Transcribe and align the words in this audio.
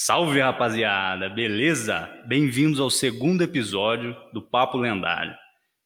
Salve 0.00 0.40
rapaziada, 0.40 1.28
beleza? 1.28 2.08
Bem-vindos 2.24 2.78
ao 2.78 2.88
segundo 2.88 3.42
episódio 3.42 4.16
do 4.32 4.40
Papo 4.40 4.78
Lendário. 4.78 5.34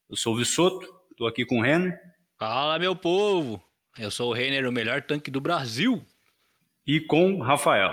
Eu 0.07 0.15
sou 0.15 0.35
o 0.35 0.37
Vissoto, 0.37 0.87
estou 1.09 1.25
aqui 1.25 1.43
com 1.43 1.57
o 1.57 1.61
Renner. 1.63 1.99
Fala 2.37 2.77
meu 2.77 2.95
povo, 2.95 3.59
eu 3.97 4.11
sou 4.11 4.29
o 4.29 4.33
Renner, 4.33 4.69
o 4.69 4.71
melhor 4.71 5.01
tanque 5.01 5.31
do 5.31 5.41
Brasil. 5.41 6.05
E 6.85 7.01
com 7.01 7.33
o 7.33 7.41
Rafael. 7.41 7.91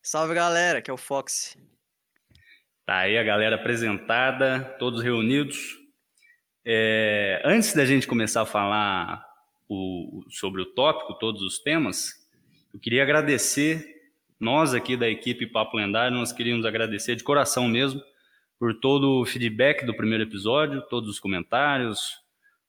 Salve 0.00 0.32
galera, 0.32 0.80
que 0.80 0.92
é 0.92 0.94
o 0.94 0.96
Fox. 0.96 1.58
Tá 2.86 2.98
aí 2.98 3.18
a 3.18 3.24
galera 3.24 3.56
apresentada, 3.56 4.76
todos 4.78 5.02
reunidos. 5.02 5.58
É, 6.64 7.42
antes 7.44 7.74
da 7.74 7.84
gente 7.84 8.06
começar 8.06 8.42
a 8.42 8.46
falar 8.46 9.26
o, 9.68 10.22
sobre 10.30 10.62
o 10.62 10.66
tópico, 10.66 11.18
todos 11.18 11.42
os 11.42 11.58
temas, 11.58 12.12
eu 12.72 12.78
queria 12.78 13.02
agradecer 13.02 13.97
nós 14.38 14.74
aqui 14.74 14.96
da 14.96 15.08
equipe 15.08 15.46
Papo 15.46 15.76
Lendário, 15.76 16.16
nós 16.16 16.32
queríamos 16.32 16.64
agradecer 16.64 17.16
de 17.16 17.24
coração 17.24 17.68
mesmo 17.68 18.02
por 18.58 18.74
todo 18.74 19.20
o 19.20 19.26
feedback 19.26 19.84
do 19.84 19.96
primeiro 19.96 20.24
episódio, 20.24 20.82
todos 20.88 21.08
os 21.08 21.20
comentários, 21.20 22.20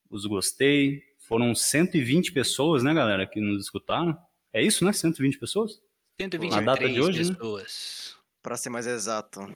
os 0.10 0.26
gostei. 0.26 1.04
Foram 1.20 1.54
120 1.54 2.32
pessoas, 2.32 2.84
né, 2.84 2.94
galera, 2.94 3.26
que 3.28 3.40
nos 3.40 3.64
escutaram. 3.64 4.18
É 4.52 4.64
isso, 4.64 4.84
né? 4.84 4.92
120 4.92 5.38
pessoas? 5.38 5.82
123 6.20 6.56
Na 6.56 6.74
data 6.74 6.90
de 6.90 7.00
hoje, 7.00 7.24
né? 7.24 7.36
pessoas. 7.36 8.18
Pra 8.42 8.58
ser 8.58 8.70
mais 8.70 8.88
exato. 8.88 9.56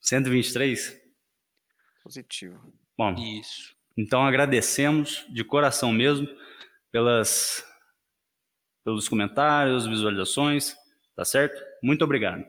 123? 0.00 0.98
Positivo. 2.02 2.58
Bom, 2.96 3.14
Isso. 3.14 3.74
então 3.96 4.24
agradecemos 4.24 5.24
de 5.28 5.44
coração 5.44 5.92
mesmo 5.92 6.28
pelas, 6.90 7.64
pelos 8.84 9.08
comentários, 9.08 9.86
visualizações, 9.86 10.74
tá 11.20 11.24
certo? 11.26 11.62
Muito 11.82 12.02
obrigado. 12.02 12.42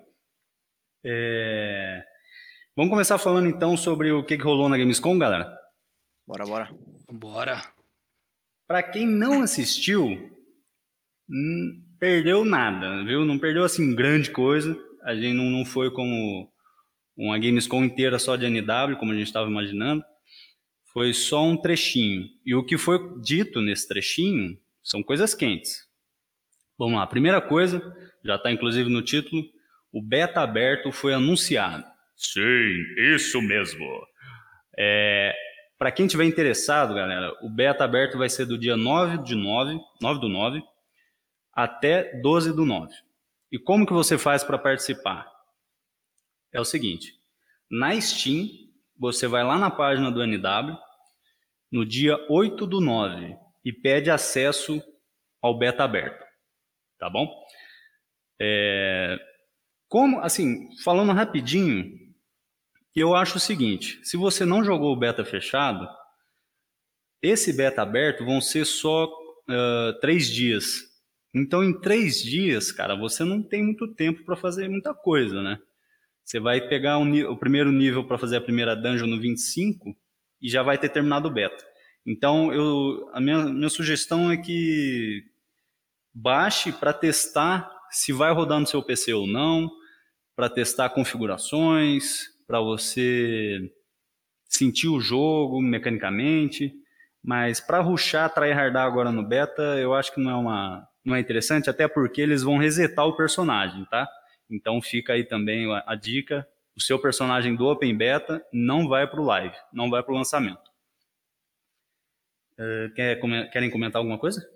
É, 1.03 2.01
Vamos 2.73 2.89
começar 2.89 3.17
falando 3.17 3.49
então 3.49 3.75
sobre 3.75 4.13
o 4.13 4.23
que 4.23 4.37
que 4.37 4.43
rolou 4.45 4.69
na 4.69 4.77
Gamescom, 4.77 5.19
galera? 5.19 5.53
Bora, 6.25 6.45
bora. 6.45 6.69
Bora. 7.11 7.73
Para 8.65 8.81
quem 8.81 9.05
não 9.05 9.41
assistiu, 9.41 10.07
hum, 11.29 11.83
perdeu 11.99 12.45
nada, 12.45 13.03
viu? 13.03 13.25
Não 13.25 13.37
perdeu 13.37 13.65
assim 13.65 13.93
grande 13.93 14.31
coisa. 14.31 14.73
A 15.03 15.13
gente 15.13 15.33
não, 15.33 15.49
não 15.49 15.65
foi 15.65 15.91
como 15.91 16.49
uma 17.17 17.37
Gamescom 17.37 17.83
inteira 17.83 18.17
só 18.17 18.37
de 18.37 18.45
NW, 18.45 18.95
como 18.97 19.11
a 19.11 19.15
gente 19.15 19.27
estava 19.27 19.49
imaginando. 19.49 20.01
Foi 20.93 21.13
só 21.13 21.43
um 21.43 21.57
trechinho. 21.57 22.25
E 22.45 22.55
o 22.55 22.63
que 22.65 22.77
foi 22.77 23.19
dito 23.19 23.59
nesse 23.59 23.85
trechinho 23.85 24.57
são 24.81 25.03
coisas 25.03 25.35
quentes. 25.35 25.90
Vamos 26.81 26.97
lá. 26.97 27.05
Primeira 27.05 27.39
coisa, 27.39 27.79
já 28.25 28.37
está 28.37 28.51
inclusive 28.51 28.89
no 28.89 29.03
título, 29.03 29.43
o 29.93 30.01
beta 30.01 30.41
aberto 30.41 30.91
foi 30.91 31.13
anunciado. 31.13 31.85
Sim, 32.15 32.73
isso 33.13 33.39
mesmo. 33.39 33.85
É, 34.75 35.31
para 35.77 35.91
quem 35.91 36.07
tiver 36.07 36.25
interessado, 36.25 36.95
galera, 36.95 37.37
o 37.43 37.49
beta 37.51 37.83
aberto 37.83 38.17
vai 38.17 38.29
ser 38.29 38.47
do 38.47 38.57
dia 38.57 38.75
9 38.75 39.19
de 39.19 39.35
9, 39.35 39.79
9 40.01 40.19
do 40.19 40.27
9 40.27 40.63
até 41.53 42.19
12 42.19 42.51
do 42.51 42.65
9. 42.65 42.91
E 43.51 43.59
como 43.59 43.85
que 43.85 43.93
você 43.93 44.17
faz 44.17 44.43
para 44.43 44.57
participar? 44.57 45.31
É 46.51 46.59
o 46.59 46.65
seguinte, 46.65 47.13
na 47.69 48.01
Steam, 48.01 48.47
você 48.97 49.27
vai 49.27 49.43
lá 49.43 49.59
na 49.59 49.69
página 49.69 50.09
do 50.09 50.23
NW, 50.23 50.75
no 51.71 51.85
dia 51.85 52.17
8 52.27 52.65
do 52.65 52.81
9, 52.81 53.37
e 53.63 53.71
pede 53.71 54.09
acesso 54.09 54.81
ao 55.39 55.59
beta 55.59 55.83
aberto, 55.83 56.30
tá 57.01 57.09
bom? 57.09 57.27
É, 58.39 59.17
como, 59.89 60.19
assim, 60.19 60.69
falando 60.83 61.11
rapidinho, 61.11 61.91
eu 62.95 63.15
acho 63.15 63.37
o 63.37 63.41
seguinte: 63.41 63.99
se 64.03 64.15
você 64.15 64.45
não 64.45 64.63
jogou 64.63 64.93
o 64.93 64.99
beta 64.99 65.25
fechado, 65.25 65.87
esse 67.23 67.51
beta 67.51 67.81
aberto 67.81 68.23
vão 68.23 68.39
ser 68.39 68.65
só 68.65 69.05
uh, 69.05 69.99
três 69.99 70.27
dias. 70.27 70.83
Então, 71.33 71.63
em 71.63 71.79
três 71.79 72.21
dias, 72.21 72.71
cara, 72.71 72.95
você 72.95 73.23
não 73.23 73.41
tem 73.41 73.63
muito 73.63 73.87
tempo 73.95 74.23
para 74.23 74.35
fazer 74.35 74.69
muita 74.69 74.93
coisa, 74.93 75.41
né? 75.41 75.57
Você 76.23 76.39
vai 76.39 76.61
pegar 76.67 76.99
um, 76.99 77.31
o 77.31 77.37
primeiro 77.37 77.71
nível 77.71 78.05
para 78.05 78.17
fazer 78.17 78.37
a 78.37 78.41
primeira 78.41 78.75
dungeon 78.75 79.07
no 79.07 79.19
25 79.19 79.95
e 80.39 80.49
já 80.49 80.61
vai 80.61 80.77
ter 80.77 80.89
terminado 80.89 81.27
o 81.27 81.31
beta. 81.31 81.65
Então, 82.05 82.53
eu, 82.53 83.09
a 83.13 83.19
minha, 83.19 83.45
minha 83.45 83.69
sugestão 83.69 84.31
é 84.31 84.37
que 84.37 85.30
baixe 86.13 86.71
para 86.71 86.93
testar 86.93 87.71
se 87.89 88.13
vai 88.13 88.31
rodar 88.33 88.59
no 88.59 88.67
seu 88.67 88.81
PC 88.81 89.13
ou 89.13 89.27
não, 89.27 89.69
para 90.35 90.49
testar 90.49 90.89
configurações, 90.89 92.29
para 92.47 92.59
você 92.59 93.59
sentir 94.45 94.87
o 94.87 94.99
jogo 94.99 95.61
mecanicamente, 95.61 96.73
mas 97.23 97.59
para 97.59 97.79
ruxar, 97.79 98.33
tryhardar 98.33 98.85
agora 98.85 99.11
no 99.11 99.23
beta, 99.23 99.61
eu 99.79 99.93
acho 99.93 100.13
que 100.13 100.19
não 100.19 100.31
é 100.31 100.35
uma 100.35 100.87
não 101.03 101.15
é 101.15 101.19
interessante, 101.19 101.69
até 101.69 101.87
porque 101.87 102.21
eles 102.21 102.43
vão 102.43 102.57
resetar 102.57 103.07
o 103.07 103.15
personagem, 103.15 103.85
tá? 103.85 104.07
Então 104.49 104.79
fica 104.81 105.13
aí 105.13 105.23
também 105.23 105.71
a, 105.73 105.83
a 105.87 105.95
dica, 105.95 106.47
o 106.75 106.81
seu 106.81 106.99
personagem 106.99 107.55
do 107.55 107.65
Open 107.65 107.95
Beta 107.97 108.45
não 108.53 108.87
vai 108.87 109.07
para 109.07 109.19
o 109.19 109.25
live, 109.25 109.55
não 109.73 109.89
vai 109.89 110.03
para 110.03 110.13
o 110.13 110.17
lançamento. 110.17 110.69
Uh, 112.53 112.93
quer, 112.93 113.19
querem 113.51 113.71
comentar 113.71 113.99
alguma 113.99 114.19
coisa 114.19 114.47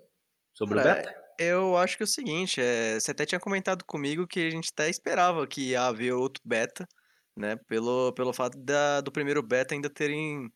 sobre 0.52 0.76
Cara, 0.76 0.92
o 0.92 0.94
beta? 0.94 1.25
Eu 1.38 1.76
acho 1.76 1.96
que 1.96 2.02
é 2.02 2.04
o 2.04 2.06
seguinte, 2.06 2.60
é, 2.60 2.98
você 2.98 3.10
até 3.10 3.26
tinha 3.26 3.40
comentado 3.40 3.84
comigo 3.84 4.26
que 4.26 4.40
a 4.40 4.50
gente 4.50 4.70
até 4.72 4.88
esperava 4.88 5.46
que 5.46 5.70
ia 5.70 5.82
haver 5.86 6.12
outro 6.12 6.42
beta, 6.44 6.88
né? 7.36 7.56
Pelo, 7.68 8.12
pelo 8.12 8.32
fato 8.32 8.58
da, 8.58 9.00
do 9.00 9.12
primeiro 9.12 9.42
beta 9.42 9.74
ainda 9.74 9.90
terem 9.90 10.52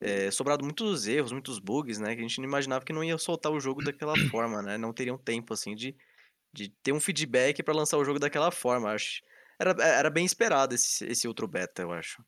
é, 0.00 0.30
sobrado 0.30 0.64
muitos 0.64 1.06
erros, 1.06 1.32
muitos 1.32 1.58
bugs, 1.58 1.98
né? 1.98 2.14
Que 2.14 2.20
a 2.20 2.22
gente 2.22 2.38
não 2.38 2.44
imaginava 2.46 2.84
que 2.84 2.92
não 2.92 3.04
ia 3.04 3.18
soltar 3.18 3.52
o 3.52 3.60
jogo 3.60 3.82
daquela 3.82 4.14
forma, 4.30 4.62
né? 4.62 4.78
Não 4.78 4.92
teriam 4.92 5.18
tempo, 5.18 5.54
assim, 5.54 5.74
de, 5.74 5.96
de 6.52 6.68
ter 6.82 6.92
um 6.92 7.00
feedback 7.00 7.62
para 7.62 7.74
lançar 7.74 7.98
o 7.98 8.04
jogo 8.04 8.18
daquela 8.18 8.50
forma. 8.50 8.90
Acho, 8.90 9.22
era, 9.58 9.70
era 9.82 10.10
bem 10.10 10.24
esperado 10.24 10.74
esse, 10.74 11.04
esse 11.06 11.28
outro 11.28 11.46
beta, 11.46 11.82
eu 11.82 11.92
acho. 11.92 12.24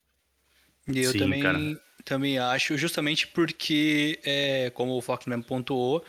E 0.88 1.00
eu 1.00 1.12
Sim, 1.12 1.18
também, 1.18 1.42
cara. 1.42 1.58
também 2.04 2.38
acho, 2.38 2.76
justamente 2.76 3.26
porque, 3.28 4.20
é, 4.24 4.70
como 4.70 4.92
o 4.92 5.00
Fox 5.00 5.26
mesmo 5.26 5.44
pontuou, 5.44 6.04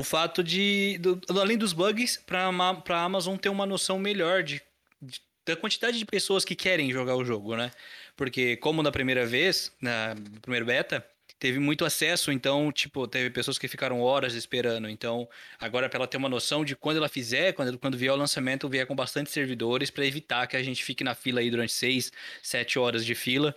o 0.00 0.02
fato 0.02 0.42
de, 0.42 0.96
do- 0.98 1.20
além 1.28 1.58
dos 1.58 1.74
bugs, 1.74 2.16
para 2.24 2.44
a 2.48 3.02
Amazon 3.04 3.36
ter 3.36 3.50
uma 3.50 3.66
noção 3.66 3.98
melhor 3.98 4.42
de, 4.42 4.62
de- 5.00 5.20
da 5.44 5.54
quantidade 5.54 5.98
de 5.98 6.06
pessoas 6.06 6.42
que 6.42 6.56
querem 6.56 6.90
jogar 6.90 7.16
o 7.16 7.24
jogo, 7.24 7.54
né? 7.54 7.70
Porque, 8.16 8.56
como 8.56 8.82
na 8.82 8.90
primeira 8.90 9.26
vez, 9.26 9.70
na, 9.80 10.14
no 10.14 10.40
primeiro 10.40 10.64
beta, 10.64 11.04
teve 11.38 11.58
muito 11.58 11.84
acesso, 11.84 12.32
então, 12.32 12.72
tipo, 12.72 13.06
teve 13.06 13.28
pessoas 13.28 13.58
que 13.58 13.68
ficaram 13.68 14.00
horas 14.00 14.34
esperando. 14.34 14.88
Então, 14.88 15.28
agora 15.58 15.86
para 15.86 15.98
ela 15.98 16.06
ter 16.06 16.16
uma 16.16 16.28
noção 16.30 16.64
de 16.64 16.74
quando 16.74 16.96
ela 16.96 17.08
fizer, 17.08 17.52
quando, 17.52 17.78
quando 17.78 17.98
vier 17.98 18.12
o 18.12 18.16
lançamento, 18.16 18.68
vier 18.70 18.86
com 18.86 18.94
bastante 18.94 19.30
servidores 19.30 19.90
para 19.90 20.06
evitar 20.06 20.46
que 20.46 20.56
a 20.56 20.62
gente 20.62 20.82
fique 20.82 21.04
na 21.04 21.14
fila 21.14 21.40
aí 21.40 21.50
durante 21.50 21.72
6, 21.74 22.10
7 22.42 22.78
horas 22.78 23.04
de 23.04 23.14
fila. 23.14 23.54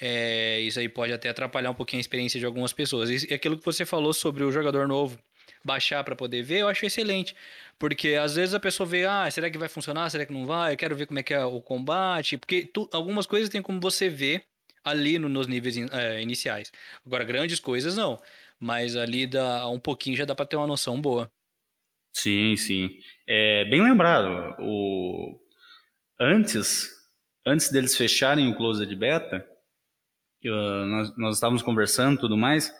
É, 0.00 0.58
isso 0.60 0.80
aí 0.80 0.88
pode 0.88 1.12
até 1.12 1.28
atrapalhar 1.28 1.70
um 1.70 1.74
pouquinho 1.74 1.98
a 1.98 2.00
experiência 2.00 2.40
de 2.40 2.46
algumas 2.46 2.72
pessoas. 2.72 3.10
E 3.10 3.32
aquilo 3.32 3.56
que 3.56 3.64
você 3.64 3.86
falou 3.86 4.12
sobre 4.12 4.42
o 4.42 4.50
jogador 4.50 4.88
novo 4.88 5.16
baixar 5.64 6.04
para 6.04 6.14
poder 6.16 6.42
ver, 6.42 6.58
eu 6.60 6.68
acho 6.68 6.84
excelente. 6.84 7.34
Porque 7.78 8.10
às 8.14 8.34
vezes 8.36 8.54
a 8.54 8.60
pessoa 8.60 8.86
vê, 8.86 9.04
ah, 9.06 9.28
será 9.30 9.50
que 9.50 9.58
vai 9.58 9.68
funcionar? 9.68 10.10
Será 10.10 10.26
que 10.26 10.32
não 10.32 10.46
vai? 10.46 10.74
Eu 10.74 10.76
quero 10.76 10.94
ver 10.96 11.06
como 11.06 11.18
é 11.18 11.22
que 11.22 11.34
é 11.34 11.44
o 11.44 11.60
combate. 11.60 12.36
Porque 12.38 12.66
tu- 12.66 12.88
algumas 12.92 13.26
coisas 13.26 13.48
tem 13.48 13.62
como 13.62 13.80
você 13.80 14.08
ver 14.08 14.44
ali 14.84 15.18
no- 15.18 15.28
nos 15.28 15.46
níveis 15.46 15.76
in- 15.76 15.88
é, 15.92 16.20
iniciais. 16.22 16.70
Agora, 17.04 17.24
grandes 17.24 17.58
coisas 17.60 17.96
não. 17.96 18.20
Mas 18.60 18.94
ali 18.96 19.26
dá 19.26 19.68
um 19.68 19.80
pouquinho 19.80 20.16
já 20.16 20.24
dá 20.24 20.34
para 20.34 20.46
ter 20.46 20.56
uma 20.56 20.66
noção 20.66 21.00
boa. 21.00 21.30
Sim, 22.12 22.56
sim. 22.56 22.90
É 23.26 23.64
bem 23.64 23.82
lembrado. 23.82 24.54
O... 24.60 25.38
Antes, 26.20 26.88
antes 27.44 27.70
deles 27.70 27.96
fecharem 27.96 28.48
o 28.48 28.56
Closed 28.56 28.94
Beta, 28.94 29.44
eu- 30.42 30.54
nós, 30.86 31.16
nós 31.16 31.34
estávamos 31.36 31.62
conversando 31.62 32.20
tudo 32.20 32.36
mais, 32.36 32.72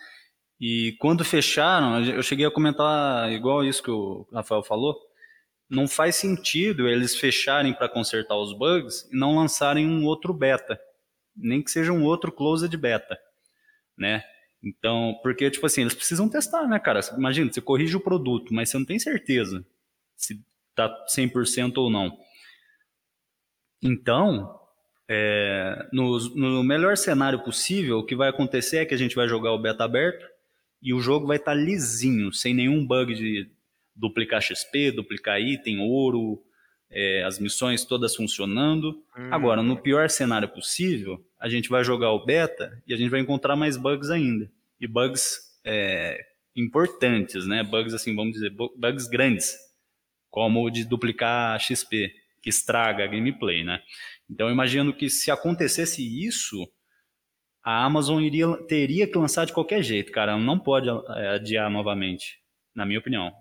e 0.67 0.93
quando 0.93 1.23
fecharam, 1.27 2.03
eu 2.03 2.23
cheguei 2.23 2.47
a 2.47 2.51
comentar 2.51 3.31
igual 3.31 3.63
isso 3.63 3.83
que 3.83 3.91
o 3.91 4.27
Rafael 4.33 4.63
falou, 4.63 4.99
não 5.69 5.87
faz 5.87 6.17
sentido 6.17 6.89
eles 6.89 7.15
fecharem 7.15 7.75
para 7.75 7.87
consertar 7.87 8.35
os 8.35 8.57
bugs 8.57 9.07
e 9.13 9.15
não 9.15 9.37
lançarem 9.37 9.87
um 9.87 10.07
outro 10.07 10.33
beta, 10.33 10.81
nem 11.37 11.63
que 11.63 11.71
seja 11.71 11.93
um 11.93 12.03
outro 12.03 12.33
Closed 12.33 12.75
Beta, 12.79 13.19
né? 13.95 14.25
Então, 14.63 15.21
porque, 15.23 15.51
tipo 15.51 15.67
assim, 15.67 15.83
eles 15.83 15.93
precisam 15.93 16.31
testar, 16.31 16.67
né, 16.67 16.79
cara? 16.79 17.01
Imagina, 17.15 17.53
você 17.53 17.61
corrige 17.61 17.99
o 17.99 18.01
produto, 18.01 18.55
mas 18.55 18.71
você 18.71 18.79
não 18.79 18.87
tem 18.87 18.99
certeza 18.99 19.63
se 20.17 20.43
tá 20.75 20.89
100% 21.15 21.77
ou 21.77 21.91
não. 21.91 22.19
Então, 23.83 24.59
é, 25.11 25.91
no, 25.93 26.19
no 26.31 26.65
melhor 26.65 26.97
cenário 26.97 27.45
possível, 27.45 27.99
o 27.99 28.07
que 28.07 28.17
vai 28.17 28.31
acontecer 28.31 28.79
é 28.79 28.87
que 28.87 28.95
a 28.95 28.99
gente 28.99 29.15
vai 29.15 29.29
jogar 29.29 29.53
o 29.53 29.59
beta 29.61 29.85
aberto 29.85 30.33
e 30.85 30.93
o 30.93 31.01
jogo 31.01 31.27
vai 31.27 31.39
estar 31.39 31.55
lisinho, 31.55 32.31
sem 32.31 32.53
nenhum 32.53 32.87
bug 32.87 33.15
de 33.15 33.51
duplicar 33.97 34.43
XP, 34.43 34.91
duplicar 34.91 35.41
item, 35.41 35.81
ouro, 35.81 36.45
é, 36.91 37.25
as 37.25 37.39
missões 37.39 37.87
todas 37.87 38.15
funcionando. 38.15 39.03
Hum. 39.17 39.33
Agora, 39.33 39.63
no 39.63 39.81
pior 39.81 40.11
cenário 40.11 40.47
possível, 40.47 41.25
a 41.41 41.49
gente 41.49 41.71
vai 41.71 41.83
jogar 41.83 42.13
o 42.13 42.27
beta 42.27 42.83
e 42.87 42.93
a 42.93 42.99
gente 42.99 43.09
vai 43.09 43.21
encontrar 43.21 43.57
mais 43.57 43.79
bugs 43.79 44.11
ainda. 44.11 44.51
E 44.79 44.87
bugs 44.87 45.59
é, 45.65 46.21
importantes, 46.55 47.47
né? 47.47 47.63
Bugs 47.63 47.95
assim, 47.95 48.15
vamos 48.15 48.35
dizer, 48.35 48.51
bugs 48.51 49.09
grandes, 49.09 49.57
como 50.29 50.67
o 50.67 50.71
de 50.71 50.85
duplicar 50.85 51.59
XP, 51.59 52.13
que 52.43 52.51
estraga 52.51 53.05
a 53.05 53.07
gameplay, 53.07 53.65
né? 53.65 53.81
Então, 54.29 54.49
eu 54.49 54.53
imagino 54.53 54.93
que 54.93 55.09
se 55.09 55.31
acontecesse 55.31 56.03
isso, 56.27 56.69
a 57.65 57.85
Amazon 57.85 58.23
iria, 58.23 58.55
teria 58.69 59.07
que 59.07 59.17
lançar 59.17 59.47
de 59.47 59.53
qualquer 59.53 59.83
jeito, 59.83 60.13
cara. 60.13 60.37
Não 60.37 60.59
pode 60.59 60.89
é, 60.89 61.29
adiar 61.29 61.71
novamente, 61.71 62.39
na 62.75 62.85
minha 62.85 62.99
opinião. 62.99 63.33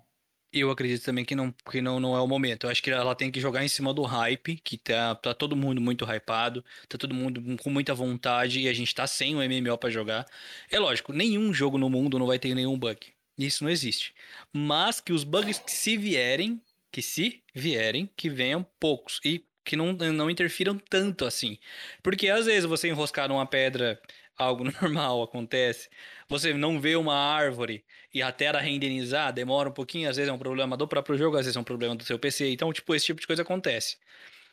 Eu 0.50 0.70
acredito 0.70 1.04
também 1.04 1.24
que 1.24 1.34
não, 1.34 1.52
que 1.68 1.82
não, 1.82 1.98
não 1.98 2.16
é 2.16 2.20
o 2.20 2.26
momento. 2.26 2.64
Eu 2.64 2.70
acho 2.70 2.82
que 2.82 2.90
ela 2.90 3.14
tem 3.14 3.30
que 3.30 3.40
jogar 3.40 3.64
em 3.64 3.68
cima 3.68 3.92
do 3.92 4.02
hype, 4.02 4.56
que 4.56 4.78
tá, 4.78 5.14
tá 5.16 5.34
todo 5.34 5.56
mundo 5.56 5.80
muito 5.80 6.04
hypado, 6.04 6.64
tá 6.88 6.96
todo 6.96 7.12
mundo 7.12 7.42
com 7.62 7.70
muita 7.70 7.92
vontade 7.92 8.60
e 8.60 8.68
a 8.68 8.72
gente 8.72 8.94
tá 8.94 9.06
sem 9.06 9.34
o 9.34 9.38
MMO 9.38 9.76
para 9.76 9.90
jogar. 9.90 10.24
É 10.70 10.78
lógico, 10.78 11.12
nenhum 11.12 11.52
jogo 11.52 11.76
no 11.76 11.90
mundo 11.90 12.18
não 12.18 12.26
vai 12.26 12.38
ter 12.38 12.54
nenhum 12.54 12.78
bug. 12.78 13.12
Isso 13.36 13.64
não 13.64 13.70
existe. 13.70 14.14
Mas 14.52 15.00
que 15.00 15.12
os 15.12 15.24
bugs 15.24 15.58
que 15.58 15.72
se 15.72 15.96
vierem, 15.96 16.62
que 16.92 17.02
se 17.02 17.42
vierem, 17.52 18.08
que 18.16 18.30
venham 18.30 18.64
poucos 18.78 19.20
e 19.24 19.44
que 19.64 19.76
não, 19.76 19.92
não 19.92 20.30
interfiram 20.30 20.78
tanto 20.78 21.24
assim. 21.24 21.58
Porque 22.02 22.28
às 22.28 22.46
vezes 22.46 22.64
você 22.64 22.88
enroscar 22.88 23.28
numa 23.28 23.46
pedra, 23.46 24.00
algo 24.36 24.64
normal 24.82 25.22
acontece. 25.22 25.88
Você 26.28 26.52
não 26.54 26.80
vê 26.80 26.96
uma 26.96 27.14
árvore 27.14 27.84
e 28.12 28.22
a 28.22 28.30
tela 28.32 28.60
renderizar, 28.60 29.32
demora 29.32 29.68
um 29.68 29.72
pouquinho, 29.72 30.08
às 30.08 30.16
vezes 30.16 30.30
é 30.30 30.32
um 30.32 30.38
problema 30.38 30.76
do 30.76 30.86
próprio 30.86 31.16
jogo, 31.16 31.36
às 31.36 31.46
vezes 31.46 31.56
é 31.56 31.60
um 31.60 31.64
problema 31.64 31.96
do 31.96 32.04
seu 32.04 32.18
PC. 32.18 32.50
Então, 32.50 32.72
tipo, 32.72 32.94
esse 32.94 33.06
tipo 33.06 33.20
de 33.20 33.26
coisa 33.26 33.42
acontece. 33.42 33.96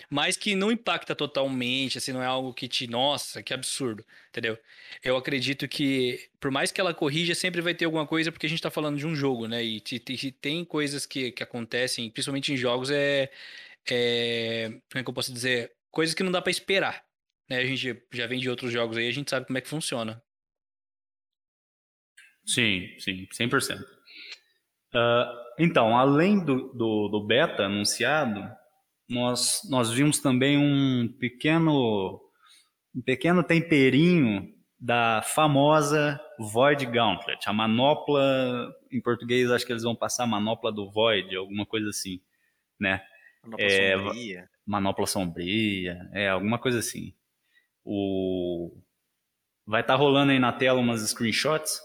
Mas 0.10 0.36
que 0.36 0.56
não 0.56 0.72
impacta 0.72 1.16
totalmente, 1.16 1.98
assim, 1.98 2.12
não 2.12 2.22
é 2.24 2.26
algo 2.26 2.54
que 2.54 2.68
te, 2.68 2.88
nossa, 2.88 3.44
que 3.44 3.54
absurdo, 3.54 4.04
entendeu? 4.30 4.58
Eu 5.04 5.16
acredito 5.16 5.68
que, 5.68 6.28
por 6.40 6.52
mais 6.52 6.72
que 6.72 6.82
ela 6.82 6.94
corrija, 6.94 7.36
sempre 7.36 7.62
vai 7.62 7.74
ter 7.74 7.86
alguma 7.86 8.06
coisa, 8.08 8.32
porque 8.32 8.46
a 8.46 8.50
gente 8.50 8.62
tá 8.62 8.72
falando 8.72 8.98
de 8.98 9.06
um 9.06 9.16
jogo, 9.16 9.48
né? 9.48 9.64
E 9.64 9.80
tem 10.42 10.66
coisas 10.66 11.06
que, 11.06 11.32
que 11.32 11.44
acontecem, 11.44 12.10
principalmente 12.10 12.52
em 12.52 12.58
jogos, 12.58 12.90
é, 12.90 13.30
é. 13.90 14.70
Como 14.92 15.00
é 15.00 15.04
que 15.04 15.10
eu 15.10 15.14
posso 15.14 15.34
dizer? 15.34 15.72
Coisas 15.90 16.16
que 16.16 16.24
não 16.24 16.32
dá 16.32 16.42
para 16.42 16.52
esperar. 16.52 17.04
Né? 17.50 17.58
A 17.58 17.66
gente 17.66 18.02
já 18.12 18.28
vem 18.28 18.40
de 18.40 18.50
outros 18.50 18.72
jogos 18.72 18.98
aí, 18.98 19.08
a 19.08 19.12
gente 19.12 19.30
sabe 19.30 19.46
como 19.46 19.58
é 19.58 19.62
que 19.62 19.68
funciona. 19.68 20.22
Sim, 22.46 22.88
sim, 22.98 23.28
100%. 23.28 23.82
Uh, 23.82 23.86
ah, 24.94 25.46
então, 25.60 25.98
além 25.98 26.44
do, 26.44 26.74
do, 26.74 27.08
do, 27.08 27.26
beta 27.26 27.64
anunciado, 27.64 28.42
nós, 29.08 29.62
nós 29.70 29.92
vimos 29.92 30.20
também 30.20 30.58
um 30.58 31.08
pequeno, 31.20 32.22
um 32.96 33.02
pequeno 33.02 33.44
temperinho 33.44 34.54
da 34.80 35.22
famosa 35.22 36.20
Void 36.40 36.86
Gauntlet, 36.88 37.48
a 37.48 37.54
manopla, 37.54 38.74
em 38.92 39.00
português 39.00 39.52
acho 39.52 39.66
que 39.66 39.72
eles 39.72 39.84
vão 39.84 39.96
passar 39.96 40.26
manopla 40.26 40.72
do 40.72 40.90
Void, 40.90 41.36
alguma 41.36 41.66
coisa 41.66 41.90
assim, 41.90 42.20
né? 42.80 43.02
Manopla 43.44 43.66
é, 43.66 43.98
sombria. 43.98 44.50
Manopla 44.66 45.08
sombria, 45.08 46.10
é, 46.14 46.30
alguma 46.30 46.60
coisa 46.60 46.80
assim. 46.80 47.14
O... 47.84 48.78
Vai 49.66 49.82
estar 49.82 49.94
tá 49.94 50.00
rolando 50.00 50.32
aí 50.32 50.40
na 50.40 50.52
tela 50.52 50.80
umas 50.80 51.02
screenshots 51.02 51.82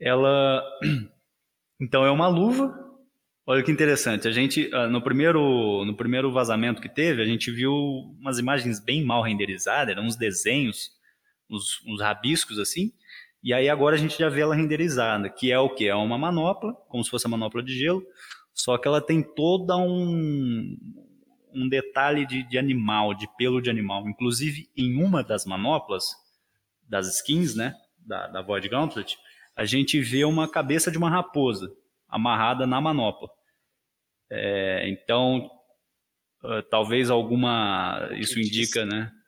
ela 0.00 0.62
então 1.80 2.04
é 2.04 2.10
uma 2.10 2.28
luva. 2.28 2.84
Olha 3.46 3.62
que 3.62 3.70
interessante. 3.70 4.26
A 4.26 4.32
gente 4.32 4.70
ah, 4.72 4.88
no 4.88 5.00
primeiro 5.00 5.84
no 5.84 5.96
primeiro 5.96 6.32
vazamento 6.32 6.82
que 6.82 6.88
teve, 6.88 7.22
a 7.22 7.26
gente 7.26 7.50
viu 7.50 7.72
umas 8.18 8.38
imagens 8.38 8.80
bem 8.80 9.04
mal 9.04 9.22
renderizadas, 9.22 9.92
eram 9.92 10.04
uns 10.04 10.16
desenhos, 10.16 10.90
uns, 11.48 11.80
uns 11.86 12.00
rabiscos 12.00 12.58
assim. 12.58 12.92
E 13.42 13.54
aí 13.54 13.68
agora 13.68 13.94
a 13.94 13.98
gente 13.98 14.18
já 14.18 14.28
vê 14.28 14.40
ela 14.40 14.56
renderizada, 14.56 15.30
que 15.30 15.52
é 15.52 15.58
o 15.58 15.70
que 15.70 15.86
é 15.86 15.94
uma 15.94 16.18
manopla, 16.18 16.72
como 16.88 17.04
se 17.04 17.10
fosse 17.10 17.26
uma 17.26 17.36
manopla 17.36 17.62
de 17.62 17.78
gelo, 17.78 18.04
só 18.56 18.78
que 18.78 18.88
ela 18.88 19.00
tem 19.00 19.22
toda 19.22 19.76
um 19.76 20.74
um 21.56 21.68
detalhe 21.68 22.26
de, 22.26 22.42
de 22.42 22.58
animal, 22.58 23.14
de 23.14 23.26
pelo 23.36 23.62
de 23.62 23.70
animal. 23.70 24.06
Inclusive, 24.06 24.68
em 24.76 25.02
uma 25.02 25.24
das 25.24 25.46
manoplas, 25.46 26.04
das 26.86 27.08
skins, 27.16 27.54
né, 27.54 27.74
da, 27.96 28.26
da 28.26 28.42
Void 28.42 28.68
Gauntlet, 28.68 29.16
a 29.56 29.64
gente 29.64 29.98
vê 30.00 30.24
uma 30.24 30.50
cabeça 30.50 30.90
de 30.90 30.98
uma 30.98 31.08
raposa 31.08 31.72
amarrada 32.08 32.66
na 32.66 32.80
manopla. 32.80 33.28
É, 34.30 34.88
então, 34.88 35.50
uh, 36.44 36.62
talvez 36.70 37.10
alguma. 37.10 38.10
Isso 38.12 38.38
indica, 38.38 38.84
né? 38.84 39.10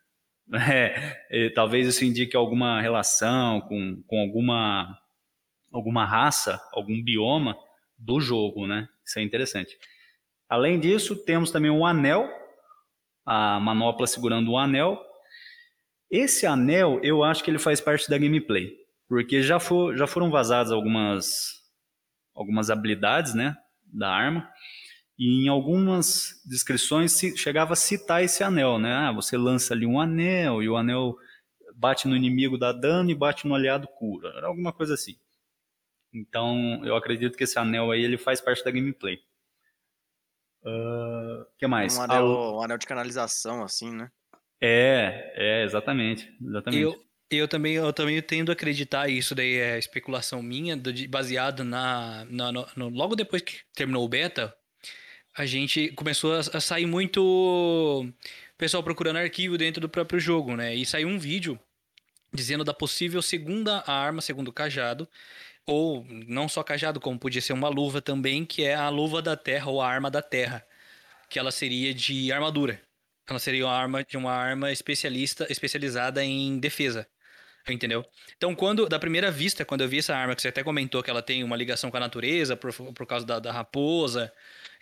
É, 0.50 1.26
é, 1.30 1.50
talvez 1.50 1.86
isso 1.86 2.06
indique 2.06 2.34
alguma 2.34 2.80
relação 2.80 3.60
com, 3.60 4.02
com 4.06 4.18
alguma, 4.18 4.98
alguma 5.70 6.06
raça, 6.06 6.58
algum 6.72 7.04
bioma 7.04 7.54
do 7.98 8.18
jogo, 8.18 8.66
né? 8.66 8.88
Isso 9.08 9.18
é 9.18 9.22
interessante. 9.22 9.78
Além 10.48 10.78
disso, 10.78 11.16
temos 11.16 11.50
também 11.50 11.70
um 11.70 11.86
anel, 11.86 12.28
a 13.24 13.58
manopla 13.58 14.06
segurando 14.06 14.52
o 14.52 14.58
anel. 14.58 15.02
Esse 16.10 16.46
anel, 16.46 17.00
eu 17.02 17.24
acho 17.24 17.42
que 17.42 17.50
ele 17.50 17.58
faz 17.58 17.80
parte 17.80 18.08
da 18.08 18.18
gameplay 18.18 18.78
porque 19.08 19.42
já, 19.42 19.58
for, 19.58 19.96
já 19.96 20.06
foram 20.06 20.30
vazadas 20.30 20.70
algumas, 20.70 21.62
algumas 22.34 22.68
habilidades 22.70 23.34
né, 23.34 23.56
da 23.82 24.10
arma, 24.10 24.48
e 25.18 25.44
em 25.44 25.48
algumas 25.48 26.40
descrições 26.46 27.12
se, 27.12 27.36
chegava 27.36 27.72
a 27.72 27.76
citar 27.76 28.22
esse 28.22 28.44
anel, 28.44 28.78
né? 28.78 28.92
Ah, 28.92 29.10
você 29.10 29.36
lança 29.36 29.74
ali 29.74 29.84
um 29.84 29.98
anel, 29.98 30.62
e 30.62 30.68
o 30.68 30.76
anel 30.76 31.16
bate 31.74 32.06
no 32.06 32.14
inimigo 32.14 32.58
dá 32.58 32.70
dano 32.70 33.10
e 33.10 33.14
bate 33.14 33.48
no 33.48 33.54
aliado 33.54 33.88
cura, 33.88 34.46
alguma 34.46 34.72
coisa 34.72 34.94
assim. 34.94 35.16
Então, 36.12 36.80
eu 36.84 36.96
acredito 36.96 37.36
que 37.36 37.44
esse 37.44 37.58
anel 37.58 37.90
aí 37.90 38.02
ele 38.02 38.16
faz 38.16 38.40
parte 38.40 38.64
da 38.64 38.70
gameplay. 38.70 39.18
O 40.62 40.70
uh, 40.70 41.46
que 41.56 41.66
mais? 41.66 41.96
Um 41.96 42.02
anel, 42.02 42.26
um 42.26 42.62
anel 42.62 42.78
de 42.78 42.86
canalização, 42.86 43.62
assim, 43.62 43.92
né? 43.92 44.10
É, 44.60 45.32
é, 45.36 45.64
exatamente. 45.64 46.32
exatamente. 46.42 46.82
Eu, 46.82 47.04
eu 47.30 47.46
também, 47.46 47.74
eu 47.74 47.92
também 47.92 48.20
tendo 48.22 48.50
a 48.50 48.54
acreditar, 48.54 49.08
isso 49.08 49.34
daí 49.34 49.56
é 49.56 49.78
especulação 49.78 50.42
minha, 50.42 50.80
baseado 51.08 51.62
na, 51.62 52.24
na 52.28 52.50
no, 52.50 52.66
no, 52.74 52.88
logo 52.88 53.14
depois 53.14 53.42
que 53.42 53.58
terminou 53.74 54.04
o 54.04 54.08
beta, 54.08 54.54
a 55.36 55.46
gente 55.46 55.88
começou 55.92 56.34
a, 56.34 56.40
a, 56.40 56.60
sair 56.60 56.86
muito 56.86 58.06
pessoal 58.56 58.82
procurando 58.82 59.18
arquivo 59.18 59.56
dentro 59.56 59.80
do 59.80 59.88
próprio 59.88 60.18
jogo, 60.18 60.56
né? 60.56 60.74
E 60.74 60.84
saiu 60.84 61.06
um 61.06 61.18
vídeo 61.18 61.58
dizendo 62.32 62.64
da 62.64 62.74
possível 62.74 63.22
segunda 63.22 63.84
arma, 63.86 64.20
segundo 64.20 64.52
cajado, 64.52 65.08
ou 65.68 66.02
não 66.26 66.48
só 66.48 66.62
cajado, 66.62 66.98
como 66.98 67.18
podia 67.18 67.42
ser 67.42 67.52
uma 67.52 67.68
luva 67.68 68.00
também, 68.00 68.44
que 68.46 68.64
é 68.64 68.74
a 68.74 68.88
luva 68.88 69.20
da 69.20 69.36
terra 69.36 69.70
ou 69.70 69.82
a 69.82 69.86
arma 69.86 70.10
da 70.10 70.22
terra, 70.22 70.66
que 71.28 71.38
ela 71.38 71.52
seria 71.52 71.92
de 71.92 72.32
armadura. 72.32 72.80
Ela 73.28 73.38
seria 73.38 73.66
uma 73.66 73.74
arma 73.74 74.02
de 74.02 74.16
uma 74.16 74.32
arma 74.32 74.72
especialista, 74.72 75.46
especializada 75.50 76.24
em 76.24 76.58
defesa. 76.58 77.06
Entendeu? 77.68 78.02
Então, 78.34 78.54
quando, 78.54 78.88
da 78.88 78.98
primeira 78.98 79.30
vista, 79.30 79.62
quando 79.62 79.82
eu 79.82 79.88
vi 79.88 79.98
essa 79.98 80.16
arma, 80.16 80.34
que 80.34 80.40
você 80.40 80.48
até 80.48 80.64
comentou 80.64 81.02
que 81.02 81.10
ela 81.10 81.20
tem 81.20 81.44
uma 81.44 81.54
ligação 81.54 81.90
com 81.90 81.98
a 81.98 82.00
natureza 82.00 82.56
por, 82.56 82.72
por 82.72 83.06
causa 83.06 83.26
da, 83.26 83.38
da 83.38 83.52
raposa 83.52 84.32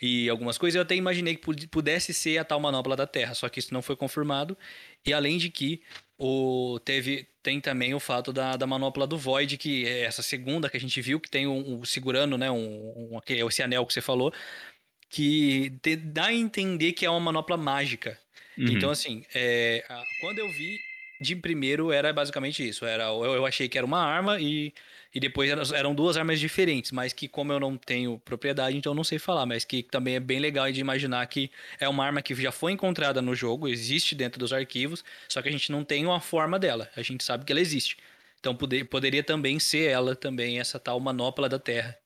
e 0.00 0.28
algumas 0.28 0.56
coisas, 0.56 0.76
eu 0.76 0.82
até 0.82 0.94
imaginei 0.94 1.34
que 1.34 1.66
pudesse 1.66 2.14
ser 2.14 2.38
a 2.38 2.44
tal 2.44 2.60
manopla 2.60 2.94
da 2.94 3.08
Terra, 3.08 3.34
só 3.34 3.48
que 3.48 3.58
isso 3.58 3.74
não 3.74 3.82
foi 3.82 3.96
confirmado. 3.96 4.56
E 5.04 5.12
além 5.12 5.36
de 5.36 5.50
que 5.50 5.82
o, 6.18 6.78
teve, 6.84 7.28
tem 7.42 7.60
também 7.60 7.94
o 7.94 8.00
fato 8.00 8.32
da, 8.32 8.56
da 8.56 8.66
manopla 8.66 9.06
do 9.06 9.18
Void, 9.18 9.56
que 9.58 9.86
é 9.86 10.04
essa 10.04 10.22
segunda 10.22 10.70
que 10.70 10.76
a 10.76 10.80
gente 10.80 11.00
viu, 11.00 11.20
que 11.20 11.30
tem 11.30 11.46
um, 11.46 11.80
um 11.80 11.84
segurando, 11.84 12.38
né, 12.38 12.50
um, 12.50 13.14
um, 13.14 13.20
esse 13.28 13.62
anel 13.62 13.84
que 13.84 13.92
você 13.92 14.00
falou, 14.00 14.32
que 15.08 15.70
te, 15.82 15.96
dá 15.96 16.26
a 16.26 16.34
entender 16.34 16.92
que 16.92 17.04
é 17.04 17.10
uma 17.10 17.20
manopla 17.20 17.56
mágica. 17.56 18.18
Uhum. 18.56 18.68
Então, 18.68 18.90
assim, 18.90 19.24
é, 19.34 19.84
quando 20.20 20.38
eu 20.38 20.48
vi, 20.48 20.78
de 21.20 21.36
primeiro 21.36 21.92
era 21.92 22.12
basicamente 22.12 22.66
isso. 22.66 22.84
Era, 22.84 23.04
eu, 23.04 23.24
eu 23.24 23.46
achei 23.46 23.68
que 23.68 23.78
era 23.78 23.86
uma 23.86 24.02
arma 24.02 24.40
e, 24.40 24.72
e 25.16 25.20
depois 25.20 25.48
eram, 25.48 25.62
eram, 25.74 25.94
duas 25.94 26.18
armas 26.18 26.38
diferentes, 26.38 26.92
mas 26.92 27.10
que 27.10 27.26
como 27.26 27.50
eu 27.50 27.58
não 27.58 27.74
tenho 27.78 28.18
propriedade, 28.18 28.76
então 28.76 28.92
eu 28.92 28.94
não 28.94 29.02
sei 29.02 29.18
falar, 29.18 29.46
mas 29.46 29.64
que 29.64 29.82
também 29.82 30.16
é 30.16 30.20
bem 30.20 30.38
legal 30.38 30.70
de 30.70 30.78
imaginar 30.78 31.26
que 31.26 31.50
é 31.80 31.88
uma 31.88 32.04
arma 32.04 32.20
que 32.20 32.34
já 32.34 32.52
foi 32.52 32.72
encontrada 32.72 33.22
no 33.22 33.34
jogo, 33.34 33.66
existe 33.66 34.14
dentro 34.14 34.38
dos 34.38 34.52
arquivos, 34.52 35.02
só 35.26 35.40
que 35.40 35.48
a 35.48 35.52
gente 35.52 35.72
não 35.72 35.82
tem 35.82 36.04
uma 36.04 36.20
forma 36.20 36.58
dela, 36.58 36.90
a 36.94 37.00
gente 37.00 37.24
sabe 37.24 37.46
que 37.46 37.52
ela 37.52 37.62
existe. 37.62 37.96
Então 38.38 38.54
poder, 38.54 38.84
poderia 38.84 39.22
também 39.22 39.58
ser 39.58 39.90
ela 39.90 40.14
também, 40.14 40.60
essa 40.60 40.78
tal 40.78 41.00
manopla 41.00 41.48
da 41.48 41.58
Terra, 41.58 41.96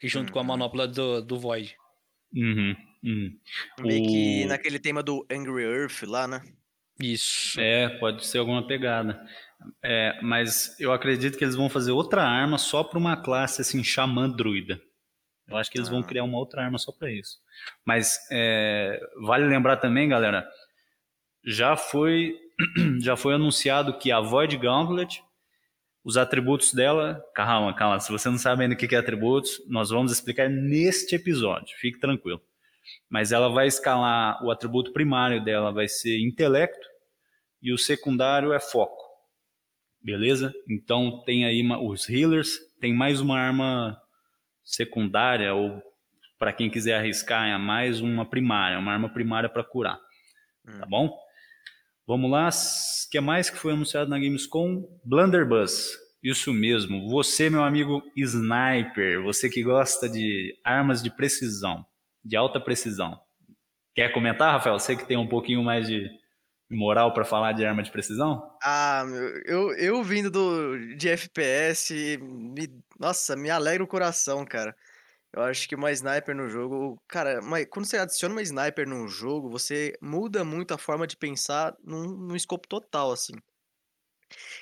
e 0.00 0.06
junto 0.06 0.28
uhum. 0.28 0.34
com 0.34 0.38
a 0.38 0.42
uhum. 0.42 0.46
manopla 0.46 0.86
do, 0.86 1.22
do 1.22 1.40
Void. 1.40 1.74
Uhum, 2.32 2.76
uhum. 3.02 3.36
Meio 3.80 4.04
o... 4.04 4.06
que 4.06 4.44
naquele 4.44 4.78
tema 4.78 5.02
do 5.02 5.26
Angry 5.28 5.64
Earth 5.64 6.04
lá, 6.04 6.28
né? 6.28 6.40
Isso. 7.00 7.60
É, 7.60 7.88
pode 7.98 8.24
ser 8.24 8.38
alguma 8.38 8.64
pegada. 8.64 9.20
É, 9.82 10.18
mas 10.22 10.78
eu 10.78 10.92
acredito 10.92 11.38
que 11.38 11.44
eles 11.44 11.56
vão 11.56 11.68
fazer 11.68 11.92
outra 11.92 12.22
arma 12.22 12.58
só 12.58 12.82
para 12.82 12.98
uma 12.98 13.16
classe 13.16 13.60
assim, 13.60 13.82
xamã 13.82 14.28
druida. 14.28 14.80
Eu 15.46 15.56
acho 15.56 15.70
que 15.70 15.78
eles 15.78 15.88
vão 15.88 16.00
ah. 16.00 16.04
criar 16.04 16.24
uma 16.24 16.38
outra 16.38 16.62
arma 16.62 16.78
só 16.78 16.90
para 16.92 17.10
isso. 17.10 17.38
Mas 17.84 18.18
é, 18.30 18.98
vale 19.22 19.46
lembrar 19.46 19.76
também, 19.76 20.08
galera, 20.08 20.48
já 21.44 21.76
foi 21.76 22.34
já 23.00 23.16
foi 23.16 23.34
anunciado 23.34 23.98
que 23.98 24.10
a 24.10 24.20
Void 24.20 24.56
Gauntlet, 24.56 25.22
os 26.04 26.16
atributos 26.16 26.72
dela, 26.72 27.22
calma, 27.34 27.74
calma, 27.74 27.98
se 28.00 28.12
você 28.12 28.28
não 28.28 28.38
sabe 28.38 28.62
ainda 28.62 28.74
o 28.74 28.78
que 28.78 28.94
é 28.94 28.98
atributos, 28.98 29.60
nós 29.66 29.90
vamos 29.90 30.12
explicar 30.12 30.48
neste 30.48 31.14
episódio, 31.14 31.76
fique 31.78 31.98
tranquilo. 31.98 32.40
Mas 33.08 33.32
ela 33.32 33.48
vai 33.48 33.66
escalar, 33.66 34.42
o 34.44 34.50
atributo 34.50 34.92
primário 34.92 35.42
dela 35.42 35.72
vai 35.72 35.88
ser 35.88 36.20
intelecto 36.20 36.86
e 37.62 37.72
o 37.72 37.78
secundário 37.78 38.52
é 38.52 38.60
foco. 38.60 39.02
Beleza? 40.04 40.52
Então 40.68 41.22
tem 41.24 41.46
aí 41.46 41.66
os 41.80 42.08
healers, 42.10 42.58
tem 42.78 42.92
mais 42.92 43.22
uma 43.22 43.38
arma 43.38 43.98
secundária 44.62 45.54
ou 45.54 45.82
para 46.38 46.52
quem 46.52 46.68
quiser 46.68 46.98
arriscar 46.98 47.48
é 47.48 47.56
mais 47.56 48.02
uma 48.02 48.28
primária, 48.28 48.78
uma 48.78 48.92
arma 48.92 49.08
primária 49.08 49.48
para 49.48 49.64
curar. 49.64 49.98
Hum. 50.68 50.78
Tá 50.78 50.84
bom? 50.84 51.18
Vamos 52.06 52.30
lá, 52.30 52.50
o 52.50 53.10
que 53.10 53.18
mais 53.18 53.48
que 53.48 53.56
foi 53.56 53.72
anunciado 53.72 54.10
na 54.10 54.18
Gamescom? 54.18 54.84
Blunderbuss. 55.02 55.96
Isso 56.22 56.52
mesmo. 56.52 57.08
Você, 57.08 57.48
meu 57.48 57.64
amigo 57.64 58.02
sniper, 58.14 59.22
você 59.22 59.48
que 59.48 59.62
gosta 59.62 60.06
de 60.06 60.54
armas 60.62 61.02
de 61.02 61.10
precisão, 61.10 61.84
de 62.22 62.36
alta 62.36 62.60
precisão. 62.60 63.18
Quer 63.94 64.12
comentar, 64.12 64.52
Rafael? 64.52 64.78
Você 64.78 64.96
que 64.96 65.06
tem 65.06 65.16
um 65.16 65.26
pouquinho 65.26 65.62
mais 65.62 65.86
de 65.86 66.10
moral 66.70 67.12
para 67.12 67.24
falar 67.24 67.52
de 67.52 67.64
arma 67.64 67.82
de 67.82 67.90
precisão? 67.90 68.50
Ah, 68.62 69.04
eu, 69.44 69.72
eu 69.76 70.02
vindo 70.02 70.30
do, 70.30 70.96
de 70.96 71.08
FPS, 71.08 72.18
me, 72.20 72.68
nossa, 72.98 73.36
me 73.36 73.50
alegra 73.50 73.84
o 73.84 73.88
coração, 73.88 74.44
cara. 74.44 74.74
Eu 75.32 75.42
acho 75.42 75.68
que 75.68 75.74
uma 75.74 75.90
sniper 75.92 76.34
no 76.34 76.48
jogo. 76.48 77.02
Cara, 77.08 77.40
uma, 77.40 77.64
quando 77.66 77.86
você 77.86 77.98
adiciona 77.98 78.34
uma 78.34 78.42
sniper 78.42 78.88
num 78.88 79.08
jogo, 79.08 79.50
você 79.50 79.92
muda 80.00 80.44
muito 80.44 80.72
a 80.72 80.78
forma 80.78 81.06
de 81.06 81.16
pensar 81.16 81.76
num, 81.84 82.06
num 82.06 82.36
escopo 82.36 82.68
total, 82.68 83.10
assim. 83.12 83.34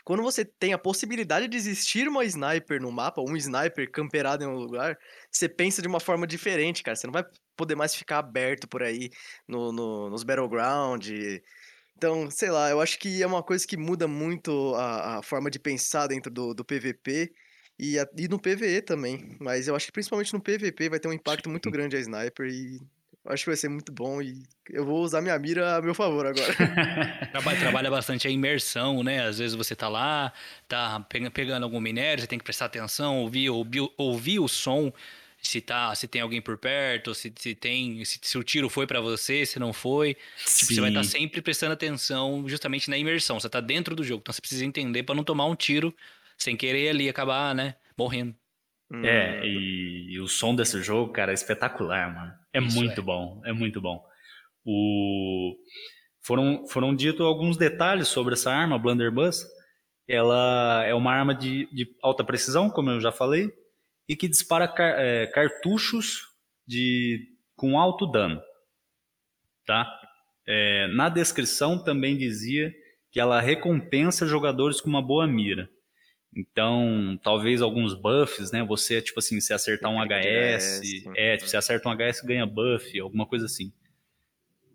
Quando 0.05 0.23
você 0.23 0.45
tem 0.45 0.73
a 0.73 0.79
possibilidade 0.79 1.49
de 1.49 1.57
existir 1.57 2.09
uma 2.09 2.25
sniper 2.25 2.81
no 2.81 2.91
mapa, 2.91 3.21
um 3.21 3.37
sniper 3.37 3.91
camperado 3.91 4.45
em 4.45 4.47
um 4.47 4.57
lugar, 4.57 4.99
você 5.31 5.49
pensa 5.49 5.83
de 5.83 5.89
uma 5.89 6.01
forma 6.01 6.27
diferente, 6.27 6.83
cara. 6.83 6.97
Você 6.97 7.07
não 7.07 7.13
vai 7.13 7.25
poder 7.57 7.75
mais 7.75 7.95
ficar 7.95 8.19
aberto 8.19 8.69
por 8.69 8.83
aí 8.83 9.11
no, 9.47 9.73
no, 9.73 10.11
nos 10.11 10.23
Battleground. 10.25 11.07
Então, 11.97 12.31
sei 12.31 12.51
lá, 12.51 12.71
eu 12.71 12.81
acho 12.81 12.99
que 12.99 13.23
é 13.23 13.27
uma 13.27 13.43
coisa 13.43 13.67
que 13.67 13.77
muda 13.77 14.09
muito 14.09 14.75
a, 14.75 15.19
a 15.19 15.23
forma 15.23 15.51
de 15.51 15.59
pensar 15.59 16.07
dentro 16.07 16.31
do, 16.31 16.55
do 16.55 16.65
PVP. 16.65 17.33
E, 17.79 17.99
a, 17.99 18.07
e 18.17 18.29
no 18.29 18.39
PVE 18.39 18.83
também. 18.83 19.37
Mas 19.41 19.67
eu 19.67 19.75
acho 19.75 19.87
que 19.87 19.93
principalmente 19.93 20.33
no 20.33 20.41
PVP 20.41 20.89
vai 20.89 21.01
ter 21.01 21.09
um 21.09 21.13
impacto 21.13 21.49
muito 21.49 21.71
grande 21.71 21.97
a 21.97 22.01
sniper 22.01 22.47
e 22.47 22.81
acho 23.27 23.45
que 23.45 23.51
vai 23.51 23.57
ser 23.57 23.69
muito 23.69 23.93
bom 23.93 24.21
e 24.21 24.43
eu 24.71 24.85
vou 24.85 25.03
usar 25.03 25.21
minha 25.21 25.39
mira 25.39 25.77
a 25.77 25.83
meu 25.83 25.95
favor 25.95 26.27
agora. 26.27 26.53
trabalha, 27.31 27.59
trabalha 27.59 27.91
bastante 27.91 28.27
a 28.27 28.31
imersão, 28.31 29.03
né? 29.03 29.27
Às 29.27 29.39
vezes 29.39 29.55
você 29.55 29.77
tá 29.77 29.89
lá, 29.89 30.33
tá 30.67 31.05
pegando 31.33 31.65
algum 31.65 31.81
minério, 31.81 32.21
você 32.21 32.27
tem 32.27 32.39
que 32.39 32.45
prestar 32.45 32.67
atenção, 32.67 33.19
ouvir, 33.19 33.51
ouvir, 33.51 33.89
ouvir 33.97 34.41
o 34.41 34.49
som, 34.49 34.93
se 35.43 35.61
tá, 35.61 35.93
se 35.95 36.07
tem 36.07 36.23
alguém 36.23 36.41
por 36.41 36.57
perto, 36.57 37.15
se, 37.15 37.33
se 37.37 37.55
tem, 37.55 38.05
se, 38.05 38.19
se 38.23 38.39
o 38.39 38.45
tiro 38.45 38.69
foi 38.69 38.87
para 38.87 39.01
você, 39.01 39.45
se 39.45 39.59
não 39.59 39.73
foi. 39.73 40.15
Tipo, 40.15 40.73
você 40.73 40.81
vai 40.81 40.91
estar 40.91 41.01
tá 41.01 41.07
sempre 41.07 41.43
prestando 41.43 41.73
atenção 41.73 42.49
justamente 42.49 42.89
na 42.89 42.97
imersão. 42.97 43.41
Você 43.41 43.49
tá 43.49 43.61
dentro 43.61 43.97
do 43.97 44.05
jogo, 44.05 44.21
então 44.23 44.33
você 44.33 44.41
precisa 44.41 44.65
entender 44.65 45.03
para 45.03 45.17
não 45.17 45.25
tomar 45.25 45.47
um 45.47 45.57
tiro 45.57 45.95
sem 46.39 46.57
querer 46.57 46.91
ali 46.91 47.09
acabar, 47.09 47.55
né, 47.55 47.75
morrendo. 47.99 48.35
É, 49.05 49.41
hum. 49.41 49.45
e, 49.45 50.13
e, 50.13 50.21
o 50.21 50.29
som 50.29 50.55
desse 50.55 50.81
jogo, 50.83 51.13
cara, 51.13 51.33
é 51.33 51.35
espetacular, 51.35 52.15
mano. 52.15 52.33
É 52.53 52.61
Isso 52.61 52.77
muito 52.77 53.01
é. 53.01 53.05
bom, 53.05 53.43
é 53.45 53.53
muito 53.53 53.81
bom. 53.81 54.05
O... 54.65 55.57
Foram, 56.21 56.69
foram 56.69 56.95
ditos 56.95 57.27
alguns 57.27 57.57
detalhes 57.57 58.09
sobre 58.09 58.35
essa 58.35 58.53
arma, 58.53 58.77
a 58.77 58.79
Blunderbuss. 58.79 59.45
Ela 60.07 60.85
é 60.85 60.95
uma 60.95 61.13
arma 61.13 61.35
de, 61.35 61.67
de 61.73 61.97
alta 62.01 62.23
precisão, 62.23 62.71
como 62.71 62.91
eu 62.91 63.01
já 63.01 63.11
falei, 63.11 63.51
e 64.13 64.17
que 64.17 64.29
dispara 64.29 64.69
car, 64.69 64.95
é, 64.99 65.27
cartuchos 65.27 66.29
de, 66.67 67.31
com 67.57 67.79
alto 67.79 68.07
dano. 68.07 68.43
Tá? 69.65 69.91
É, 70.47 70.87
na 70.89 71.09
descrição 71.09 71.83
também 71.83 72.19
dizia 72.19 72.75
que 73.11 73.19
ela 73.19 73.41
recompensa 73.41 74.27
jogadores 74.27 74.83
com 74.83 74.91
uma 74.91 75.01
boa 75.01 75.27
mira. 75.27 75.71
Então, 76.37 77.19
talvez 77.23 77.63
alguns 77.63 77.95
buffs, 77.95 78.53
né? 78.53 78.63
Você, 78.65 79.01
tipo 79.01 79.19
assim, 79.19 79.41
se 79.41 79.55
acertar 79.55 79.91
um 79.91 79.99
HS, 79.99 80.83
é, 81.17 81.39
tipo, 81.39 81.49
se 81.49 81.57
acerta 81.57 81.89
um 81.89 81.93
HS 81.97 82.21
ganha 82.21 82.45
buff, 82.45 83.01
alguma 83.01 83.25
coisa 83.25 83.47
assim. 83.47 83.73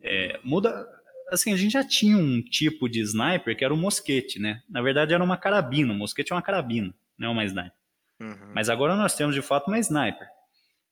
É, 0.01 0.39
muda, 0.43 0.87
assim, 1.31 1.53
a 1.53 1.57
gente 1.57 1.73
já 1.73 1.83
tinha 1.83 2.17
um 2.17 2.41
tipo 2.41 2.89
de 2.89 3.01
sniper 3.01 3.55
que 3.55 3.63
era 3.63 3.73
o 3.73 3.77
mosquete, 3.77 4.39
né? 4.39 4.63
Na 4.67 4.81
verdade 4.81 5.13
era 5.13 5.23
uma 5.23 5.37
carabina, 5.37 5.93
o 5.93 5.95
mosquete 5.95 6.31
é 6.31 6.35
uma 6.35 6.41
carabina, 6.41 6.91
não 7.15 7.27
é 7.27 7.31
uma 7.31 7.45
sniper. 7.45 7.76
Uhum. 8.19 8.51
Mas 8.53 8.69
agora 8.69 8.95
nós 8.95 9.15
temos 9.15 9.35
de 9.35 9.41
fato 9.41 9.67
uma 9.67 9.79
sniper. 9.79 10.27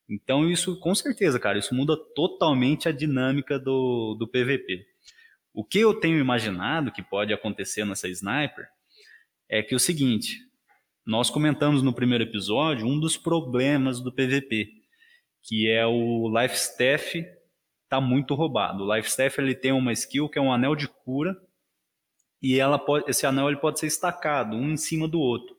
Então 0.10 0.50
isso, 0.50 0.80
com 0.80 0.94
certeza, 0.94 1.40
cara, 1.40 1.58
isso 1.58 1.74
muda 1.74 1.98
totalmente 2.16 2.88
a 2.88 2.92
dinâmica 2.92 3.58
do, 3.58 4.16
do 4.20 4.28
PVP. 4.28 4.86
O 5.54 5.64
que 5.64 5.80
eu 5.80 5.94
tenho 6.00 6.20
imaginado 6.20 6.92
que 6.92 7.02
pode 7.02 7.34
acontecer 7.34 7.86
nessa 7.86 8.08
sniper 8.08 8.68
é 9.50 9.64
que 9.64 9.74
é 9.74 9.78
o 9.78 9.80
seguinte, 9.80 10.40
nós 11.06 11.30
comentamos 11.30 11.82
no 11.82 11.94
primeiro 11.94 12.24
episódio 12.24 12.88
um 12.88 13.00
dos 13.00 13.16
problemas 13.16 14.00
do 14.00 14.12
PVP, 14.12 14.68
que 15.44 15.70
é 15.70 15.86
o 15.86 16.28
life 16.30 16.56
staff 16.56 17.26
tá 17.88 18.02
muito 18.02 18.34
roubado. 18.34 18.84
O 18.84 18.96
life 18.96 19.08
staff 19.08 19.40
ele 19.40 19.56
tem 19.56 19.72
uma 19.72 19.94
skill 19.94 20.28
que 20.28 20.38
é 20.38 20.42
um 20.42 20.52
anel 20.52 20.76
de 20.76 20.88
cura 20.88 21.36
e 22.42 22.60
ela 22.60 22.78
pode, 22.78 23.10
esse 23.10 23.26
anel 23.26 23.48
ele 23.48 23.60
pode 23.60 23.80
ser 23.80 23.88
estacado 23.88 24.56
um 24.56 24.72
em 24.72 24.78
cima 24.78 25.08
do 25.08 25.20
outro. 25.20 25.55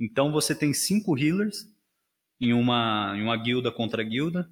Então 0.00 0.32
você 0.32 0.54
tem 0.54 0.72
cinco 0.72 1.18
healers 1.18 1.56
em 2.40 2.52
uma 2.52 3.14
em 3.16 3.22
uma 3.22 3.36
guilda 3.36 3.72
contra 3.72 4.02
guilda 4.02 4.48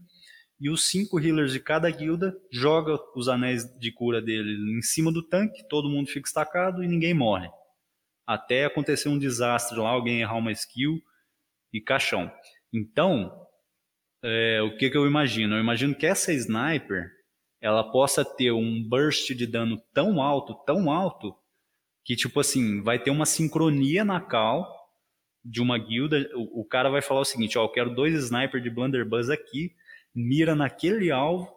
e 0.58 0.70
os 0.70 0.88
cinco 0.88 1.20
healers 1.20 1.52
de 1.52 1.60
cada 1.60 1.90
guilda 1.90 2.34
joga 2.50 2.98
os 3.14 3.28
anéis 3.28 3.64
de 3.78 3.92
cura 3.92 4.22
dele 4.22 4.78
em 4.78 4.82
cima 4.82 5.12
do 5.12 5.22
tanque, 5.22 5.68
todo 5.68 5.90
mundo 5.90 6.08
fica 6.08 6.26
estacado 6.26 6.82
e 6.82 6.88
ninguém 6.88 7.12
morre 7.12 7.48
até 8.26 8.64
acontecer 8.64 9.08
um 9.08 9.18
desastre 9.18 9.78
lá, 9.78 9.90
alguém 9.90 10.20
errar 10.20 10.36
uma 10.36 10.52
skill 10.52 11.00
e 11.72 11.80
caixão. 11.80 12.30
Então, 12.72 13.46
é, 14.22 14.62
o 14.62 14.76
que, 14.76 14.90
que 14.90 14.96
eu 14.96 15.06
imagino? 15.06 15.56
Eu 15.56 15.60
imagino 15.60 15.94
que 15.94 16.06
essa 16.06 16.32
sniper 16.32 17.10
ela 17.60 17.90
possa 17.90 18.24
ter 18.24 18.52
um 18.52 18.82
burst 18.86 19.32
de 19.34 19.46
dano 19.46 19.80
tão 19.92 20.20
alto, 20.20 20.54
tão 20.66 20.90
alto, 20.90 21.34
que 22.04 22.14
tipo 22.14 22.40
assim, 22.40 22.82
vai 22.82 22.98
ter 22.98 23.10
uma 23.10 23.26
sincronia 23.26 24.04
na 24.04 24.20
cal 24.20 24.83
de 25.44 25.60
uma 25.60 25.78
guilda. 25.78 26.28
O, 26.34 26.60
o 26.62 26.64
cara 26.64 26.88
vai 26.88 27.02
falar 27.02 27.20
o 27.20 27.24
seguinte: 27.24 27.58
ó, 27.58 27.64
eu 27.64 27.68
quero 27.68 27.94
dois 27.94 28.14
snipers 28.14 28.62
de 28.62 28.70
Blunderbuss 28.70 29.28
aqui, 29.28 29.72
mira 30.14 30.54
naquele 30.54 31.10
alvo, 31.10 31.52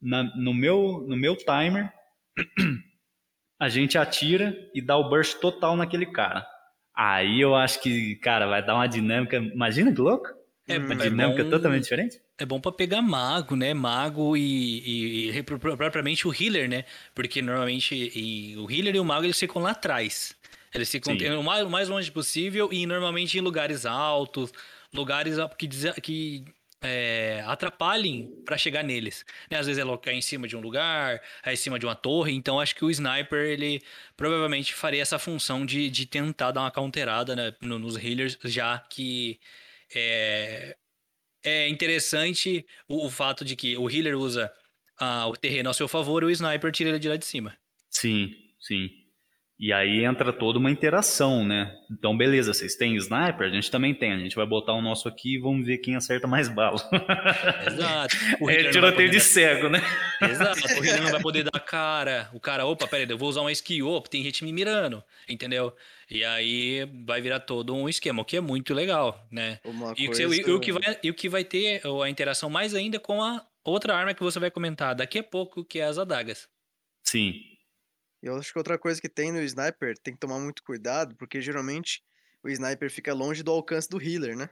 na, 0.00 0.24
no, 0.36 0.52
meu, 0.52 1.04
no 1.06 1.16
meu 1.16 1.36
timer. 1.36 1.92
a 3.60 3.68
gente 3.68 3.98
atira 3.98 4.56
e 4.74 4.80
dá 4.80 4.96
o 4.96 5.08
burst 5.08 5.38
total 5.40 5.76
naquele 5.76 6.06
cara. 6.06 6.46
Aí 6.94 7.40
eu 7.40 7.54
acho 7.54 7.80
que, 7.80 8.16
cara, 8.16 8.46
vai 8.46 8.64
dar 8.64 8.74
uma 8.74 8.86
dinâmica. 8.86 9.36
Imagina 9.36 9.92
que 9.92 10.00
louco? 10.00 10.28
É, 10.66 10.78
uma 10.78 10.92
é 10.94 11.08
dinâmica 11.08 11.44
bom, 11.44 11.50
totalmente 11.50 11.84
diferente. 11.84 12.20
É 12.36 12.44
bom 12.44 12.60
para 12.60 12.72
pegar 12.72 13.00
mago, 13.00 13.56
né? 13.56 13.72
Mago 13.72 14.36
e, 14.36 15.30
e, 15.30 15.30
e, 15.30 15.42
propriamente 15.42 16.28
o 16.28 16.32
healer, 16.32 16.68
né? 16.68 16.84
Porque 17.14 17.40
normalmente 17.40 17.94
e, 17.94 18.56
o 18.56 18.70
healer 18.70 18.96
e 18.96 19.00
o 19.00 19.04
mago 19.04 19.24
eles 19.24 19.38
ficam 19.38 19.62
lá 19.62 19.70
atrás. 19.70 20.36
Eles 20.74 20.90
ficam 20.90 21.14
o 21.38 21.42
mais, 21.42 21.66
o 21.66 21.70
mais 21.70 21.88
longe 21.88 22.10
possível 22.10 22.68
e 22.72 22.86
normalmente 22.86 23.38
em 23.38 23.40
lugares 23.40 23.86
altos, 23.86 24.52
lugares 24.92 25.36
que, 25.56 25.68
que 26.00 26.44
é, 26.80 27.42
atrapalhem 27.46 28.42
para 28.44 28.56
chegar 28.56 28.84
neles. 28.84 29.24
Né? 29.50 29.58
Às 29.58 29.66
vezes 29.66 29.80
é 29.80 29.84
local 29.84 30.12
em 30.12 30.20
cima 30.20 30.46
de 30.46 30.56
um 30.56 30.60
lugar, 30.60 31.20
é 31.44 31.52
em 31.52 31.56
cima 31.56 31.78
de 31.78 31.86
uma 31.86 31.94
torre. 31.94 32.32
Então 32.32 32.60
acho 32.60 32.74
que 32.74 32.84
o 32.84 32.90
sniper 32.90 33.46
ele 33.46 33.82
provavelmente 34.16 34.74
faria 34.74 35.02
essa 35.02 35.18
função 35.18 35.66
de, 35.66 35.90
de 35.90 36.06
tentar 36.06 36.52
dar 36.52 36.60
uma 36.60 36.70
counterada 36.70 37.34
né, 37.34 37.54
nos 37.60 37.96
healers, 37.96 38.38
já 38.44 38.78
que 38.78 39.40
é, 39.94 40.76
é 41.42 41.68
interessante 41.68 42.66
o, 42.88 43.06
o, 43.06 43.10
fato 43.10 43.44
de 43.44 43.56
que 43.56 43.76
o 43.76 43.90
healer 43.90 44.16
usa 44.16 44.52
ah, 44.98 45.26
o 45.26 45.36
terreno 45.36 45.70
ao 45.70 45.74
seu 45.74 45.88
favor 45.88 46.22
e 46.22 46.26
o 46.26 46.30
sniper 46.30 46.70
tira 46.70 46.90
ele 46.90 46.98
de 46.98 47.08
lá 47.08 47.16
de 47.16 47.26
cima. 47.26 47.56
Sim, 47.90 48.34
sim. 48.60 48.90
E 49.60 49.72
aí 49.72 50.04
entra 50.04 50.32
toda 50.32 50.56
uma 50.56 50.70
interação, 50.70 51.44
né? 51.44 51.74
Então, 51.90 52.16
beleza, 52.16 52.54
vocês 52.54 52.76
têm 52.76 52.94
sniper? 52.94 53.48
A 53.48 53.50
gente 53.50 53.68
também 53.72 53.92
tem. 53.92 54.12
A 54.12 54.18
gente 54.18 54.36
vai 54.36 54.46
botar 54.46 54.72
o 54.72 54.80
nosso 54.80 55.08
aqui 55.08 55.34
e 55.34 55.38
vamos 55.40 55.66
ver 55.66 55.78
quem 55.78 55.96
acerta 55.96 56.28
mais 56.28 56.48
bala. 56.48 56.78
Exato. 57.66 58.16
O 58.40 58.48
É 58.48 58.70
tiroteio 58.70 59.10
de 59.10 59.18
dar- 59.18 59.24
cego, 59.24 59.68
né? 59.68 59.80
Exato. 60.22 60.60
O 60.60 60.68
Hitler 60.80 61.02
não 61.02 61.10
vai 61.10 61.20
poder 61.20 61.42
dar 61.42 61.58
cara. 61.58 62.30
O 62.32 62.38
cara, 62.38 62.64
opa, 62.66 62.86
peraí, 62.86 63.04
eu 63.10 63.18
vou 63.18 63.28
usar 63.28 63.40
uma 63.40 63.50
skill, 63.50 63.88
opa, 63.88 64.08
tem 64.08 64.22
gente 64.22 64.44
me 64.44 64.52
mirando, 64.52 65.02
entendeu? 65.28 65.74
E 66.08 66.24
aí 66.24 66.88
vai 67.04 67.20
virar 67.20 67.40
todo 67.40 67.74
um 67.74 67.88
esquema, 67.88 68.22
o 68.22 68.24
que 68.24 68.36
é 68.36 68.40
muito 68.40 68.72
legal, 68.72 69.26
né? 69.28 69.58
Uma 69.64 69.88
E, 69.88 69.90
o 69.90 69.94
que 69.96 70.06
coisa... 70.06 70.22
e 70.50 70.52
o 70.52 70.60
que 70.60 70.72
vai, 70.72 70.98
e 71.02 71.10
o 71.10 71.14
que 71.14 71.28
vai 71.28 71.42
ter 71.44 71.82
a 72.04 72.08
interação 72.08 72.48
mais 72.48 72.76
ainda 72.76 73.00
com 73.00 73.20
a 73.22 73.44
outra 73.64 73.96
arma 73.96 74.14
que 74.14 74.22
você 74.22 74.38
vai 74.38 74.52
comentar 74.52 74.94
daqui 74.94 75.18
a 75.18 75.22
pouco, 75.24 75.64
que 75.64 75.80
é 75.80 75.84
as 75.84 75.98
adagas. 75.98 76.48
Sim. 77.04 77.34
Eu 78.22 78.36
acho 78.36 78.52
que 78.52 78.58
outra 78.58 78.78
coisa 78.78 79.00
que 79.00 79.08
tem 79.08 79.32
no 79.32 79.40
sniper, 79.42 79.96
tem 79.98 80.14
que 80.14 80.20
tomar 80.20 80.38
muito 80.40 80.62
cuidado, 80.62 81.16
porque 81.16 81.40
geralmente 81.40 82.02
o 82.42 82.48
sniper 82.48 82.90
fica 82.90 83.14
longe 83.14 83.42
do 83.42 83.50
alcance 83.52 83.88
do 83.88 84.00
healer, 84.02 84.36
né? 84.36 84.50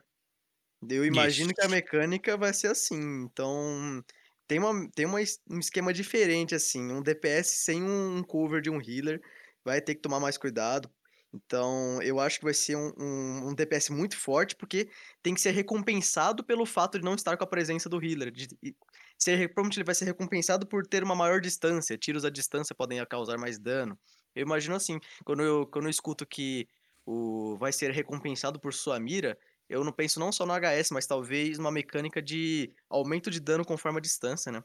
Eu 0.89 1.05
imagino 1.05 1.53
que 1.55 1.63
a 1.63 1.67
Isso. 1.67 1.71
mecânica 1.71 2.37
vai 2.37 2.53
ser 2.55 2.69
assim. 2.69 3.25
Então, 3.25 4.05
tem, 4.47 4.59
uma, 4.59 4.89
tem 4.95 5.07
uma, 5.07 5.19
um 5.51 5.59
esquema 5.59 5.93
diferente, 5.93 6.55
assim. 6.55 6.93
Um 6.93 7.03
DPS 7.03 7.65
sem 7.65 7.83
um, 7.83 8.19
um 8.19 8.23
cover 8.23 8.61
de 8.61 8.71
um 8.71 8.81
healer 8.81 9.21
vai 9.65 9.81
ter 9.81 9.95
que 9.95 10.03
tomar 10.03 10.21
mais 10.21 10.39
cuidado. 10.39 10.91
Então, 11.33 12.01
eu 12.03 12.21
acho 12.21 12.39
que 12.39 12.45
vai 12.45 12.55
ser 12.55 12.77
um, 12.77 12.93
um, 12.99 13.49
um 13.51 13.55
DPS 13.55 13.91
muito 13.93 14.17
forte, 14.17 14.57
porque 14.57 14.89
tem 15.23 15.35
que 15.35 15.41
ser 15.41 15.51
recompensado 15.51 16.45
pelo 16.45 16.65
fato 16.65 16.99
de 16.99 17.05
não 17.05 17.15
estar 17.15 17.37
com 17.37 17.45
a 17.45 17.47
presença 17.49 17.89
do 17.89 18.03
healer. 18.03 18.31
De, 18.31 18.49
e 18.63 18.75
ser, 19.19 19.49
provavelmente 19.49 19.79
ele 19.79 19.85
vai 19.85 19.95
ser 19.95 20.05
recompensado 20.05 20.67
por 20.67 20.87
ter 20.87 21.03
uma 21.03 21.15
maior 21.15 21.41
distância. 21.41 21.97
Tiros 21.99 22.25
à 22.25 22.31
distância 22.31 22.75
podem 22.75 23.05
causar 23.07 23.39
mais 23.39 23.59
dano. 23.59 23.99
Eu 24.35 24.43
imagino 24.43 24.75
assim, 24.75 25.01
quando 25.25 25.43
eu, 25.43 25.67
quando 25.67 25.87
eu 25.87 25.91
escuto 25.91 26.27
que 26.27 26.69
o 27.05 27.57
vai 27.57 27.73
ser 27.73 27.91
recompensado 27.93 28.61
por 28.61 28.75
sua 28.75 28.99
mira, 29.01 29.39
eu 29.69 29.83
não 29.83 29.93
penso 29.93 30.21
não 30.21 30.31
só 30.31 30.45
no 30.45 30.53
HS, 30.53 30.91
mas 30.93 31.07
talvez 31.07 31.59
numa 31.59 31.71
mecânica 31.71 32.21
de 32.21 32.73
aumento 32.89 33.31
de 33.31 33.41
dano 33.41 33.65
conforme 33.65 33.99
a 33.99 34.03
distância, 34.03 34.53
né? 34.53 34.63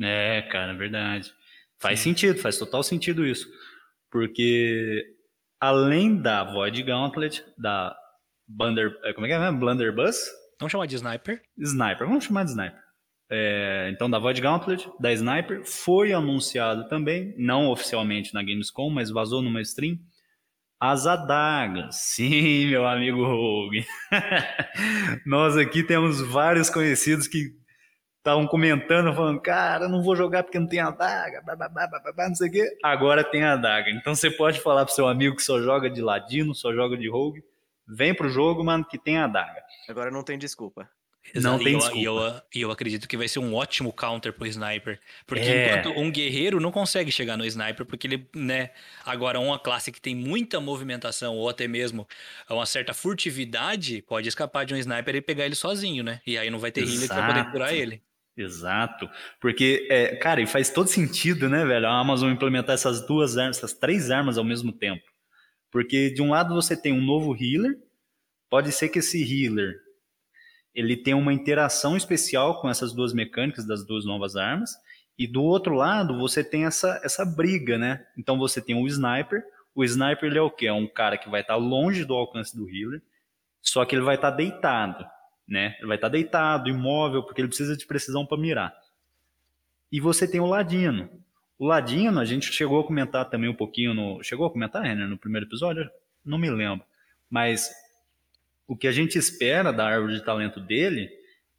É, 0.00 0.42
cara, 0.42 0.72
é 0.72 0.76
verdade. 0.76 1.32
Faz 1.78 2.00
Sim. 2.00 2.10
sentido, 2.10 2.38
faz 2.40 2.58
total 2.58 2.82
sentido 2.82 3.26
isso. 3.26 3.48
Porque 4.10 5.04
além 5.60 6.20
da 6.20 6.44
Void 6.44 6.82
Gauntlet, 6.82 7.44
da 7.56 7.96
Blunder, 8.46 8.98
é, 9.04 9.12
como 9.12 9.26
é 9.26 9.28
que 9.28 9.34
é 9.34 9.38
mesmo? 9.38 9.58
Blunderbuss? 9.58 10.30
Vamos 10.60 10.72
chamar 10.72 10.86
de 10.86 10.96
sniper. 10.96 11.42
Sniper, 11.58 12.06
vamos 12.06 12.24
chamar 12.24 12.44
de 12.44 12.50
Sniper. 12.50 12.81
É, 13.34 13.88
então, 13.90 14.10
da 14.10 14.18
Void 14.18 14.42
Gauntlet, 14.42 14.90
da 15.00 15.10
Sniper, 15.10 15.64
foi 15.64 16.12
anunciado 16.12 16.86
também, 16.86 17.34
não 17.38 17.70
oficialmente 17.70 18.34
na 18.34 18.42
Gamescom, 18.42 18.90
mas 18.90 19.08
vazou 19.08 19.40
numa 19.40 19.62
stream, 19.62 19.98
as 20.78 21.06
adagas. 21.06 21.96
Sim, 22.12 22.66
meu 22.66 22.86
amigo 22.86 23.24
Rogue. 23.24 23.86
Nós 25.24 25.56
aqui 25.56 25.82
temos 25.82 26.20
vários 26.20 26.68
conhecidos 26.68 27.26
que 27.26 27.56
estavam 28.18 28.46
comentando, 28.46 29.14
falando, 29.14 29.40
cara, 29.40 29.88
não 29.88 30.02
vou 30.02 30.14
jogar 30.14 30.42
porque 30.42 30.58
não 30.58 30.68
tem 30.68 30.80
adaga, 30.80 31.40
blá, 31.42 31.56
blá, 31.56 31.68
blá, 31.70 31.88
blá, 31.88 32.28
não 32.28 32.34
sei 32.34 32.50
o 32.50 32.52
quê. 32.52 32.68
Agora 32.84 33.24
tem 33.24 33.44
adaga. 33.44 33.90
Então 33.90 34.14
você 34.14 34.30
pode 34.30 34.60
falar 34.60 34.84
pro 34.84 34.94
seu 34.94 35.08
amigo 35.08 35.36
que 35.36 35.42
só 35.42 35.58
joga 35.58 35.88
de 35.88 36.02
ladino, 36.02 36.54
só 36.54 36.70
joga 36.74 36.98
de 36.98 37.08
rogue, 37.08 37.42
vem 37.88 38.14
pro 38.14 38.28
jogo, 38.28 38.62
mano, 38.62 38.84
que 38.84 38.98
tem 38.98 39.16
adaga. 39.16 39.62
Agora 39.88 40.10
não 40.10 40.22
tem 40.22 40.36
desculpa. 40.36 40.86
Não 41.34 41.56
Exato, 41.56 41.64
tem 41.64 41.72
e 41.72 41.72
eu, 41.72 41.78
desculpa. 41.78 41.98
E 41.98 42.04
eu, 42.04 42.42
e 42.54 42.60
eu 42.62 42.70
acredito 42.70 43.08
que 43.08 43.16
vai 43.16 43.28
ser 43.28 43.38
um 43.38 43.54
ótimo 43.54 43.92
counter 43.92 44.32
pro 44.32 44.46
sniper. 44.46 45.00
Porque 45.26 45.44
É. 45.44 45.76
enquanto 45.78 45.98
um 45.98 46.10
guerreiro 46.10 46.60
não 46.60 46.72
consegue 46.72 47.12
chegar 47.12 47.36
no 47.36 47.46
sniper, 47.46 47.86
porque 47.86 48.06
ele, 48.06 48.28
né? 48.34 48.70
Agora, 49.04 49.38
uma 49.38 49.58
classe 49.58 49.92
que 49.92 50.00
tem 50.00 50.14
muita 50.14 50.60
movimentação, 50.60 51.36
ou 51.36 51.48
até 51.48 51.66
mesmo 51.68 52.06
uma 52.50 52.66
certa 52.66 52.92
furtividade, 52.92 54.02
pode 54.02 54.28
escapar 54.28 54.66
de 54.66 54.74
um 54.74 54.76
sniper 54.76 55.14
e 55.16 55.20
pegar 55.20 55.46
ele 55.46 55.54
sozinho, 55.54 56.02
né? 56.02 56.20
E 56.26 56.36
aí 56.36 56.50
não 56.50 56.58
vai 56.58 56.72
ter 56.72 56.82
healer 56.82 57.08
que 57.08 57.14
vai 57.14 57.26
poder 57.26 57.50
curar 57.50 57.72
ele. 57.72 58.02
Exato. 58.36 59.08
Porque, 59.40 59.86
é, 59.90 60.16
cara, 60.16 60.40
e 60.40 60.46
faz 60.46 60.70
todo 60.70 60.88
sentido, 60.88 61.48
né, 61.48 61.64
velho? 61.64 61.86
A 61.86 62.00
Amazon 62.00 62.32
implementar 62.32 62.74
essas 62.74 63.06
duas 63.06 63.36
armas, 63.36 63.58
essas 63.58 63.72
três 63.72 64.10
armas 64.10 64.38
ao 64.38 64.44
mesmo 64.44 64.72
tempo. 64.72 65.04
Porque 65.70 66.10
de 66.10 66.20
um 66.20 66.30
lado 66.30 66.54
você 66.54 66.76
tem 66.76 66.92
um 66.92 67.00
novo 67.00 67.34
healer, 67.34 67.78
pode 68.50 68.72
ser 68.72 68.88
que 68.88 68.98
esse 68.98 69.22
healer 69.22 69.76
ele 70.74 70.96
tenha 70.96 71.16
uma 71.16 71.32
interação 71.32 71.96
especial 71.96 72.60
com 72.60 72.68
essas 72.68 72.92
duas 72.92 73.12
mecânicas 73.12 73.66
das 73.66 73.84
duas 73.86 74.04
novas 74.04 74.36
armas, 74.36 74.72
e 75.18 75.26
do 75.26 75.42
outro 75.42 75.74
lado 75.74 76.18
você 76.18 76.42
tem 76.42 76.64
essa, 76.64 77.00
essa 77.04 77.24
briga, 77.24 77.76
né? 77.78 78.04
Então 78.16 78.38
você 78.38 78.60
tem 78.60 78.74
o 78.74 78.86
sniper, 78.86 79.44
o 79.74 79.84
sniper 79.84 80.28
ele 80.28 80.38
é 80.38 80.42
o 80.42 80.50
quê? 80.50 80.66
É 80.66 80.72
um 80.72 80.86
cara 80.86 81.18
que 81.18 81.28
vai 81.28 81.42
estar 81.42 81.56
longe 81.56 82.04
do 82.04 82.14
alcance 82.14 82.56
do 82.56 82.68
healer, 82.68 83.02
só 83.60 83.84
que 83.84 83.94
ele 83.94 84.02
vai 84.02 84.16
estar 84.16 84.30
deitado, 84.30 85.04
né? 85.46 85.76
Ele 85.78 85.86
vai 85.86 85.96
estar 85.96 86.08
deitado, 86.08 86.68
imóvel, 86.68 87.22
porque 87.22 87.40
ele 87.40 87.48
precisa 87.48 87.76
de 87.76 87.86
precisão 87.86 88.26
para 88.26 88.38
mirar. 88.38 88.74
E 89.90 90.00
você 90.00 90.26
tem 90.26 90.40
o 90.40 90.46
ladino. 90.46 91.08
O 91.58 91.66
ladino, 91.66 92.18
a 92.18 92.24
gente 92.24 92.52
chegou 92.52 92.80
a 92.80 92.84
comentar 92.84 93.28
também 93.28 93.48
um 93.48 93.54
pouquinho 93.54 93.94
no. 93.94 94.22
Chegou 94.22 94.46
a 94.46 94.50
comentar, 94.50 94.82
Renner, 94.82 95.06
no 95.06 95.18
primeiro 95.18 95.46
episódio? 95.46 95.88
Não 96.24 96.38
me 96.38 96.50
lembro. 96.50 96.84
Mas 97.30 97.70
o 98.66 98.76
que 98.76 98.86
a 98.86 98.92
gente 98.92 99.18
espera 99.18 99.72
da 99.72 99.86
árvore 99.86 100.14
de 100.14 100.24
talento 100.24 100.60
dele, 100.60 101.10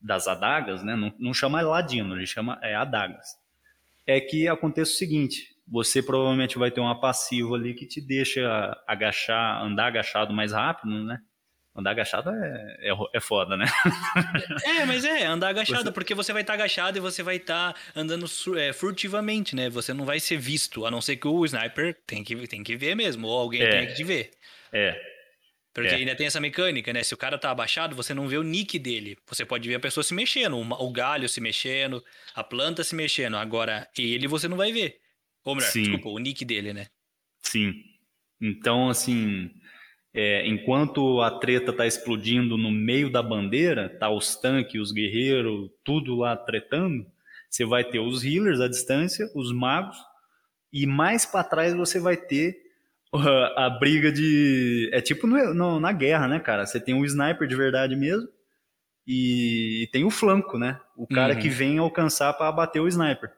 das 0.02 0.28
adagas, 0.28 0.84
né? 0.84 0.96
Não, 0.96 1.14
não 1.20 1.34
chama 1.34 1.62
ladino, 1.62 2.16
ele 2.16 2.26
chama 2.26 2.60
é, 2.62 2.76
adagas. 2.76 3.28
É 4.06 4.20
que 4.20 4.48
aconteça 4.48 4.92
o 4.92 4.96
seguinte: 4.96 5.56
você 5.68 6.02
provavelmente 6.04 6.58
vai 6.58 6.70
ter 6.72 6.82
uma 6.82 7.00
passiva 7.00 7.56
ali 7.56 7.74
que 7.74 7.86
te 7.86 8.02
deixa 8.02 8.76
agachar, 8.88 9.62
andar 9.64 9.88
agachado 9.88 10.34
mais 10.34 10.52
rápido, 10.52 11.04
né? 11.06 11.20
Andar 11.76 11.92
agachado 11.92 12.30
é, 12.30 12.78
é, 12.82 12.94
é 13.16 13.20
foda, 13.20 13.58
né? 13.58 13.66
É, 14.66 14.86
mas 14.86 15.04
é, 15.06 15.26
andar 15.26 15.50
agachado, 15.50 15.86
Você- 15.86 15.92
porque 15.92 16.14
você 16.14 16.32
vai 16.34 16.42
estar 16.44 16.54
agachado 16.54 16.98
e 16.98 17.02
você 17.02 17.24
vai 17.24 17.38
estar 17.38 17.76
andando 17.96 18.28
su- 18.28 18.56
é, 18.58 18.72
furtivamente, 18.74 19.56
né? 19.56 19.70
Você 19.70 19.92
não 19.94 20.06
vai 20.06 20.20
ser 20.20 20.38
visto, 20.38 20.86
a 20.86 20.92
não 20.92 21.02
ser 21.02 21.16
que 21.16 21.28
o 21.28 21.44
sniper 21.46 21.98
tem 22.06 22.24
que, 22.24 22.36
tem 22.48 22.62
que 22.64 22.76
ver 22.76 22.96
mesmo, 22.96 23.28
ou 23.28 23.40
alguém 23.40 23.62
É. 23.64 23.70
tem 23.70 23.88
que 23.88 23.96
te 23.96 24.04
ver. 24.04 24.32
É, 24.72 25.00
Porque 25.74 25.90
É. 25.90 25.96
ainda 25.96 26.16
tem 26.16 26.28
essa 26.28 26.40
mecânica, 26.40 26.94
né? 26.94 27.02
Se 27.02 27.14
o 27.14 27.18
cara 27.18 27.38
tá 27.38 27.50
abaixado, 27.50 27.96
você 27.96 28.14
não 28.14 28.28
vê 28.28 28.38
o 28.38 28.44
nick 28.44 28.78
dele. 28.78 29.18
Você 29.28 29.44
pode 29.44 29.68
ver 29.68 29.76
a 29.76 29.80
pessoa 29.80 30.04
se 30.04 30.14
mexendo, 30.14 30.56
o 30.58 30.92
galho 30.92 31.28
se 31.28 31.42
mexendo, 31.42 32.04
a 32.36 32.44
planta 32.44 32.84
se 32.84 32.96
mexendo. 32.96 33.38
Agora, 33.38 33.90
ele 33.98 34.28
você 34.28 34.48
não 34.48 34.58
vai 34.58 34.72
ver. 34.72 35.00
Ou 35.44 35.56
melhor, 35.56 35.72
Sim. 35.72 35.82
desculpa, 35.84 36.10
o 36.10 36.20
nick 36.20 36.46
dele, 36.46 36.74
né? 36.74 36.88
Sim. 37.42 37.74
Então, 38.40 38.88
assim, 38.90 39.50
é, 40.14 40.48
enquanto 40.48 41.22
a 41.22 41.40
treta 41.40 41.74
tá 41.74 41.88
explodindo 41.88 42.56
no 42.56 42.70
meio 42.72 43.10
da 43.12 43.24
bandeira, 43.24 43.90
tá 43.90 44.10
os 44.12 44.36
tanques, 44.36 44.80
os 44.80 44.92
guerreiros, 44.92 45.72
tudo 45.84 46.16
lá 46.16 46.38
tretando, 46.38 47.06
você 47.50 47.66
vai 47.66 47.84
ter 47.84 48.00
os 48.00 48.24
healers 48.24 48.60
à 48.60 48.68
distância, 48.68 49.28
os 49.36 49.52
magos, 49.52 49.98
e 50.72 50.86
mais 50.86 51.26
para 51.26 51.44
trás 51.44 51.74
você 51.74 52.00
vai 52.00 52.16
ter 52.18 52.63
a 53.56 53.70
briga 53.70 54.12
de. 54.12 54.90
É 54.94 55.02
tipo 55.02 55.28
no- 55.28 55.54
no- 55.54 55.80
na 55.80 55.92
guerra, 55.92 56.28
né, 56.28 56.40
cara? 56.40 56.66
Você 56.66 56.80
tem 56.80 56.94
o 56.96 57.06
sniper 57.06 57.48
de 57.48 57.56
verdade 57.56 57.96
mesmo, 57.96 58.28
e, 59.08 59.88
tem 59.92 60.04
o 60.06 60.10
flanco, 60.10 60.58
né? 60.58 60.80
O 60.98 61.08
cara 61.08 61.34
Uhum. 61.36 61.40
que 61.40 61.50
vem 61.50 61.78
alcançar 61.78 62.34
para 62.34 62.48
abater 62.48 62.82
o 62.82 62.88
sniper. 62.88 63.32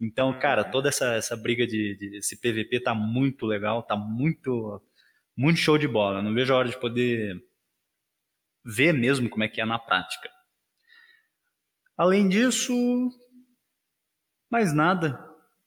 Então, 0.00 0.38
cara, 0.38 0.64
Uhum. 0.64 0.70
toda 0.70 0.88
essa, 0.88 1.14
essa 1.14 1.36
briga 1.36 1.66
de, 1.66 1.96
de 1.96 2.18
esse 2.18 2.40
PVP 2.40 2.80
tá 2.80 2.94
muito 2.94 3.44
legal, 3.46 3.82
tá 3.82 3.96
muito 3.96 4.80
muito 5.36 5.58
show 5.60 5.78
de 5.78 5.86
bola. 5.88 6.20
Não 6.22 6.34
vejo 6.34 6.52
a 6.52 6.56
hora 6.56 6.68
de 6.68 6.78
poder 6.78 7.36
ver 8.64 8.92
mesmo 8.92 9.28
como 9.30 9.44
é 9.44 9.48
que 9.48 9.60
é 9.60 9.64
na 9.64 9.78
prática. 9.78 10.28
Além 11.96 12.28
disso, 12.28 12.72
mais 14.50 14.72
nada. 14.72 15.18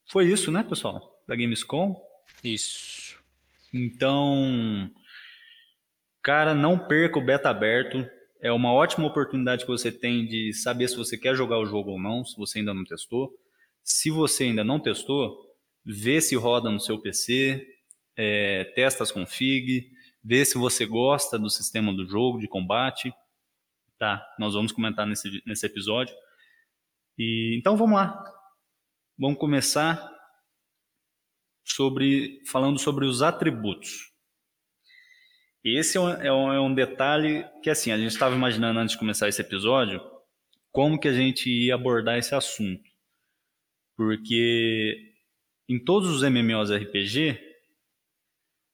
Foi 0.09 0.25
isso, 0.27 0.51
né, 0.51 0.63
pessoal? 0.63 1.21
Da 1.27 1.35
Gamescom. 1.35 1.95
Isso. 2.43 3.00
Então, 3.73 4.89
cara, 6.21 6.53
não 6.53 6.77
perca 6.77 7.17
o 7.17 7.25
beta 7.25 7.49
aberto. 7.49 8.05
É 8.41 8.51
uma 8.51 8.73
ótima 8.73 9.07
oportunidade 9.07 9.65
que 9.65 9.71
você 9.71 9.91
tem 9.91 10.25
de 10.25 10.53
saber 10.53 10.87
se 10.87 10.97
você 10.97 11.17
quer 11.17 11.35
jogar 11.35 11.59
o 11.59 11.65
jogo 11.65 11.91
ou 11.91 11.99
não, 11.99 12.25
se 12.25 12.35
você 12.35 12.59
ainda 12.59 12.73
não 12.73 12.83
testou. 12.83 13.31
Se 13.83 14.09
você 14.09 14.45
ainda 14.45 14.63
não 14.63 14.79
testou, 14.79 15.37
vê 15.85 16.19
se 16.21 16.35
roda 16.35 16.69
no 16.69 16.79
seu 16.79 16.99
PC, 16.99 17.65
é, 18.15 18.65
testa 18.75 19.03
as 19.03 19.11
config, 19.11 19.91
vê 20.23 20.43
se 20.45 20.57
você 20.57 20.85
gosta 20.85 21.39
do 21.39 21.49
sistema 21.49 21.93
do 21.93 22.05
jogo 22.05 22.39
de 22.39 22.47
combate. 22.47 23.13
Tá, 23.97 24.25
nós 24.39 24.53
vamos 24.53 24.71
comentar 24.71 25.05
nesse, 25.05 25.41
nesse 25.45 25.65
episódio. 25.65 26.13
E 27.17 27.55
então 27.57 27.77
vamos 27.77 27.95
lá. 27.95 28.23
Vamos 29.17 29.37
começar 29.37 30.10
sobre 31.63 32.41
falando 32.47 32.79
sobre 32.79 33.05
os 33.05 33.21
atributos. 33.21 34.11
Esse 35.63 35.97
é 35.97 36.01
um, 36.01 36.09
é 36.09 36.31
um- 36.33 36.71
é 36.71 36.75
detalhe 36.75 37.45
que 37.63 37.69
assim 37.69 37.91
a 37.91 37.97
gente 37.97 38.11
estava 38.11 38.35
imaginando 38.35 38.79
antes 38.79 38.93
de 38.93 38.99
começar 38.99 39.27
esse 39.29 39.41
episódio 39.41 40.01
como 40.71 40.99
que 40.99 41.07
a 41.07 41.13
gente 41.13 41.49
ia 41.49 41.75
abordar 41.75 42.17
esse 42.17 42.33
assunto, 42.33 42.81
porque 43.95 44.95
em 45.69 45.83
todos 45.83 46.09
os 46.09 46.23
MMOs 46.23 46.71
RPG 46.71 47.39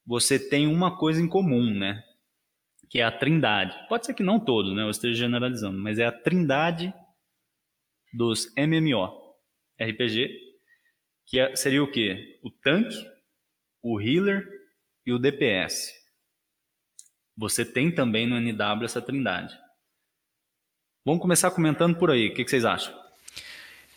você 0.06 0.40
tem 0.40 0.68
uma 0.68 0.98
coisa 0.98 1.22
em 1.22 1.28
comum, 1.28 1.74
né? 1.78 2.02
Que 2.90 3.00
é 3.00 3.04
a 3.04 3.12
trindade. 3.12 3.76
Pode 3.90 4.06
ser 4.06 4.14
que 4.14 4.24
não 4.24 4.40
todos, 4.40 4.74
né? 4.74 4.84
Eu 4.84 4.90
esteja 4.90 5.16
generalizando, 5.26 5.78
mas 5.78 6.00
é 6.00 6.06
a 6.06 6.12
trindade 6.12 6.94
dos 8.14 8.48
MMO 8.56 9.36
RPG, 9.82 10.47
que 11.28 11.40
é, 11.40 11.56
seria 11.56 11.84
o 11.84 11.92
quê? 11.92 12.40
O 12.42 12.50
tanque, 12.50 13.06
o 13.84 14.02
healer 14.02 14.48
e 15.06 15.12
o 15.12 15.20
DPS. 15.20 15.94
Você 17.38 17.64
tem 17.64 17.94
também 17.94 18.26
no 18.26 18.38
NW 18.38 18.86
essa 18.86 19.02
trindade. 19.02 19.56
Vamos 21.06 21.22
começar 21.22 21.52
comentando 21.52 21.98
por 21.98 22.10
aí. 22.10 22.30
O 22.30 22.34
que, 22.34 22.44
que 22.44 22.50
vocês 22.50 22.66
acham? 22.66 22.98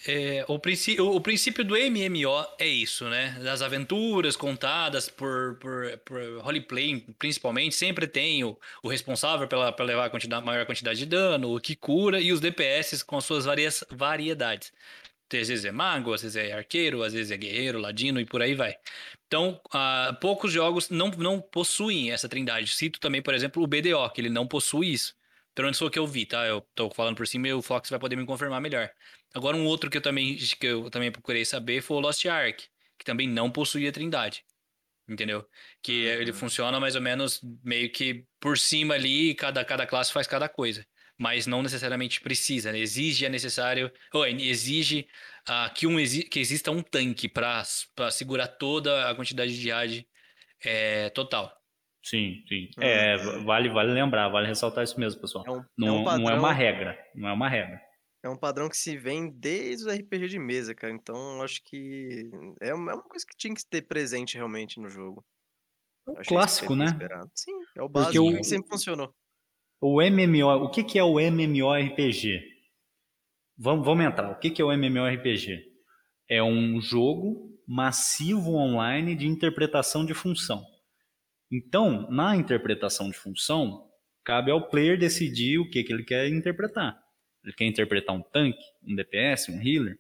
É, 0.07 0.45
o, 0.49 0.59
princípio, 0.59 1.14
o, 1.14 1.21
princípio 1.21 1.62
do 1.62 1.75
MMO 1.75 2.47
é 2.59 2.66
isso, 2.66 3.09
né? 3.09 3.38
Das 3.43 3.61
aventuras 3.61 4.35
contadas 4.35 5.09
por, 5.11 5.57
por, 5.57 5.99
por 5.99 6.38
roleplay, 6.38 7.05
principalmente, 7.19 7.75
sempre 7.75 8.07
tem 8.07 8.43
o, 8.43 8.59
o 8.83 8.88
responsável 8.88 9.47
pela, 9.47 9.71
pela 9.73 9.88
levar 9.88 10.07
a 10.07 10.11
quantidade, 10.11 10.45
maior 10.45 10.64
quantidade 10.64 10.99
de 11.01 11.07
dano, 11.07 11.55
o 11.55 11.61
que 11.61 11.77
cura, 11.77 12.19
e 12.19 12.33
os 12.33 12.40
DPS 12.40 13.03
com 13.03 13.21
suas 13.21 13.45
varias, 13.45 13.85
variedades. 13.90 14.73
Às 15.33 15.49
vezes 15.49 15.64
é 15.64 15.73
mago, 15.73 16.12
às 16.12 16.23
vezes 16.23 16.37
é 16.37 16.53
arqueiro, 16.53 17.03
às 17.03 17.12
vezes 17.12 17.31
é 17.31 17.37
guerreiro, 17.37 17.79
ladino 17.79 18.21
e 18.21 18.25
por 18.25 18.43
aí 18.43 18.55
vai. 18.55 18.75
Então, 19.27 19.61
uh, 19.69 20.14
poucos 20.21 20.53
jogos 20.53 20.90
não, 20.90 21.09
não 21.11 21.40
possuem 21.40 22.11
essa 22.11 22.29
trindade. 22.29 22.75
Cito 22.75 22.99
também, 22.99 23.23
por 23.23 23.33
exemplo, 23.35 23.62
o 23.62 23.66
BDO, 23.66 24.11
que 24.12 24.21
ele 24.21 24.29
não 24.29 24.47
possui 24.47 24.93
isso. 24.93 25.14
Pelo 25.55 25.66
menos 25.66 25.79
foi 25.79 25.88
o 25.88 25.90
que 25.90 25.99
eu 25.99 26.07
vi, 26.07 26.27
tá? 26.27 26.47
Eu 26.47 26.61
tô 26.75 26.90
falando 26.90 27.16
por 27.16 27.27
cima 27.27 27.49
e 27.49 27.53
o 27.53 27.62
Fox 27.62 27.90
vai 27.90 27.99
poder 27.99 28.16
me 28.16 28.25
confirmar 28.25 28.61
melhor. 28.61 28.90
Agora, 29.35 29.57
um 29.57 29.66
outro 29.66 29.90
que 29.90 29.97
eu 29.97 30.01
também, 30.01 30.37
que 30.37 30.66
eu 30.66 30.90
também 30.90 31.12
procurei 31.12 31.45
saber 31.45 31.83
foi 31.83 31.97
o 31.97 32.01
Lost 32.01 32.25
Ark, 32.27 32.64
que 32.99 33.05
também 33.05 33.29
não 33.29 33.51
possuía 33.51 33.93
Trindade. 33.93 34.45
Entendeu? 35.09 35.47
Que 35.83 36.07
uhum. 36.07 36.23
ele 36.23 36.33
funciona 36.33 36.79
mais 36.81 36.95
ou 36.95 37.03
menos 37.03 37.40
meio 37.64 37.90
que 37.90 38.25
por 38.38 38.57
cima 38.59 38.95
ali, 38.95 39.35
cada, 39.35 39.64
cada 39.64 39.87
classe 39.87 40.12
faz 40.12 40.27
cada 40.27 40.49
coisa. 40.49 40.87
Mas 41.20 41.46
não 41.46 41.62
necessariamente 41.62 42.18
precisa, 42.18 42.72
né? 42.72 42.78
Exige 42.78 43.26
é 43.26 43.28
necessário. 43.28 43.92
Ou 44.11 44.26
exige 44.26 45.06
uh, 45.46 45.74
que, 45.74 45.87
um, 45.87 45.96
que 46.30 46.40
exista 46.40 46.70
um 46.70 46.83
tanque 46.83 47.28
para 47.28 47.62
segurar 48.11 48.48
toda 48.48 49.11
a 49.11 49.14
quantidade 49.14 49.61
de 49.61 49.70
AD 49.70 50.09
é, 50.64 51.11
total. 51.11 51.54
Sim, 52.02 52.42
sim. 52.48 52.70
Uhum. 52.78 52.83
É, 52.83 53.16
vale, 53.44 53.68
vale 53.68 53.92
lembrar, 53.92 54.30
vale 54.30 54.46
ressaltar 54.46 54.83
isso 54.83 54.98
mesmo, 54.98 55.20
pessoal. 55.20 55.44
É 55.46 55.50
um, 55.50 55.64
não, 55.76 55.88
é 55.88 55.92
um 55.92 56.04
padrão... 56.04 56.24
não 56.24 56.30
é 56.30 56.38
uma 56.38 56.52
regra. 56.54 56.98
Não 57.14 57.28
é 57.28 57.33
uma 57.35 57.48
regra. 57.50 57.83
É 58.22 58.28
um 58.30 58.37
padrão 58.37 58.70
que 58.70 58.76
se 58.76 58.96
vem 58.96 59.30
desde 59.30 59.87
o 59.87 59.92
RPG 59.92 60.28
de 60.28 60.38
mesa, 60.38 60.74
cara. 60.74 60.92
Então, 60.92 61.42
acho 61.42 61.62
que 61.64 62.30
é 62.62 62.72
uma 62.72 62.92
é 62.92 62.96
coisa 62.96 63.26
que 63.26 63.37
tinha 63.37 63.54
que 63.54 63.64
ter 63.66 63.83
presente 63.83 64.37
realmente 64.37 64.80
no 64.80 64.88
jogo. 64.88 65.22
É 66.09 66.12
um 66.12 66.14
clássico, 66.26 66.74
né? 66.74 66.87
Sim, 67.35 67.52
é 67.76 67.83
o 67.83 67.88
básico 67.88 68.24
o, 68.24 68.37
que 68.38 68.44
sempre 68.44 68.70
funcionou. 68.70 69.14
O 69.81 70.03
MMO, 70.03 70.64
o 70.64 70.71
que, 70.71 70.85
que 70.85 70.99
é 70.99 71.05
o 71.05 71.19
MMORPG? 71.19 72.43
Vamos, 73.57 73.85
vamos 73.85 74.05
entrar. 74.05 74.31
O 74.31 74.38
que, 74.38 74.51
que 74.51 74.61
é 74.61 74.64
o 74.64 74.73
MMORPG? 74.73 75.64
É 76.29 76.43
um 76.43 76.81
jogo 76.81 77.51
massivo 77.66 78.55
online 78.57 79.14
de 79.14 79.27
interpretação 79.27 80.05
de 80.05 80.12
função. 80.12 80.62
Então, 81.51 82.09
na 82.11 82.37
interpretação 82.37 83.11
de 83.11 83.16
função, 83.16 83.88
cabe 84.25 84.51
ao 84.51 84.69
player 84.69 84.99
decidir 84.99 85.59
o 85.59 85.69
que, 85.69 85.83
que 85.83 85.93
ele 85.93 86.05
quer 86.05 86.29
interpretar. 86.29 87.01
Ele 87.45 87.55
quer 87.55 87.64
interpretar 87.64 88.14
um 88.14 88.23
tanque, 88.23 88.62
um 88.83 88.95
DPS, 88.95 89.49
um 89.51 89.61
healer. 89.61 89.99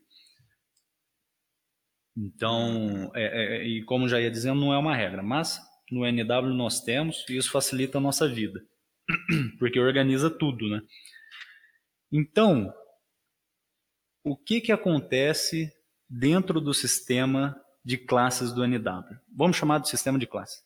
Então, 2.16 3.10
é, 3.14 3.22
é, 3.22 3.56
é, 3.56 3.64
e 3.64 3.82
como 3.84 4.08
já 4.08 4.20
ia 4.20 4.30
dizendo, 4.30 4.60
não 4.60 4.74
é 4.74 4.78
uma 4.78 4.94
regra, 4.94 5.22
mas 5.22 5.58
no 5.90 6.04
NW 6.04 6.54
nós 6.54 6.80
temos 6.80 7.24
e 7.28 7.36
isso 7.36 7.50
facilita 7.50 7.98
a 7.98 8.00
nossa 8.00 8.28
vida, 8.28 8.60
porque 9.58 9.78
organiza 9.78 10.30
tudo, 10.30 10.68
né? 10.68 10.82
Então, 12.12 12.72
o 14.24 14.36
que 14.36 14.60
que 14.60 14.72
acontece 14.72 15.72
dentro 16.08 16.60
do 16.60 16.74
sistema 16.74 17.56
de 17.84 17.96
classes 17.96 18.52
do 18.52 18.64
NW? 18.64 19.04
Vamos 19.34 19.56
chamar 19.56 19.78
de 19.78 19.88
sistema 19.88 20.18
de 20.18 20.26
classe. 20.26 20.62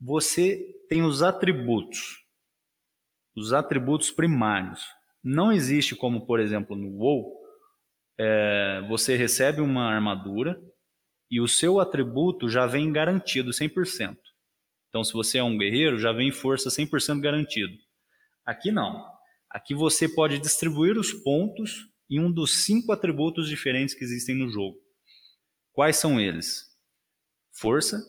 Você 0.00 0.64
tem 0.88 1.02
os 1.02 1.22
atributos, 1.22 2.24
os 3.36 3.52
atributos 3.52 4.10
primários. 4.10 4.84
Não 5.22 5.50
existe 5.52 5.96
como, 5.96 6.24
por 6.24 6.38
exemplo, 6.38 6.76
no 6.76 6.96
WoW, 6.98 7.36
é, 8.16 8.84
você 8.88 9.16
recebe 9.16 9.60
uma 9.60 9.92
armadura 9.92 10.60
e 11.30 11.40
o 11.40 11.48
seu 11.48 11.80
atributo 11.80 12.48
já 12.48 12.66
vem 12.66 12.92
garantido 12.92 13.50
100%. 13.50 14.16
Então, 14.88 15.04
se 15.04 15.12
você 15.12 15.38
é 15.38 15.42
um 15.42 15.58
guerreiro, 15.58 15.98
já 15.98 16.12
vem 16.12 16.32
força 16.32 16.70
100% 16.70 17.20
garantido. 17.20 17.76
Aqui 18.44 18.70
não. 18.70 19.04
Aqui 19.50 19.74
você 19.74 20.08
pode 20.08 20.38
distribuir 20.38 20.98
os 20.98 21.12
pontos 21.12 21.88
em 22.10 22.20
um 22.20 22.32
dos 22.32 22.64
cinco 22.64 22.92
atributos 22.92 23.48
diferentes 23.48 23.94
que 23.94 24.04
existem 24.04 24.34
no 24.34 24.48
jogo. 24.48 24.78
Quais 25.72 25.96
são 25.96 26.20
eles? 26.20 26.64
Força, 27.52 28.02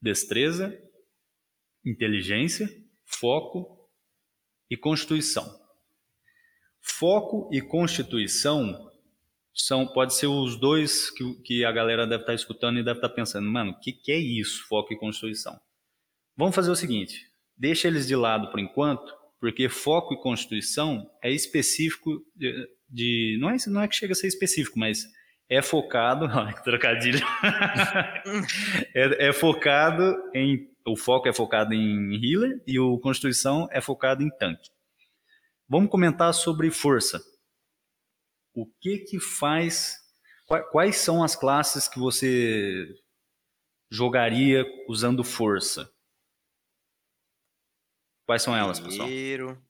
destreza, 0.00 0.76
inteligência, 1.84 2.68
foco, 3.04 3.76
e 4.70 4.76
constituição. 4.76 5.46
Foco 6.80 7.48
e 7.52 7.60
constituição 7.60 8.90
são 9.56 9.86
pode 9.86 10.14
ser 10.14 10.26
os 10.26 10.58
dois 10.58 11.10
que, 11.10 11.34
que 11.42 11.64
a 11.64 11.72
galera 11.72 12.06
deve 12.06 12.22
estar 12.22 12.34
escutando 12.34 12.78
e 12.78 12.84
deve 12.84 12.98
estar 12.98 13.08
pensando, 13.08 13.48
mano, 13.48 13.72
o 13.72 13.80
que, 13.80 13.92
que 13.92 14.12
é 14.12 14.18
isso, 14.18 14.66
foco 14.68 14.92
e 14.92 14.98
constituição? 14.98 15.58
Vamos 16.36 16.54
fazer 16.54 16.70
o 16.70 16.76
seguinte, 16.76 17.22
deixa 17.56 17.88
eles 17.88 18.06
de 18.06 18.14
lado 18.14 18.50
por 18.50 18.60
enquanto, 18.60 19.12
porque 19.40 19.68
foco 19.68 20.14
e 20.14 20.20
constituição 20.20 21.10
é 21.22 21.30
específico 21.30 22.22
de, 22.34 22.68
de 22.88 23.38
não, 23.40 23.50
é, 23.50 23.56
não 23.68 23.80
é 23.80 23.88
que 23.88 23.96
chega 23.96 24.12
a 24.12 24.16
ser 24.16 24.26
específico, 24.26 24.78
mas 24.78 25.04
é 25.48 25.62
focado, 25.62 26.26
olha 26.36 26.52
que 26.52 26.62
trocadilho, 26.62 27.20
é, 28.94 29.28
é, 29.28 29.32
focado 29.32 30.14
em 30.34 30.68
o 30.86 30.96
foco 30.96 31.28
é 31.28 31.32
focado 31.32 31.74
em 31.74 32.14
healer 32.14 32.62
e 32.64 32.78
o 32.78 32.96
Constituição 33.00 33.66
é 33.72 33.80
focado 33.80 34.22
em 34.22 34.30
tanque. 34.30 34.70
Vamos 35.68 35.90
comentar 35.90 36.32
sobre 36.32 36.70
força. 36.70 37.20
O 38.56 38.66
que 38.80 38.98
que 38.98 39.20
faz? 39.20 39.98
Quais 40.72 40.96
são 40.96 41.22
as 41.22 41.36
classes 41.36 41.86
que 41.86 41.98
você 41.98 42.88
jogaria 43.90 44.64
usando 44.88 45.22
força? 45.22 45.92
Quais 48.24 48.42
são 48.42 48.56
elas, 48.56 48.80
pessoal? 48.80 49.06
Guerreiro. 49.06 49.62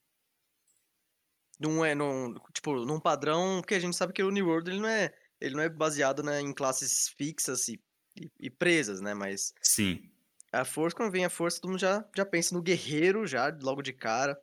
Não 1.58 1.84
é 1.84 1.94
num, 1.94 2.34
tipo, 2.52 2.84
num 2.84 3.00
padrão 3.00 3.60
que 3.60 3.74
a 3.74 3.78
gente 3.78 3.96
sabe 3.96 4.12
que 4.12 4.22
o 4.22 4.30
New 4.30 4.46
World 4.46 4.70
ele 4.70 4.80
não 4.80 4.88
é, 4.88 5.12
ele 5.40 5.56
não 5.56 5.62
é 5.62 5.68
baseado 5.68 6.22
né, 6.22 6.40
em 6.40 6.52
classes 6.52 7.08
fixas 7.08 7.66
e, 7.68 7.80
e, 8.14 8.30
e 8.38 8.50
presas, 8.50 9.00
né? 9.00 9.14
Mas 9.14 9.52
sim 9.60 10.08
a 10.52 10.64
força, 10.64 10.96
quando 10.96 11.10
vem 11.10 11.24
a 11.24 11.30
força, 11.30 11.60
todo 11.60 11.70
mundo 11.70 11.80
já, 11.80 12.04
já 12.16 12.24
pensa 12.24 12.54
no 12.54 12.62
guerreiro, 12.62 13.26
já, 13.26 13.54
logo 13.62 13.82
de 13.82 13.92
cara. 13.92 14.40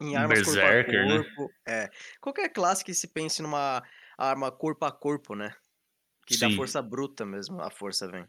Em 0.00 0.16
armas 0.16 0.38
Berserker, 0.38 1.06
corpo 1.06 1.12
a 1.12 1.24
corpo. 1.24 1.42
Né? 1.42 1.50
É. 1.66 1.90
Qualquer 2.20 2.48
classe 2.50 2.84
que 2.84 2.94
se 2.94 3.08
pense 3.08 3.40
numa 3.42 3.82
arma 4.16 4.50
corpo 4.50 4.84
a 4.84 4.92
corpo, 4.92 5.34
né? 5.34 5.54
Que 6.26 6.34
Sim. 6.34 6.50
dá 6.50 6.56
força 6.56 6.82
bruta 6.82 7.24
mesmo, 7.24 7.60
a 7.60 7.70
força 7.70 8.08
vem. 8.08 8.26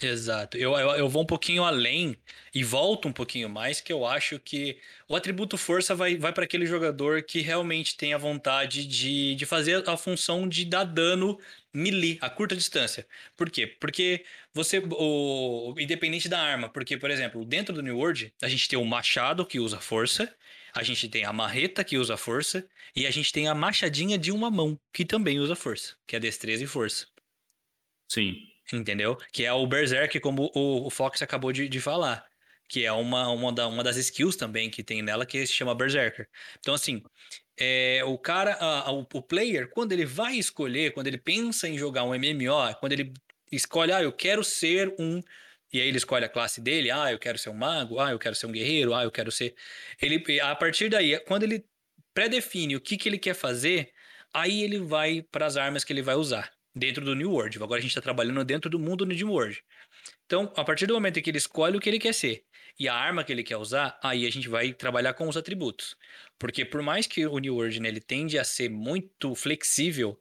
Exato. 0.00 0.58
Eu, 0.58 0.76
eu, 0.76 0.90
eu, 0.90 1.08
vou 1.08 1.22
um 1.22 1.26
pouquinho 1.26 1.64
além 1.64 2.14
e 2.54 2.62
volto 2.62 3.08
um 3.08 3.12
pouquinho 3.12 3.48
mais, 3.48 3.80
que 3.80 3.90
eu 3.90 4.04
acho 4.04 4.38
que 4.38 4.78
o 5.08 5.16
atributo 5.16 5.56
força 5.56 5.94
vai, 5.94 6.18
vai 6.18 6.34
para 6.34 6.44
aquele 6.44 6.66
jogador 6.66 7.22
que 7.22 7.40
realmente 7.40 7.96
tem 7.96 8.12
a 8.12 8.18
vontade 8.18 8.86
de, 8.86 9.34
de 9.34 9.46
fazer 9.46 9.88
a 9.88 9.96
função 9.96 10.46
de 10.46 10.66
dar 10.66 10.84
dano 10.84 11.38
melee, 11.72 12.18
a 12.20 12.28
curta 12.28 12.54
distância. 12.54 13.06
Por 13.34 13.50
quê? 13.50 13.66
Porque 13.66 14.22
você, 14.52 14.82
o, 14.90 15.74
independente 15.78 16.28
da 16.28 16.40
arma, 16.40 16.68
porque, 16.68 16.98
por 16.98 17.10
exemplo, 17.10 17.42
dentro 17.44 17.74
do 17.74 17.82
New 17.82 17.96
World, 17.96 18.34
a 18.42 18.48
gente 18.48 18.68
tem 18.68 18.78
o 18.78 18.84
machado 18.84 19.46
que 19.46 19.58
usa 19.58 19.80
força, 19.80 20.30
a 20.76 20.82
gente 20.82 21.08
tem 21.08 21.24
a 21.24 21.32
marreta 21.32 21.82
que 21.82 21.96
usa 21.96 22.16
força, 22.16 22.68
e 22.94 23.06
a 23.06 23.10
gente 23.10 23.32
tem 23.32 23.48
a 23.48 23.54
machadinha 23.54 24.18
de 24.18 24.30
uma 24.30 24.50
mão, 24.50 24.78
que 24.92 25.04
também 25.04 25.40
usa 25.40 25.56
força, 25.56 25.96
que 26.06 26.14
é 26.14 26.20
destreza 26.20 26.62
e 26.62 26.66
força. 26.66 27.06
Sim. 28.08 28.36
Entendeu? 28.72 29.16
Que 29.32 29.44
é 29.44 29.52
o 29.52 29.66
Berserk, 29.66 30.18
como 30.20 30.50
o, 30.54 30.86
o 30.86 30.90
Fox 30.90 31.22
acabou 31.22 31.52
de, 31.52 31.68
de 31.68 31.80
falar. 31.80 32.26
Que 32.68 32.84
é 32.84 32.92
uma, 32.92 33.28
uma, 33.28 33.52
da, 33.52 33.68
uma 33.68 33.82
das 33.82 33.96
skills 33.96 34.36
também 34.36 34.68
que 34.68 34.82
tem 34.82 35.02
nela, 35.02 35.24
que 35.24 35.46
se 35.46 35.52
chama 35.52 35.74
Berserker. 35.74 36.28
Então, 36.58 36.74
assim, 36.74 37.02
é, 37.56 38.02
o 38.04 38.18
cara, 38.18 38.54
a, 38.54 38.88
a, 38.88 38.92
o, 38.92 39.06
o 39.14 39.22
player, 39.22 39.70
quando 39.70 39.92
ele 39.92 40.04
vai 40.04 40.36
escolher, 40.36 40.92
quando 40.92 41.06
ele 41.06 41.18
pensa 41.18 41.68
em 41.68 41.78
jogar 41.78 42.02
um 42.02 42.12
MMO, 42.12 42.74
quando 42.80 42.92
ele 42.92 43.14
escolhe, 43.52 43.92
ah, 43.92 44.02
eu 44.02 44.12
quero 44.12 44.42
ser 44.42 44.94
um. 44.98 45.22
E 45.76 45.80
aí 45.82 45.88
ele 45.88 45.98
escolhe 45.98 46.24
a 46.24 46.28
classe 46.28 46.58
dele, 46.58 46.90
ah, 46.90 47.12
eu 47.12 47.18
quero 47.18 47.36
ser 47.36 47.50
um 47.50 47.54
mago, 47.54 48.00
ah, 48.00 48.10
eu 48.10 48.18
quero 48.18 48.34
ser 48.34 48.46
um 48.46 48.52
guerreiro, 48.52 48.94
ah, 48.94 49.04
eu 49.04 49.10
quero 49.10 49.30
ser. 49.30 49.54
Ele, 50.00 50.40
a 50.40 50.56
partir 50.56 50.88
daí, 50.88 51.20
quando 51.20 51.42
ele 51.42 51.66
pré-define 52.14 52.76
o 52.76 52.80
que, 52.80 52.96
que 52.96 53.06
ele 53.06 53.18
quer 53.18 53.34
fazer, 53.34 53.92
aí 54.32 54.62
ele 54.62 54.78
vai 54.78 55.20
para 55.30 55.44
as 55.44 55.58
armas 55.58 55.84
que 55.84 55.92
ele 55.92 56.00
vai 56.00 56.14
usar 56.14 56.50
dentro 56.74 57.04
do 57.04 57.14
New 57.14 57.30
World. 57.30 57.62
Agora 57.62 57.78
a 57.78 57.82
gente 57.82 57.90
está 57.90 58.00
trabalhando 58.00 58.42
dentro 58.42 58.70
do 58.70 58.78
mundo 58.78 59.04
do 59.04 59.14
New 59.14 59.28
World. 59.28 59.62
Então, 60.24 60.50
a 60.56 60.64
partir 60.64 60.86
do 60.86 60.94
momento 60.94 61.18
em 61.18 61.22
que 61.22 61.28
ele 61.28 61.36
escolhe 61.36 61.76
o 61.76 61.80
que 61.80 61.90
ele 61.90 61.98
quer 61.98 62.14
ser 62.14 62.46
e 62.80 62.88
a 62.88 62.94
arma 62.94 63.22
que 63.22 63.30
ele 63.30 63.44
quer 63.44 63.58
usar, 63.58 64.00
aí 64.02 64.26
a 64.26 64.30
gente 64.30 64.48
vai 64.48 64.72
trabalhar 64.72 65.12
com 65.12 65.28
os 65.28 65.36
atributos. 65.36 65.94
Porque 66.38 66.64
por 66.64 66.80
mais 66.80 67.06
que 67.06 67.26
o 67.26 67.38
New 67.38 67.56
World 67.56 67.80
né, 67.80 67.90
ele 67.90 68.00
tende 68.00 68.38
a 68.38 68.44
ser 68.44 68.70
muito 68.70 69.34
flexível, 69.34 70.18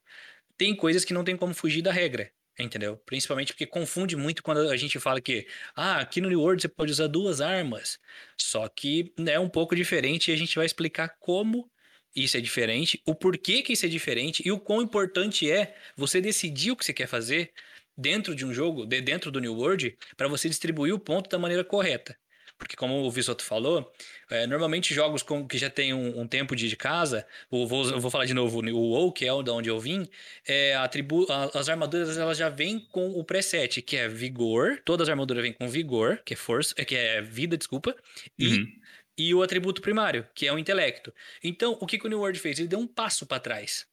tem 0.58 0.76
coisas 0.76 1.06
que 1.06 1.14
não 1.14 1.24
tem 1.24 1.38
como 1.38 1.54
fugir 1.54 1.82
da 1.82 1.94
regra. 1.94 2.30
Entendeu? 2.58 2.98
Principalmente 3.06 3.52
porque 3.52 3.66
confunde 3.66 4.16
muito 4.16 4.42
quando 4.42 4.70
a 4.70 4.78
gente 4.78 4.98
fala 5.00 5.20
que, 5.20 5.46
ah, 5.76 6.00
aqui 6.00 6.22
no 6.22 6.30
New 6.30 6.40
World 6.40 6.62
você 6.62 6.70
pode 6.70 6.92
usar 6.92 7.08
duas 7.08 7.42
armas. 7.42 8.00
Só 8.38 8.68
que 8.70 9.14
né, 9.20 9.34
é 9.34 9.40
um 9.40 9.50
pouco 9.50 9.76
diferente 9.76 10.32
e 10.32 10.34
a 10.34 10.38
gente 10.38 10.56
vai 10.56 10.66
explicar 10.66 11.18
como 11.20 11.70
isso 12.16 12.38
é 12.38 12.42
diferente, 12.42 13.02
o 13.06 13.14
porquê 13.14 13.62
que 13.62 13.74
isso 13.74 13.86
é 13.86 13.90
diferente 13.90 14.42
e 14.46 14.52
o 14.52 14.60
quão 14.60 14.82
importante 14.82 15.52
é 15.52 15.76
você 15.98 16.22
decidir 16.22 16.72
o 16.72 16.78
que 16.78 16.86
você 16.86 16.94
quer 16.94 17.08
fazer 17.08 17.52
dentro 17.98 18.34
de 18.34 18.46
um 18.46 18.54
jogo, 18.54 18.86
de 18.86 19.02
dentro 19.02 19.30
do 19.32 19.42
New 19.42 19.54
World, 19.56 19.98
para 20.16 20.28
você 20.30 20.48
distribuir 20.48 20.94
o 20.94 21.00
ponto 21.00 21.30
da 21.30 21.38
maneira 21.38 21.64
correta. 21.64 22.18
Porque, 22.58 22.76
como 22.76 23.04
o 23.04 23.12
Visoto 23.12 23.44
falou, 23.44 23.92
é, 24.30 24.48
normalmente 24.48 24.94
jogos 24.94 25.22
com, 25.22 25.48
que 25.48 25.58
já 25.58 25.70
tem 25.70 25.94
um, 25.94 26.22
um 26.22 26.28
tempo 26.28 26.56
de, 26.56 26.70
de 26.70 26.76
casa, 26.76 27.28
vou, 27.52 27.68
vou, 27.68 28.00
vou, 28.00 28.10
falar 28.10 28.26
de 28.26 28.34
novo, 28.34 28.60
o 28.60 28.90
WoW, 28.92 29.12
que 29.12 29.26
é 29.26 29.44
de 29.44 29.50
onde 29.50 29.70
eu 29.70 29.80
vim, 29.80 30.08
é, 30.48 30.76
atribu 30.76 31.26
a, 31.30 31.60
as 31.60 31.68
armaduras 31.68 32.18
elas 32.18 32.38
já 32.38 32.50
vêm 32.50 32.80
com 32.80 33.10
o 33.10 33.24
preset, 33.24 33.82
que 33.82 33.98
é 33.98 34.08
vigor, 34.08 34.82
todas 34.86 35.08
as 35.08 35.12
armaduras 35.12 35.44
vêm 35.44 35.54
com 35.54 35.68
vigor, 35.68 36.22
que 36.26 36.34
é 36.34 36.38
força, 36.38 36.74
é, 36.78 36.86
que 36.86 36.96
é 36.96 37.22
vida, 37.22 37.58
desculpa, 37.58 37.96
e 38.40 38.48
uhum 38.48 38.86
e 39.18 39.34
o 39.34 39.42
atributo 39.42 39.82
primário, 39.82 40.28
que 40.36 40.48
é 40.48 40.54
o 40.54 40.60
intelecto. 40.60 41.14
Então, 41.44 41.78
o 41.80 41.88
que, 41.88 41.98
que 41.98 42.06
o 42.06 42.10
New 42.10 42.20
World 42.20 42.40
fez? 42.40 42.60
Ele 42.60 42.68
deu 42.68 42.80
um 42.80 42.88
passo 42.88 43.26
para 43.26 43.40
trás. 43.40 43.88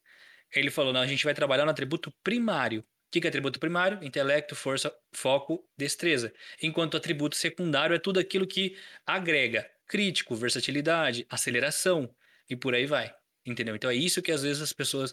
Ele 0.55 0.71
falou: 0.71 0.93
não, 0.93 1.01
a 1.01 1.07
gente 1.07 1.25
vai 1.25 1.35
trabalhar 1.35 1.65
no 1.65 1.71
atributo 1.71 2.13
primário. 2.23 2.85
O 3.13 3.15
que, 3.15 3.21
que 3.21 3.27
é 3.27 3.29
atributo 3.29 3.61
primário? 3.61 4.03
Intelecto, 4.03 4.57
força, 4.57 4.91
foco, 5.13 5.63
destreza. 5.77 6.33
Enquanto 6.63 6.97
atributo 6.97 7.37
secundário 7.37 7.95
é 7.95 7.99
tudo 7.99 8.19
aquilo 8.19 8.47
que 8.47 8.75
agrega 9.07 9.71
crítico, 9.87 10.35
versatilidade, 10.35 11.27
aceleração 11.29 12.09
e 12.49 12.57
por 12.57 12.75
aí 12.75 12.87
vai. 12.87 13.13
Entendeu? 13.45 13.77
Então 13.77 13.91
é 13.91 13.95
isso 13.95 14.23
que 14.23 14.33
às 14.33 14.43
vezes 14.43 14.63
as 14.63 14.73
pessoas 14.73 15.13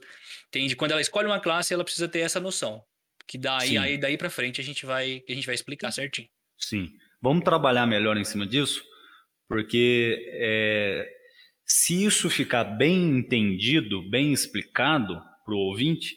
têm 0.50 0.66
de 0.66 0.78
quando 0.78 0.92
ela 0.92 1.02
escolhe 1.02 1.28
uma 1.28 1.42
classe, 1.42 1.74
ela 1.74 1.84
precisa 1.84 2.08
ter 2.08 2.20
essa 2.20 2.40
noção. 2.40 2.82
Que 3.28 3.38
daí, 3.38 3.78
aí, 3.78 3.98
daí 3.98 4.18
para 4.18 4.30
frente 4.30 4.62
a 4.62 4.64
gente 4.64 4.86
vai 4.86 5.22
a 5.28 5.34
gente 5.34 5.46
vai 5.46 5.56
explicar 5.56 5.92
certinho. 5.92 6.30
Sim. 6.58 6.94
Vamos 7.22 7.44
trabalhar 7.44 7.86
melhor 7.86 8.16
em 8.16 8.24
cima 8.24 8.48
disso? 8.48 8.82
Porque 9.46 10.26
é, 10.36 11.06
se 11.66 12.06
isso 12.06 12.30
ficar 12.30 12.64
bem 12.64 13.18
entendido, 13.18 14.10
bem 14.10 14.32
explicado 14.32 15.22
para 15.44 15.54
o 15.54 15.58
ouvinte, 15.58 16.16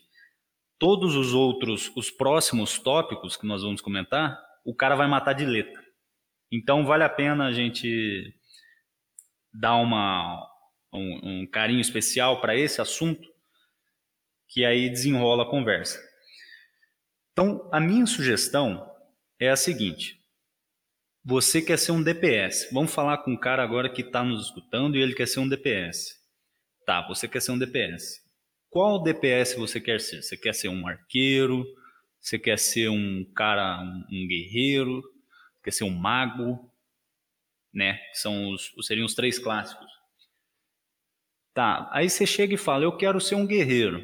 todos 0.82 1.14
os 1.14 1.32
outros, 1.32 1.92
os 1.94 2.10
próximos 2.10 2.76
tópicos 2.76 3.36
que 3.36 3.46
nós 3.46 3.62
vamos 3.62 3.80
comentar, 3.80 4.36
o 4.64 4.74
cara 4.74 4.96
vai 4.96 5.06
matar 5.06 5.32
de 5.32 5.46
letra. 5.46 5.80
Então 6.50 6.84
vale 6.84 7.04
a 7.04 7.08
pena 7.08 7.46
a 7.46 7.52
gente 7.52 8.34
dar 9.54 9.76
uma, 9.76 10.44
um, 10.92 11.42
um 11.42 11.46
carinho 11.46 11.80
especial 11.80 12.40
para 12.40 12.56
esse 12.56 12.80
assunto, 12.80 13.28
que 14.48 14.64
aí 14.64 14.90
desenrola 14.90 15.44
a 15.44 15.48
conversa. 15.48 16.02
Então, 17.30 17.70
a 17.72 17.78
minha 17.78 18.04
sugestão 18.04 18.84
é 19.38 19.50
a 19.50 19.56
seguinte: 19.56 20.20
você 21.24 21.62
quer 21.62 21.78
ser 21.78 21.92
um 21.92 22.02
DPS. 22.02 22.68
Vamos 22.72 22.92
falar 22.92 23.18
com 23.18 23.30
um 23.30 23.38
cara 23.38 23.62
agora 23.62 23.88
que 23.88 24.02
está 24.02 24.24
nos 24.24 24.46
escutando 24.46 24.96
e 24.96 25.00
ele 25.00 25.14
quer 25.14 25.28
ser 25.28 25.38
um 25.38 25.48
DPS. 25.48 26.20
Tá, 26.84 27.06
você 27.06 27.28
quer 27.28 27.40
ser 27.40 27.52
um 27.52 27.58
DPS. 27.58 28.21
Qual 28.72 29.02
DPS 29.02 29.54
você 29.54 29.78
quer 29.78 30.00
ser? 30.00 30.22
Você 30.22 30.34
quer 30.34 30.54
ser 30.54 30.68
um 30.68 30.88
arqueiro? 30.88 31.62
Você 32.18 32.38
quer 32.38 32.58
ser 32.58 32.88
um 32.88 33.22
cara, 33.36 33.82
um, 34.10 34.26
guerreiro? 34.26 35.02
Quer 35.62 35.72
ser 35.72 35.84
um 35.84 35.90
mago? 35.90 36.72
Né? 37.70 38.00
São 38.14 38.48
os, 38.50 38.72
seriam 38.80 39.04
os 39.04 39.14
três 39.14 39.38
clássicos. 39.38 39.86
Tá, 41.52 41.90
aí 41.92 42.08
você 42.08 42.24
chega 42.24 42.54
e 42.54 42.56
fala, 42.56 42.84
eu 42.84 42.96
quero 42.96 43.20
ser 43.20 43.34
um 43.34 43.46
guerreiro. 43.46 44.02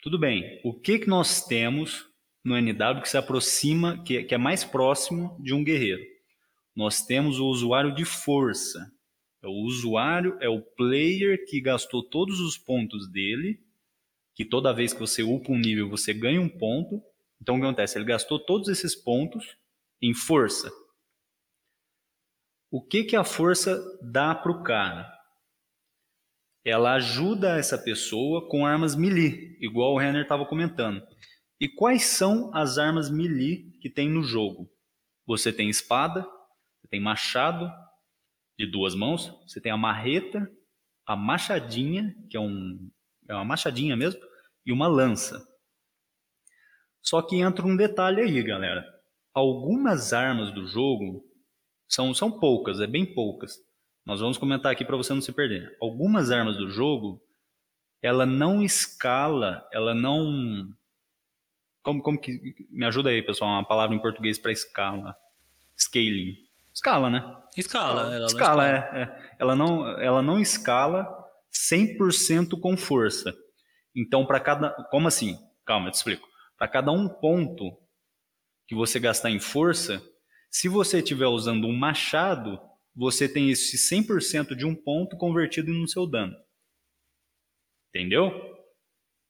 Tudo 0.00 0.16
bem, 0.16 0.60
o 0.64 0.72
que, 0.72 1.00
que 1.00 1.08
nós 1.08 1.44
temos 1.44 2.08
no 2.44 2.56
NW 2.56 3.02
que 3.02 3.08
se 3.08 3.18
aproxima, 3.18 4.00
que, 4.04 4.22
que 4.22 4.34
é 4.36 4.38
mais 4.38 4.62
próximo 4.62 5.36
de 5.42 5.52
um 5.52 5.64
guerreiro. 5.64 6.04
Nós 6.76 7.04
temos 7.04 7.40
o 7.40 7.46
usuário 7.46 7.92
de 7.96 8.04
força. 8.04 8.93
É 9.44 9.46
o 9.46 9.62
usuário 9.66 10.38
é 10.40 10.48
o 10.48 10.62
player 10.62 11.44
que 11.44 11.60
gastou 11.60 12.02
todos 12.02 12.40
os 12.40 12.56
pontos 12.56 13.06
dele, 13.10 13.62
que 14.34 14.42
toda 14.42 14.72
vez 14.72 14.94
que 14.94 14.98
você 14.98 15.22
upa 15.22 15.52
um 15.52 15.58
nível 15.58 15.90
você 15.90 16.14
ganha 16.14 16.40
um 16.40 16.48
ponto. 16.48 17.02
Então 17.42 17.56
o 17.56 17.58
que 17.58 17.66
acontece? 17.66 17.98
Ele 17.98 18.06
gastou 18.06 18.38
todos 18.38 18.68
esses 18.68 18.94
pontos 18.96 19.58
em 20.00 20.14
força. 20.14 20.72
O 22.70 22.80
que, 22.80 23.04
que 23.04 23.14
a 23.14 23.22
força 23.22 23.78
dá 24.02 24.34
para 24.34 24.50
o 24.50 24.62
cara? 24.62 25.12
Ela 26.64 26.94
ajuda 26.94 27.58
essa 27.58 27.76
pessoa 27.76 28.48
com 28.48 28.64
armas 28.64 28.96
melee, 28.96 29.58
igual 29.60 29.92
o 29.92 29.98
Renner 29.98 30.22
estava 30.22 30.46
comentando. 30.46 31.06
E 31.60 31.68
quais 31.68 32.04
são 32.04 32.50
as 32.54 32.78
armas 32.78 33.10
melee 33.10 33.70
que 33.78 33.90
tem 33.90 34.08
no 34.08 34.22
jogo? 34.22 34.70
Você 35.26 35.52
tem 35.52 35.68
espada, 35.68 36.22
você 36.80 36.88
tem 36.88 37.00
machado 37.00 37.70
de 38.58 38.66
duas 38.66 38.94
mãos, 38.94 39.32
você 39.46 39.60
tem 39.60 39.72
a 39.72 39.76
marreta, 39.76 40.50
a 41.06 41.16
machadinha, 41.16 42.14
que 42.30 42.36
é, 42.36 42.40
um, 42.40 42.90
é 43.28 43.34
uma 43.34 43.44
machadinha 43.44 43.96
mesmo, 43.96 44.20
e 44.64 44.72
uma 44.72 44.86
lança. 44.86 45.46
Só 47.02 47.20
que 47.20 47.36
entra 47.36 47.66
um 47.66 47.76
detalhe 47.76 48.22
aí, 48.22 48.42
galera. 48.42 48.84
Algumas 49.34 50.12
armas 50.12 50.52
do 50.52 50.66
jogo 50.66 51.24
são, 51.88 52.14
são 52.14 52.30
poucas, 52.30 52.80
é 52.80 52.86
bem 52.86 53.04
poucas. 53.04 53.58
Nós 54.06 54.20
vamos 54.20 54.38
comentar 54.38 54.72
aqui 54.72 54.84
para 54.84 54.96
você 54.96 55.12
não 55.12 55.20
se 55.20 55.32
perder. 55.32 55.76
Algumas 55.80 56.30
armas 56.30 56.56
do 56.56 56.70
jogo, 56.70 57.20
ela 58.00 58.24
não 58.24 58.62
escala, 58.62 59.66
ela 59.72 59.94
não 59.94 60.74
como, 61.84 62.02
como 62.02 62.18
que. 62.18 62.40
Me 62.70 62.86
ajuda 62.86 63.10
aí, 63.10 63.22
pessoal, 63.22 63.50
uma 63.50 63.68
palavra 63.68 63.94
em 63.94 64.00
português 64.00 64.38
para 64.38 64.50
escala. 64.50 65.14
Scaling. 65.78 66.34
Escala, 66.74 67.08
né? 67.08 67.22
Escala, 67.56 68.14
ela 68.14 68.26
escala, 68.26 68.68
é, 68.68 69.02
é. 69.02 69.36
Ela 69.38 69.54
não, 69.54 69.88
ela 70.00 70.22
não 70.22 70.40
escala 70.40 71.06
100% 71.52 72.58
com 72.60 72.76
força. 72.76 73.32
Então, 73.94 74.26
para 74.26 74.40
cada. 74.40 74.70
Como 74.90 75.06
assim? 75.06 75.38
Calma, 75.64 75.88
eu 75.88 75.92
te 75.92 75.94
explico. 75.94 76.28
Para 76.58 76.68
cada 76.68 76.90
um 76.90 77.08
ponto 77.08 77.64
que 78.66 78.74
você 78.74 78.98
gastar 78.98 79.30
em 79.30 79.38
força, 79.38 80.02
se 80.50 80.68
você 80.68 80.98
estiver 80.98 81.26
usando 81.26 81.66
um 81.66 81.76
machado, 81.76 82.60
você 82.94 83.28
tem 83.28 83.50
esse 83.50 83.76
100% 83.76 84.54
de 84.56 84.66
um 84.66 84.74
ponto 84.74 85.16
convertido 85.16 85.72
no 85.72 85.86
seu 85.86 86.06
dano. 86.06 86.34
Entendeu? 87.90 88.32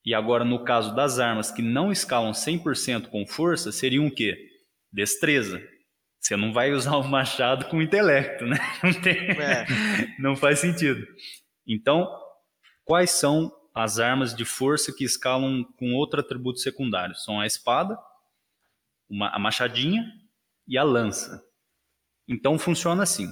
E 0.04 0.14
agora, 0.14 0.44
no 0.44 0.64
caso 0.64 0.94
das 0.94 1.18
armas 1.18 1.50
que 1.50 1.62
não 1.62 1.90
escalam 1.90 2.32
100% 2.32 3.08
com 3.08 3.26
força, 3.26 3.72
seriam 3.72 4.06
o 4.06 4.14
quê? 4.14 4.36
Destreza. 4.92 5.62
Você 6.24 6.38
não 6.38 6.54
vai 6.54 6.72
usar 6.72 6.96
o 6.96 7.06
machado 7.06 7.66
com 7.66 7.82
intelecto, 7.82 8.46
né? 8.46 8.56
Não, 8.82 9.02
tem... 9.02 9.30
é. 9.32 9.66
não 10.18 10.34
faz 10.34 10.58
sentido. 10.58 11.06
Então, 11.66 12.08
quais 12.82 13.10
são 13.10 13.52
as 13.74 13.98
armas 13.98 14.34
de 14.34 14.42
força 14.42 14.90
que 14.90 15.04
escalam 15.04 15.62
com 15.76 15.92
outro 15.92 16.20
atributo 16.20 16.60
secundário? 16.60 17.14
São 17.14 17.38
a 17.38 17.46
espada, 17.46 17.98
uma, 19.06 19.36
a 19.36 19.38
machadinha 19.38 20.02
e 20.66 20.78
a 20.78 20.82
lança. 20.82 21.44
Então, 22.26 22.58
funciona 22.58 23.02
assim. 23.02 23.28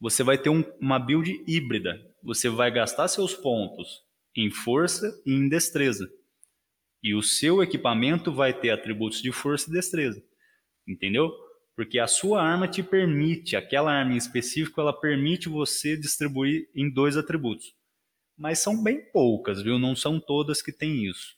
Você 0.00 0.22
vai 0.22 0.38
ter 0.38 0.48
um, 0.48 0.64
uma 0.80 0.98
build 0.98 1.30
híbrida. 1.46 2.00
Você 2.22 2.48
vai 2.48 2.70
gastar 2.70 3.08
seus 3.08 3.34
pontos 3.34 4.00
em 4.34 4.50
força 4.50 5.06
e 5.26 5.34
em 5.34 5.50
destreza. 5.50 6.10
E 7.02 7.14
o 7.14 7.22
seu 7.22 7.62
equipamento 7.62 8.32
vai 8.32 8.58
ter 8.58 8.70
atributos 8.70 9.20
de 9.20 9.30
força 9.30 9.68
e 9.68 9.72
destreza. 9.74 10.22
Entendeu? 10.88 11.30
Porque 11.76 11.98
a 11.98 12.06
sua 12.06 12.42
arma 12.42 12.68
te 12.68 12.82
permite, 12.82 13.56
aquela 13.56 13.92
arma 13.92 14.12
em 14.12 14.16
específico, 14.16 14.80
ela 14.80 14.92
permite 14.92 15.48
você 15.48 15.96
distribuir 15.96 16.68
em 16.74 16.92
dois 16.92 17.16
atributos. 17.16 17.74
Mas 18.36 18.58
são 18.58 18.82
bem 18.82 19.00
poucas, 19.12 19.62
viu? 19.62 19.78
Não 19.78 19.94
são 19.94 20.20
todas 20.20 20.62
que 20.62 20.72
têm 20.72 21.06
isso. 21.06 21.36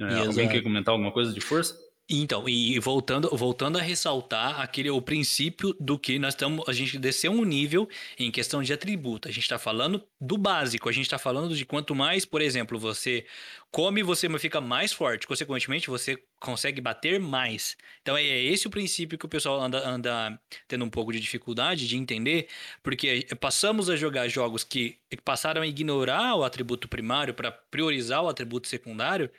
É, 0.00 0.18
alguém 0.18 0.48
quer 0.48 0.62
comentar 0.62 0.92
alguma 0.92 1.12
coisa 1.12 1.32
de 1.32 1.40
força? 1.40 1.74
Então, 2.08 2.48
e 2.48 2.78
voltando, 2.78 3.28
voltando 3.36 3.78
a 3.78 3.82
ressaltar 3.82 4.60
aquele 4.60 4.88
o 4.90 5.02
princípio 5.02 5.74
do 5.80 5.98
que 5.98 6.20
nós 6.20 6.34
estamos, 6.34 6.68
a 6.68 6.72
gente 6.72 6.98
desceu 6.98 7.32
um 7.32 7.44
nível 7.44 7.88
em 8.16 8.30
questão 8.30 8.62
de 8.62 8.72
atributo. 8.72 9.26
A 9.26 9.32
gente 9.32 9.42
está 9.42 9.58
falando 9.58 10.00
do 10.20 10.38
básico, 10.38 10.88
a 10.88 10.92
gente 10.92 11.06
está 11.06 11.18
falando 11.18 11.56
de 11.56 11.66
quanto 11.66 11.96
mais, 11.96 12.24
por 12.24 12.40
exemplo, 12.40 12.78
você 12.78 13.26
come, 13.70 14.02
você 14.02 14.28
fica 14.38 14.60
mais 14.60 14.92
forte. 14.92 15.26
Consequentemente, 15.26 15.88
você 15.88 16.18
consegue 16.40 16.80
bater 16.80 17.18
mais. 17.18 17.76
Então 18.02 18.16
é 18.16 18.22
esse 18.22 18.66
o 18.66 18.70
princípio 18.70 19.18
que 19.18 19.26
o 19.26 19.28
pessoal 19.28 19.60
anda, 19.60 19.86
anda 19.86 20.40
tendo 20.68 20.84
um 20.84 20.90
pouco 20.90 21.12
de 21.12 21.20
dificuldade 21.20 21.88
de 21.88 21.96
entender, 21.96 22.48
porque 22.82 23.26
passamos 23.40 23.88
a 23.88 23.96
jogar 23.96 24.28
jogos 24.28 24.62
que 24.62 24.98
passaram 25.24 25.62
a 25.62 25.66
ignorar 25.66 26.34
o 26.36 26.44
atributo 26.44 26.88
primário 26.88 27.34
para 27.34 27.50
priorizar 27.50 28.22
o 28.22 28.28
atributo 28.28 28.68
secundário, 28.68 29.30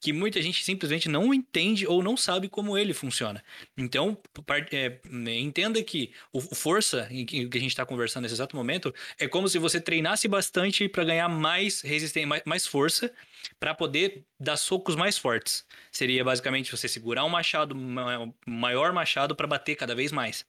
que 0.00 0.12
muita 0.12 0.40
gente 0.40 0.62
simplesmente 0.62 1.08
não 1.08 1.32
entende 1.32 1.86
ou 1.86 2.02
não 2.02 2.16
sabe 2.16 2.48
como 2.48 2.76
ele 2.78 2.92
funciona. 2.92 3.42
Então, 3.76 4.16
é, 4.70 5.00
entenda 5.38 5.82
que 5.82 6.12
o 6.32 6.40
força, 6.40 7.08
em 7.10 7.24
que 7.24 7.48
a 7.52 7.58
gente 7.58 7.68
está 7.68 7.84
conversando 7.86 8.22
nesse 8.22 8.34
exato 8.34 8.54
momento, 8.54 8.94
é 9.18 9.26
como 9.26 9.48
se 9.48 9.58
você 9.58 9.80
treinasse 9.80 10.28
bastante 10.28 10.88
para 10.88 11.04
ganhar 11.04 11.28
mais 11.28 11.80
resistência, 11.80 12.26
mais, 12.26 12.42
mais 12.44 12.66
força, 12.66 13.12
para 13.58 13.74
poder 13.74 14.24
dar 14.38 14.56
socos 14.56 14.96
mais 14.96 15.18
fortes. 15.18 15.66
Seria 15.90 16.24
basicamente 16.24 16.70
você 16.70 16.88
segurar 16.88 17.24
um 17.24 17.28
machado, 17.28 17.74
um 17.74 18.32
maior 18.46 18.92
machado, 18.92 19.34
para 19.34 19.46
bater 19.46 19.76
cada 19.76 19.94
vez 19.94 20.12
mais. 20.12 20.46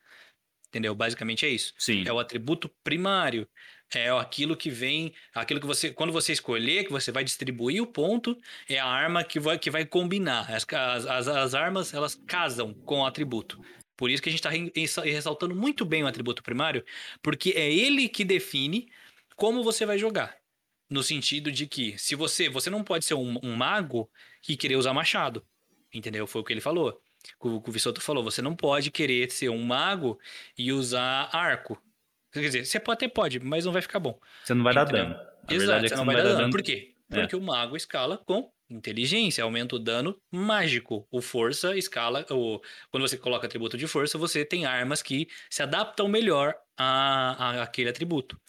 Entendeu? 0.68 0.94
Basicamente 0.94 1.46
é 1.46 1.50
isso. 1.50 1.74
Sim. 1.78 2.04
É 2.06 2.12
o 2.12 2.20
atributo 2.20 2.70
primário 2.84 3.48
é 3.94 4.10
aquilo 4.10 4.58
que 4.58 4.70
vem, 4.70 5.14
aquilo 5.34 5.60
que 5.60 5.66
você, 5.68 5.92
quando 5.92 6.12
você 6.12 6.34
escolher, 6.34 6.86
que 6.86 6.92
você 6.92 7.12
vai 7.12 7.24
distribuir 7.24 7.82
o 7.82 7.88
ponto, 7.88 8.38
é 8.68 8.80
a 8.80 8.86
arma 8.86 9.24
que 9.24 9.40
vai, 9.40 9.58
que 9.58 9.70
vai 9.70 9.86
combinar. 9.86 10.52
As, 10.52 10.66
as, 11.08 11.28
as 11.28 11.54
armas, 11.54 11.94
elas 11.94 12.16
casam 12.28 12.74
com 12.74 13.02
o 13.02 13.06
atributo. 13.06 13.64
Por 13.96 14.10
isso 14.10 14.22
que 14.22 14.30
a 14.30 14.32
gente 14.32 14.76
está 14.76 15.02
ressaltando 15.02 15.56
muito 15.56 15.86
bem 15.86 16.04
o 16.04 16.08
atributo 16.08 16.44
primário, 16.44 16.84
porque 17.22 17.52
é 17.52 17.72
ele 17.72 18.10
que 18.10 18.26
define 18.26 18.90
como 19.36 19.64
você 19.64 19.86
vai 19.86 19.98
jogar. 19.98 20.36
No 20.90 21.02
sentido 21.02 21.52
de 21.52 21.66
que, 21.66 21.98
se 21.98 22.16
você, 22.16 22.48
você 22.48 22.70
não 22.70 22.84
pode 22.84 23.06
ser 23.06 23.16
um, 23.16 23.40
um 23.42 23.56
mago 23.56 24.10
e 24.48 24.56
querer 24.56 24.76
usar 24.76 24.94
machado. 24.94 25.46
Entendeu? 25.94 26.28
Foi 26.28 26.42
o 26.42 26.44
que 26.44 26.54
ele 26.54 26.62
falou. 26.62 27.02
O 27.40 27.62
que 27.62 27.70
o 27.70 27.74
Vissoto 27.74 28.02
falou, 28.02 28.24
você 28.24 28.42
não 28.42 28.56
pode 28.56 28.92
querer 28.92 29.32
ser 29.32 29.50
um 29.50 29.64
mago 29.64 30.20
e 30.58 30.72
usar 30.72 31.30
arco. 31.36 31.82
Quer 32.32 32.42
dizer, 32.42 32.66
você 32.66 32.78
até 32.78 33.08
pode, 33.08 33.40
mas 33.40 33.66
não 33.66 33.72
vai 33.72 33.82
ficar 33.82 34.00
bom. 34.00 34.20
Você 34.44 34.54
não 34.54 34.64
vai 34.64 34.74
Entendeu? 34.74 35.06
dar 35.06 35.16
dano. 35.16 35.30
A 35.48 35.54
Exato, 35.54 35.86
é 35.86 35.90
você 35.90 35.96
não 35.96 36.06
vai, 36.06 36.16
vai 36.16 36.24
dar 36.24 36.30
dano. 36.30 36.42
dano. 36.42 36.52
Por 36.52 36.62
quê? 36.62 36.94
É. 37.10 37.22
Porque 37.22 37.36
o 37.36 37.42
mago 37.42 37.78
escala 37.78 38.18
com 38.18 38.52
inteligência, 38.70 39.44
aumenta 39.44 39.76
o 39.76 39.80
dano 39.80 40.20
mágico. 40.32 41.08
O 41.12 41.22
força 41.22 41.78
escala. 41.78 42.26
O, 42.30 42.60
quando 42.90 43.08
você 43.08 43.18
coloca 43.18 43.46
atributo 43.46 43.78
de 43.78 43.88
força, 43.88 44.18
você 44.18 44.44
tem 44.44 44.66
armas 44.66 45.02
que 45.02 45.28
se 45.50 45.64
adaptam 45.64 46.08
melhor 46.08 46.56
a, 46.78 47.62
a 47.62 47.64
aquele 47.64 47.90
atributo. 47.90 48.40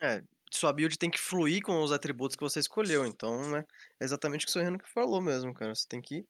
É, 0.00 0.22
sua 0.50 0.72
build 0.72 0.98
tem 0.98 1.10
que 1.10 1.18
fluir 1.18 1.62
com 1.62 1.82
os 1.82 1.92
atributos 1.92 2.36
que 2.36 2.42
você 2.42 2.60
escolheu. 2.60 3.06
Então, 3.06 3.50
né, 3.50 3.64
é 3.98 4.04
exatamente 4.04 4.42
o 4.42 4.46
que 4.46 4.50
o 4.50 4.52
Sorreno 4.52 4.78
falou 4.84 5.20
mesmo, 5.20 5.54
cara. 5.54 5.74
Você 5.74 5.86
tem 5.88 6.00
que. 6.00 6.26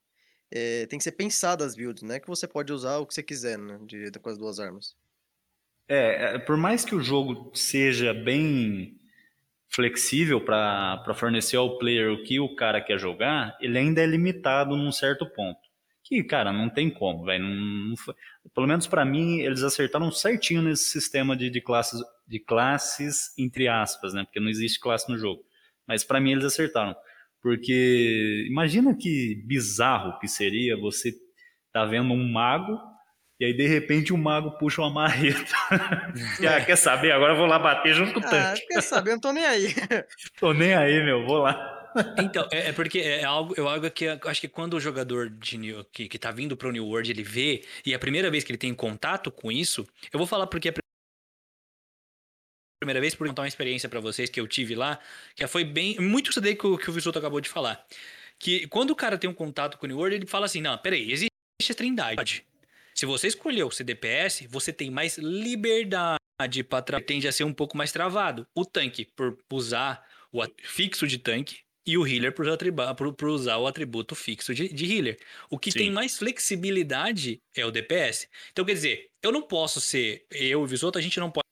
É, 0.53 0.85
tem 0.87 0.99
que 0.99 1.03
ser 1.03 1.13
pensado 1.13 1.63
as 1.63 1.75
builds, 1.75 2.03
né? 2.03 2.19
Que 2.19 2.27
você 2.27 2.45
pode 2.47 2.73
usar 2.73 2.97
o 2.97 3.07
que 3.07 3.13
você 3.13 3.23
quiser, 3.23 3.57
né? 3.57 3.79
De, 3.83 4.11
com 4.11 4.29
as 4.29 4.37
duas 4.37 4.59
armas. 4.59 4.95
É, 5.87 6.35
é, 6.35 6.39
por 6.39 6.57
mais 6.57 6.83
que 6.83 6.93
o 6.93 7.01
jogo 7.01 7.51
seja 7.55 8.13
bem 8.13 8.99
flexível 9.69 10.43
para 10.43 11.13
fornecer 11.15 11.55
ao 11.55 11.77
player 11.77 12.11
o 12.11 12.23
que 12.23 12.39
o 12.39 12.55
cara 12.55 12.81
quer 12.81 12.99
jogar, 12.99 13.57
ele 13.61 13.77
ainda 13.77 14.01
é 14.01 14.05
limitado 14.05 14.75
num 14.75 14.91
certo 14.91 15.25
ponto. 15.25 15.70
Que, 16.11 16.21
cara, 16.25 16.51
não 16.51 16.69
tem 16.69 16.89
como, 16.89 17.23
velho. 17.23 17.45
Pelo 18.53 18.67
menos 18.67 18.85
para 18.85 19.05
mim, 19.05 19.39
eles 19.39 19.63
acertaram 19.63 20.11
certinho 20.11 20.61
nesse 20.61 20.89
sistema 20.89 21.37
de, 21.37 21.49
de, 21.49 21.61
classes, 21.61 22.01
de 22.27 22.37
classes, 22.37 23.33
entre 23.37 23.69
aspas, 23.69 24.13
né? 24.13 24.25
Porque 24.25 24.41
não 24.41 24.49
existe 24.49 24.77
classe 24.77 25.09
no 25.09 25.17
jogo. 25.17 25.41
Mas 25.87 26.03
para 26.03 26.19
mim, 26.19 26.33
eles 26.33 26.43
acertaram. 26.43 26.93
Porque 27.41 28.45
imagina 28.49 28.93
que 28.93 29.41
bizarro 29.45 30.19
que 30.19 30.27
seria 30.27 30.75
você 30.75 31.13
tá 31.71 31.85
vendo 31.85 32.11
um 32.11 32.29
mago 32.29 32.77
e 33.39 33.45
aí, 33.45 33.53
de 33.53 33.65
repente, 33.65 34.11
o 34.11 34.17
mago 34.17 34.51
puxa 34.57 34.81
uma 34.81 34.89
marreta. 34.89 35.55
ah, 35.71 36.61
quer 36.65 36.75
saber? 36.75 37.13
Agora 37.13 37.31
eu 37.31 37.37
vou 37.37 37.47
lá 37.47 37.57
bater 37.57 37.93
junto 37.93 38.13
com 38.13 38.19
o 38.19 38.23
ah, 38.25 38.29
tanque. 38.29 38.63
Ah, 38.63 38.67
quer 38.67 38.81
saber? 38.81 39.11
Eu 39.11 39.13
não 39.13 39.21
tô 39.21 39.31
nem 39.31 39.45
aí. 39.45 39.73
tô 40.37 40.51
nem 40.51 40.73
aí, 40.75 41.01
meu. 41.05 41.25
Vou 41.25 41.37
lá. 41.37 41.80
Então, 42.17 42.47
é, 42.51 42.69
é, 42.69 42.71
porque 42.71 42.99
é 42.99 43.23
algo, 43.23 43.53
é 43.57 43.61
algo 43.61 43.89
que 43.91 44.07
acho 44.07 44.41
que 44.41 44.47
quando 44.47 44.75
o 44.75 44.79
jogador 44.79 45.29
de 45.29 45.57
New, 45.57 45.83
que, 45.85 46.07
que 46.07 46.17
tá 46.17 46.31
vindo 46.31 46.55
pro 46.55 46.71
New 46.71 46.85
World, 46.85 47.11
ele 47.11 47.23
vê, 47.23 47.63
e 47.85 47.93
é 47.93 47.95
a 47.95 47.99
primeira 47.99 48.29
vez 48.29 48.43
que 48.43 48.51
ele 48.51 48.57
tem 48.57 48.73
contato 48.73 49.31
com 49.31 49.51
isso, 49.51 49.87
eu 50.11 50.17
vou 50.17 50.27
falar 50.27 50.47
porque 50.47 50.69
é 50.69 50.71
a 50.71 50.75
primeira 52.79 52.99
vez, 52.99 53.13
por 53.13 53.27
contar 53.27 53.43
uma 53.43 53.47
experiência 53.47 53.87
para 53.87 53.99
vocês 53.99 54.29
que 54.29 54.39
eu 54.39 54.47
tive 54.47 54.73
lá, 54.73 54.99
que 55.35 55.45
foi 55.47 55.63
bem. 55.63 55.99
Muito 55.99 56.31
isso 56.31 56.41
daí 56.41 56.55
que 56.55 56.65
o, 56.65 56.77
que 56.77 56.89
o 56.89 56.93
Visuto 56.93 57.19
acabou 57.19 57.39
de 57.39 57.49
falar. 57.49 57.85
Que 58.39 58.67
quando 58.67 58.89
o 58.91 58.95
cara 58.95 59.19
tem 59.19 59.29
um 59.29 59.33
contato 59.33 59.77
com 59.77 59.85
o 59.85 59.87
New 59.87 59.97
World, 59.97 60.15
ele 60.15 60.25
fala 60.25 60.47
assim: 60.47 60.61
não, 60.61 60.75
peraí, 60.77 61.11
existe 61.11 61.29
a 61.69 61.75
trindade. 61.75 62.43
Se 62.95 63.05
você 63.05 63.27
escolheu 63.27 63.67
o 63.67 63.71
CDPS, 63.71 64.47
você 64.49 64.73
tem 64.73 64.89
mais 64.89 65.17
liberdade 65.17 66.17
para 66.67 66.99
tende 66.99 67.27
a 67.27 67.31
ser 67.31 67.43
um 67.43 67.53
pouco 67.53 67.77
mais 67.77 67.91
travado. 67.91 68.47
O 68.55 68.65
tanque 68.65 69.05
por 69.15 69.37
usar 69.51 70.03
o 70.31 70.43
fixo 70.63 71.07
de 71.07 71.19
tanque 71.19 71.59
e 71.85 71.97
o 71.97 72.07
healer 72.07 72.33
por 72.33 73.27
usar 73.29 73.57
o 73.57 73.67
atributo 73.67 74.15
fixo 74.15 74.53
de, 74.53 74.67
de 74.69 74.93
healer. 74.93 75.19
O 75.49 75.57
que 75.57 75.71
Sim. 75.71 75.79
tem 75.79 75.91
mais 75.91 76.17
flexibilidade 76.17 77.41
é 77.55 77.65
o 77.65 77.71
DPS. 77.71 78.27
Então, 78.51 78.63
quer 78.65 78.73
dizer, 78.73 79.09
eu 79.21 79.31
não 79.31 79.41
posso 79.41 79.81
ser, 79.81 80.25
eu 80.31 80.41
e 80.41 80.55
o 80.55 80.65
Visoto, 80.65 80.97
a 80.97 81.01
gente 81.01 81.19
não 81.19 81.31
pode 81.31 81.45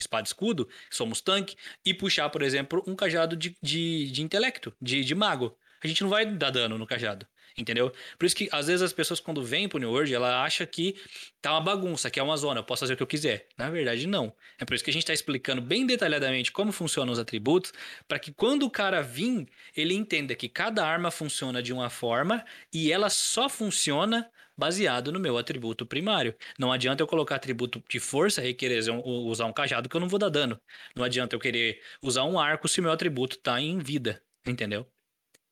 espada 0.00 0.26
e 0.26 0.28
escudo, 0.28 0.68
somos 0.90 1.20
tanque, 1.20 1.56
e 1.84 1.92
puxar, 1.92 2.28
por 2.30 2.42
exemplo, 2.42 2.82
um 2.86 2.96
cajado 2.96 3.36
de, 3.36 3.54
de, 3.62 4.10
de 4.10 4.22
intelecto, 4.22 4.74
de, 4.80 5.04
de 5.04 5.14
mago. 5.14 5.56
A 5.82 5.86
gente 5.86 6.02
não 6.02 6.10
vai 6.10 6.26
dar 6.26 6.50
dano 6.50 6.78
no 6.78 6.86
cajado 6.86 7.26
entendeu? 7.56 7.92
Por 8.18 8.26
isso 8.26 8.36
que 8.36 8.48
às 8.52 8.66
vezes 8.66 8.82
as 8.82 8.92
pessoas 8.92 9.20
quando 9.20 9.42
vêm 9.42 9.68
pro 9.68 9.78
New 9.78 9.90
World, 9.90 10.14
ela 10.14 10.42
acha 10.42 10.66
que 10.66 10.96
tá 11.40 11.52
uma 11.52 11.60
bagunça, 11.60 12.10
que 12.10 12.20
é 12.20 12.22
uma 12.22 12.36
zona, 12.36 12.60
eu 12.60 12.64
posso 12.64 12.80
fazer 12.80 12.94
o 12.94 12.96
que 12.96 13.02
eu 13.02 13.06
quiser. 13.06 13.46
Na 13.56 13.70
verdade, 13.70 14.06
não. 14.06 14.32
É 14.58 14.64
por 14.64 14.74
isso 14.74 14.84
que 14.84 14.90
a 14.90 14.92
gente 14.92 15.02
está 15.02 15.12
explicando 15.12 15.60
bem 15.60 15.86
detalhadamente 15.86 16.52
como 16.52 16.72
funcionam 16.72 17.12
os 17.12 17.18
atributos, 17.18 17.72
para 18.06 18.18
que 18.18 18.32
quando 18.32 18.64
o 18.64 18.70
cara 18.70 19.02
vir, 19.02 19.48
ele 19.76 19.94
entenda 19.94 20.34
que 20.34 20.48
cada 20.48 20.86
arma 20.86 21.10
funciona 21.10 21.62
de 21.62 21.72
uma 21.72 21.90
forma 21.90 22.44
e 22.72 22.92
ela 22.92 23.10
só 23.10 23.48
funciona 23.48 24.30
baseado 24.60 25.10
no 25.10 25.18
meu 25.18 25.38
atributo 25.38 25.86
primário. 25.86 26.34
Não 26.58 26.70
adianta 26.70 27.02
eu 27.02 27.06
colocar 27.06 27.36
atributo 27.36 27.82
de 27.88 27.98
força 27.98 28.44
e 28.46 28.52
querer 28.52 28.82
usar 29.04 29.46
um 29.46 29.52
cajado 29.52 29.88
que 29.88 29.96
eu 29.96 30.00
não 30.00 30.08
vou 30.08 30.18
dar 30.18 30.28
dano. 30.28 30.60
Não 30.94 31.02
adianta 31.02 31.34
eu 31.34 31.40
querer 31.40 31.82
usar 32.02 32.24
um 32.24 32.38
arco 32.38 32.68
se 32.68 32.80
meu 32.82 32.92
atributo 32.92 33.36
está 33.36 33.60
em 33.60 33.78
vida, 33.78 34.22
entendeu? 34.46 34.86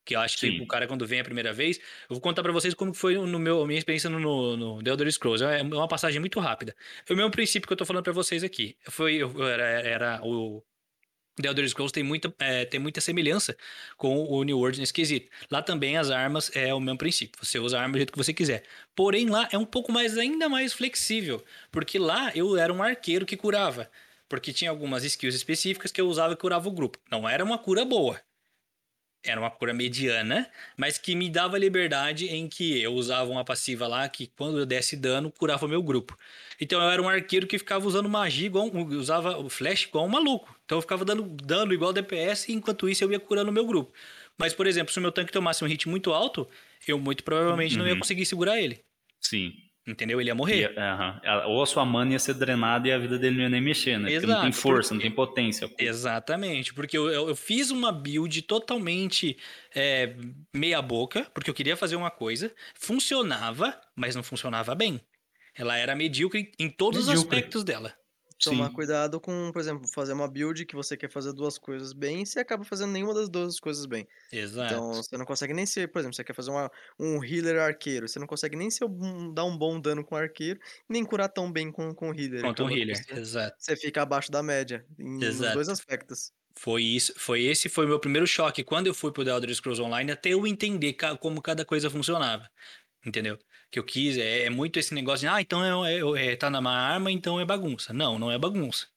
Que 0.05 0.15
eu 0.15 0.19
acho 0.19 0.39
Sim. 0.39 0.57
que 0.57 0.61
o 0.61 0.67
cara, 0.67 0.87
quando 0.87 1.05
vem 1.05 1.19
a 1.19 1.23
primeira 1.23 1.53
vez, 1.53 1.77
eu 1.77 2.15
vou 2.15 2.21
contar 2.21 2.41
para 2.41 2.51
vocês 2.51 2.73
como 2.73 2.93
foi 2.93 3.15
no 3.15 3.39
meu, 3.39 3.65
minha 3.65 3.77
experiência 3.77 4.09
no, 4.09 4.57
no 4.57 4.83
The 4.83 4.89
Elder 4.89 5.11
Scrolls. 5.11 5.43
É 5.43 5.61
uma 5.61 5.87
passagem 5.87 6.19
muito 6.19 6.39
rápida. 6.39 6.75
Foi 7.05 7.15
o 7.15 7.17
mesmo 7.17 7.31
princípio 7.31 7.67
que 7.67 7.73
eu 7.73 7.77
tô 7.77 7.85
falando 7.85 8.03
para 8.03 8.13
vocês 8.13 8.43
aqui. 8.43 8.75
Foi, 8.89 9.15
eu, 9.15 9.47
era, 9.47 9.63
era 9.63 10.21
o 10.23 10.63
The 11.41 11.47
Elder 11.47 11.67
Scrolls 11.69 11.93
tem 11.93 12.03
muita, 12.03 12.33
é, 12.39 12.65
tem 12.65 12.79
muita 12.79 12.99
semelhança 12.99 13.55
com 13.97 14.25
o 14.25 14.43
New 14.43 14.57
World 14.57 14.79
nesse 14.79 14.93
quesito. 14.93 15.29
Lá 15.49 15.61
também 15.61 15.97
as 15.97 16.11
armas 16.11 16.51
é 16.53 16.73
o 16.73 16.79
mesmo 16.79 16.97
princípio. 16.97 17.39
Você 17.43 17.59
usa 17.59 17.77
a 17.77 17.81
arma 17.81 17.93
do 17.93 17.97
jeito 17.97 18.11
que 18.11 18.17
você 18.17 18.33
quiser. 18.33 18.63
Porém, 18.95 19.29
lá 19.29 19.47
é 19.51 19.57
um 19.57 19.65
pouco 19.65 19.91
mais, 19.91 20.17
ainda 20.17 20.49
mais 20.49 20.73
flexível. 20.73 21.43
Porque 21.71 21.97
lá 21.97 22.31
eu 22.35 22.57
era 22.57 22.73
um 22.73 22.83
arqueiro 22.83 23.25
que 23.25 23.37
curava. 23.37 23.89
Porque 24.27 24.53
tinha 24.53 24.69
algumas 24.69 25.03
skills 25.03 25.35
específicas 25.35 25.91
que 25.91 25.99
eu 26.01 26.07
usava 26.07 26.33
e 26.33 26.37
curava 26.37 26.67
o 26.67 26.71
grupo. 26.71 26.99
Não 27.09 27.27
era 27.27 27.43
uma 27.43 27.57
cura 27.57 27.85
boa 27.85 28.19
era 29.23 29.39
uma 29.39 29.51
cura 29.51 29.73
mediana, 29.73 30.49
mas 30.77 30.97
que 30.97 31.15
me 31.15 31.29
dava 31.29 31.57
liberdade 31.57 32.27
em 32.27 32.47
que 32.47 32.81
eu 32.81 32.93
usava 32.93 33.29
uma 33.29 33.43
passiva 33.43 33.87
lá 33.87 34.07
que 34.07 34.27
quando 34.27 34.59
eu 34.59 34.65
desse 34.65 34.95
dano 34.95 35.31
curava 35.31 35.67
meu 35.67 35.83
grupo. 35.83 36.17
Então 36.59 36.81
eu 36.81 36.89
era 36.89 37.01
um 37.01 37.09
arqueiro 37.09 37.45
que 37.45 37.57
ficava 37.57 37.85
usando 37.85 38.07
magia 38.07 38.45
igual, 38.45 38.69
usava 38.91 39.37
o 39.37 39.49
flash 39.49 39.83
igual 39.83 40.05
um 40.05 40.09
maluco. 40.09 40.55
Então 40.65 40.77
eu 40.77 40.81
ficava 40.81 41.03
dando 41.03 41.23
dano 41.23 41.73
igual 41.73 41.91
DPS 41.91 42.49
e 42.49 42.53
enquanto 42.53 42.87
isso 42.87 43.03
eu 43.03 43.11
ia 43.11 43.19
curando 43.19 43.51
o 43.51 43.53
meu 43.53 43.65
grupo. 43.65 43.93
Mas 44.37 44.53
por 44.53 44.65
exemplo, 44.67 44.93
se 44.93 44.99
o 44.99 45.01
meu 45.01 45.11
tanque 45.11 45.31
tomasse 45.31 45.63
um 45.63 45.67
hit 45.67 45.87
muito 45.89 46.13
alto, 46.13 46.47
eu 46.87 46.97
muito 46.97 47.23
provavelmente 47.23 47.73
uhum. 47.73 47.79
não 47.79 47.87
ia 47.87 47.93
uhum. 47.93 47.99
conseguir 47.99 48.25
segurar 48.25 48.59
ele. 48.59 48.79
Sim. 49.19 49.53
Entendeu? 49.89 50.21
Ele 50.21 50.29
ia 50.29 50.35
morrer. 50.35 50.71
Ia, 50.71 51.47
Ou 51.47 51.63
a 51.63 51.65
sua 51.65 51.83
mana 51.83 52.11
ia 52.11 52.19
ser 52.19 52.35
drenada 52.35 52.87
e 52.87 52.91
a 52.91 52.97
vida 52.97 53.17
dele 53.17 53.37
não 53.37 53.43
ia 53.43 53.49
nem 53.49 53.61
mexer, 53.61 53.99
né? 53.99 54.11
Exato, 54.11 54.21
porque 54.21 54.33
não 54.35 54.41
tem 54.41 54.51
força, 54.51 54.89
porque... 54.89 54.93
não 54.93 55.01
tem 55.01 55.11
potência. 55.11 55.71
Exatamente. 55.79 56.73
Porque 56.73 56.97
eu, 56.97 57.09
eu, 57.09 57.29
eu 57.29 57.35
fiz 57.35 57.71
uma 57.71 57.91
build 57.91 58.41
totalmente 58.43 59.35
é, 59.73 60.15
meia 60.53 60.81
boca, 60.81 61.25
porque 61.33 61.49
eu 61.49 61.53
queria 61.53 61.75
fazer 61.75 61.95
uma 61.95 62.11
coisa, 62.11 62.53
funcionava, 62.75 63.79
mas 63.95 64.15
não 64.15 64.21
funcionava 64.21 64.75
bem. 64.75 65.01
Ela 65.55 65.77
era 65.77 65.95
medíocre 65.95 66.51
em 66.59 66.69
todos 66.69 67.07
medíocre. 67.07 67.17
os 67.17 67.23
aspectos 67.23 67.63
dela. 67.63 67.98
Tomar 68.41 68.69
Sim. 68.69 68.73
cuidado 68.73 69.19
com, 69.19 69.51
por 69.51 69.59
exemplo, 69.59 69.87
fazer 69.87 70.13
uma 70.13 70.27
build 70.29 70.65
que 70.65 70.75
você 70.75 70.95
quer 70.97 71.09
fazer 71.11 71.33
duas 71.33 71.57
coisas 71.57 71.93
bem 71.93 72.21
e 72.21 72.25
você 72.25 72.39
acaba 72.39 72.63
fazendo 72.63 72.91
nenhuma 72.91 73.13
das 73.13 73.29
duas 73.29 73.59
coisas 73.59 73.85
bem. 73.85 74.07
Então, 74.63 74.91
Exato. 74.91 74.91
Então 74.91 75.03
você 75.03 75.17
não 75.17 75.25
consegue 75.25 75.53
nem 75.53 75.65
ser, 75.65 75.91
por 75.91 75.99
exemplo, 75.99 76.15
você 76.15 76.23
quer 76.23 76.33
fazer 76.35 76.51
uma, 76.51 76.71
um 76.99 77.23
healer 77.23 77.59
arqueiro, 77.61 78.07
você 78.07 78.19
não 78.19 78.27
consegue 78.27 78.55
nem 78.55 78.69
ser 78.71 78.85
um, 78.85 79.33
dar 79.33 79.45
um 79.45 79.57
bom 79.57 79.79
dano 79.79 80.03
com 80.05 80.15
arqueiro, 80.15 80.59
nem 80.87 81.05
curar 81.05 81.29
tão 81.29 81.51
bem 81.51 81.71
com, 81.71 81.93
com 81.95 82.13
healer. 82.13 82.41
Quanto 82.41 82.63
um 82.63 82.69
healer, 82.69 82.95
você, 82.95 83.13
exato. 83.13 83.57
Você 83.57 83.75
fica 83.75 84.01
abaixo 84.01 84.31
da 84.31 84.41
média, 84.43 84.85
em, 84.97 85.33
nos 85.33 85.51
dois 85.51 85.69
aspectos. 85.69 86.33
Foi 86.57 86.83
isso, 86.83 87.13
foi 87.17 87.43
esse 87.43 87.69
foi 87.69 87.85
o 87.85 87.87
meu 87.87 87.99
primeiro 87.99 88.27
choque 88.27 88.63
quando 88.63 88.87
eu 88.87 88.93
fui 88.93 89.11
pro 89.13 89.23
The 89.23 89.31
Elder 89.31 89.55
Scrolls 89.55 89.81
Online, 89.81 90.11
até 90.11 90.29
eu 90.29 90.45
entender 90.45 90.93
como 91.19 91.41
cada 91.41 91.63
coisa 91.65 91.89
funcionava. 91.89 92.49
Entendeu? 93.05 93.39
Que 93.71 93.79
eu 93.79 93.83
quis, 93.83 94.17
é, 94.17 94.45
é 94.45 94.49
muito 94.49 94.79
esse 94.79 94.93
negócio 94.93 95.21
de, 95.21 95.27
ah, 95.27 95.41
então 95.41 95.85
é, 95.85 95.99
é, 95.99 96.33
é, 96.33 96.35
tá 96.35 96.49
na 96.49 96.69
arma, 96.69 97.11
então 97.11 97.39
é 97.39 97.45
bagunça. 97.45 97.93
Não, 97.93 98.17
não 98.17 98.31
é 98.31 98.37
bagunça. 98.37 98.87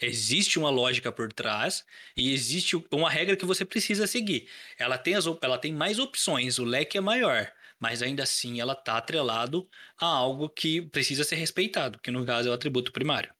Existe 0.00 0.58
uma 0.58 0.70
lógica 0.70 1.12
por 1.12 1.32
trás 1.32 1.84
e 2.16 2.32
existe 2.32 2.76
uma 2.90 3.08
regra 3.10 3.36
que 3.36 3.44
você 3.44 3.64
precisa 3.64 4.06
seguir. 4.06 4.48
Ela 4.78 4.98
tem, 4.98 5.14
as, 5.14 5.24
ela 5.40 5.58
tem 5.58 5.72
mais 5.72 5.98
opções, 5.98 6.58
o 6.58 6.64
leque 6.64 6.98
é 6.98 7.00
maior, 7.00 7.52
mas 7.78 8.02
ainda 8.02 8.24
assim 8.24 8.60
ela 8.60 8.72
está 8.72 8.96
atrelado 8.96 9.68
a 10.00 10.06
algo 10.06 10.48
que 10.48 10.82
precisa 10.82 11.24
ser 11.24 11.36
respeitado, 11.36 12.00
que 12.00 12.10
no 12.10 12.26
caso 12.26 12.48
é 12.48 12.50
o 12.50 12.54
atributo 12.54 12.92
primário. 12.92 13.32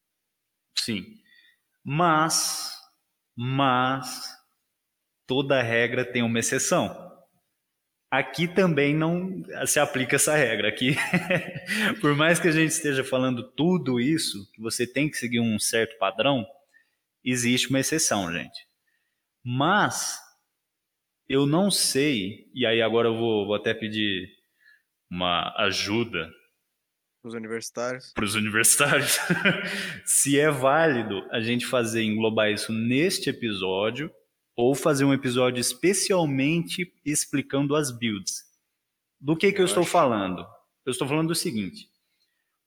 Sim. 0.79 1.21
Mas, 1.85 2.73
mas 3.37 4.25
toda 5.27 5.63
regra 5.63 6.05
tem 6.05 6.23
uma 6.23 6.39
exceção. 6.39 7.12
Aqui 8.13 8.47
também 8.47 8.95
não 8.95 9.43
se 9.65 9.81
aplica 9.81 10.17
essa 10.17 10.37
regra. 10.37 10.69
Aqui, 10.69 10.95
por 12.03 12.15
mais 12.15 12.39
que 12.39 12.47
a 12.47 12.53
gente 12.53 12.69
esteja 12.69 13.03
falando 13.03 13.43
tudo 13.53 13.99
isso, 13.99 14.47
que 14.53 14.61
você 14.61 14.87
tem 14.87 15.09
que 15.09 15.17
seguir 15.17 15.41
um 15.41 15.59
certo 15.59 15.97
padrão, 15.97 16.45
existe 17.25 17.71
uma 17.71 17.81
exceção, 17.81 18.31
gente. 18.31 18.67
Mas 19.43 20.19
eu 21.27 21.47
não 21.47 21.71
sei, 21.71 22.51
e 22.55 22.67
aí 22.67 22.83
agora 22.83 23.09
eu 23.09 23.17
vou, 23.17 23.47
vou 23.47 23.55
até 23.55 23.73
pedir 23.73 24.29
uma 25.11 25.51
ajuda 25.57 26.31
os 27.25 27.33
universitários. 27.33 28.13
Para 28.13 28.25
os 28.25 28.35
universitários. 28.35 29.19
se 30.05 30.39
é 30.39 30.51
válido 30.51 31.27
a 31.31 31.41
gente 31.41 31.65
fazer 31.65 32.03
englobar 32.03 32.51
isso 32.51 32.73
neste 32.73 33.31
episódio 33.31 34.13
ou 34.57 34.75
fazer 34.75 35.05
um 35.05 35.13
episódio 35.15 35.61
especialmente 35.61 36.93
explicando 37.05 37.75
as 37.75 37.91
builds. 37.91 38.43
Do 39.21 39.37
que, 39.37 39.53
que 39.53 39.59
eu, 39.59 39.63
eu 39.63 39.67
estou 39.67 39.83
acho. 39.83 39.91
falando? 39.91 40.47
Eu 40.85 40.91
estou 40.91 41.07
falando 41.07 41.29
do 41.29 41.35
seguinte: 41.35 41.89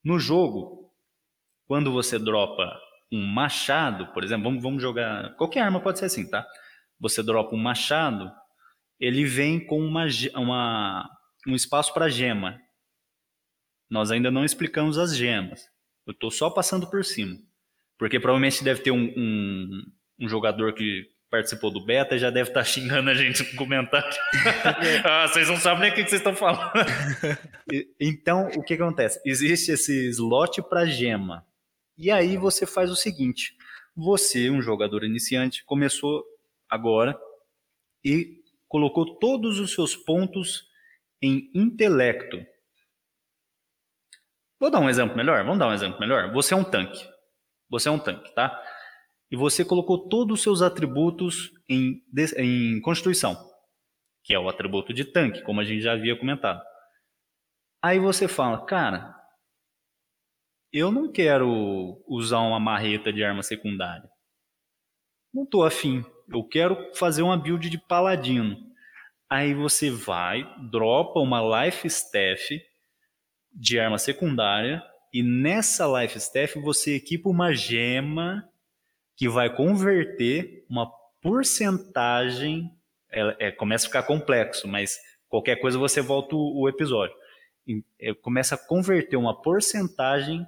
no 0.03 0.19
jogo, 0.19 0.91
quando 1.65 1.91
você 1.91 2.17
dropa 2.17 2.79
um 3.11 3.25
machado, 3.25 4.07
por 4.13 4.23
exemplo, 4.23 4.45
vamos, 4.45 4.63
vamos 4.63 4.81
jogar. 4.81 5.35
Qualquer 5.35 5.61
arma 5.61 5.79
pode 5.79 5.99
ser 5.99 6.05
assim, 6.05 6.29
tá? 6.29 6.45
Você 6.99 7.21
dropa 7.21 7.55
um 7.55 7.59
machado, 7.59 8.31
ele 8.99 9.25
vem 9.25 9.65
com 9.65 9.79
uma, 9.79 10.05
uma 10.35 11.09
um 11.47 11.55
espaço 11.55 11.93
para 11.93 12.09
gema. 12.09 12.59
Nós 13.89 14.09
ainda 14.11 14.31
não 14.31 14.43
explicamos 14.43 14.97
as 14.97 15.15
gemas. 15.15 15.61
Eu 16.07 16.13
estou 16.13 16.31
só 16.31 16.49
passando 16.49 16.89
por 16.89 17.03
cima. 17.03 17.37
Porque 17.97 18.19
provavelmente 18.19 18.63
deve 18.63 18.81
ter 18.81 18.91
um, 18.91 19.13
um, 19.15 19.83
um 20.19 20.27
jogador 20.27 20.73
que 20.73 21.07
participou 21.29 21.71
do 21.71 21.83
beta 21.83 22.17
já 22.17 22.29
deve 22.29 22.49
estar 22.49 22.61
tá 22.61 22.65
xingando 22.65 23.09
a 23.09 23.13
gente 23.13 23.43
no 23.43 23.57
comentário. 23.57 24.17
ah, 25.03 25.27
vocês 25.27 25.47
não 25.47 25.57
sabem 25.57 25.81
nem 25.81 25.91
o 25.91 25.95
que 25.95 26.01
vocês 26.09 26.21
estão 26.21 26.35
falando. 26.35 26.71
então, 27.99 28.47
o 28.55 28.63
que 28.63 28.73
acontece? 28.73 29.19
Existe 29.25 29.71
esse 29.71 30.09
slot 30.09 30.61
para 30.63 30.85
gema. 30.85 31.45
E 31.97 32.11
aí 32.11 32.37
você 32.37 32.65
faz 32.65 32.89
o 32.89 32.95
seguinte: 32.95 33.55
você, 33.95 34.49
um 34.49 34.61
jogador 34.61 35.03
iniciante, 35.03 35.63
começou 35.63 36.23
agora 36.69 37.17
e 38.03 38.43
colocou 38.67 39.17
todos 39.17 39.59
os 39.59 39.73
seus 39.73 39.95
pontos 39.95 40.67
em 41.21 41.49
intelecto. 41.53 42.45
Vou 44.59 44.69
dar 44.69 44.79
um 44.79 44.89
exemplo 44.89 45.15
melhor? 45.15 45.43
Vamos 45.43 45.59
dar 45.59 45.67
um 45.67 45.73
exemplo 45.73 45.99
melhor? 45.99 46.31
Você 46.33 46.53
é 46.53 46.57
um 46.57 46.63
tanque. 46.63 47.07
Você 47.69 47.89
é 47.89 47.91
um 47.91 47.99
tanque, 47.99 48.33
tá? 48.33 48.61
E 49.31 49.35
você 49.35 49.65
colocou 49.65 50.07
todos 50.07 50.39
os 50.39 50.43
seus 50.43 50.61
atributos 50.61 51.51
em, 51.67 52.01
em 52.37 52.81
Constituição, 52.81 53.35
que 54.23 54.33
é 54.33 54.39
o 54.39 54.49
atributo 54.49 54.93
de 54.93 55.05
tanque, 55.05 55.41
como 55.43 55.61
a 55.61 55.63
gente 55.63 55.81
já 55.81 55.93
havia 55.93 56.17
comentado. 56.17 56.61
Aí 57.81 57.99
você 57.99 58.27
fala, 58.27 58.65
cara, 58.65 59.15
eu 60.71 60.91
não 60.91 61.11
quero 61.11 62.03
usar 62.07 62.39
uma 62.39 62.59
marreta 62.59 63.11
de 63.13 63.23
arma 63.23 63.43
secundária. 63.43 64.09
Não 65.33 65.43
estou 65.43 65.63
afim. 65.63 66.03
Eu 66.29 66.43
quero 66.43 66.93
fazer 66.95 67.21
uma 67.21 67.37
build 67.37 67.69
de 67.69 67.77
paladino. 67.77 68.57
Aí 69.29 69.53
você 69.53 69.89
vai, 69.89 70.43
dropa 70.69 71.19
uma 71.19 71.65
life 71.65 71.87
staff 71.87 72.61
de 73.51 73.79
arma 73.79 73.97
secundária 73.97 74.83
e 75.13 75.23
nessa 75.23 75.87
life 75.87 76.17
staff 76.17 76.59
você 76.59 76.95
equipa 76.95 77.29
uma 77.29 77.53
gema 77.53 78.47
que 79.15 79.29
vai 79.29 79.53
converter 79.53 80.65
uma 80.69 80.89
porcentagem. 81.21 82.71
É, 83.11 83.47
é, 83.47 83.51
começa 83.51 83.85
a 83.85 83.89
ficar 83.89 84.03
complexo, 84.03 84.67
mas 84.67 84.97
qualquer 85.27 85.57
coisa 85.57 85.77
você 85.77 86.01
volta 86.01 86.35
o, 86.35 86.61
o 86.61 86.69
episódio. 86.69 87.15
É, 87.99 88.13
começa 88.13 88.55
a 88.55 88.57
converter 88.57 89.17
uma 89.17 89.41
porcentagem 89.41 90.45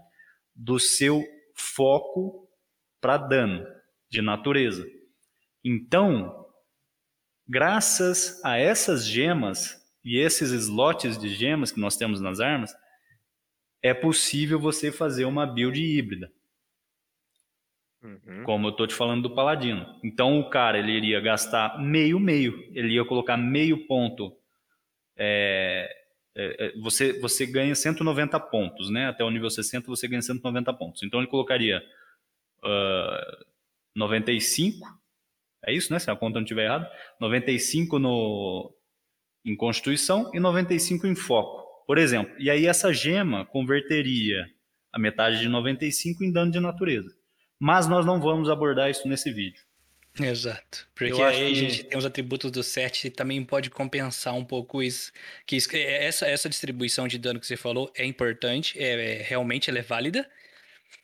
do 0.55 0.79
seu 0.79 1.23
foco 1.55 2.47
para 2.99 3.17
dano 3.17 3.65
de 4.09 4.21
natureza. 4.21 4.85
Então, 5.63 6.45
graças 7.47 8.43
a 8.43 8.57
essas 8.57 9.05
gemas 9.05 9.77
e 10.03 10.17
esses 10.19 10.51
slots 10.51 11.17
de 11.17 11.29
gemas 11.29 11.71
que 11.71 11.79
nós 11.79 11.97
temos 11.97 12.21
nas 12.21 12.39
armas, 12.39 12.73
é 13.81 13.93
possível 13.93 14.59
você 14.59 14.91
fazer 14.91 15.25
uma 15.25 15.45
build 15.45 15.79
híbrida. 15.79 16.31
Uhum. 18.03 18.43
Como 18.43 18.67
eu 18.67 18.71
tô 18.71 18.85
te 18.85 18.93
falando 18.93 19.23
do 19.23 19.35
Paladino. 19.35 19.85
Então 20.03 20.39
o 20.39 20.49
cara 20.49 20.77
ele 20.77 20.91
iria 20.91 21.19
gastar 21.19 21.81
meio 21.81 22.19
meio, 22.19 22.63
ele 22.73 22.93
ia 22.93 23.05
colocar 23.05 23.37
meio 23.37 23.87
ponto. 23.87 24.35
É, 25.17 25.89
é, 26.35 26.65
é 26.67 26.79
você 26.79 27.19
você 27.19 27.45
ganha 27.45 27.73
190 27.73 28.39
pontos, 28.39 28.89
né? 28.89 29.07
Até 29.07 29.23
o 29.23 29.31
nível 29.31 29.49
60 29.49 29.87
você 29.87 30.07
ganha 30.07 30.21
190 30.21 30.71
pontos. 30.73 31.03
Então 31.03 31.19
ele 31.19 31.27
colocaria 31.27 31.81
uh, 32.63 33.45
95, 33.95 34.87
é 35.65 35.73
isso, 35.73 35.91
né? 35.91 35.97
Se 35.97 36.11
a 36.11 36.15
conta 36.15 36.35
não 36.35 36.43
estiver 36.43 36.65
errada, 36.65 36.89
95 37.19 37.97
no 37.97 38.73
em 39.43 39.55
Constituição 39.55 40.29
e 40.33 40.39
95 40.39 41.07
em 41.07 41.15
Foco, 41.15 41.85
por 41.87 41.97
exemplo. 41.97 42.35
E 42.37 42.49
aí 42.49 42.67
essa 42.67 42.93
gema 42.93 43.45
converteria 43.45 44.45
a 44.91 44.99
metade 44.99 45.39
de 45.39 45.47
95 45.47 46.23
em 46.23 46.31
dano 46.31 46.51
de 46.51 46.59
natureza. 46.59 47.16
Mas 47.59 47.87
nós 47.87 48.05
não 48.05 48.19
vamos 48.19 48.49
abordar 48.49 48.89
isso 48.89 49.07
nesse 49.07 49.31
vídeo. 49.31 49.63
Exato. 50.19 50.87
Porque 50.95 51.21
aí 51.21 51.51
a 51.51 51.53
gente 51.53 51.83
tem 51.83 51.97
os 51.97 52.05
atributos 52.05 52.51
do 52.51 52.63
set 52.63 53.05
e 53.05 53.09
também 53.11 53.43
pode 53.43 53.69
compensar 53.69 54.33
um 54.33 54.43
pouco 54.43 54.81
isso. 54.81 55.11
Que 55.45 55.55
isso, 55.55 55.69
é, 55.75 56.05
essa, 56.05 56.25
essa 56.27 56.49
distribuição 56.49 57.07
de 57.07 57.17
dano 57.17 57.39
que 57.39 57.45
você 57.45 57.57
falou 57.57 57.91
é 57.95 58.05
importante, 58.05 58.77
é, 58.79 59.19
é, 59.19 59.21
realmente 59.21 59.69
ela 59.69 59.79
é 59.79 59.83
válida. 59.83 60.29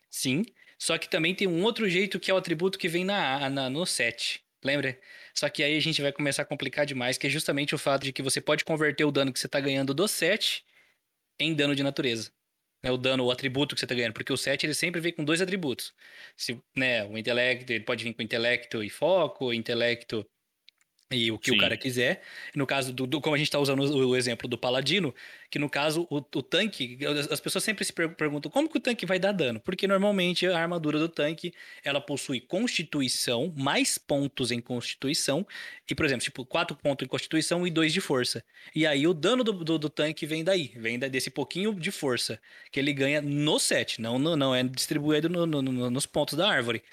Sim. 0.10 0.44
Só 0.78 0.98
que 0.98 1.10
também 1.10 1.36
tem 1.36 1.48
um 1.48 1.64
outro 1.64 1.88
jeito 1.90 2.20
que 2.20 2.32
é 2.32 2.34
o 2.34 2.38
atributo 2.38 2.78
que 2.78 2.88
vem 2.88 3.06
na, 3.06 3.50
na, 3.50 3.70
no 3.70 3.86
set. 3.86 4.44
Lembra? 4.64 4.98
Só 5.34 5.50
que 5.50 5.64
aí 5.64 5.78
a 5.78 5.82
gente 5.82 6.02
vai 6.02 6.12
começar 6.12 6.44
a 6.44 6.46
complicar 6.46 6.86
demais, 6.86 7.18
que 7.18 7.28
é 7.28 7.30
justamente 7.30 7.76
o 7.76 7.78
fato 7.78 8.04
de 8.04 8.14
que 8.14 8.22
você 8.22 8.42
pode 8.42 8.66
converter 8.66 9.06
o 9.06 9.12
dano 9.12 9.32
que 9.32 9.40
você 9.40 9.48
está 9.48 9.60
ganhando 9.60 9.94
do 9.94 10.08
set 10.08 10.64
em 11.40 11.54
dano 11.54 11.76
de 11.76 11.84
natureza 11.84 12.32
né, 12.84 12.92
o 12.92 12.98
dano, 12.98 13.26
o 13.26 13.32
atributo 13.32 13.76
que 13.76 13.80
você 13.80 13.86
está 13.86 13.96
ganhando, 13.96 14.14
porque 14.14 14.34
o 14.34 14.38
7 14.38 14.66
ele 14.66 14.74
sempre 14.74 15.00
vem 15.02 15.14
com 15.14 15.24
dois 15.24 15.42
atributos. 15.42 15.94
Se, 16.38 16.62
né, 16.76 17.06
o 17.06 17.18
intelecto, 17.18 17.72
ele 17.72 17.84
pode 17.84 18.04
vir 18.04 18.14
com 18.14 18.22
intelecto 18.22 18.84
e 18.84 18.90
foco, 18.90 19.54
intelecto 19.54 20.26
e 21.12 21.32
o 21.32 21.38
que 21.38 21.52
Sim. 21.52 21.58
o 21.58 21.60
cara 21.60 21.78
quiser. 21.78 22.22
No 22.56 22.66
caso 22.66 22.92
do, 22.92 23.06
do 23.06 23.22
como 23.22 23.36
a 23.36 23.38
gente 23.38 23.48
está 23.48 23.60
usando 23.60 23.82
o, 23.82 24.10
o, 24.10 24.16
exemplo 24.16 24.48
do 24.48 24.58
paladino, 24.58 25.14
que 25.50 25.60
no 25.60 25.70
caso 25.70 26.08
o, 26.10 26.18
o, 26.18 26.42
tanque, 26.42 26.98
as 27.30 27.40
pessoas 27.40 27.64
sempre 27.64 27.86
se 27.86 27.94
perguntam 27.94 28.52
como 28.52 28.70
que 28.70 28.78
o 28.78 28.82
tanque 28.82 29.06
vai 29.06 29.20
dar 29.20 29.32
dano, 29.32 29.60
porque 29.60 29.88
normalmente 29.88 30.48
a 30.48 30.60
armadura 30.60 30.98
do 30.98 31.08
tanque 31.08 31.54
ela 31.84 32.02
possui 32.02 32.40
constituição, 32.40 33.54
mais 33.56 33.98
pontos 33.98 34.52
em 34.52 34.60
constituição 34.60 35.46
e 35.90 35.94
por 35.94 36.06
exemplo 36.06 36.24
tipo 36.24 36.46
quatro 36.46 36.76
pontos 36.76 37.06
em 37.06 37.08
constituição 37.08 37.66
e 37.68 37.72
dois 37.72 37.94
de 37.94 38.02
força. 38.02 38.44
E 38.76 38.88
aí 38.88 39.06
o 39.06 39.14
dano 39.14 39.44
do, 39.44 39.54
do, 39.54 39.78
do 39.78 39.90
tanque 39.90 40.26
vem 40.26 40.44
daí, 40.44 40.72
vem 40.76 40.98
desse 40.98 41.30
pouquinho 41.30 41.74
de 41.74 41.92
força 41.92 42.40
que 42.72 42.80
ele 42.80 42.94
ganha 42.94 43.22
no 43.22 43.60
set, 43.60 44.02
não 44.02 44.18
não, 44.18 44.36
não 44.36 44.56
é 44.56 44.64
distribuído 44.64 45.30
no, 45.30 45.46
no, 45.46 45.90
nos 45.90 46.06
pontos 46.06 46.36
da 46.36 46.50
árvore. 46.50 46.84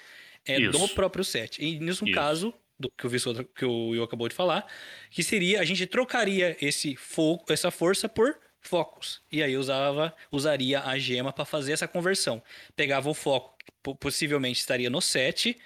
É 0.45 0.59
Isso. 0.59 0.71
do 0.71 0.89
próprio 0.89 1.23
set. 1.23 1.63
E 1.63 1.79
nisso 1.79 2.03
Isso. 2.03 2.15
caso, 2.15 2.53
do 2.81 2.91
que 2.91 3.05
o, 3.05 3.09
Vissoto, 3.09 3.45
que 3.45 3.65
o 3.65 3.89
Will 3.89 4.03
acabou 4.03 4.27
de 4.27 4.35
falar, 4.35 4.65
que 5.09 5.23
seria 5.23 5.61
a 5.61 5.65
gente 5.65 5.85
trocaria 5.87 6.57
esse 6.59 6.95
fogo, 6.95 7.45
essa 7.49 7.71
força 7.71 8.09
por 8.09 8.37
focos. 8.61 9.21
E 9.31 9.41
aí 9.41 9.57
usava, 9.57 10.13
usaria 10.31 10.81
a 10.81 10.97
gema 10.97 11.33
para 11.33 11.45
fazer 11.45 11.73
essa 11.73 11.87
conversão. 11.87 12.41
Pegava 12.75 13.09
o 13.09 13.13
foco, 13.13 13.57
que 13.57 13.93
possivelmente 13.95 14.59
estaria 14.59 14.89
no 14.89 15.01
7, 15.01 15.57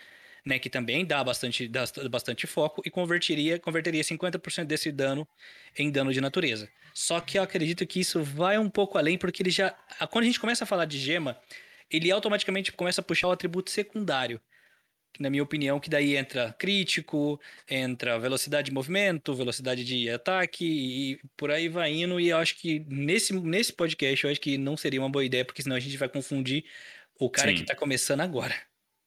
né, 0.46 0.60
que 0.60 0.70
também 0.70 1.06
dá 1.06 1.24
bastante, 1.24 1.68
dá 1.68 1.86
bastante 2.10 2.46
foco, 2.46 2.82
e 2.86 2.90
converteria, 2.92 3.60
converteria 3.60 4.04
50% 4.04 4.66
desse 4.66 4.92
dano 4.92 5.28
em 5.78 5.92
dano 5.92 6.14
de 6.14 6.22
natureza. 6.22 6.70
Só 6.94 7.20
que 7.20 7.38
eu 7.38 7.44
acredito 7.44 7.86
que 7.86 8.00
isso 8.00 8.24
vai 8.24 8.58
um 8.58 8.70
pouco 8.70 8.98
além, 8.98 9.18
porque 9.18 9.42
ele 9.44 9.50
já. 9.50 9.72
Quando 10.12 10.24
a 10.24 10.28
gente 10.28 10.40
começa 10.40 10.64
a 10.64 10.68
falar 10.68 10.86
de 10.86 10.98
gema, 10.98 11.38
ele 11.90 12.12
automaticamente 12.12 12.72
começa 12.72 13.02
a 13.02 13.04
puxar 13.04 13.28
o 13.28 13.32
atributo 13.32 13.70
secundário. 13.72 14.40
Na 15.20 15.30
minha 15.30 15.44
opinião, 15.44 15.80
que 15.80 15.90
daí 15.90 16.16
entra 16.16 16.54
crítico, 16.58 17.40
entra 17.70 18.20
velocidade 18.20 18.66
de 18.66 18.74
movimento, 18.74 19.34
velocidade 19.34 19.84
de 19.84 20.10
ataque 20.10 20.66
e 20.66 21.20
por 21.36 21.52
aí 21.52 21.68
vai 21.70 21.94
indo. 21.94 22.20
E 22.20 22.30
eu 22.30 22.38
acho 22.38 22.58
que 22.58 22.86
nesse, 22.88 23.34
nesse 23.34 23.74
podcast 23.74 24.24
eu 24.24 24.32
acho 24.32 24.42
que 24.42 24.58
não 24.58 24.76
seria 24.78 25.02
uma 25.02 25.10
boa 25.10 25.24
ideia, 25.24 25.46
porque 25.46 25.62
senão 25.62 25.76
a 25.76 25.80
gente 25.80 25.98
vai 25.98 26.10
confundir 26.10 26.66
o 27.20 27.30
cara 27.30 27.50
Sim. 27.50 27.56
que 27.56 27.62
está 27.62 27.76
começando 27.76 28.22
agora. 28.22 28.56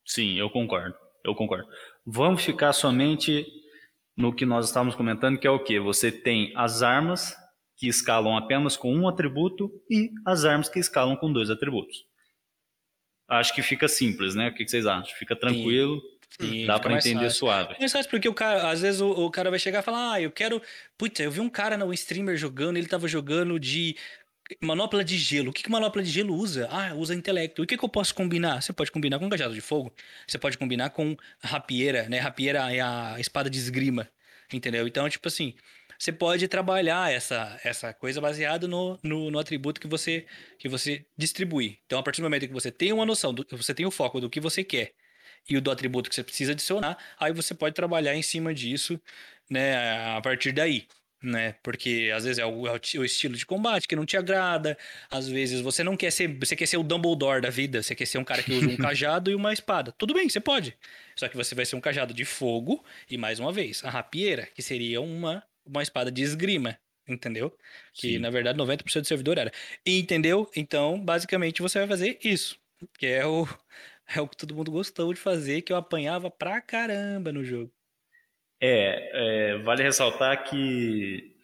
Sim, 0.04 0.38
eu 0.38 0.48
concordo. 0.50 0.94
Eu 1.24 1.34
concordo. 1.34 1.68
Vamos 2.06 2.44
ficar 2.44 2.72
somente 2.72 3.46
no 4.16 4.34
que 4.34 4.46
nós 4.46 4.66
estávamos 4.66 4.94
comentando, 4.94 5.38
que 5.38 5.46
é 5.46 5.50
o 5.50 5.62
que? 5.62 5.78
Você 5.78 6.10
tem 6.10 6.52
as 6.56 6.82
armas 6.82 7.36
que 7.76 7.86
escalam 7.86 8.36
apenas 8.36 8.76
com 8.76 8.92
um 8.92 9.06
atributo 9.06 9.70
e 9.88 10.10
as 10.26 10.44
armas 10.44 10.68
que 10.68 10.78
escalam 10.78 11.16
com 11.16 11.32
dois 11.32 11.50
atributos 11.50 12.07
acho 13.28 13.54
que 13.54 13.62
fica 13.62 13.86
simples, 13.86 14.34
né? 14.34 14.48
O 14.48 14.54
que 14.54 14.66
vocês 14.66 14.86
acham? 14.86 15.14
Fica 15.16 15.36
tranquilo. 15.36 16.02
Sim. 16.40 16.66
Dá 16.66 16.78
para 16.78 16.94
entender 16.94 17.24
fácil. 17.24 17.38
suave. 17.38 17.76
Mais 17.78 17.90
fácil 17.90 18.10
porque 18.10 18.28
o 18.28 18.34
cara, 18.34 18.70
às 18.70 18.80
vezes 18.80 19.00
o, 19.00 19.10
o, 19.10 19.30
cara 19.30 19.50
vai 19.50 19.58
chegar 19.58 19.80
e 19.80 19.82
falar: 19.82 20.12
"Ah, 20.12 20.20
eu 20.20 20.30
quero, 20.30 20.62
puta, 20.96 21.22
eu 21.22 21.30
vi 21.30 21.40
um 21.40 21.48
cara 21.48 21.76
no 21.76 21.92
streamer 21.92 22.36
jogando, 22.36 22.76
ele 22.76 22.86
tava 22.86 23.08
jogando 23.08 23.58
de 23.58 23.96
manopla 24.60 25.04
de 25.04 25.16
gelo. 25.18 25.50
O 25.50 25.52
que 25.52 25.62
que 25.62 25.70
manopla 25.70 26.02
de 26.02 26.10
gelo 26.10 26.34
usa? 26.34 26.68
Ah, 26.70 26.94
usa 26.94 27.14
intelecto. 27.14 27.62
O 27.62 27.66
que 27.66 27.76
que 27.76 27.84
eu 27.84 27.88
posso 27.88 28.14
combinar? 28.14 28.62
Você 28.62 28.72
pode 28.72 28.90
combinar 28.90 29.18
com 29.18 29.28
cajado 29.28 29.54
de 29.54 29.60
fogo. 29.60 29.92
Você 30.26 30.38
pode 30.38 30.56
combinar 30.56 30.90
com 30.90 31.16
rapieira, 31.42 32.08
né? 32.08 32.18
Rapieira 32.18 32.72
é 32.72 32.80
a 32.80 33.16
espada 33.18 33.50
de 33.50 33.58
esgrima, 33.58 34.08
entendeu? 34.52 34.86
Então, 34.86 35.08
tipo 35.08 35.28
assim, 35.28 35.54
você 35.98 36.12
pode 36.12 36.46
trabalhar 36.46 37.12
essa, 37.12 37.58
essa 37.64 37.92
coisa 37.92 38.20
baseada 38.20 38.68
no, 38.68 38.98
no, 39.02 39.30
no, 39.32 39.38
atributo 39.38 39.80
que 39.80 39.88
você, 39.88 40.24
que 40.56 40.68
você 40.68 41.04
distribui. 41.16 41.80
Então, 41.86 41.98
a 41.98 42.02
partir 42.02 42.20
do 42.20 42.24
momento 42.24 42.46
que 42.46 42.52
você 42.52 42.70
tem 42.70 42.92
uma 42.92 43.04
noção, 43.04 43.34
do, 43.34 43.44
você 43.50 43.74
tem 43.74 43.84
o 43.84 43.90
foco 43.90 44.20
do 44.20 44.30
que 44.30 44.40
você 44.40 44.62
quer 44.62 44.92
e 45.50 45.56
o 45.56 45.60
do 45.60 45.70
atributo 45.70 46.08
que 46.08 46.14
você 46.14 46.22
precisa 46.22 46.52
adicionar, 46.52 46.96
aí 47.18 47.32
você 47.32 47.52
pode 47.52 47.74
trabalhar 47.74 48.14
em 48.14 48.22
cima 48.22 48.54
disso, 48.54 49.00
né, 49.50 50.16
a 50.16 50.20
partir 50.20 50.52
daí. 50.52 50.86
Né? 51.20 51.56
Porque 51.64 52.12
às 52.14 52.22
vezes 52.22 52.38
é 52.38 52.46
o, 52.46 52.68
é 52.68 52.70
o, 52.70 53.04
estilo 53.04 53.34
de 53.34 53.44
combate 53.44 53.88
que 53.88 53.96
não 53.96 54.06
te 54.06 54.16
agrada, 54.16 54.78
às 55.10 55.26
vezes 55.26 55.60
você 55.60 55.82
não 55.82 55.96
quer 55.96 56.12
ser, 56.12 56.28
você 56.38 56.54
quer 56.54 56.66
ser 56.66 56.76
o 56.76 56.84
Dumbledore 56.84 57.42
da 57.42 57.50
vida, 57.50 57.82
você 57.82 57.92
quer 57.92 58.06
ser 58.06 58.18
um 58.18 58.24
cara 58.24 58.40
que 58.40 58.52
usa 58.52 58.68
um 58.68 58.76
cajado 58.78 59.28
e 59.28 59.34
uma 59.34 59.52
espada. 59.52 59.90
Tudo 59.98 60.14
bem, 60.14 60.28
você 60.28 60.38
pode. 60.38 60.78
Só 61.16 61.26
que 61.26 61.36
você 61.36 61.56
vai 61.56 61.66
ser 61.66 61.74
um 61.74 61.80
cajado 61.80 62.14
de 62.14 62.24
fogo 62.24 62.84
e 63.10 63.18
mais 63.18 63.40
uma 63.40 63.52
vez, 63.52 63.84
a 63.84 63.90
rapieira, 63.90 64.46
que 64.54 64.62
seria 64.62 65.00
uma 65.00 65.42
uma 65.68 65.82
espada 65.82 66.10
de 66.10 66.22
esgrima, 66.22 66.78
entendeu? 67.06 67.56
Que 67.92 68.12
Sim. 68.14 68.18
na 68.18 68.30
verdade 68.30 68.58
90% 68.58 69.00
do 69.02 69.06
servidor 69.06 69.38
era. 69.38 69.52
entendeu? 69.86 70.50
Então, 70.56 71.00
basicamente 71.00 71.62
você 71.62 71.78
vai 71.78 71.88
fazer 71.88 72.18
isso, 72.22 72.58
que 72.98 73.06
é 73.06 73.26
o 73.26 73.46
é 74.14 74.20
o 74.20 74.28
que 74.28 74.36
todo 74.36 74.54
mundo 74.54 74.70
gostou 74.70 75.12
de 75.12 75.20
fazer, 75.20 75.62
que 75.62 75.72
eu 75.72 75.76
apanhava 75.76 76.30
pra 76.30 76.60
caramba 76.60 77.32
no 77.32 77.44
jogo. 77.44 77.70
É, 78.60 79.52
é 79.54 79.58
vale 79.58 79.82
ressaltar 79.82 80.48
que 80.48 81.36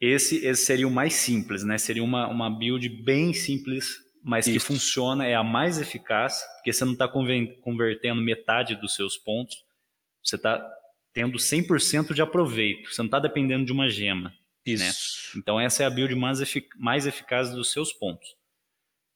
esse, 0.00 0.46
esse 0.46 0.64
seria 0.64 0.86
o 0.86 0.90
mais 0.90 1.14
simples, 1.14 1.64
né? 1.64 1.78
Seria 1.78 2.04
uma, 2.04 2.28
uma 2.28 2.50
build 2.50 2.88
bem 2.88 3.32
simples, 3.32 3.96
mas 4.22 4.46
Isso. 4.46 4.54
que 4.54 4.64
funciona, 4.64 5.26
é 5.26 5.34
a 5.34 5.42
mais 5.42 5.80
eficaz, 5.80 6.42
porque 6.56 6.72
você 6.72 6.84
não 6.84 6.92
está 6.92 7.08
convertendo 7.08 8.20
metade 8.20 8.76
dos 8.76 8.94
seus 8.94 9.16
pontos, 9.16 9.64
você 10.22 10.36
está 10.36 10.58
tendo 11.16 11.38
100% 11.38 12.12
de 12.12 12.20
aproveito. 12.20 12.92
Você 12.92 13.00
não 13.00 13.06
está 13.06 13.18
dependendo 13.18 13.64
de 13.64 13.72
uma 13.72 13.88
gema. 13.88 14.28
Né? 14.28 14.34
Isso. 14.66 15.34
Né? 15.34 15.40
Então 15.40 15.58
essa 15.58 15.82
é 15.82 15.86
a 15.86 15.90
build 15.90 16.14
mais, 16.14 16.42
efic 16.42 16.68
mais 16.78 17.06
eficaz 17.06 17.50
dos 17.50 17.72
seus 17.72 17.90
pontos. 17.90 18.36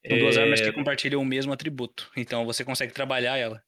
São 0.07 0.17
duas 0.17 0.35
é... 0.35 0.41
armas 0.41 0.61
que 0.61 0.71
compartilham 0.71 1.21
o 1.21 1.25
mesmo 1.25 1.53
atributo. 1.53 2.09
Então 2.17 2.43
você 2.43 2.65
consegue 2.65 2.91
trabalhar 2.91 3.37
ela. 3.37 3.63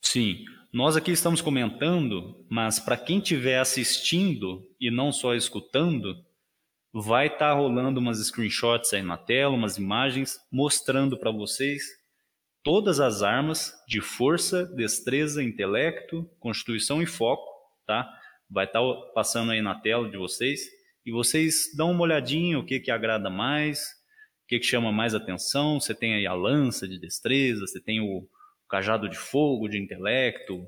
Sim. 0.00 0.44
Nós 0.72 0.96
aqui 0.96 1.10
estamos 1.10 1.40
comentando, 1.40 2.46
mas 2.48 2.78
para 2.78 2.96
quem 2.96 3.18
estiver 3.18 3.58
assistindo 3.58 4.64
e 4.80 4.88
não 4.88 5.10
só 5.10 5.34
escutando, 5.34 6.14
vai 6.94 7.26
estar 7.26 7.38
tá 7.38 7.52
rolando 7.54 7.98
umas 7.98 8.24
screenshots 8.24 8.94
aí 8.94 9.02
na 9.02 9.16
tela, 9.16 9.52
umas 9.52 9.78
imagens 9.78 10.38
mostrando 10.52 11.18
para 11.18 11.32
vocês 11.32 11.82
todas 12.62 13.00
as 13.00 13.22
armas 13.22 13.72
de 13.86 14.00
força, 14.00 14.64
destreza, 14.66 15.42
intelecto, 15.42 16.30
constituição 16.38 17.02
e 17.02 17.06
foco, 17.06 17.46
tá? 17.86 18.08
Vai 18.48 18.66
estar 18.66 18.80
tá 18.80 18.94
passando 19.14 19.52
aí 19.52 19.62
na 19.62 19.74
tela 19.80 20.10
de 20.10 20.16
vocês 20.16 20.60
e 21.04 21.12
vocês 21.12 21.70
dão 21.76 21.92
uma 21.92 22.02
olhadinha 22.02 22.58
o 22.58 22.64
que 22.64 22.80
que 22.80 22.90
agrada 22.90 23.30
mais, 23.30 23.80
o 24.44 24.48
que 24.48 24.58
que 24.58 24.66
chama 24.66 24.92
mais 24.92 25.14
atenção. 25.14 25.80
Você 25.80 25.94
tem 25.94 26.14
aí 26.14 26.26
a 26.26 26.34
lança 26.34 26.86
de 26.86 26.98
destreza, 26.98 27.66
você 27.66 27.80
tem 27.80 28.00
o 28.00 28.28
cajado 28.68 29.08
de 29.08 29.16
fogo 29.16 29.68
de 29.68 29.78
intelecto 29.78 30.66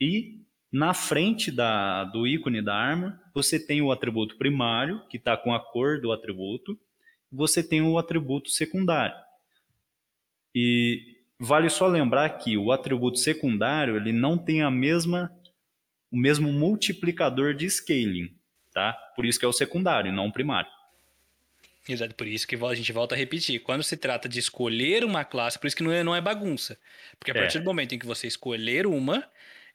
e 0.00 0.40
na 0.72 0.94
frente 0.94 1.50
da, 1.50 2.04
do 2.04 2.26
ícone 2.26 2.62
da 2.62 2.74
arma 2.74 3.20
você 3.34 3.58
tem 3.58 3.82
o 3.82 3.90
atributo 3.90 4.36
primário 4.36 5.04
que 5.08 5.16
está 5.16 5.36
com 5.36 5.52
a 5.52 5.60
cor 5.60 6.00
do 6.00 6.12
atributo. 6.12 6.78
Você 7.32 7.62
tem 7.62 7.80
o 7.80 7.96
atributo 7.96 8.50
secundário. 8.50 9.16
E 10.54 11.19
Vale 11.42 11.70
só 11.70 11.86
lembrar 11.86 12.28
que 12.28 12.58
o 12.58 12.70
atributo 12.70 13.18
secundário 13.18 13.96
ele 13.96 14.12
não 14.12 14.36
tem 14.36 14.60
a 14.60 14.70
mesma 14.70 15.34
o 16.12 16.16
mesmo 16.16 16.52
multiplicador 16.52 17.54
de 17.54 17.70
scaling, 17.70 18.34
tá? 18.74 18.92
Por 19.14 19.24
isso 19.24 19.38
que 19.38 19.44
é 19.44 19.48
o 19.48 19.52
secundário, 19.52 20.12
não 20.12 20.26
o 20.26 20.32
primário. 20.32 20.68
Exato, 21.88 22.14
por 22.14 22.26
isso 22.26 22.46
que 22.46 22.56
a 22.56 22.74
gente 22.74 22.92
volta 22.92 23.14
a 23.14 23.18
repetir. 23.18 23.60
Quando 23.60 23.82
se 23.82 23.96
trata 23.96 24.28
de 24.28 24.38
escolher 24.38 25.04
uma 25.04 25.24
classe, 25.24 25.58
por 25.58 25.66
isso 25.66 25.76
que 25.76 25.82
não 25.82 25.92
é, 25.92 26.04
não 26.04 26.14
é 26.14 26.20
bagunça. 26.20 26.76
Porque 27.18 27.30
a 27.30 27.34
partir 27.34 27.58
é. 27.58 27.60
do 27.60 27.64
momento 27.64 27.94
em 27.94 27.98
que 27.98 28.06
você 28.06 28.26
escolher 28.26 28.86
uma, 28.86 29.24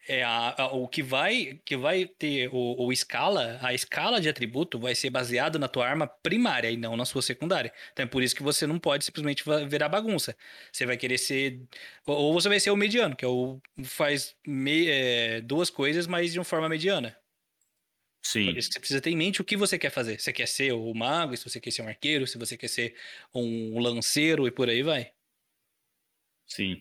é 0.08 0.24
a, 0.24 0.56
a, 0.58 0.66
o 0.74 0.88
que 0.88 1.02
vai 1.02 1.60
que 1.66 1.76
vai 1.76 2.06
ter 2.06 2.50
o, 2.52 2.86
o, 2.86 2.92
escala, 2.92 3.60
a 3.62 3.74
escala 3.74 4.22
de 4.22 4.30
atributo 4.30 4.80
vai 4.80 4.94
ser 4.94 5.10
baseado 5.10 5.58
na 5.58 5.68
tua 5.68 5.88
arma 5.88 6.08
primária 6.08 6.70
e 6.70 6.78
não 6.78 6.96
na 6.96 7.06
sua 7.06 7.22
secundária. 7.22 7.74
Então 7.92 8.06
é 8.06 8.08
por 8.08 8.22
isso 8.22 8.36
que 8.36 8.44
você 8.44 8.68
não 8.68 8.80
pode 8.80 9.06
simplesmente 9.06 9.44
virar 9.68 9.90
bagunça. 9.90 10.36
Você 10.72 10.86
vai 10.86 10.98
querer 10.98 11.18
ser 11.18 11.62
ou 12.06 12.34
você 12.34 12.48
vai 12.48 12.60
ser 12.60 12.72
o 12.72 12.78
mediano, 12.78 13.16
que 13.16 13.26
é 13.26 13.28
o 13.28 13.60
faz 13.84 14.36
me, 14.46 14.88
é, 14.88 15.42
duas 15.42 15.70
coisas, 15.70 16.08
mas 16.08 16.34
de 16.34 16.40
uma 16.40 16.46
forma 16.46 16.70
mediana. 16.70 17.18
Sim. 18.24 18.46
Por 18.46 18.58
isso 18.58 18.70
que 18.70 18.74
você 18.74 18.80
precisa 18.80 19.02
ter 19.02 19.12
em 19.12 19.18
mente 19.18 19.42
o 19.42 19.46
que 19.46 19.56
você 19.56 19.78
quer 19.78 19.92
fazer. 19.92 20.20
Você 20.20 20.34
quer 20.34 20.48
ser 20.48 20.74
o 20.74 20.94
mago, 20.96 21.38
se 21.38 21.44
você 21.48 21.60
quer 21.60 21.72
ser 21.72 21.84
um 21.84 21.88
arqueiro, 21.88 22.26
se 22.26 22.40
você 22.40 22.58
quer 22.58 22.68
ser 22.68 22.96
um 23.34 23.80
lanceiro 23.80 24.48
e 24.48 24.52
por 24.52 24.68
aí 24.68 24.82
vai. 24.82 25.12
Sim. 26.48 26.74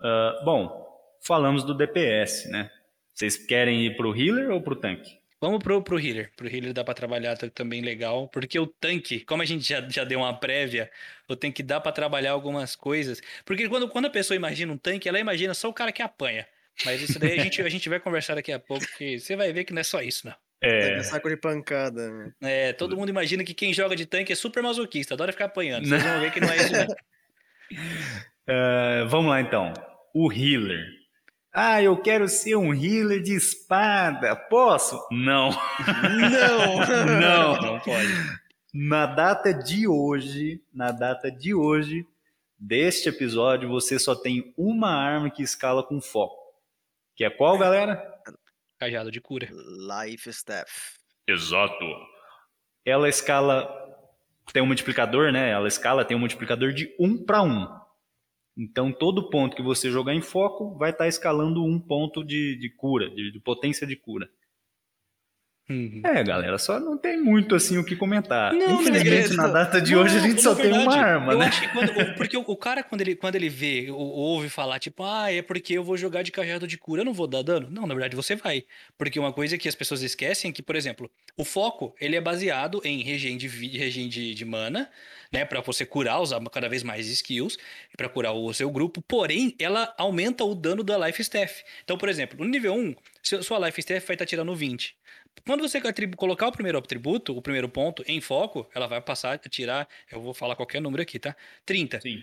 Uh, 0.00 0.44
bom, 0.44 0.87
falamos 1.22 1.64
do 1.64 1.74
DPS, 1.74 2.48
né? 2.48 2.70
Vocês 3.14 3.36
querem 3.36 3.84
ir 3.84 3.96
pro 3.96 4.16
healer 4.16 4.50
ou 4.50 4.60
pro 4.60 4.76
tanque? 4.76 5.18
Vamos 5.40 5.62
pro, 5.62 5.82
pro 5.82 5.98
healer. 5.98 6.32
Pro 6.36 6.48
healer 6.48 6.72
dá 6.72 6.82
para 6.82 6.94
trabalhar 6.94 7.36
também 7.36 7.80
legal, 7.80 8.28
porque 8.28 8.58
o 8.58 8.66
tanque, 8.66 9.20
como 9.20 9.42
a 9.42 9.44
gente 9.44 9.68
já, 9.68 9.80
já 9.88 10.04
deu 10.04 10.20
uma 10.20 10.34
prévia, 10.34 10.90
o 11.28 11.36
tanque 11.36 11.62
dá 11.62 11.80
para 11.80 11.92
trabalhar 11.92 12.32
algumas 12.32 12.74
coisas. 12.74 13.20
Porque 13.44 13.68
quando, 13.68 13.88
quando 13.88 14.06
a 14.06 14.10
pessoa 14.10 14.36
imagina 14.36 14.72
um 14.72 14.78
tanque, 14.78 15.08
ela 15.08 15.18
imagina 15.18 15.54
só 15.54 15.68
o 15.68 15.72
cara 15.72 15.92
que 15.92 16.02
apanha. 16.02 16.46
Mas 16.84 17.02
isso 17.02 17.18
daí 17.18 17.38
a 17.38 17.42
gente, 17.42 17.62
a 17.62 17.68
gente 17.68 17.88
vai 17.88 18.00
conversar 18.00 18.34
daqui 18.34 18.52
a 18.52 18.58
pouco, 18.58 18.86
porque 18.86 19.18
você 19.18 19.36
vai 19.36 19.52
ver 19.52 19.64
que 19.64 19.72
não 19.72 19.80
é 19.80 19.84
só 19.84 20.00
isso, 20.00 20.26
não. 20.26 20.34
É. 20.60 21.00
saco 21.04 21.28
de 21.28 21.36
pancada. 21.36 22.10
Né? 22.10 22.32
É, 22.42 22.72
todo 22.72 22.96
mundo 22.96 23.08
imagina 23.08 23.44
que 23.44 23.54
quem 23.54 23.72
joga 23.72 23.94
de 23.94 24.06
tanque 24.06 24.32
é 24.32 24.36
super 24.36 24.62
masoquista, 24.62 25.14
adora 25.14 25.32
ficar 25.32 25.44
apanhando. 25.44 25.86
Vocês 25.86 26.02
vão 26.02 26.20
ver 26.20 26.32
que 26.32 26.40
não 26.40 26.50
é 26.50 26.56
isso, 26.56 26.72
não. 26.72 26.86
Uh, 28.48 29.06
vamos 29.10 29.30
lá 29.30 29.40
então. 29.40 29.72
O 30.12 30.32
healer. 30.32 30.97
Ah, 31.60 31.82
eu 31.82 32.00
quero 32.00 32.28
ser 32.28 32.54
um 32.54 32.72
healer 32.72 33.20
de 33.20 33.34
espada. 33.34 34.36
Posso? 34.36 35.04
Não. 35.10 35.50
Não. 35.50 36.76
não. 37.20 37.60
Não 37.60 37.80
pode. 37.80 38.38
Na 38.72 39.06
data 39.06 39.52
de 39.52 39.88
hoje, 39.88 40.62
na 40.72 40.92
data 40.92 41.32
de 41.32 41.52
hoje 41.52 42.06
deste 42.56 43.08
episódio, 43.08 43.68
você 43.68 43.98
só 43.98 44.14
tem 44.14 44.54
uma 44.56 44.94
arma 44.94 45.30
que 45.30 45.42
escala 45.42 45.82
com 45.82 46.00
foco. 46.00 46.38
Que 47.16 47.24
é 47.24 47.30
qual, 47.30 47.58
galera? 47.58 48.08
Cajado 48.78 49.10
de 49.10 49.20
cura. 49.20 49.48
Life 49.50 50.30
Staff. 50.30 50.92
Exato. 51.26 51.84
Ela 52.84 53.08
escala 53.08 53.68
tem 54.52 54.62
um 54.62 54.66
multiplicador, 54.66 55.32
né? 55.32 55.50
Ela 55.50 55.66
escala 55.66 56.04
tem 56.04 56.16
um 56.16 56.20
multiplicador 56.20 56.72
de 56.72 56.94
1 57.00 57.24
para 57.24 57.42
1. 57.42 57.87
Então, 58.58 58.90
todo 58.90 59.30
ponto 59.30 59.54
que 59.54 59.62
você 59.62 59.88
jogar 59.88 60.14
em 60.14 60.20
foco 60.20 60.76
vai 60.76 60.90
estar 60.90 61.04
tá 61.04 61.08
escalando 61.08 61.64
um 61.64 61.78
ponto 61.78 62.24
de, 62.24 62.56
de 62.56 62.68
cura, 62.68 63.08
de, 63.08 63.30
de, 63.30 63.38
potência 63.38 63.86
de 63.86 63.94
cura. 63.94 64.28
Uhum. 65.68 66.00
É, 66.02 66.24
galera, 66.24 66.56
só 66.56 66.80
não 66.80 66.96
tem 66.96 67.20
muito 67.20 67.54
assim 67.54 67.76
o 67.76 67.84
que 67.84 67.94
comentar. 67.94 68.54
Não, 68.54 68.80
Infelizmente, 68.80 69.36
na 69.36 69.48
data 69.48 69.82
de 69.82 69.94
não, 69.94 70.02
hoje, 70.02 70.16
a 70.16 70.20
gente 70.20 70.40
só 70.40 70.54
verdade, 70.54 70.78
tem 70.78 70.82
uma 70.82 70.96
arma, 70.96 71.34
né? 71.34 71.50
Quando, 71.74 72.14
porque 72.16 72.36
o, 72.38 72.40
o, 72.40 72.56
cara, 72.56 72.82
quando 72.82 73.02
ele, 73.02 73.14
quando 73.14 73.34
ele 73.34 73.50
vê, 73.50 73.90
ou, 73.90 73.98
ouve 73.98 74.48
falar, 74.48 74.78
tipo, 74.78 75.04
ah, 75.04 75.30
é 75.30 75.42
porque 75.42 75.74
eu 75.74 75.84
vou 75.84 75.98
jogar 75.98 76.22
de 76.22 76.32
cajado 76.32 76.66
de 76.66 76.78
cura, 76.78 77.02
eu 77.02 77.04
não 77.04 77.12
vou 77.12 77.26
dar 77.26 77.42
dano. 77.42 77.68
Não, 77.70 77.86
na 77.86 77.92
verdade, 77.92 78.16
você 78.16 78.34
vai. 78.34 78.64
Porque 78.96 79.20
uma 79.20 79.30
coisa 79.30 79.58
que 79.58 79.68
as 79.68 79.74
pessoas 79.74 80.00
esquecem 80.02 80.50
é 80.50 80.54
que, 80.54 80.62
por 80.62 80.74
exemplo, 80.74 81.10
o 81.36 81.44
foco, 81.44 81.94
ele 82.00 82.16
é 82.16 82.20
baseado 82.20 82.80
em 82.82 83.02
regen 83.02 83.36
de, 83.36 83.46
regen 83.46 84.08
de, 84.08 84.32
de 84.32 84.44
mana, 84.46 84.90
né, 85.30 85.44
para 85.44 85.60
você 85.60 85.84
curar, 85.84 86.20
usar 86.20 86.40
cada 86.50 86.68
vez 86.70 86.82
mais 86.82 87.06
skills, 87.08 87.58
para 87.94 88.08
curar 88.08 88.32
o 88.32 88.54
seu 88.54 88.70
grupo, 88.70 89.02
porém, 89.02 89.54
ela 89.58 89.94
aumenta 89.98 90.44
o 90.44 90.54
dano 90.54 90.82
da 90.82 91.06
Life 91.06 91.20
Staff. 91.20 91.62
Então, 91.84 91.98
por 91.98 92.08
exemplo, 92.08 92.38
no 92.42 92.50
nível 92.50 92.74
1, 92.74 92.94
sua 93.42 93.66
Life 93.66 93.78
Staff 93.80 94.06
vai 94.06 94.14
estar 94.14 94.24
tá 94.24 94.28
tirando 94.28 94.54
20. 94.54 94.96
Quando 95.46 95.60
você 95.60 95.80
colocar 96.16 96.48
o 96.48 96.52
primeiro 96.52 96.78
atributo, 96.78 97.36
o 97.36 97.42
primeiro 97.42 97.68
ponto, 97.68 98.02
em 98.06 98.20
foco, 98.20 98.68
ela 98.74 98.86
vai 98.86 99.00
passar 99.00 99.34
a 99.34 99.38
tirar, 99.48 99.88
eu 100.10 100.20
vou 100.20 100.34
falar 100.34 100.56
qualquer 100.56 100.80
número 100.80 101.02
aqui, 101.02 101.18
tá? 101.18 101.36
30. 101.64 102.00
Sim. 102.00 102.22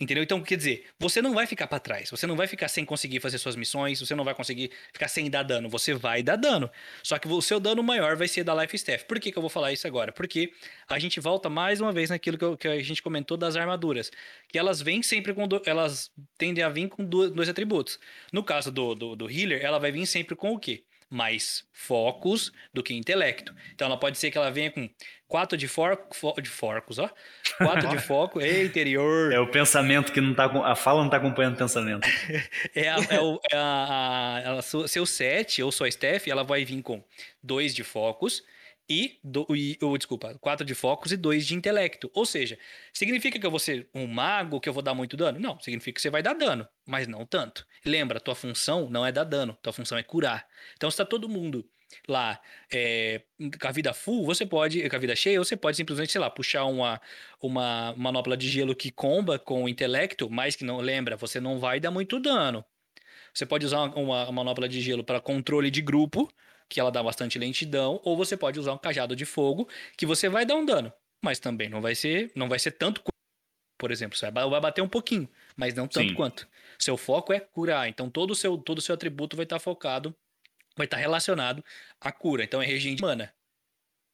Entendeu? 0.00 0.24
Então, 0.24 0.42
quer 0.42 0.56
dizer, 0.56 0.86
você 0.98 1.22
não 1.22 1.32
vai 1.32 1.46
ficar 1.46 1.68
para 1.68 1.78
trás, 1.78 2.10
você 2.10 2.26
não 2.26 2.34
vai 2.34 2.48
ficar 2.48 2.66
sem 2.66 2.84
conseguir 2.84 3.20
fazer 3.20 3.38
suas 3.38 3.54
missões, 3.54 4.00
você 4.00 4.12
não 4.12 4.24
vai 4.24 4.34
conseguir 4.34 4.72
ficar 4.92 5.06
sem 5.06 5.30
dar 5.30 5.44
dano, 5.44 5.68
você 5.68 5.94
vai 5.94 6.20
dar 6.20 6.34
dano. 6.34 6.68
Só 7.00 7.16
que 7.16 7.28
o 7.28 7.40
seu 7.40 7.60
dano 7.60 7.80
maior 7.80 8.16
vai 8.16 8.26
ser 8.26 8.42
da 8.42 8.60
Life 8.60 8.74
Staff. 8.74 9.04
Por 9.04 9.20
que, 9.20 9.30
que 9.30 9.38
eu 9.38 9.40
vou 9.40 9.48
falar 9.48 9.72
isso 9.72 9.86
agora? 9.86 10.10
Porque 10.10 10.52
a 10.88 10.98
gente 10.98 11.20
volta 11.20 11.48
mais 11.48 11.80
uma 11.80 11.92
vez 11.92 12.10
naquilo 12.10 12.36
que, 12.36 12.44
eu, 12.44 12.56
que 12.56 12.66
a 12.66 12.82
gente 12.82 13.00
comentou 13.00 13.36
das 13.36 13.54
armaduras, 13.54 14.10
que 14.48 14.58
elas 14.58 14.82
vêm 14.82 15.00
sempre 15.00 15.32
com. 15.32 15.46
Do, 15.46 15.62
elas 15.64 16.10
tendem 16.36 16.64
a 16.64 16.68
vir 16.68 16.88
com 16.88 17.04
dois 17.04 17.48
atributos. 17.48 18.00
No 18.32 18.42
caso 18.42 18.72
do, 18.72 18.96
do, 18.96 19.14
do 19.14 19.30
healer, 19.30 19.64
ela 19.64 19.78
vai 19.78 19.92
vir 19.92 20.06
sempre 20.06 20.34
com 20.34 20.52
o 20.52 20.58
quê? 20.58 20.82
Mais 21.10 21.64
focos 21.72 22.52
do 22.72 22.82
que 22.82 22.94
intelecto. 22.94 23.54
Então 23.74 23.86
ela 23.86 23.96
pode 23.96 24.18
ser 24.18 24.30
que 24.30 24.38
ela 24.38 24.50
venha 24.50 24.70
com 24.70 24.88
quatro 25.26 25.56
de, 25.56 25.68
for, 25.68 25.98
for 26.12 26.40
de 26.40 26.48
forcos, 26.48 26.98
ó. 26.98 27.10
Quatro 27.58 27.88
de 27.88 27.98
foco, 28.02 28.40
é 28.40 28.64
interior. 28.64 29.32
É 29.32 29.40
o 29.40 29.46
pensamento 29.46 30.12
que 30.12 30.20
não 30.20 30.34
tá 30.34 30.46
a 30.46 30.74
fala 30.74 31.02
não 31.02 31.10
tá 31.10 31.16
acompanhando 31.16 31.54
o 31.54 31.58
pensamento. 31.58 32.08
é, 32.74 32.88
a, 32.88 32.96
é, 33.10 33.20
o, 33.20 33.40
é 33.50 33.56
a, 33.56 33.60
a, 33.60 34.58
a, 34.58 34.62
seu 34.62 35.06
set 35.06 35.62
ou 35.62 35.72
sua 35.72 35.88
staff, 35.88 36.30
ela 36.30 36.44
vai 36.44 36.64
vir 36.64 36.82
com 36.82 37.02
dois 37.42 37.74
de 37.74 37.84
focos 37.84 38.42
e, 38.88 39.18
do, 39.22 39.46
e 39.50 39.78
ou, 39.80 39.96
desculpa, 39.96 40.36
quatro 40.40 40.64
de 40.64 40.74
focos 40.74 41.12
e 41.12 41.16
dois 41.16 41.46
de 41.46 41.54
intelecto. 41.54 42.10
Ou 42.14 42.26
seja, 42.26 42.58
significa 42.92 43.38
que 43.38 43.46
eu 43.46 43.50
vou 43.50 43.58
ser 43.60 43.88
um 43.94 44.06
mago, 44.06 44.60
que 44.60 44.68
eu 44.68 44.72
vou 44.72 44.82
dar 44.82 44.94
muito 44.94 45.16
dano? 45.16 45.38
Não, 45.38 45.58
significa 45.60 45.94
que 45.96 46.02
você 46.02 46.10
vai 46.10 46.22
dar 46.22 46.34
dano, 46.34 46.68
mas 46.86 47.08
não 47.08 47.24
tanto. 47.24 47.66
Lembra, 47.84 48.20
tua 48.20 48.34
função 48.34 48.88
não 48.90 49.04
é 49.04 49.10
dar 49.12 49.24
dano, 49.24 49.56
tua 49.62 49.72
função 49.72 49.96
é 49.96 50.02
curar. 50.02 50.46
Então, 50.76 50.90
se 50.90 50.96
tá 50.96 51.04
todo 51.04 51.28
mundo 51.28 51.68
lá 52.08 52.40
é, 52.72 53.22
com 53.60 53.68
a 53.68 53.72
vida 53.72 53.92
full, 53.94 54.24
você 54.24 54.44
pode, 54.44 54.88
com 54.88 54.96
a 54.96 54.98
vida 54.98 55.14
cheia, 55.16 55.38
você 55.38 55.56
pode 55.56 55.76
simplesmente, 55.76 56.12
sei 56.12 56.20
lá, 56.20 56.28
puxar 56.28 56.64
uma, 56.64 57.00
uma 57.40 57.94
manopla 57.96 58.36
de 58.36 58.48
gelo 58.48 58.74
que 58.74 58.90
comba 58.90 59.38
com 59.38 59.64
o 59.64 59.68
intelecto, 59.68 60.28
mas 60.30 60.56
que 60.56 60.64
não 60.64 60.78
lembra, 60.78 61.16
você 61.16 61.40
não 61.40 61.58
vai 61.58 61.80
dar 61.80 61.90
muito 61.90 62.18
dano. 62.20 62.64
Você 63.32 63.44
pode 63.44 63.66
usar 63.66 63.80
uma, 63.80 64.24
uma 64.24 64.32
manopla 64.32 64.68
de 64.68 64.80
gelo 64.80 65.02
para 65.02 65.20
controle 65.20 65.70
de 65.70 65.82
grupo, 65.82 66.30
que 66.68 66.80
ela 66.80 66.90
dá 66.90 67.02
bastante 67.02 67.38
lentidão, 67.38 68.00
ou 68.04 68.16
você 68.16 68.36
pode 68.36 68.58
usar 68.58 68.72
um 68.72 68.78
cajado 68.78 69.14
de 69.14 69.24
fogo, 69.24 69.68
que 69.96 70.06
você 70.06 70.28
vai 70.28 70.44
dar 70.44 70.56
um 70.56 70.64
dano, 70.64 70.92
mas 71.22 71.38
também 71.38 71.68
não 71.68 71.80
vai 71.80 71.94
ser, 71.94 72.32
não 72.34 72.48
vai 72.48 72.58
ser 72.58 72.72
tanto 72.72 73.02
por 73.76 73.90
exemplo, 73.90 74.16
você 74.16 74.30
vai 74.30 74.48
bater 74.60 74.80
um 74.80 74.88
pouquinho, 74.88 75.28
mas 75.56 75.74
não 75.74 75.86
tanto 75.86 76.08
Sim. 76.08 76.14
quanto. 76.14 76.48
Seu 76.78 76.96
foco 76.96 77.32
é 77.32 77.40
curar, 77.40 77.88
então 77.88 78.08
todo 78.08 78.30
o 78.30 78.34
seu 78.34 78.56
todo 78.56 78.78
o 78.78 78.80
seu 78.80 78.94
atributo 78.94 79.36
vai 79.36 79.44
estar 79.44 79.58
focado, 79.58 80.14
vai 80.76 80.86
estar 80.86 80.96
relacionado 80.96 81.62
à 82.00 82.12
cura. 82.12 82.44
Então 82.44 82.62
é 82.62 82.66
regime 82.66 82.94
de 82.94 83.02
mana. 83.02 83.34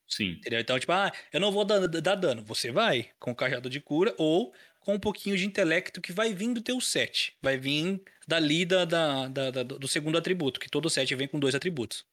Sim. 0.08 0.32
Entendeu? 0.32 0.58
Então, 0.60 0.78
tipo, 0.78 0.90
ah, 0.90 1.12
eu 1.32 1.38
não 1.38 1.52
vou 1.52 1.64
dar, 1.64 1.86
dar 1.86 2.16
dano. 2.16 2.42
Você 2.44 2.72
vai 2.72 3.10
com 3.20 3.30
o 3.30 3.34
cajado 3.34 3.70
de 3.70 3.80
cura 3.80 4.12
ou 4.18 4.52
com 4.80 4.94
um 4.94 4.98
pouquinho 4.98 5.36
de 5.36 5.46
intelecto 5.46 6.00
que 6.00 6.12
vai 6.12 6.34
vir 6.34 6.52
do 6.52 6.60
teu 6.60 6.80
set. 6.80 7.36
Vai 7.40 7.56
vir 7.56 8.02
dali 8.26 8.64
da, 8.64 8.84
da, 8.84 9.28
da, 9.28 9.50
da 9.52 9.62
do 9.62 9.86
segundo 9.86 10.18
atributo, 10.18 10.58
que 10.58 10.68
todo 10.68 10.90
set 10.90 11.14
vem 11.14 11.28
com 11.28 11.38
dois 11.38 11.54
atributos. 11.54 12.04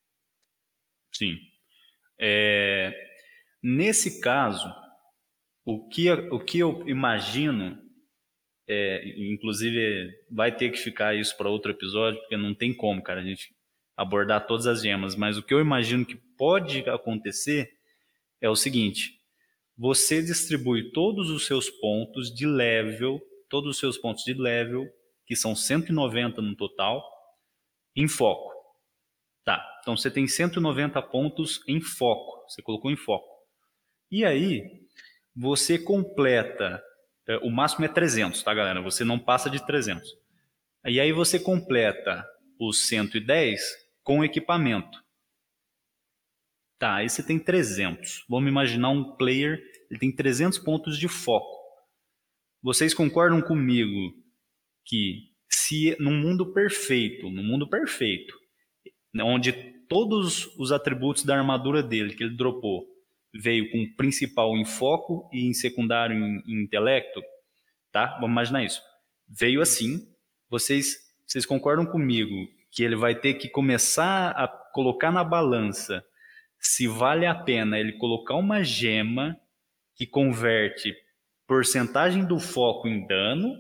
Sim. 1.11 1.37
É, 2.19 2.93
nesse 3.61 4.19
caso, 4.19 4.73
o 5.65 5.87
que, 5.87 6.09
o 6.11 6.39
que 6.39 6.59
eu 6.59 6.87
imagino, 6.87 7.77
é, 8.67 9.03
inclusive 9.31 10.11
vai 10.31 10.55
ter 10.55 10.71
que 10.71 10.77
ficar 10.77 11.15
isso 11.15 11.35
para 11.37 11.49
outro 11.49 11.71
episódio, 11.71 12.19
porque 12.21 12.37
não 12.37 12.55
tem 12.55 12.73
como, 12.73 13.03
cara, 13.03 13.21
a 13.21 13.23
gente 13.23 13.55
abordar 13.95 14.45
todas 14.45 14.67
as 14.67 14.81
gemas, 14.81 15.15
mas 15.15 15.37
o 15.37 15.43
que 15.43 15.53
eu 15.53 15.59
imagino 15.59 16.05
que 16.05 16.15
pode 16.37 16.87
acontecer 16.89 17.71
é 18.39 18.49
o 18.49 18.55
seguinte: 18.55 19.19
você 19.77 20.21
distribui 20.21 20.91
todos 20.91 21.29
os 21.29 21.45
seus 21.45 21.69
pontos 21.69 22.33
de 22.33 22.45
level, 22.45 23.21
todos 23.49 23.71
os 23.71 23.77
seus 23.77 23.97
pontos 23.97 24.23
de 24.23 24.33
level, 24.33 24.87
que 25.25 25.35
são 25.35 25.55
190 25.55 26.41
no 26.41 26.55
total, 26.55 27.03
em 27.95 28.07
foco. 28.07 28.56
Tá, 29.47 29.79
então 29.79 29.95
você 29.95 30.11
tem 30.11 30.27
190 30.27 31.01
pontos 31.03 31.63
em 31.69 31.79
foco, 31.79 32.43
você 32.49 32.61
colocou 32.61 32.91
em 32.91 32.97
foco. 32.97 33.25
E 34.11 34.25
aí, 34.25 34.85
você 35.33 35.79
completa, 35.79 36.83
é, 37.25 37.37
o 37.37 37.49
máximo 37.49 37.85
é 37.85 37.87
300, 37.87 38.43
tá 38.43 38.53
galera? 38.53 38.81
Você 38.81 39.05
não 39.05 39.17
passa 39.17 39.49
de 39.49 39.65
300. 39.65 40.05
E 40.87 40.99
aí 40.99 41.13
você 41.13 41.39
completa 41.39 42.27
os 42.59 42.89
110 42.89 43.61
com 44.03 44.21
equipamento. 44.21 45.01
Tá, 46.77 46.95
aí 46.95 47.09
você 47.09 47.23
tem 47.23 47.39
300. 47.39 48.25
Vamos 48.27 48.49
imaginar 48.49 48.89
um 48.89 49.15
player, 49.15 49.61
ele 49.89 49.97
tem 49.97 50.13
300 50.13 50.59
pontos 50.59 50.99
de 50.99 51.07
foco. 51.07 51.57
Vocês 52.61 52.93
concordam 52.93 53.41
comigo 53.41 54.13
que 54.83 55.31
se 55.49 55.95
num 56.01 56.19
mundo 56.19 56.51
perfeito, 56.51 57.29
no 57.29 57.41
mundo 57.41 57.69
perfeito, 57.69 58.45
onde 59.15 59.51
todos 59.87 60.47
os 60.57 60.71
atributos 60.71 61.23
da 61.23 61.37
armadura 61.37 61.81
dele 61.81 62.13
que 62.13 62.23
ele 62.23 62.35
dropou 62.35 62.85
veio 63.33 63.69
com 63.71 63.93
principal 63.95 64.57
em 64.57 64.65
foco 64.65 65.29
e 65.31 65.45
em 65.45 65.53
secundário 65.53 66.17
em, 66.17 66.43
em 66.47 66.63
intelecto, 66.63 67.21
tá? 67.91 68.15
Vamos 68.15 68.31
imaginar 68.31 68.63
isso. 68.63 68.81
Veio 69.27 69.61
assim. 69.61 70.07
Vocês, 70.49 70.95
vocês 71.25 71.45
concordam 71.45 71.85
comigo 71.85 72.35
que 72.71 72.83
ele 72.83 72.95
vai 72.95 73.15
ter 73.15 73.35
que 73.35 73.49
começar 73.49 74.31
a 74.31 74.47
colocar 74.47 75.11
na 75.11 75.23
balança 75.23 76.03
se 76.59 76.87
vale 76.87 77.25
a 77.25 77.35
pena 77.35 77.79
ele 77.79 77.93
colocar 77.93 78.35
uma 78.35 78.63
gema 78.63 79.37
que 79.95 80.05
converte 80.05 80.95
porcentagem 81.47 82.25
do 82.25 82.39
foco 82.39 82.87
em 82.87 83.05
dano 83.05 83.55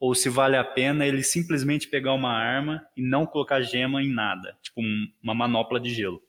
ou 0.00 0.14
se 0.14 0.30
vale 0.30 0.56
a 0.56 0.64
pena 0.64 1.06
ele 1.06 1.22
simplesmente 1.22 1.86
pegar 1.86 2.14
uma 2.14 2.32
arma 2.32 2.88
e 2.96 3.02
não 3.02 3.26
colocar 3.26 3.60
gema 3.60 4.02
em 4.02 4.08
nada, 4.08 4.56
tipo 4.62 4.80
uma 5.22 5.34
manopla 5.34 5.78
de 5.78 5.92
gelo. 5.92 6.22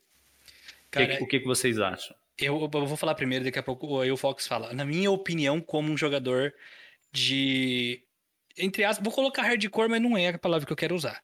Cara, 0.91 1.17
que, 1.17 1.23
o 1.23 1.27
que, 1.27 1.39
que 1.39 1.47
vocês 1.47 1.79
acham? 1.79 2.13
Eu, 2.37 2.59
eu, 2.61 2.85
vou 2.85 2.97
falar 2.97 3.15
primeiro, 3.15 3.45
daqui 3.45 3.57
a 3.57 3.63
pouco 3.63 4.01
aí 4.01 4.11
o 4.11 4.17
Fox 4.17 4.45
fala. 4.45 4.73
Na 4.73 4.83
minha 4.83 5.09
opinião, 5.09 5.61
como 5.61 5.89
um 5.89 5.97
jogador 5.97 6.53
de. 7.13 8.03
Entre 8.57 8.83
aspas, 8.83 9.03
vou 9.03 9.13
colocar 9.13 9.43
hardcore, 9.43 9.89
mas 9.89 10.01
não 10.01 10.17
é 10.17 10.29
a 10.29 10.37
palavra 10.37 10.65
que 10.65 10.73
eu 10.73 10.77
quero 10.77 10.93
usar. 10.93 11.23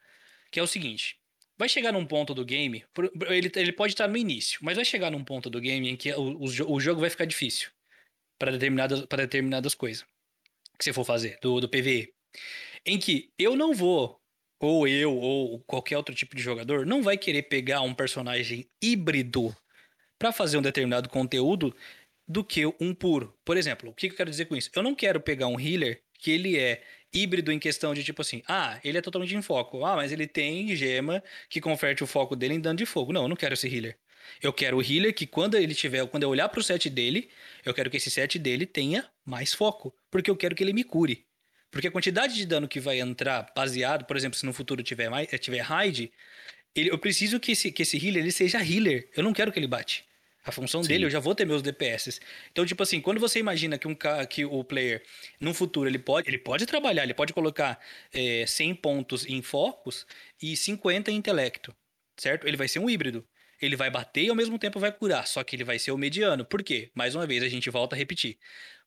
Que 0.50 0.60
é 0.60 0.64
o 0.64 0.68
seguinte: 0.68 1.20
vai 1.58 1.68
chegar 1.68 1.91
num 1.91 2.06
ponto 2.06 2.34
do 2.34 2.45
game, 2.45 2.86
ele, 3.30 3.52
ele 3.54 3.72
pode 3.74 3.91
estar 3.91 4.08
no 4.08 4.16
início, 4.16 4.60
mas 4.62 4.78
vai 4.78 4.86
chegar 4.86 5.12
num 5.12 5.24
ponto 5.24 5.50
do 5.50 5.60
game 5.60 5.89
em 5.89 5.98
que 5.98 6.14
o, 6.14 6.38
o, 6.38 6.76
o 6.76 6.80
jogo 6.80 7.02
vai 7.02 7.10
ficar 7.10 7.26
difícil 7.26 7.70
para 8.39 8.52
determinadas, 8.54 9.06
determinadas 9.06 9.76
coisas 9.76 10.06
que 10.78 10.84
você 10.84 10.93
for 10.93 11.04
fazer, 11.04 11.39
do, 11.41 11.60
do 11.60 11.68
PVE 11.68 12.14
em 12.86 12.98
que 12.98 13.32
eu 13.38 13.56
não 13.56 13.74
vou, 13.74 14.20
ou 14.60 14.88
eu, 14.88 15.16
ou 15.16 15.60
qualquer 15.62 15.98
outro 15.98 16.16
tipo 16.16 16.36
de 16.36 16.42
jogador, 16.42 16.86
não 16.86 17.04
vai 17.04 17.18
querer 17.18 17.44
pegar 17.44 17.82
um 17.82 17.94
personagem 17.94 18.68
híbrido 18.82 19.56
para 20.18 20.32
fazer 20.32 20.58
um 20.58 20.62
determinado 20.62 21.10
conteúdo 21.10 21.76
do 22.28 22.44
que 22.44 22.66
um 22.80 22.94
puro. 22.94 23.34
Por 23.46 23.56
exemplo, 23.56 23.90
o 23.90 23.94
que 23.94 24.08
eu 24.08 24.16
quero 24.16 24.30
dizer 24.30 24.46
com 24.46 24.56
isso? 24.56 24.70
Eu 24.76 24.84
não 24.84 24.96
quero 24.96 25.20
pegar 25.20 25.48
um 25.48 25.60
healer 25.60 26.02
que 26.20 26.32
ele 26.32 26.58
é 26.58 26.84
híbrido 27.14 27.52
em 27.52 27.60
questão 27.60 27.94
de 27.94 28.04
tipo 28.04 28.22
assim, 28.22 28.42
ah, 28.48 28.80
ele 28.84 28.98
é 28.98 29.02
totalmente 29.02 29.36
em 29.36 29.42
foco, 29.42 29.86
ah, 29.86 29.96
mas 29.96 30.12
ele 30.12 30.28
tem 30.28 30.76
gema 30.76 31.24
que 31.50 31.62
converte 31.62 32.04
o 32.04 32.08
foco 32.08 32.36
dele 32.36 32.56
em 32.56 32.60
dano 32.60 32.78
de 32.78 32.86
fogo. 32.86 33.14
Não, 33.14 33.24
eu 33.24 33.28
não 33.28 33.36
quero 33.36 33.54
esse 33.54 33.68
healer. 33.68 33.98
Eu 34.42 34.52
quero 34.52 34.78
o 34.78 34.82
healer 34.82 35.14
que 35.14 35.26
quando 35.26 35.56
ele 35.56 35.74
tiver, 35.74 36.06
quando 36.08 36.24
eu 36.24 36.30
olhar 36.30 36.50
para 36.50 36.60
o 36.60 36.64
set 36.64 36.90
dele, 36.90 37.30
eu 37.64 37.74
quero 37.74 37.90
que 37.90 37.98
esse 37.98 38.12
set 38.12 38.38
dele 38.38 38.66
tenha 38.66 39.10
mais 39.26 39.54
foco, 39.54 39.96
porque 40.12 40.30
eu 40.30 40.36
quero 40.36 40.54
que 40.54 40.64
ele 40.64 40.74
me 40.74 40.84
cure. 40.84 41.26
Porque 41.72 41.88
a 41.88 41.91
quantidade 41.91 42.36
de 42.36 42.45
dano 42.45 42.68
que 42.68 42.80
vai 42.80 42.99
entrar 42.99 43.51
baseado, 43.55 44.05
por 44.05 44.15
exemplo, 44.15 44.38
se 44.38 44.45
no 44.45 44.53
futuro 44.53 44.82
tiver, 44.82 45.09
mais, 45.09 45.32
eh, 45.32 45.38
tiver 45.38 45.59
raid, 45.59 46.11
ele, 46.76 46.89
eu 46.89 46.97
preciso 46.97 47.39
que 47.39 47.51
esse, 47.51 47.72
que 47.72 47.82
esse 47.82 47.97
healer 47.97 48.24
ele 48.24 48.32
seja 48.32 48.59
healer. 48.59 49.09
Eu 49.15 49.24
não 49.24 49.34
quero 49.34 49.51
que 49.51 49.59
ele 49.59 49.68
bate. 49.68 50.05
A 50.47 50.51
função 50.51 50.82
Sim. 50.82 50.88
dele, 50.88 51.05
eu 51.05 51.09
já 51.09 51.20
vou 51.20 51.36
ter 51.36 51.45
meus 51.45 51.61
DPS. 51.61 52.22
Então, 52.51 52.65
tipo 52.65 52.82
assim, 52.82 53.01
quando 53.01 53.20
você 53.20 53.38
imagina 53.38 53.78
que, 53.78 53.86
um, 53.86 53.95
que 54.30 54.45
o 54.45 54.63
player, 54.63 55.03
no 55.41 55.53
futuro, 55.53 55.89
ele 55.89 55.99
pode, 55.99 56.30
ele 56.30 56.38
pode 56.38 56.65
trabalhar, 56.65 57.03
ele 57.03 57.13
pode 57.13 57.34
colocar 57.34 57.78
é, 58.13 58.43
eh, 58.43 58.47
100 58.47 58.76
pontos 58.76 59.26
em 59.26 59.41
focos 59.41 60.07
e 60.41 60.55
50 60.55 61.11
em 61.11 61.15
intelecto, 61.15 61.76
certo? 62.15 62.47
Ele 62.47 62.55
vai 62.55 62.70
ser 62.70 62.80
um 62.80 62.89
híbrido. 62.89 63.28
Ele 63.61 63.76
vai 63.76 63.89
bater 63.89 64.24
e 64.24 64.30
ao 64.30 64.36
mesmo 64.36 64.57
tempo 64.57 64.80
vai 64.80 64.91
curar, 64.91 65.28
só 65.28 65.43
que 65.43 65.55
ele 65.55 65.63
vai 65.63 65.80
ser 65.80 65.91
o 65.91 65.97
mediano. 65.97 66.45
Por 66.45 66.63
quê? 66.63 66.91
Mais 66.93 67.15
uma 67.15 67.26
vez, 67.26 67.43
a 67.43 67.49
gente 67.49 67.70
volta 67.70 67.95
a 67.95 67.97
repetir. 67.97 68.38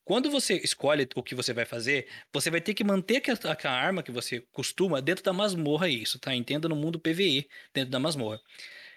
Quando 0.05 0.31
você 0.31 0.55
escolhe 0.57 1.09
o 1.15 1.23
que 1.23 1.35
você 1.35 1.53
vai 1.53 1.65
fazer, 1.65 2.09
você 2.33 2.51
vai 2.51 2.61
ter 2.61 2.75
que 2.75 2.83
manter 2.83 3.19
aquela, 3.19 3.39
aquela 3.53 3.75
arma 3.75 4.03
que 4.03 4.11
você 4.11 4.41
costuma 4.53 5.01
dentro 5.01 5.23
da 5.23 5.33
masmorra, 5.33 5.89
isso, 5.89 6.19
tá? 6.19 6.35
Entenda 6.35 6.69
no 6.69 6.77
mundo 6.77 6.99
PVE, 6.99 7.49
dentro 7.73 7.91
da 7.91 7.99
masmorra. 7.99 8.41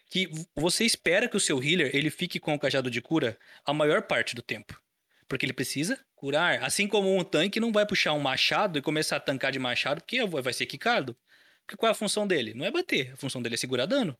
Que 0.09 0.29
você 0.55 0.85
espera 0.85 1.27
que 1.27 1.37
o 1.37 1.39
seu 1.39 1.61
healer 1.63 1.95
ele 1.95 2.09
fique 2.09 2.39
com 2.39 2.53
o 2.53 2.59
cajado 2.59 2.89
de 2.89 3.01
cura 3.01 3.37
a 3.65 3.73
maior 3.73 4.03
parte 4.03 4.35
do 4.35 4.41
tempo. 4.41 4.79
Porque 5.27 5.45
ele 5.45 5.53
precisa 5.53 6.03
curar. 6.15 6.63
Assim 6.63 6.87
como 6.87 7.15
um 7.15 7.23
tanque 7.23 7.59
não 7.59 7.71
vai 7.71 7.85
puxar 7.85 8.13
um 8.13 8.19
machado 8.19 8.77
e 8.77 8.81
começar 8.81 9.17
a 9.17 9.19
tancar 9.19 9.51
de 9.51 9.59
machado, 9.59 10.01
porque 10.01 10.23
vai 10.25 10.53
ser 10.53 10.65
quicado. 10.65 11.17
Porque 11.65 11.77
qual 11.77 11.89
é 11.89 11.91
a 11.91 11.95
função 11.95 12.27
dele? 12.27 12.53
Não 12.53 12.65
é 12.65 12.71
bater, 12.71 13.13
a 13.13 13.17
função 13.17 13.41
dele 13.41 13.55
é 13.55 13.57
segurar 13.57 13.85
dano. 13.85 14.17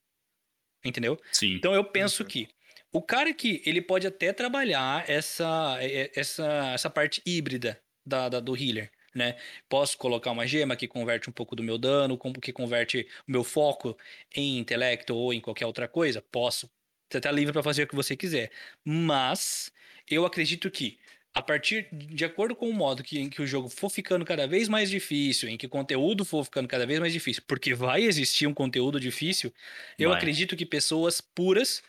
Entendeu? 0.84 1.20
Sim. 1.32 1.54
Então 1.54 1.74
eu 1.74 1.84
penso 1.84 2.26
que 2.26 2.50
o 2.94 3.02
cara 3.02 3.34
que 3.34 3.62
ele 3.66 3.82
pode 3.82 4.06
até 4.06 4.32
trabalhar 4.32 5.04
essa, 5.10 5.78
essa, 6.16 6.72
essa 6.74 6.90
parte 6.90 7.22
híbrida 7.26 7.82
da, 8.06 8.30
da, 8.30 8.40
do 8.40 8.56
healer. 8.56 8.92
Né? 9.14 9.36
Posso 9.68 9.98
colocar 9.98 10.32
uma 10.32 10.48
gema 10.48 10.76
que 10.76 10.88
converte 10.88 11.30
um 11.30 11.34
pouco 11.34 11.56
do 11.56 11.64
meu 11.64 11.78
dano, 11.78 12.20
que 12.42 12.54
converte 12.54 13.08
o 13.28 13.32
meu 13.32 13.44
foco 13.44 13.98
em 14.34 14.58
intelecto 14.58 15.16
ou 15.16 15.34
em 15.34 15.42
qualquer 15.42 15.66
outra 15.66 15.88
coisa? 15.88 16.22
Posso. 16.22 16.70
Você 17.10 17.18
está 17.18 17.32
livre 17.32 17.54
para 17.54 17.62
fazer 17.62 17.84
o 17.84 17.88
que 17.88 17.96
você 17.96 18.16
quiser. 18.16 18.52
Mas 18.84 19.72
eu 20.10 20.26
acredito 20.26 20.70
que 20.72 20.98
a 21.34 21.42
partir 21.42 21.88
de 21.92 22.24
acordo 22.24 22.56
com 22.56 22.70
o 22.70 22.74
modo 22.74 23.04
que, 23.04 23.20
em 23.20 23.30
que 23.30 23.42
o 23.42 23.48
jogo 23.48 23.68
for 23.68 23.90
ficando 23.90 24.24
cada 24.24 24.48
vez 24.48 24.70
mais 24.70 24.90
difícil, 24.90 25.50
em 25.50 25.58
que 25.58 25.66
o 25.66 25.70
conteúdo 25.70 26.24
for 26.24 26.44
ficando 26.44 26.68
cada 26.68 26.86
vez 26.86 27.00
mais 27.00 27.12
difícil, 27.12 27.42
porque 27.48 27.74
vai 27.74 28.04
existir 28.04 28.46
um 28.46 28.54
conteúdo 28.54 29.00
difícil, 29.00 29.52
eu 29.98 30.10
vai. 30.10 30.18
acredito 30.18 30.56
que 30.56 30.66
pessoas 30.66 31.22
puras, 31.22 31.82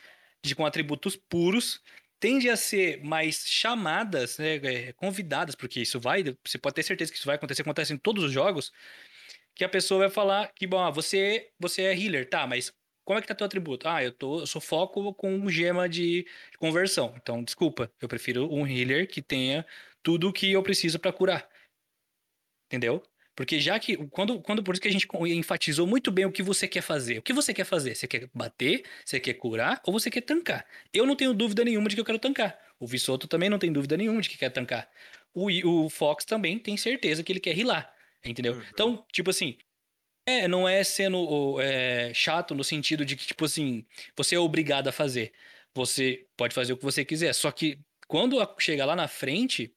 de, 0.45 0.55
com 0.55 0.67
atributos 0.67 1.17
puros, 1.17 1.81
tendem 2.21 2.51
a 2.51 2.57
ser 2.57 3.03
mais 3.03 3.47
chamadas, 3.47 4.39
né, 4.39 4.57
é, 4.57 4.93
convidadas, 4.93 5.55
porque 5.55 5.81
isso 5.81 5.99
vai, 5.99 6.23
você 6.47 6.59
pode 6.59 6.75
ter 6.75 6.83
certeza 6.83 7.11
que 7.11 7.19
isso 7.19 7.27
vai 7.27 7.37
acontecer, 7.37 7.63
acontece 7.63 7.93
em 7.93 7.99
todos 7.99 8.25
os 8.25 8.33
jogos, 8.33 8.73
que 9.55 9.65
a 9.65 9.69
pessoa 9.69 10.01
vai 10.01 10.11
falar 10.11 10.53
que, 10.55 10.67
bom, 10.67 10.91
você, 10.93 11.51
você 11.59 11.83
é 11.83 11.97
healer, 11.97 12.29
tá, 12.29 12.47
mas 12.47 12.73
como 13.05 13.19
é 13.19 13.23
que 13.23 13.29
tá 13.29 13.35
teu 13.35 13.47
atributo? 13.47 13.89
Ah, 13.89 14.03
eu, 14.03 14.13
tô, 14.13 14.41
eu 14.41 14.47
sou 14.47 14.61
foco 14.61 15.13
com 15.15 15.49
gema 15.51 15.89
de 15.89 16.27
conversão. 16.59 17.15
Então, 17.17 17.45
desculpa, 17.45 17.93
eu 18.01 18.09
prefiro 18.09 18.51
um 18.53 18.67
healer 18.67 19.07
que 19.07 19.21
tenha 19.21 19.67
tudo 20.03 20.29
o 20.29 20.33
que 20.33 20.51
eu 20.53 20.63
preciso 20.63 20.99
para 20.99 21.13
curar. 21.13 21.47
Entendeu? 22.67 23.03
Porque 23.37 23.59
já 23.59 23.79
que, 23.81 23.97
quando, 24.09 24.41
quando, 24.41 24.63
por 24.63 24.75
isso 24.75 24.83
que 24.83 24.89
a 24.89 24.93
gente 24.93 25.09
enfatizou 25.35 25.87
muito 25.87 26.11
bem 26.13 26.25
o 26.25 26.31
que 26.31 26.43
você 26.43 26.69
quer 26.69 26.83
fazer. 26.83 27.19
O 27.19 27.23
que 27.23 27.33
você 27.33 27.53
quer 27.53 27.65
fazer? 27.65 27.95
Você 27.95 28.07
quer 28.07 28.29
bater, 28.33 28.85
você 29.05 29.19
quer 29.19 29.35
curar 29.35 29.81
ou 29.85 29.93
você 29.93 30.11
quer 30.11 30.21
tancar? 30.21 30.65
Eu 30.93 31.05
não 31.05 31.17
tenho 31.17 31.35
dúvida 31.35 31.65
nenhuma 31.65 31.89
de 31.89 31.97
que 31.97 32.01
eu 32.01 32.05
quero 32.05 32.19
tancar. 32.19 32.57
O 32.79 32.87
Vissoto 32.87 33.27
também 33.27 33.51
não 33.51 33.59
tem 33.59 33.73
dúvida 33.73 33.97
nenhuma 33.97 34.21
de 34.21 34.29
que 34.29 34.39
quer 34.39 34.51
tancar. 34.51 34.89
O, 35.35 35.49
o 35.69 35.91
Fox 35.91 36.25
também 36.25 36.59
tem 36.59 36.77
certeza 36.77 37.25
que 37.25 37.33
ele 37.33 37.41
quer 37.41 37.55
rilar. 37.55 37.93
Entendeu? 38.25 38.55
Uhum. 38.55 38.63
Então, 38.73 39.07
tipo 39.13 39.31
assim, 39.31 39.59
é, 40.27 40.49
não 40.49 40.69
é 40.69 40.83
sendo 40.85 41.61
é, 41.61 42.13
chato 42.15 42.55
no 42.55 42.65
sentido 42.65 43.05
de 43.05 43.17
que, 43.17 43.27
tipo 43.27 43.45
assim, 43.45 43.85
você 44.17 44.37
é 44.37 44.39
obrigado 44.39 44.89
a 44.89 44.93
fazer. 44.93 45.33
Você 45.75 46.27
pode 46.37 46.55
fazer 46.55 46.73
o 46.73 46.77
que 46.77 46.85
você 46.85 47.05
quiser. 47.05 47.35
Só 47.35 47.51
que 47.51 47.79
quando 48.07 48.37
chegar 48.59 48.87
lá 48.87 48.95
na 48.95 49.09
frente, 49.09 49.75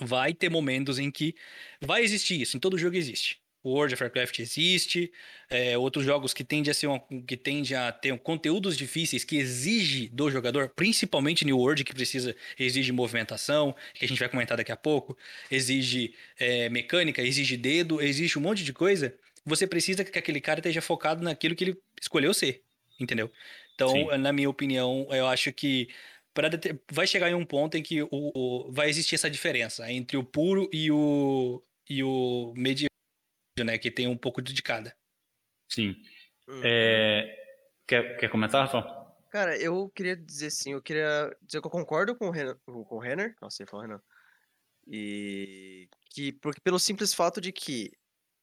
vai 0.00 0.34
ter 0.34 0.48
momentos 0.48 0.98
em 0.98 1.10
que 1.10 1.34
vai 1.80 2.02
existir 2.02 2.40
isso. 2.40 2.56
Em 2.56 2.60
todo 2.60 2.78
jogo 2.78 2.96
existe. 2.96 3.38
O 3.62 3.70
World 3.70 3.94
of 3.94 4.02
Warcraft 4.02 4.40
existe, 4.40 5.10
é, 5.48 5.78
outros 5.78 6.04
jogos 6.04 6.34
que 6.34 6.44
tendem 6.44 6.70
a 6.70 6.74
ser 6.74 6.86
uma, 6.86 7.00
que 7.26 7.34
tende 7.34 7.74
a 7.74 7.90
ter 7.90 8.18
conteúdos 8.18 8.76
difíceis 8.76 9.24
que 9.24 9.36
exige 9.36 10.08
do 10.08 10.30
jogador, 10.30 10.68
principalmente 10.68 11.46
New 11.46 11.58
World 11.58 11.82
que 11.82 11.94
precisa 11.94 12.36
exige 12.58 12.92
movimentação, 12.92 13.74
que 13.94 14.04
a 14.04 14.08
gente 14.08 14.18
vai 14.18 14.28
comentar 14.28 14.58
daqui 14.58 14.70
a 14.70 14.76
pouco, 14.76 15.16
exige 15.50 16.14
é, 16.38 16.68
mecânica, 16.68 17.22
exige 17.22 17.56
dedo, 17.56 18.02
exige 18.02 18.38
um 18.38 18.42
monte 18.42 18.62
de 18.62 18.72
coisa 18.74 19.16
você 19.44 19.66
precisa 19.66 20.04
que 20.04 20.18
aquele 20.18 20.40
cara 20.40 20.60
esteja 20.60 20.80
focado 20.80 21.22
naquilo 21.22 21.54
que 21.54 21.64
ele 21.64 21.78
escolheu 22.00 22.32
ser, 22.32 22.62
entendeu? 22.98 23.30
Então, 23.74 23.90
Sim. 23.90 24.16
na 24.18 24.32
minha 24.32 24.48
opinião, 24.48 25.06
eu 25.10 25.26
acho 25.26 25.52
que 25.52 25.88
para 26.34 26.50
vai 26.90 27.06
chegar 27.06 27.30
em 27.30 27.34
um 27.34 27.46
ponto 27.46 27.76
em 27.76 27.82
que 27.82 28.02
o, 28.02 28.08
o, 28.10 28.72
vai 28.72 28.90
existir 28.90 29.14
essa 29.14 29.30
diferença 29.30 29.90
entre 29.90 30.16
o 30.16 30.24
puro 30.24 30.68
e 30.72 30.90
o 30.90 31.62
e 31.88 32.02
o 32.02 32.52
mediano, 32.56 32.88
né, 33.64 33.78
que 33.78 33.90
tem 33.90 34.08
um 34.08 34.16
pouco 34.16 34.42
de 34.42 34.62
cada. 34.62 34.94
Sim. 35.70 35.94
Hum. 36.48 36.60
É... 36.64 37.40
Quer, 37.86 38.16
quer 38.16 38.30
comentar, 38.30 38.66
Rafa? 38.66 39.04
Cara, 39.30 39.56
eu 39.58 39.90
queria 39.90 40.16
dizer 40.16 40.50
sim, 40.50 40.72
eu 40.72 40.82
queria 40.82 41.36
dizer 41.42 41.60
que 41.60 41.66
eu 41.66 41.70
concordo 41.70 42.16
com 42.16 42.28
o 42.28 42.30
Renner, 42.30 42.56
com 42.64 42.86
o 42.88 42.98
Renner, 42.98 43.36
nossa, 43.40 43.58
você 43.58 43.66
falou 43.66 43.84
Renan, 43.84 44.02
e 44.86 45.88
que 46.10 46.32
porque 46.32 46.60
pelo 46.60 46.78
simples 46.78 47.12
fato 47.12 47.40
de 47.40 47.52
que 47.52 47.92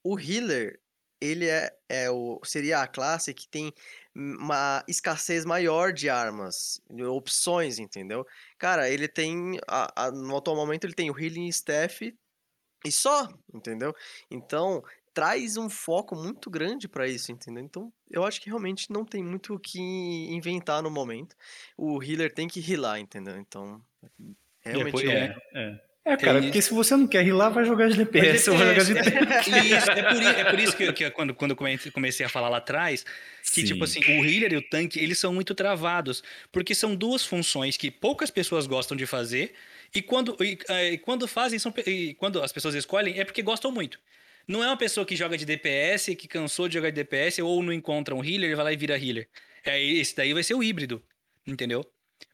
o 0.03 0.19
healer 0.19 0.79
ele 1.22 1.47
é, 1.47 1.72
é 1.88 2.09
o, 2.09 2.39
seria 2.43 2.82
a 2.82 2.88
classe 2.88 3.34
que 3.34 3.47
tem 3.47 3.72
uma 4.13 4.84
escassez 4.88 5.45
maior 5.45 5.93
de 5.93 6.09
armas, 6.09 6.82
de 6.89 7.03
opções, 7.03 7.80
entendeu? 7.80 8.26
Cara, 8.57 8.89
ele 8.89 9.07
tem, 9.07 9.59
a, 9.67 10.07
a, 10.07 10.11
no 10.11 10.36
atual 10.36 10.57
momento, 10.57 10.86
ele 10.86 10.93
tem 10.93 11.09
o 11.11 11.17
Healing 11.17 11.47
Staff 11.47 12.13
e 12.84 12.91
só, 12.91 13.30
entendeu? 13.53 13.93
Então, 14.30 14.84
traz 15.13 15.55
um 15.57 15.69
foco 15.69 16.15
muito 16.15 16.49
grande 16.49 16.88
para 16.88 17.07
isso, 17.07 17.32
entendeu? 17.32 17.63
Então, 17.63 17.93
eu 18.09 18.26
acho 18.26 18.41
que 18.41 18.49
realmente 18.49 18.91
não 18.91 19.05
tem 19.05 19.24
muito 19.24 19.53
o 19.53 19.59
que 19.59 19.80
inventar 19.80 20.82
no 20.82 20.89
momento. 20.89 21.36
O 21.78 22.01
healer 22.01 22.34
tem 22.34 22.47
que 22.47 22.59
healar, 22.59 22.99
entendeu? 22.99 23.38
Então, 23.38 23.82
realmente... 24.61 25.07
É, 25.07 25.26
é, 25.26 25.38
é. 25.55 25.90
É, 26.04 26.18
cara, 26.18 26.39
é 26.39 26.41
porque 26.41 26.62
se 26.62 26.74
você 26.74 26.95
não 26.95 27.06
quer 27.06 27.24
rilar, 27.24 27.54
vai 27.54 27.64
jogar 27.64 27.88
de 27.88 27.95
DPS, 27.95 28.47
vai 28.47 28.58
jogar 28.58 28.84
de 28.84 28.93
DPS. 28.95 29.47
Isso, 29.47 29.91
é, 29.91 30.02
por, 30.02 30.24
é 30.24 30.43
por 30.45 30.60
isso 30.60 30.76
que, 30.78 30.93
que 30.93 31.12
quando, 31.12 31.36
quando 31.36 31.56
comecei 31.56 32.26
a 32.26 32.30
falar 32.30 32.49
lá 32.49 32.58
atrás, 32.58 33.06
que 33.43 33.62
Sim. 33.62 33.66
tipo 33.66 33.84
assim, 33.84 33.99
o 33.99 34.26
healer 34.26 34.54
e 34.54 34.58
o 34.58 34.62
tanque, 34.68 34.99
eles 34.99 35.20
são 35.20 35.32
muito 35.32 35.54
travados, 35.54 36.24
porque 36.52 36.74
são 36.74 36.95
duas 36.95 37.24
funções 37.24 37.78
que 37.78 37.91
poucas 37.91 38.32
pessoas 38.32 38.66
gostam 38.66 38.97
de 38.97 39.06
fazer, 39.06 39.54
e 39.93 40.02
quando, 40.02 40.36
e, 40.43 40.58
e 40.91 40.97
quando 40.97 41.28
fazem, 41.28 41.60
são, 41.60 41.72
quando 42.18 42.41
as 42.41 42.52
pessoas 42.52 42.74
escolhem, 42.74 43.20
é 43.20 43.24
porque 43.24 43.43
gostam 43.43 43.72
muito. 43.72 43.99
Não 44.47 44.64
é 44.64 44.68
uma 44.68 44.78
pessoa 44.78 45.06
que 45.06 45.16
joga 45.16 45.38
de 45.38 45.45
DPS, 45.45 46.16
que 46.16 46.28
cansou 46.28 46.68
de 46.68 46.74
jogar 46.74 46.89
de 46.89 46.95
DPS, 46.95 47.39
ou 47.43 47.62
não 47.62 47.72
encontra 47.72 48.16
um 48.16 48.24
healer 48.24 48.49
e 48.49 48.56
vai 48.56 48.66
lá 48.66 48.74
e 48.74 48.78
vira 48.78 48.97
healer. 48.97 49.30
É, 49.64 49.82
esse 49.82 50.16
daí 50.16 50.34
vai 50.34 50.43
ser 50.43 50.56
o 50.56 50.64
híbrido, 50.64 51.04
entendeu? 51.45 51.86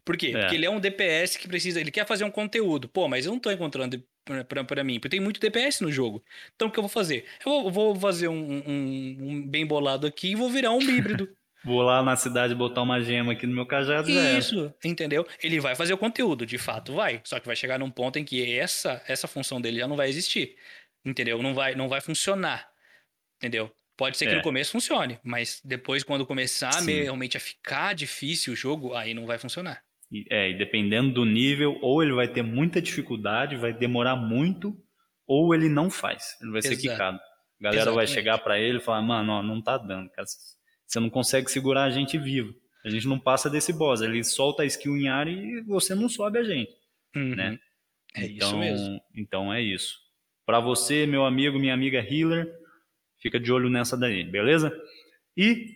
Por 0.03 0.15
quê? 0.15 0.33
É. 0.35 0.39
Porque 0.39 0.55
ele 0.55 0.65
é 0.65 0.69
um 0.69 0.79
DPS 0.79 1.37
que 1.37 1.47
precisa, 1.47 1.79
ele 1.79 1.91
quer 1.91 2.05
fazer 2.05 2.23
um 2.23 2.31
conteúdo. 2.31 2.87
Pô, 2.87 3.07
mas 3.07 3.25
eu 3.25 3.31
não 3.31 3.39
tô 3.39 3.51
encontrando 3.51 4.01
para 4.45 4.83
mim, 4.83 4.99
porque 4.99 5.09
tem 5.09 5.19
muito 5.19 5.39
DPS 5.39 5.81
no 5.81 5.91
jogo. 5.91 6.23
Então 6.55 6.67
o 6.67 6.71
que 6.71 6.79
eu 6.79 6.83
vou 6.83 6.89
fazer? 6.89 7.25
Eu 7.45 7.69
vou, 7.69 7.95
fazer 7.95 8.27
um, 8.27 8.35
um, 8.35 9.17
um, 9.19 9.47
bem 9.47 9.65
bolado 9.65 10.07
aqui 10.07 10.31
e 10.31 10.35
vou 10.35 10.49
virar 10.49 10.71
um 10.71 10.81
híbrido. 10.81 11.29
vou 11.63 11.81
lá 11.81 12.01
na 12.01 12.15
cidade 12.15 12.55
botar 12.55 12.81
uma 12.81 13.01
gema 13.01 13.33
aqui 13.33 13.45
no 13.45 13.53
meu 13.53 13.65
cajado. 13.65 14.09
Isso, 14.09 14.73
entendeu? 14.83 15.25
Ele 15.41 15.59
vai 15.59 15.75
fazer 15.75 15.93
o 15.93 15.97
conteúdo, 15.97 16.45
de 16.45 16.57
fato 16.57 16.93
vai. 16.93 17.21
Só 17.23 17.39
que 17.39 17.47
vai 17.47 17.55
chegar 17.55 17.79
num 17.79 17.91
ponto 17.91 18.17
em 18.17 18.25
que 18.25 18.57
essa, 18.57 19.01
essa 19.07 19.27
função 19.27 19.59
dele 19.59 19.79
já 19.79 19.87
não 19.87 19.95
vai 19.95 20.09
existir. 20.09 20.55
Entendeu? 21.05 21.41
Não 21.41 21.53
vai, 21.53 21.75
não 21.75 21.87
vai 21.87 22.01
funcionar. 22.01 22.67
Entendeu? 23.37 23.71
Pode 23.97 24.15
ser 24.15 24.27
que 24.27 24.33
é. 24.33 24.37
no 24.37 24.43
começo 24.43 24.71
funcione, 24.71 25.19
mas 25.23 25.59
depois, 25.65 26.03
quando 26.03 26.25
começar 26.25 26.71
Sim. 26.73 27.01
realmente 27.01 27.35
a 27.35 27.39
ficar 27.39 27.95
difícil 27.95 28.53
o 28.53 28.55
jogo, 28.55 28.93
aí 28.93 29.13
não 29.15 29.25
vai 29.25 29.39
funcionar. 29.39 29.81
É, 30.29 30.51
e 30.51 30.57
dependendo 30.57 31.11
do 31.11 31.25
nível, 31.25 31.77
ou 31.81 32.03
ele 32.03 32.13
vai 32.13 32.27
ter 32.27 32.43
muita 32.43 32.79
dificuldade, 32.79 33.57
vai 33.57 33.73
demorar 33.73 34.15
muito, 34.15 34.79
ou 35.25 35.53
ele 35.53 35.67
não 35.67 35.89
faz. 35.89 36.37
Ele 36.39 36.51
vai 36.51 36.59
Exato. 36.59 36.75
ser 36.75 36.81
quicado. 36.81 37.17
A 37.59 37.63
galera 37.63 37.81
Exatamente. 37.81 37.95
vai 37.95 38.07
chegar 38.07 38.37
para 38.37 38.59
ele 38.59 38.77
e 38.77 38.81
falar, 38.81 39.01
mano, 39.01 39.33
ó, 39.33 39.43
não 39.43 39.61
tá 39.61 39.77
dando, 39.77 40.09
cara. 40.11 40.27
Você 40.85 40.99
não 40.99 41.09
consegue 41.09 41.49
segurar 41.49 41.85
a 41.85 41.89
gente 41.89 42.17
vivo. 42.19 42.53
A 42.85 42.89
gente 42.89 43.07
não 43.07 43.19
passa 43.19 43.49
desse 43.49 43.73
boss. 43.73 44.01
Ele 44.01 44.23
solta 44.23 44.63
a 44.63 44.65
skill 44.65 44.95
em 44.95 45.09
área 45.09 45.31
e 45.31 45.61
você 45.63 45.93
não 45.93 46.07
sobe 46.07 46.37
a 46.37 46.43
gente. 46.43 46.71
Uhum. 47.15 47.35
Né? 47.35 47.59
É 48.15 48.25
então, 48.25 48.47
isso 48.47 48.57
mesmo. 48.57 49.01
Então 49.13 49.53
é 49.53 49.61
isso. 49.61 49.97
Para 50.45 50.59
você, 50.61 51.05
meu 51.05 51.25
amigo, 51.25 51.59
minha 51.59 51.73
amiga 51.73 51.99
healer, 51.99 52.49
fica 53.19 53.39
de 53.39 53.51
olho 53.51 53.69
nessa 53.69 53.97
daí, 53.97 54.23
beleza? 54.23 54.71
E 55.35 55.75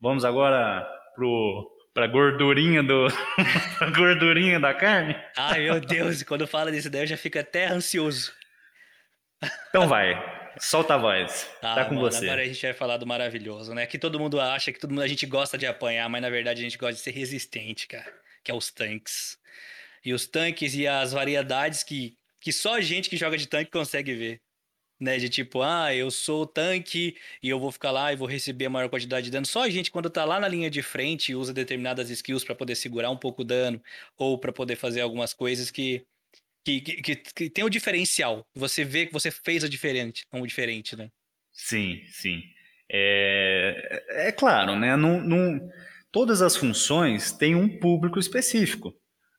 vamos 0.00 0.24
agora 0.24 0.86
pro 1.14 1.72
pra 1.92 2.06
gordurinha 2.06 2.82
do 2.82 3.08
gordurinha 3.96 4.60
da 4.60 4.74
carne. 4.74 5.16
Ai, 5.36 5.64
meu 5.64 5.80
Deus, 5.80 6.22
quando 6.22 6.46
fala 6.46 6.70
disso 6.70 6.90
daí 6.90 7.02
eu 7.02 7.06
já 7.06 7.16
fico 7.16 7.38
até 7.38 7.68
ansioso. 7.68 8.32
Então 9.68 9.88
vai, 9.88 10.14
solta 10.58 10.94
a 10.94 10.98
voz. 10.98 11.50
Ah, 11.62 11.74
tá 11.74 11.84
com 11.86 11.94
mano, 11.94 12.10
você. 12.10 12.26
Agora 12.26 12.42
a 12.42 12.44
gente 12.44 12.60
vai 12.60 12.74
falar 12.74 12.98
do 12.98 13.06
maravilhoso, 13.06 13.74
né? 13.74 13.86
Que 13.86 13.98
todo 13.98 14.20
mundo 14.20 14.40
acha 14.40 14.72
que 14.72 14.78
todo 14.78 14.90
mundo 14.90 15.02
a 15.02 15.08
gente 15.08 15.24
gosta 15.24 15.56
de 15.56 15.66
apanhar, 15.66 16.08
mas 16.08 16.20
na 16.20 16.30
verdade 16.30 16.60
a 16.60 16.64
gente 16.64 16.78
gosta 16.78 16.94
de 16.94 17.00
ser 17.00 17.12
resistente, 17.12 17.86
cara, 17.86 18.12
que 18.44 18.50
é 18.50 18.54
os 18.54 18.70
tanques. 18.70 19.38
E 20.04 20.12
os 20.12 20.26
tanques 20.26 20.74
e 20.74 20.86
as 20.86 21.12
variedades 21.12 21.82
que 21.82 22.14
que 22.40 22.52
só 22.52 22.76
a 22.76 22.80
gente 22.80 23.10
que 23.10 23.16
joga 23.16 23.36
de 23.36 23.48
tanque 23.48 23.70
consegue 23.70 24.14
ver. 24.14 24.40
Né? 25.00 25.18
De 25.18 25.28
tipo, 25.28 25.62
ah, 25.62 25.94
eu 25.94 26.10
sou 26.10 26.42
o 26.42 26.46
tanque 26.46 27.16
e 27.42 27.48
eu 27.48 27.58
vou 27.58 27.70
ficar 27.72 27.90
lá 27.90 28.12
e 28.12 28.16
vou 28.16 28.28
receber 28.28 28.66
a 28.66 28.70
maior 28.70 28.88
quantidade 28.88 29.26
de 29.26 29.30
dano. 29.30 29.46
Só 29.46 29.62
a 29.62 29.70
gente, 29.70 29.90
quando 29.90 30.10
tá 30.10 30.24
lá 30.24 30.40
na 30.40 30.48
linha 30.48 30.70
de 30.70 30.82
frente, 30.82 31.34
usa 31.34 31.52
determinadas 31.52 32.10
skills 32.10 32.44
para 32.44 32.54
poder 32.54 32.74
segurar 32.74 33.10
um 33.10 33.16
pouco 33.16 33.42
o 33.42 33.44
dano 33.44 33.82
ou 34.16 34.38
para 34.38 34.52
poder 34.52 34.76
fazer 34.76 35.00
algumas 35.00 35.32
coisas 35.34 35.70
que 35.70 36.04
que, 36.64 36.80
que, 36.80 37.16
que, 37.16 37.48
tem 37.50 37.64
o 37.64 37.70
diferencial. 37.70 38.44
Você 38.52 38.84
vê 38.84 39.06
que 39.06 39.12
você 39.12 39.30
fez 39.30 39.62
a 39.62 39.68
diferente, 39.68 40.26
um 40.32 40.44
diferente, 40.44 40.96
né? 40.96 41.08
Sim, 41.52 42.02
sim. 42.10 42.42
É, 42.90 44.26
é 44.28 44.32
claro, 44.32 44.74
né? 44.76 44.96
Não, 44.96 45.20
não, 45.20 45.70
todas 46.10 46.42
as 46.42 46.56
funções 46.56 47.30
têm 47.30 47.54
um 47.54 47.78
público 47.78 48.18
específico. 48.18 48.92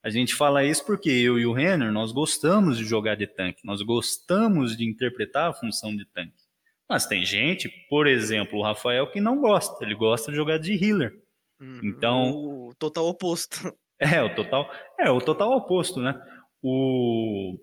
A 0.07 0.09
gente 0.09 0.33
fala 0.33 0.63
isso 0.63 0.85
porque 0.85 1.09
eu 1.09 1.37
e 1.37 1.45
o 1.45 1.51
Renner, 1.51 1.91
nós 1.91 2.13
gostamos 2.13 2.77
de 2.77 2.85
jogar 2.85 3.15
de 3.15 3.27
tanque, 3.27 3.65
nós 3.65 3.81
gostamos 3.81 4.77
de 4.77 4.85
interpretar 4.85 5.49
a 5.49 5.53
função 5.53 5.93
de 5.93 6.05
tanque. 6.05 6.45
Mas 6.89 7.05
tem 7.05 7.25
gente, 7.25 7.67
por 7.89 8.07
exemplo, 8.07 8.57
o 8.57 8.63
Rafael, 8.63 9.11
que 9.11 9.19
não 9.19 9.41
gosta, 9.41 9.83
ele 9.83 9.93
gosta 9.93 10.31
de 10.31 10.37
jogar 10.37 10.59
de 10.59 10.81
healer. 10.81 11.13
Hum, 11.59 11.81
então. 11.83 12.31
O 12.31 12.73
total 12.79 13.05
oposto. 13.07 13.57
É, 13.99 14.21
o 14.21 14.35
total. 14.35 14.71
É, 14.99 15.09
o 15.09 15.19
total 15.19 15.51
oposto, 15.53 15.99
né? 15.99 16.13
O... 16.61 17.57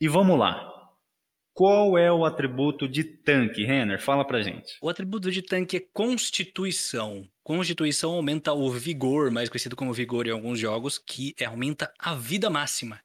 E 0.00 0.06
vamos 0.06 0.38
lá. 0.38 0.72
Qual 1.52 1.98
é 1.98 2.10
o 2.10 2.24
atributo 2.24 2.88
de 2.88 3.02
tanque, 3.02 3.64
Renner? 3.64 4.00
Fala 4.00 4.24
pra 4.24 4.42
gente. 4.42 4.78
O 4.80 4.88
atributo 4.88 5.28
de 5.28 5.42
tanque 5.42 5.76
é 5.76 5.86
constituição. 5.92 7.28
Constituição 7.50 8.12
aumenta 8.12 8.52
o 8.52 8.70
vigor, 8.70 9.28
mais 9.28 9.48
conhecido 9.48 9.74
como 9.74 9.92
vigor 9.92 10.24
em 10.24 10.30
alguns 10.30 10.56
jogos, 10.56 11.02
que 11.04 11.34
aumenta 11.44 11.92
a 11.98 12.14
vida 12.14 12.48
máxima. 12.48 13.02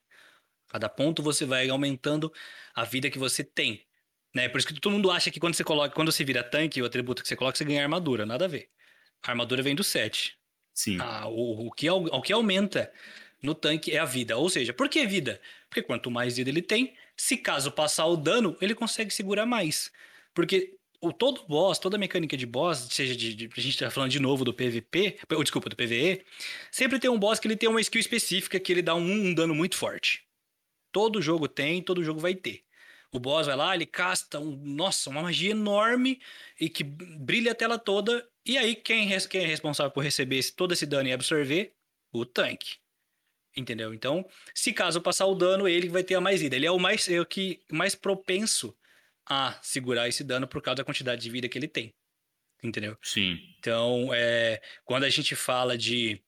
Cada 0.68 0.88
ponto 0.88 1.24
você 1.24 1.48
vai 1.48 1.68
aumentando 1.68 2.32
a 2.76 2.84
vida 2.84 3.10
que 3.10 3.18
você 3.18 3.44
tem. 3.44 3.84
Né? 4.36 4.48
Por 4.48 4.60
isso 4.60 4.68
que 4.68 4.80
todo 4.80 4.94
mundo 4.94 5.10
acha 5.10 5.32
que 5.32 5.40
quando 5.40 5.56
você 5.56 5.64
coloca, 5.64 5.96
quando 5.96 6.12
você 6.12 6.24
vira 6.24 6.44
tanque, 6.44 6.80
o 6.80 6.86
atributo 6.86 7.24
que 7.24 7.28
você 7.28 7.36
coloca, 7.36 7.58
você 7.58 7.66
ganha 7.66 7.82
armadura. 7.82 8.24
Nada 8.24 8.46
a 8.46 8.48
ver. 8.48 8.70
A 9.24 9.32
armadura 9.32 9.64
vem 9.64 9.74
do 9.74 9.84
7. 9.84 10.38
Sim. 10.76 11.00
Ah, 11.02 11.28
o, 11.28 11.66
o, 11.66 11.72
que, 11.72 11.90
o 11.90 12.22
que 12.22 12.32
aumenta 12.32 12.94
no 13.42 13.56
tanque 13.56 13.94
é 13.94 13.98
a 13.98 14.06
vida. 14.06 14.38
Ou 14.38 14.48
seja, 14.48 14.72
por 14.72 14.88
que 14.88 15.08
vida? 15.08 15.42
Porque 15.68 15.82
quanto 15.82 16.12
mais 16.12 16.38
vida 16.38 16.52
ele 16.52 16.62
tem, 16.62 16.96
se 17.18 17.36
caso 17.36 17.72
passar 17.72 18.06
o 18.06 18.16
dano, 18.16 18.56
ele 18.62 18.76
consegue 18.76 19.12
segurar 19.12 19.48
mais. 19.48 19.92
Porque 20.36 20.78
o 21.02 21.12
todo 21.12 21.46
boss, 21.48 21.80
toda 21.80 21.98
mecânica 21.98 22.36
de 22.36 22.46
boss, 22.46 22.88
seja 22.90 23.16
de, 23.16 23.34
de 23.34 23.50
a 23.56 23.62
gente 23.62 23.78
tá 23.78 23.90
falando 23.90 24.12
de 24.12 24.20
novo 24.20 24.44
do 24.44 24.54
PVP, 24.54 25.20
ou 25.34 25.44
desculpa, 25.44 25.70
do 25.70 25.76
PVE, 25.76 26.24
sempre 26.72 27.00
tem 27.00 27.10
um 27.10 27.20
boss 27.20 27.40
que 27.40 27.48
ele 27.48 27.56
tem 27.56 27.70
uma 27.70 27.82
skill 27.82 28.02
específica 28.02 28.60
que 28.60 28.72
ele 28.72 28.82
dá 28.82 28.96
um, 28.96 29.02
um 29.02 29.34
dano 29.34 29.54
muito 29.54 29.78
forte. 29.78 30.24
Todo 30.92 31.22
jogo 31.22 31.48
tem, 31.48 31.82
todo 31.82 32.04
jogo 32.04 32.20
vai 32.20 32.36
ter. 32.36 32.64
O 33.12 33.20
boss 33.20 33.48
vai 33.48 33.56
lá, 33.56 33.76
ele 33.76 33.86
casta 33.86 34.40
um, 34.40 34.56
nossa, 34.56 35.10
uma 35.10 35.22
magia 35.22 35.52
enorme 35.52 36.20
e 36.60 36.70
que 36.70 36.84
brilha 36.84 37.52
a 37.52 37.56
tela 37.56 37.78
toda. 37.78 38.28
E 38.46 38.58
aí, 38.58 38.76
quem, 38.76 39.10
quem 39.30 39.44
é 39.44 39.48
responsável 39.48 39.92
por 39.92 40.04
receber 40.04 40.38
esse, 40.38 40.54
todo 40.54 40.74
esse 40.74 40.86
dano 40.86 41.08
e 41.08 41.14
absorver? 41.14 41.74
O 42.12 42.26
tanque. 42.26 42.78
Entendeu? 43.56 43.94
Então, 43.94 44.28
se 44.54 44.74
caso 44.74 45.00
passar 45.00 45.26
o 45.28 45.36
dano, 45.36 45.68
ele 45.68 45.88
vai 45.88 46.04
ter 46.04 46.16
a 46.16 46.22
mais 46.22 46.42
vida. 46.42 46.56
Ele 46.56 46.66
é 46.66 46.72
o 46.72 46.80
mais, 46.80 47.08
é 47.08 47.20
o 47.20 47.26
que 47.26 47.62
mais 47.72 47.96
propenso 47.96 48.76
a 49.30 49.58
segurar 49.62 50.08
esse 50.08 50.24
dano 50.24 50.48
por 50.48 50.62
causa 50.62 50.78
da 50.78 50.84
quantidade 50.84 51.22
de 51.22 51.30
vida 51.30 51.50
que 51.50 51.58
ele 51.58 51.68
tem. 51.68 51.94
Entendeu? 52.64 52.98
Sim. 53.02 53.38
Então, 53.60 54.10
é, 54.14 54.62
quando 54.84 55.04
a 55.04 55.10
gente 55.10 55.36
fala 55.36 55.78
de, 55.78 56.22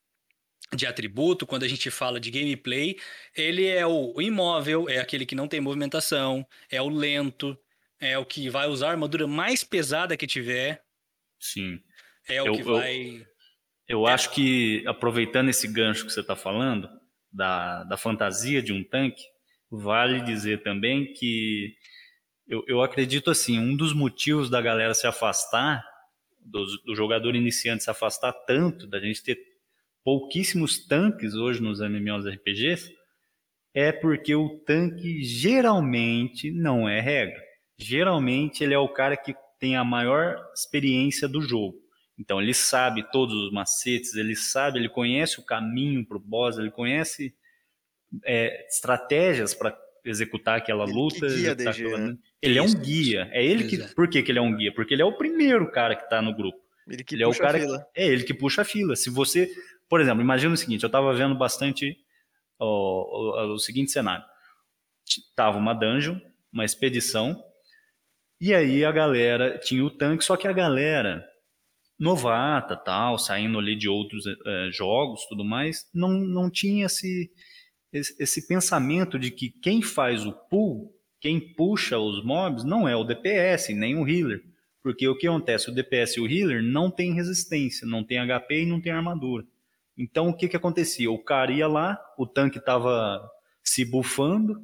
de 0.73 0.85
atributo, 0.85 1.47
quando 1.47 1.63
a 1.63 1.67
gente 1.67 1.89
fala 1.89 2.19
de 2.19 2.29
gameplay, 2.29 2.97
ele 3.35 3.65
é 3.65 3.85
o 3.85 4.21
imóvel, 4.21 4.89
é 4.89 4.99
aquele 4.99 5.25
que 5.25 5.35
não 5.35 5.47
tem 5.47 5.59
movimentação, 5.59 6.45
é 6.69 6.81
o 6.81 6.89
lento, 6.89 7.57
é 7.99 8.17
o 8.17 8.25
que 8.25 8.49
vai 8.49 8.67
usar 8.67 8.87
a 8.87 8.91
armadura 8.91 9.25
mais 9.25 9.63
pesada 9.63 10.17
que 10.17 10.27
tiver. 10.27 10.83
Sim. 11.39 11.81
É 12.27 12.41
o 12.41 12.47
eu, 12.47 12.53
que 12.53 12.63
vai. 12.63 13.25
Eu, 13.87 14.01
eu 14.01 14.07
é. 14.07 14.13
acho 14.13 14.31
que, 14.31 14.83
aproveitando 14.85 15.49
esse 15.49 15.67
gancho 15.67 16.05
que 16.05 16.11
você 16.11 16.21
está 16.21 16.35
falando, 16.35 16.89
da, 17.31 17.83
da 17.83 17.97
fantasia 17.97 18.61
de 18.61 18.73
um 18.73 18.83
tanque, 18.83 19.23
vale 19.69 20.21
dizer 20.21 20.63
também 20.63 21.13
que 21.13 21.75
eu, 22.47 22.63
eu 22.67 22.81
acredito 22.81 23.29
assim, 23.29 23.59
um 23.59 23.75
dos 23.75 23.93
motivos 23.93 24.49
da 24.49 24.61
galera 24.61 24.93
se 24.93 25.05
afastar, 25.05 25.83
do, 26.39 26.65
do 26.85 26.95
jogador 26.95 27.35
iniciante 27.35 27.83
se 27.83 27.89
afastar 27.89 28.31
tanto, 28.31 28.87
da 28.87 28.99
gente 28.99 29.21
ter 29.21 29.37
pouquíssimos 30.03 30.87
tanques 30.87 31.33
hoje 31.33 31.61
nos 31.61 31.81
MMORPGs, 31.81 32.95
é 33.73 33.91
porque 33.91 34.33
o 34.33 34.57
tanque 34.59 35.21
geralmente 35.21 36.49
não 36.49 36.87
é 36.87 37.01
regra. 37.01 37.39
Geralmente 37.77 38.63
ele 38.63 38.73
é 38.73 38.79
o 38.79 38.87
cara 38.87 39.17
que 39.17 39.35
tem 39.59 39.75
a 39.75 39.83
maior 39.83 40.41
experiência 40.53 41.27
do 41.27 41.41
jogo. 41.41 41.77
Então 42.17 42.41
ele 42.41 42.53
sabe 42.53 43.03
todos 43.11 43.35
os 43.35 43.51
macetes, 43.51 44.15
ele 44.15 44.35
sabe, 44.35 44.79
ele 44.79 44.89
conhece 44.89 45.39
o 45.39 45.45
caminho 45.45 46.05
para 46.05 46.17
o 46.17 46.19
boss, 46.19 46.57
ele 46.57 46.71
conhece 46.71 47.35
é, 48.23 48.65
estratégias 48.67 49.53
para 49.53 49.77
executar 50.09 50.57
aquela 50.57 50.83
ele 50.83 50.93
luta. 50.93 51.27
Guia 51.27 51.55
DG, 51.55 51.69
aquela... 51.69 51.97
né? 51.97 52.17
Ele 52.41 52.57
é 52.57 52.61
um 52.61 52.73
guia. 52.73 53.29
É 53.31 53.43
ele 53.45 53.65
que. 53.65 53.77
Por 53.95 54.09
que, 54.09 54.21
que 54.23 54.31
ele 54.31 54.39
é 54.39 54.41
um 54.41 54.55
guia? 54.55 54.73
Porque 54.73 54.93
ele 54.93 55.01
é 55.01 55.05
o 55.05 55.17
primeiro 55.17 55.69
cara 55.71 55.95
que 55.95 56.03
está 56.03 56.21
no 56.21 56.35
grupo. 56.35 56.57
Ele 56.87 57.03
que 57.03 57.15
ele 57.15 57.25
puxa 57.25 57.37
é 57.37 57.41
o 57.41 57.45
cara 57.45 57.57
a 57.57 57.61
fila. 57.61 57.87
É 57.95 58.07
ele 58.07 58.23
que 58.23 58.33
puxa 58.33 58.61
a 58.61 58.65
fila. 58.65 58.95
Se 58.95 59.09
você, 59.09 59.49
por 59.89 59.99
exemplo, 60.01 60.21
imagina 60.21 60.53
o 60.53 60.57
seguinte: 60.57 60.83
eu 60.83 60.87
estava 60.87 61.13
vendo 61.13 61.37
bastante 61.37 61.97
ó, 62.59 62.65
o, 62.65 63.49
o, 63.49 63.53
o 63.53 63.59
seguinte 63.59 63.91
cenário. 63.91 64.25
Tava 65.35 65.57
uma 65.57 65.73
dungeon, 65.73 66.19
uma 66.51 66.65
expedição, 66.65 67.41
e 68.39 68.53
aí 68.53 68.85
a 68.85 68.91
galera 68.91 69.57
tinha 69.57 69.83
o 69.83 69.89
tanque, 69.89 70.23
só 70.23 70.37
que 70.37 70.47
a 70.47 70.53
galera 70.53 71.25
novata, 71.99 72.75
tal, 72.75 73.17
saindo 73.17 73.57
ali 73.57 73.75
de 73.75 73.89
outros 73.89 74.25
é, 74.27 74.69
jogos, 74.71 75.25
tudo 75.27 75.43
mais, 75.43 75.89
não, 75.93 76.09
não 76.09 76.49
tinha 76.49 76.85
esse, 76.85 77.31
esse, 77.91 78.47
pensamento 78.47 79.17
de 79.17 79.31
que 79.31 79.49
quem 79.49 79.81
faz 79.81 80.25
o 80.25 80.31
pull, 80.31 80.93
quem 81.19 81.39
puxa 81.39 81.97
os 81.97 82.23
mobs, 82.23 82.63
não 82.63 82.87
é 82.87 82.95
o 82.95 83.03
DPS, 83.03 83.73
nem 83.73 83.95
o 83.95 84.07
healer. 84.07 84.43
Porque 84.83 85.07
o 85.07 85.17
que 85.17 85.27
acontece? 85.27 85.69
O 85.69 85.73
DPS 85.73 86.17
e 86.17 86.21
o 86.21 86.27
healer 86.27 86.63
não 86.63 86.89
tem 86.89 87.13
resistência, 87.13 87.87
não 87.87 88.03
tem 88.03 88.19
HP 88.19 88.63
e 88.63 88.65
não 88.65 88.79
tem 88.79 88.91
armadura. 88.91 89.45
Então 89.97 90.29
o 90.29 90.33
que, 90.33 90.47
que 90.47 90.55
acontecia? 90.55 91.11
O 91.11 91.23
cara 91.23 91.51
ia 91.51 91.67
lá, 91.67 91.99
o 92.17 92.27
tanque 92.27 92.59
estava 92.59 93.19
se 93.63 93.83
bufando, 93.83 94.61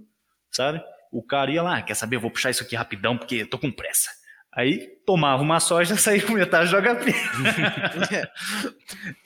sabe? 0.51 0.81
O 1.11 1.23
cara 1.23 1.51
ia 1.51 1.63
lá, 1.63 1.77
ah, 1.77 1.81
quer 1.81 1.95
saber? 1.95 2.17
Eu 2.17 2.21
vou 2.21 2.31
puxar 2.31 2.51
isso 2.51 2.63
aqui 2.63 2.75
rapidão 2.75 3.17
porque 3.17 3.35
eu 3.37 3.49
tô 3.49 3.57
com 3.57 3.71
pressa. 3.71 4.09
Aí 4.55 4.87
tomava 5.05 5.41
uma 5.41 5.59
soja 5.59 5.95
e 5.95 5.97
saía 5.99 6.25
com 6.25 6.33
metade 6.33 6.69
do 6.69 6.77
HP. 6.77 7.13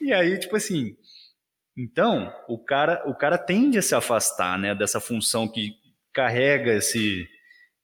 e 0.00 0.12
aí, 0.12 0.38
tipo 0.38 0.56
assim. 0.56 0.96
Então, 1.78 2.34
o 2.48 2.58
cara, 2.58 3.04
o 3.06 3.14
cara 3.14 3.38
tende 3.38 3.78
a 3.78 3.82
se 3.82 3.94
afastar 3.94 4.58
né, 4.58 4.74
dessa 4.74 5.00
função 5.00 5.46
que 5.46 5.76
carrega 6.12 6.74
esse, 6.74 7.28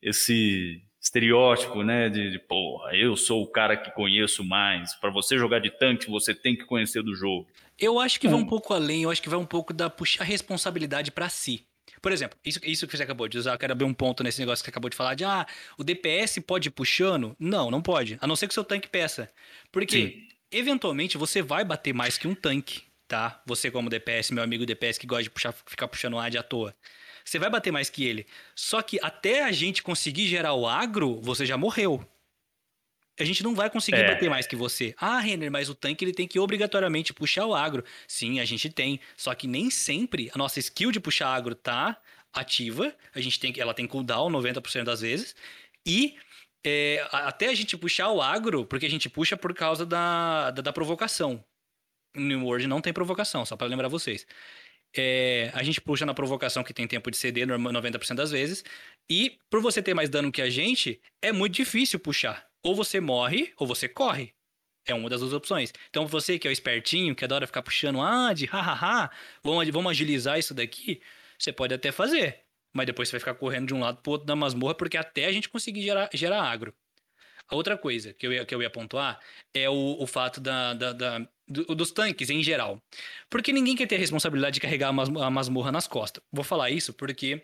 esse 0.03 0.83
estereótipo, 1.01 1.85
né? 1.85 2.09
De, 2.09 2.33
de 2.33 2.39
porra, 2.41 2.97
eu 2.97 3.17
sou 3.17 3.45
o 3.45 3.47
cara 3.47 3.77
que 3.77 3.93
conheço 3.93 4.43
mais. 4.43 4.97
Para 4.97 5.11
você 5.11 5.39
jogar 5.39 5.61
de 5.61 5.71
tanque, 5.71 6.11
você 6.11 6.35
tem 6.35 6.57
que 6.57 6.65
conhecer 6.65 7.05
do 7.05 7.15
jogo. 7.15 7.47
Eu 7.79 8.01
acho 8.01 8.19
que 8.19 8.27
hum. 8.27 8.33
vai 8.33 8.41
um 8.41 8.47
pouco 8.47 8.75
além, 8.75 9.05
eu 9.05 9.11
acho 9.13 9.23
que 9.23 9.29
vai 9.29 9.39
um 9.39 9.47
pouco 9.47 9.73
da 9.73 9.89
puxar 9.89 10.25
responsabilidade 10.25 11.13
para 11.13 11.29
si. 11.29 11.65
Por 12.03 12.11
exemplo, 12.11 12.37
isso, 12.45 12.59
isso 12.65 12.87
que 12.89 12.97
você 12.97 13.03
acabou 13.05 13.29
de 13.29 13.39
usar, 13.39 13.53
eu 13.53 13.59
quero 13.59 13.73
abrir 13.73 13.85
um 13.85 13.95
ponto 13.95 14.25
nesse 14.25 14.41
negócio 14.41 14.63
que 14.63 14.67
você 14.67 14.71
acabou 14.71 14.91
de 14.91 14.97
falar 14.97 15.15
de 15.15 15.25
ah, 15.25 15.47
o 15.79 15.85
DPS 15.85 16.41
pode 16.41 16.69
ir 16.69 16.73
puxando? 16.73 17.35
Não, 17.39 17.71
não 17.71 17.81
pode. 17.81 18.19
A 18.21 18.27
não 18.27 18.35
ser 18.35 18.49
que 18.49 18.53
o 18.53 18.55
seu 18.55 18.65
tanque 18.65 18.89
peça. 18.89 19.31
Porque, 19.71 19.97
Sim. 19.97 20.29
eventualmente, 20.51 21.17
você 21.17 21.41
vai 21.41 21.65
bater 21.65 21.95
mais 21.95 22.19
que 22.19 22.29
um 22.29 22.35
tanque, 22.35 22.83
tá? 23.09 23.43
Você, 23.47 23.71
como 23.71 23.91
DPS, 23.91 24.33
meu 24.33 24.43
amigo 24.43 24.67
DPS 24.67 24.99
que 24.99 25.07
gosta 25.07 25.25
de 25.25 25.31
puxar, 25.31 25.53
ficar 25.53 25.89
puxando 25.89 26.19
ad 26.19 26.37
à 26.37 26.43
toa. 26.43 26.75
Você 27.25 27.39
vai 27.39 27.49
bater 27.49 27.71
mais 27.71 27.89
que 27.89 28.05
ele. 28.05 28.27
Só 28.55 28.83
que 28.83 28.99
até 29.03 29.45
a 29.45 29.53
gente 29.53 29.83
conseguir 29.83 30.27
gerar 30.27 30.55
o 30.55 30.67
agro, 30.67 31.21
você 31.23 31.47
já 31.47 31.57
morreu 31.57 32.07
a 33.19 33.25
gente 33.25 33.45
não 33.45 33.55
vai 33.55 33.71
conseguir 33.71 34.01
é. 34.01 34.09
bater 34.09 34.29
mais 34.29 34.47
que 34.47 34.57
você. 34.57 34.95
Ah, 34.99 35.21
Renner, 35.21 35.51
mas 35.51 35.69
o 35.69 35.75
tanque 35.75 36.05
ele 36.05 36.13
tem 36.13 36.27
que 36.27 36.39
obrigatoriamente 36.39 37.13
puxar 37.13 37.47
o 37.47 37.55
agro. 37.55 37.85
Sim, 38.09 38.41
a 38.41 38.45
gente 38.45 38.69
tem. 38.69 38.99
Só 39.17 39.35
que 39.35 39.47
nem 39.47 39.71
sempre 39.71 40.31
a 40.35 40.39
nossa 40.39 40.59
skill 40.59 40.91
de 40.91 40.99
puxar 40.99 41.29
agro 41.29 41.55
tá 41.55 41.97
ativa. 42.33 42.93
A 43.15 43.21
gente 43.21 43.39
tem, 43.39 43.55
ela 43.57 43.73
tem 43.73 43.87
cooldown 43.87 44.31
90% 44.31 44.83
das 44.83 45.01
vezes. 45.01 45.35
E 45.87 46.17
é, 46.65 47.07
até 47.13 47.49
a 47.49 47.55
gente 47.55 47.77
puxar 47.77 48.11
o 48.11 48.21
agro, 48.21 48.65
porque 48.65 48.87
a 48.87 48.91
gente 48.91 49.09
puxa 49.09 49.37
por 49.37 49.55
causa 49.55 49.87
da, 49.87 50.51
da, 50.51 50.63
da 50.63 50.73
provocação. 50.73 51.45
No 52.15 52.45
Word 52.45 52.67
não 52.67 52.81
tem 52.81 52.93
provocação, 52.93 53.45
só 53.45 53.57
para 53.57 53.67
lembrar 53.67 53.89
vocês. 53.89 54.27
É, 54.97 55.51
a 55.55 55.63
gente 55.63 55.81
puxa 55.81 56.07
na 56.07 56.15
provocação 56.15 56.63
que 56.63 56.73
tem 56.73 56.87
tempo 56.87 57.11
de 57.11 57.17
CD 57.17 57.45
90% 57.45 58.15
das 58.15 58.31
vezes. 58.31 58.65
E 59.11 59.39
por 59.51 59.61
você 59.61 59.83
ter 59.83 59.95
mais 59.95 60.09
dano 60.09 60.31
que 60.31 60.41
a 60.41 60.49
gente, 60.49 61.01
é 61.21 61.33
muito 61.33 61.55
difícil 61.55 61.99
puxar 61.99 62.47
ou 62.63 62.75
você 62.75 63.01
morre 63.01 63.53
ou 63.59 63.67
você 63.67 63.89
corre. 63.89 64.33
É 64.87 64.95
uma 64.95 65.09
das 65.09 65.21
duas 65.21 65.33
opções. 65.33 65.73
Então 65.91 66.07
você 66.07 66.39
que 66.39 66.47
é 66.47 66.51
o 66.51 66.53
espertinho, 66.53 67.15
que 67.15 67.25
adora 67.25 67.47
ficar 67.47 67.63
puxando, 67.63 68.01
ah, 68.01 68.33
de 68.33 68.47
hahaha, 68.47 69.11
vamos, 69.43 69.69
vamos 69.71 69.91
agilizar 69.91 70.39
isso 70.39 70.55
daqui, 70.55 71.01
você 71.39 71.53
pode 71.53 71.75
até 71.75 71.91
fazer. 71.93 72.43
mas 72.73 72.87
depois 72.87 73.09
você 73.09 73.13
vai 73.13 73.21
ficar 73.21 73.35
correndo 73.35 73.69
de 73.69 73.75
um 73.75 73.81
lado 73.81 74.03
pro 74.03 74.13
outro 74.13 74.27
da 74.27 74.37
masmorra, 74.37 74.75
porque 74.75 74.97
até 74.97 75.27
a 75.27 75.33
gente 75.33 75.49
conseguir 75.49 75.83
gerar, 75.83 76.11
gerar 76.13 76.43
agro. 76.43 76.75
A 77.49 77.57
outra 77.57 77.77
coisa 77.79 78.13
que 78.15 78.27
eu 78.27 78.33
ia, 78.33 78.45
que 78.45 78.55
eu 78.55 78.63
ia 78.63 78.71
pontuar 78.71 79.21
é 79.55 79.69
o, 79.69 79.97
o 80.01 80.07
fato 80.07 80.41
da, 80.41 80.75
da, 80.75 80.93
da 80.93 81.29
do, 81.47 81.75
dos 81.75 81.91
tanques 81.91 82.31
em 82.31 82.43
geral. 82.43 82.83
Porque 83.29 83.53
ninguém 83.53 83.77
quer 83.77 83.87
ter 83.87 83.97
a 83.97 83.99
responsabilidade 83.99 84.55
de 84.55 84.61
carregar 84.61 84.89
a 84.89 85.31
masmorra 85.31 85.73
nas 85.73 85.87
costas. 85.87 86.23
Vou 86.33 86.45
falar 86.45 86.71
isso 86.71 86.93
porque 86.93 87.43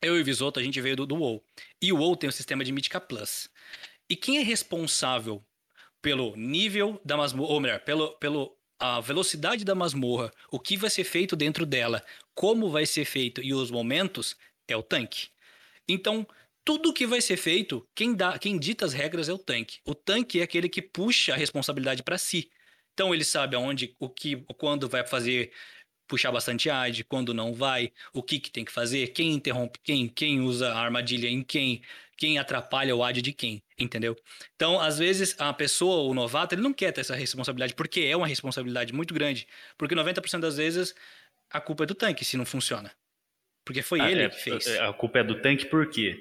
eu 0.00 0.16
e 0.16 0.20
o 0.20 0.24
Visoto, 0.24 0.60
a 0.60 0.62
gente 0.62 0.80
veio 0.80 0.96
do, 0.96 1.06
do 1.06 1.16
WoW. 1.16 1.42
E 1.82 1.92
o 1.92 1.96
WoW 1.96 2.16
tem 2.16 2.28
o 2.28 2.32
sistema 2.32 2.64
de 2.64 2.72
Mythica 2.72 3.00
Plus. 3.00 3.48
E 4.08 4.16
quem 4.16 4.38
é 4.38 4.42
responsável 4.42 5.44
pelo 6.00 6.36
nível 6.36 7.00
da 7.04 7.16
masmorra, 7.16 7.52
ou 7.52 7.60
melhor, 7.60 7.80
pelo, 7.80 8.12
pelo 8.18 8.56
a 8.78 9.00
velocidade 9.00 9.64
da 9.64 9.74
masmorra, 9.74 10.32
o 10.50 10.60
que 10.60 10.76
vai 10.76 10.88
ser 10.88 11.04
feito 11.04 11.34
dentro 11.34 11.66
dela, 11.66 12.04
como 12.34 12.70
vai 12.70 12.86
ser 12.86 13.04
feito 13.04 13.42
e 13.42 13.52
os 13.52 13.70
momentos, 13.70 14.36
é 14.68 14.76
o 14.76 14.82
tanque. 14.82 15.28
Então, 15.88 16.26
tudo 16.64 16.92
que 16.92 17.06
vai 17.06 17.20
ser 17.20 17.36
feito, 17.36 17.86
quem, 17.94 18.14
dá, 18.14 18.38
quem 18.38 18.58
dita 18.58 18.84
as 18.84 18.92
regras 18.92 19.28
é 19.28 19.32
o 19.32 19.38
tanque. 19.38 19.78
O 19.84 19.94
tanque 19.94 20.40
é 20.40 20.42
aquele 20.42 20.68
que 20.68 20.82
puxa 20.82 21.32
a 21.32 21.36
responsabilidade 21.36 22.02
para 22.02 22.18
si. 22.18 22.50
Então 22.98 23.14
ele 23.14 23.22
sabe 23.22 23.54
aonde, 23.54 23.94
o 24.00 24.08
que, 24.08 24.44
quando 24.56 24.88
vai 24.88 25.06
fazer 25.06 25.52
puxar 26.08 26.32
bastante 26.32 26.68
AD, 26.68 27.04
quando 27.04 27.32
não 27.32 27.54
vai, 27.54 27.92
o 28.12 28.20
que, 28.24 28.40
que 28.40 28.50
tem 28.50 28.64
que 28.64 28.72
fazer, 28.72 29.12
quem 29.12 29.34
interrompe 29.34 29.78
quem, 29.84 30.08
quem 30.08 30.40
usa 30.40 30.72
a 30.72 30.80
armadilha 30.80 31.28
em 31.28 31.44
quem, 31.44 31.80
quem 32.16 32.40
atrapalha 32.40 32.96
o 32.96 33.04
AD 33.04 33.22
de 33.22 33.32
quem, 33.32 33.62
entendeu? 33.78 34.16
Então, 34.56 34.80
às 34.80 34.98
vezes, 34.98 35.36
a 35.38 35.52
pessoa, 35.52 36.10
o 36.10 36.12
novato, 36.12 36.56
ele 36.56 36.62
não 36.62 36.72
quer 36.72 36.90
ter 36.90 37.02
essa 37.02 37.14
responsabilidade, 37.14 37.72
porque 37.74 38.00
é 38.00 38.16
uma 38.16 38.26
responsabilidade 38.26 38.92
muito 38.92 39.14
grande. 39.14 39.46
Porque 39.76 39.94
90% 39.94 40.40
das 40.40 40.56
vezes 40.56 40.92
a 41.52 41.60
culpa 41.60 41.84
é 41.84 41.86
do 41.86 41.94
tanque 41.94 42.24
se 42.24 42.36
não 42.36 42.44
funciona. 42.44 42.90
Porque 43.64 43.80
foi 43.80 44.00
ah, 44.00 44.10
ele 44.10 44.22
é, 44.22 44.28
que 44.28 44.40
fez. 44.40 44.66
É, 44.66 44.84
a 44.84 44.92
culpa 44.92 45.20
é 45.20 45.22
do 45.22 45.40
tanque 45.40 45.66
por 45.66 45.88
quê? 45.88 46.18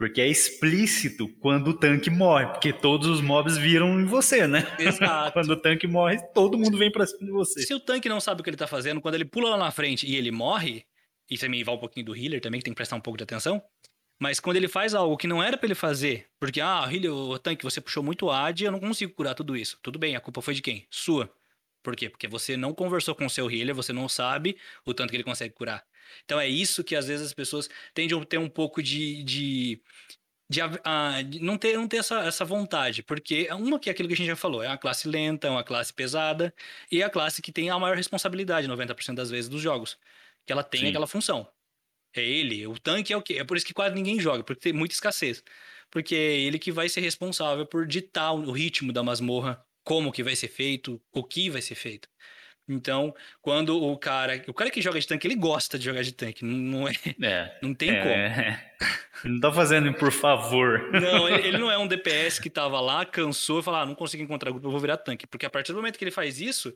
Porque 0.00 0.18
é 0.18 0.26
explícito 0.26 1.28
quando 1.40 1.68
o 1.68 1.74
tanque 1.74 2.08
morre, 2.08 2.46
porque 2.46 2.72
todos 2.72 3.06
os 3.06 3.20
mobs 3.20 3.58
viram 3.58 4.00
em 4.00 4.06
você, 4.06 4.46
né? 4.46 4.66
Exato. 4.78 5.30
quando 5.34 5.50
o 5.50 5.56
tanque 5.56 5.86
morre, 5.86 6.16
todo 6.32 6.56
mundo 6.56 6.78
vem 6.78 6.90
pra 6.90 7.06
cima 7.06 7.26
de 7.26 7.30
você. 7.30 7.60
Se 7.60 7.74
o 7.74 7.78
tanque 7.78 8.08
não 8.08 8.18
sabe 8.18 8.40
o 8.40 8.42
que 8.42 8.48
ele 8.48 8.56
tá 8.56 8.66
fazendo, 8.66 8.98
quando 8.98 9.16
ele 9.16 9.26
pula 9.26 9.50
lá 9.50 9.58
na 9.58 9.70
frente 9.70 10.06
e 10.06 10.16
ele 10.16 10.30
morre, 10.30 10.86
e 11.30 11.36
também 11.36 11.62
vai 11.62 11.74
um 11.74 11.78
pouquinho 11.78 12.06
do 12.06 12.16
healer 12.16 12.40
também, 12.40 12.60
que 12.60 12.64
tem 12.64 12.72
que 12.72 12.78
prestar 12.78 12.96
um 12.96 13.00
pouco 13.02 13.18
de 13.18 13.24
atenção, 13.24 13.62
mas 14.18 14.40
quando 14.40 14.56
ele 14.56 14.68
faz 14.68 14.94
algo 14.94 15.18
que 15.18 15.26
não 15.26 15.42
era 15.42 15.58
para 15.58 15.66
ele 15.66 15.74
fazer, 15.74 16.28
porque, 16.40 16.62
ah, 16.62 16.88
healer, 16.90 17.12
o 17.12 17.38
tanque, 17.38 17.62
você 17.62 17.78
puxou 17.78 18.02
muito 18.02 18.30
AD, 18.30 18.64
eu 18.64 18.72
não 18.72 18.80
consigo 18.80 19.12
curar 19.12 19.34
tudo 19.34 19.54
isso. 19.54 19.78
Tudo 19.82 19.98
bem, 19.98 20.16
a 20.16 20.20
culpa 20.20 20.40
foi 20.40 20.54
de 20.54 20.62
quem? 20.62 20.86
Sua. 20.90 21.30
Por 21.82 21.96
quê? 21.96 22.08
Porque 22.10 22.28
você 22.28 22.56
não 22.56 22.74
conversou 22.74 23.14
com 23.14 23.26
o 23.26 23.30
seu 23.30 23.50
healer, 23.50 23.74
você 23.74 23.92
não 23.92 24.08
sabe 24.08 24.56
o 24.84 24.92
tanto 24.92 25.10
que 25.10 25.16
ele 25.16 25.24
consegue 25.24 25.54
curar. 25.54 25.84
Então 26.24 26.40
é 26.40 26.48
isso 26.48 26.84
que 26.84 26.96
às 26.96 27.06
vezes 27.06 27.26
as 27.28 27.34
pessoas 27.34 27.68
tendem 27.94 28.20
a 28.20 28.24
ter 28.24 28.38
um 28.38 28.48
pouco 28.48 28.82
de. 28.82 29.22
de, 29.22 29.82
de, 30.48 30.60
uh, 30.62 31.24
de 31.28 31.40
não 31.40 31.56
ter, 31.56 31.76
não 31.76 31.88
ter 31.88 31.98
essa, 31.98 32.20
essa 32.20 32.44
vontade, 32.44 33.02
porque 33.02 33.46
é 33.48 33.54
uma 33.54 33.78
que 33.78 33.88
é 33.88 33.92
aquilo 33.92 34.08
que 34.08 34.14
a 34.14 34.16
gente 34.16 34.26
já 34.26 34.36
falou, 34.36 34.62
é 34.62 34.68
uma 34.68 34.78
classe 34.78 35.08
lenta, 35.08 35.46
é 35.48 35.50
uma 35.50 35.64
classe 35.64 35.92
pesada, 35.92 36.54
e 36.90 37.02
é 37.02 37.04
a 37.04 37.10
classe 37.10 37.40
que 37.40 37.52
tem 37.52 37.70
a 37.70 37.78
maior 37.78 37.96
responsabilidade 37.96 38.68
90% 38.68 39.14
das 39.14 39.30
vezes 39.30 39.48
dos 39.48 39.62
jogos, 39.62 39.96
que 40.46 40.52
ela 40.52 40.64
tem 40.64 40.80
Sim. 40.82 40.88
aquela 40.88 41.06
função. 41.06 41.48
É 42.14 42.22
ele, 42.22 42.66
o 42.66 42.78
tanque 42.78 43.12
é 43.12 43.16
o 43.16 43.22
quê? 43.22 43.34
É 43.34 43.44
por 43.44 43.56
isso 43.56 43.66
que 43.66 43.72
quase 43.74 43.94
ninguém 43.94 44.18
joga, 44.18 44.42
porque 44.42 44.60
tem 44.60 44.72
muita 44.72 44.94
escassez. 44.94 45.44
Porque 45.90 46.14
é 46.14 46.40
ele 46.40 46.58
que 46.58 46.72
vai 46.72 46.88
ser 46.88 47.00
responsável 47.00 47.66
por 47.66 47.86
ditar 47.86 48.32
o 48.32 48.50
ritmo 48.52 48.92
da 48.92 49.02
masmorra, 49.02 49.64
como 49.84 50.12
que 50.12 50.22
vai 50.22 50.36
ser 50.36 50.48
feito, 50.48 51.00
o 51.12 51.24
que 51.24 51.50
vai 51.50 51.62
ser 51.62 51.74
feito. 51.74 52.08
Então, 52.70 53.14
quando 53.42 53.82
o 53.82 53.96
cara. 53.98 54.42
O 54.46 54.54
cara 54.54 54.70
que 54.70 54.80
joga 54.80 55.00
de 55.00 55.06
tanque, 55.06 55.26
ele 55.26 55.34
gosta 55.34 55.78
de 55.78 55.84
jogar 55.84 56.02
de 56.02 56.12
tanque. 56.12 56.44
Não, 56.44 56.86
é, 56.86 56.92
é 57.22 57.58
não 57.60 57.74
tem 57.74 57.90
é, 57.90 58.00
como. 58.00 58.90
Ele 59.24 59.34
não 59.34 59.40
tá 59.40 59.52
fazendo 59.52 59.92
por 59.94 60.12
favor. 60.12 60.90
Não, 60.92 61.28
ele, 61.28 61.48
ele, 61.48 61.58
não 61.58 61.70
é 61.70 61.76
um 61.76 61.86
DPS 61.88 62.38
que 62.38 62.48
tava 62.48 62.80
lá, 62.80 63.04
cansou 63.04 63.60
e 63.60 63.62
falou: 63.62 63.80
ah, 63.80 63.86
não 63.86 63.94
consigo 63.94 64.22
encontrar 64.22 64.50
grupo, 64.52 64.66
eu 64.66 64.70
vou 64.70 64.80
virar 64.80 64.96
tanque. 64.96 65.26
Porque 65.26 65.44
a 65.44 65.50
partir 65.50 65.72
do 65.72 65.76
momento 65.76 65.98
que 65.98 66.04
ele 66.04 66.10
faz 66.10 66.40
isso. 66.40 66.74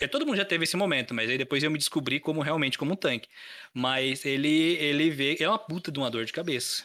É, 0.00 0.06
todo 0.08 0.26
mundo 0.26 0.36
já 0.36 0.44
teve 0.44 0.64
esse 0.64 0.76
momento, 0.76 1.14
mas 1.14 1.30
aí 1.30 1.38
depois 1.38 1.62
eu 1.62 1.70
me 1.70 1.78
descobri 1.78 2.18
como 2.18 2.40
realmente 2.40 2.78
como 2.78 2.94
um 2.94 2.96
tanque. 2.96 3.28
Mas 3.74 4.24
ele, 4.24 4.76
ele 4.76 5.10
vê. 5.10 5.36
É 5.38 5.48
uma 5.48 5.58
puta 5.58 5.92
de 5.92 5.98
uma 5.98 6.10
dor 6.10 6.24
de 6.24 6.32
cabeça. 6.32 6.84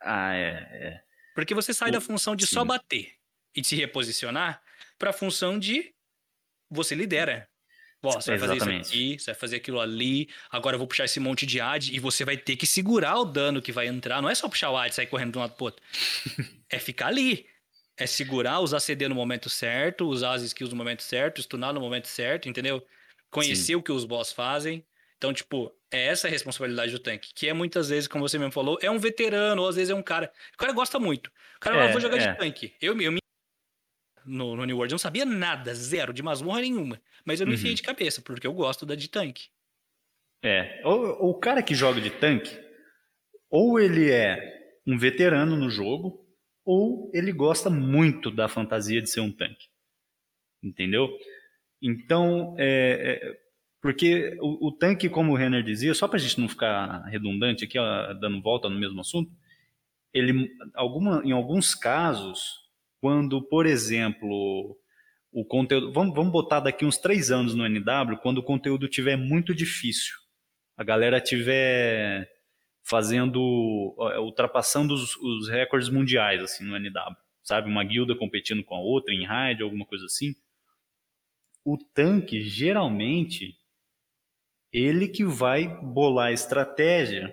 Ah, 0.00 0.34
é. 0.34 0.68
é. 0.70 1.00
Porque 1.34 1.54
você 1.54 1.74
sai 1.74 1.90
o, 1.90 1.92
da 1.92 2.00
função 2.00 2.36
de 2.36 2.46
só 2.46 2.64
bater 2.64 3.15
e 3.56 3.60
de 3.60 3.66
se 3.66 3.74
reposicionar 3.74 4.62
para 4.98 5.10
a 5.10 5.12
função 5.12 5.58
de 5.58 5.94
você 6.70 6.94
lidera. 6.94 7.48
Ó, 8.02 8.12
você 8.12 8.36
vai 8.36 8.38
fazer 8.38 8.56
isso 8.56 8.90
aqui, 8.90 9.18
você 9.18 9.26
vai 9.32 9.34
fazer 9.34 9.56
aquilo 9.56 9.80
ali, 9.80 10.28
agora 10.50 10.74
eu 10.74 10.78
vou 10.78 10.86
puxar 10.86 11.06
esse 11.06 11.18
monte 11.18 11.44
de 11.44 11.60
ad 11.60 11.92
e 11.92 11.98
você 11.98 12.24
vai 12.24 12.36
ter 12.36 12.54
que 12.54 12.66
segurar 12.66 13.18
o 13.18 13.24
dano 13.24 13.60
que 13.60 13.72
vai 13.72 13.86
entrar. 13.86 14.22
Não 14.22 14.30
é 14.30 14.34
só 14.34 14.48
puxar 14.48 14.70
o 14.70 14.76
ad 14.76 14.90
e 14.90 14.94
sair 14.94 15.06
correndo 15.06 15.32
de 15.32 15.38
um 15.38 15.40
lado 15.40 15.54
pro 15.54 15.66
outro. 15.66 15.82
é 16.70 16.78
ficar 16.78 17.08
ali. 17.08 17.46
É 17.98 18.06
segurar, 18.06 18.60
usar 18.60 18.78
CD 18.78 19.08
no 19.08 19.14
momento 19.14 19.48
certo, 19.48 20.06
usar 20.06 20.34
as 20.34 20.42
skills 20.42 20.70
no 20.70 20.76
momento 20.76 21.02
certo, 21.02 21.40
stunar 21.40 21.72
no 21.72 21.80
momento 21.80 22.06
certo, 22.06 22.46
entendeu? 22.46 22.86
Conhecer 23.30 23.72
Sim. 23.72 23.74
o 23.76 23.82
que 23.82 23.90
os 23.90 24.04
boss 24.04 24.32
fazem. 24.32 24.84
Então, 25.16 25.32
tipo, 25.32 25.72
é 25.90 26.08
essa 26.08 26.28
a 26.28 26.30
responsabilidade 26.30 26.92
do 26.92 26.98
tanque. 26.98 27.32
Que 27.34 27.48
é 27.48 27.54
muitas 27.54 27.88
vezes, 27.88 28.06
como 28.06 28.28
você 28.28 28.38
mesmo 28.38 28.52
falou, 28.52 28.78
é 28.82 28.90
um 28.90 28.98
veterano, 28.98 29.62
ou 29.62 29.68
às 29.68 29.76
vezes 29.76 29.90
é 29.90 29.94
um 29.94 30.02
cara. 30.02 30.30
O 30.52 30.58
cara 30.58 30.72
gosta 30.72 30.98
muito. 30.98 31.28
O 31.56 31.60
cara, 31.60 31.84
é, 31.84 31.88
ah, 31.88 31.92
vou 31.92 32.00
jogar 32.00 32.18
é. 32.18 32.32
de 32.32 32.38
tanque. 32.38 32.74
Eu, 32.82 33.00
eu 33.00 33.12
me 33.12 33.18
no, 34.26 34.56
no 34.56 34.64
New 34.64 34.76
World. 34.76 34.92
Eu 34.92 34.94
não 34.94 34.98
sabia 34.98 35.24
nada, 35.24 35.74
zero, 35.74 36.12
de 36.12 36.22
masmorra 36.22 36.60
nenhuma. 36.60 37.00
Mas 37.24 37.40
eu 37.40 37.46
me 37.46 37.52
uhum. 37.52 37.58
enfiei 37.58 37.74
de 37.74 37.82
cabeça, 37.82 38.20
porque 38.22 38.46
eu 38.46 38.52
gosto 38.52 38.84
da 38.84 38.94
de 38.94 39.08
tanque. 39.08 39.48
É, 40.42 40.82
o, 40.84 41.30
o 41.30 41.34
cara 41.34 41.62
que 41.62 41.74
joga 41.74 42.00
de 42.00 42.10
tanque, 42.10 42.56
ou 43.50 43.80
ele 43.80 44.10
é 44.10 44.38
um 44.86 44.98
veterano 44.98 45.56
no 45.56 45.70
jogo, 45.70 46.24
ou 46.64 47.10
ele 47.14 47.32
gosta 47.32 47.70
muito 47.70 48.30
da 48.30 48.48
fantasia 48.48 49.00
de 49.00 49.08
ser 49.08 49.20
um 49.20 49.32
tanque. 49.32 49.68
Entendeu? 50.62 51.08
Então, 51.80 52.56
é, 52.58 53.20
é, 53.22 53.38
porque 53.80 54.36
o, 54.40 54.68
o, 54.68 54.72
tanque, 54.72 55.08
como 55.08 55.32
o 55.32 55.36
Renner 55.36 55.62
dizia, 55.62 55.94
só 55.94 56.08
para 56.08 56.16
a 56.16 56.20
gente 56.20 56.40
não 56.40 56.48
ficar 56.48 57.04
redundante 57.04 57.64
aqui, 57.64 57.78
ó, 57.78 58.12
dando 58.14 58.42
volta 58.42 58.68
no 58.68 58.78
mesmo 58.78 59.00
assunto, 59.00 59.30
ele, 60.12 60.50
alguma, 60.74 61.22
em 61.24 61.32
alguns 61.32 61.74
casos, 61.74 62.65
quando, 63.06 63.40
por 63.40 63.66
exemplo, 63.66 64.76
o 65.30 65.44
conteúdo. 65.44 65.92
Vamos, 65.92 66.12
vamos 66.12 66.32
botar 66.32 66.58
daqui 66.58 66.84
uns 66.84 66.98
três 66.98 67.30
anos 67.30 67.54
no 67.54 67.64
NW, 67.64 68.16
quando 68.20 68.38
o 68.38 68.42
conteúdo 68.42 68.88
tiver 68.88 69.14
muito 69.16 69.54
difícil. 69.54 70.16
A 70.76 70.82
galera 70.82 71.20
tiver 71.20 72.28
fazendo. 72.82 73.40
ultrapassando 74.18 74.92
os, 74.92 75.14
os 75.18 75.48
recordes 75.48 75.88
mundiais 75.88 76.42
assim 76.42 76.64
no 76.64 76.76
NW. 76.76 77.16
Sabe? 77.44 77.70
Uma 77.70 77.84
guilda 77.84 78.16
competindo 78.16 78.64
com 78.64 78.74
a 78.74 78.80
outra 78.80 79.14
em 79.14 79.24
raid, 79.24 79.62
alguma 79.62 79.86
coisa 79.86 80.04
assim. 80.06 80.34
O 81.64 81.78
tanque, 81.78 82.40
geralmente, 82.40 83.56
ele 84.72 85.06
que 85.06 85.24
vai 85.24 85.68
bolar 85.80 86.26
a 86.26 86.32
estratégia 86.32 87.32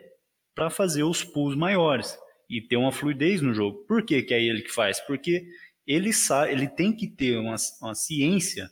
para 0.54 0.70
fazer 0.70 1.02
os 1.02 1.24
pulls 1.24 1.58
maiores 1.58 2.16
e 2.50 2.62
ter 2.62 2.78
uma 2.78 2.92
fluidez 2.92 3.42
no 3.42 3.54
jogo. 3.54 3.86
Por 3.86 4.06
que, 4.06 4.22
que 4.22 4.34
é 4.34 4.44
ele 4.44 4.62
que 4.62 4.72
faz? 4.72 5.00
Porque 5.02 5.46
ele 5.86 6.14
sabe, 6.14 6.52
ele 6.52 6.68
tem 6.68 6.96
que 6.96 7.08
ter 7.08 7.38
uma, 7.38 7.56
uma 7.82 7.96
ciência 7.96 8.70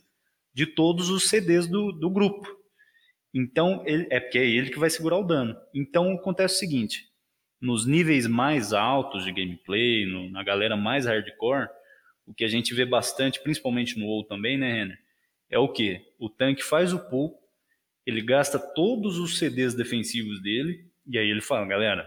de 0.54 0.66
todos 0.66 1.10
os 1.10 1.28
CDs 1.28 1.66
do, 1.66 1.92
do 1.92 2.10
grupo. 2.10 2.46
Então, 3.34 3.82
ele, 3.86 4.06
é 4.10 4.20
porque 4.20 4.38
é 4.38 4.46
ele 4.46 4.70
que 4.70 4.78
vai 4.78 4.90
segurar 4.90 5.18
o 5.18 5.26
dano. 5.26 5.56
Então, 5.74 6.12
acontece 6.12 6.56
o 6.56 6.58
seguinte: 6.58 7.06
nos 7.60 7.86
níveis 7.86 8.26
mais 8.26 8.72
altos 8.72 9.24
de 9.24 9.32
gameplay, 9.32 10.04
no, 10.06 10.30
na 10.30 10.42
galera 10.42 10.76
mais 10.76 11.06
hardcore, 11.06 11.68
o 12.26 12.34
que 12.34 12.44
a 12.44 12.48
gente 12.48 12.74
vê 12.74 12.84
bastante, 12.84 13.42
principalmente 13.42 13.98
no 13.98 14.06
WoW 14.06 14.24
também, 14.24 14.58
né, 14.58 14.72
Renner? 14.72 14.98
É 15.50 15.58
o 15.58 15.68
que? 15.68 16.00
O 16.18 16.28
tanque 16.28 16.62
faz 16.62 16.92
o 16.92 16.98
pull, 16.98 17.34
ele 18.06 18.20
gasta 18.20 18.58
todos 18.58 19.18
os 19.18 19.38
CDs 19.38 19.74
defensivos 19.74 20.42
dele, 20.42 20.86
e 21.06 21.18
aí 21.18 21.28
ele 21.28 21.40
fala, 21.40 21.66
galera, 21.66 22.06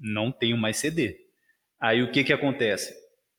não 0.00 0.32
tenho 0.32 0.56
mais 0.56 0.78
CD. 0.78 1.16
Aí 1.80 2.02
o 2.02 2.10
que, 2.10 2.24
que 2.24 2.32
acontece? 2.32 2.94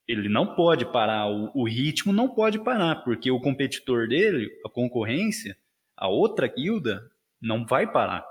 Ele 0.08 0.30
não 0.30 0.56
pode 0.56 0.86
parar, 0.86 1.28
o, 1.28 1.52
o 1.56 1.68
ritmo 1.68 2.14
não 2.14 2.30
pode 2.30 2.60
parar, 2.60 3.04
porque 3.04 3.32
o 3.32 3.40
competidor 3.40 4.08
dele, 4.08 4.50
a 4.66 4.70
concorrência, 4.70 5.56
a 5.98 6.08
outra 6.08 6.48
guilda, 6.48 7.02
não 7.42 7.66
vai 7.66 7.92
parar, 7.92 8.26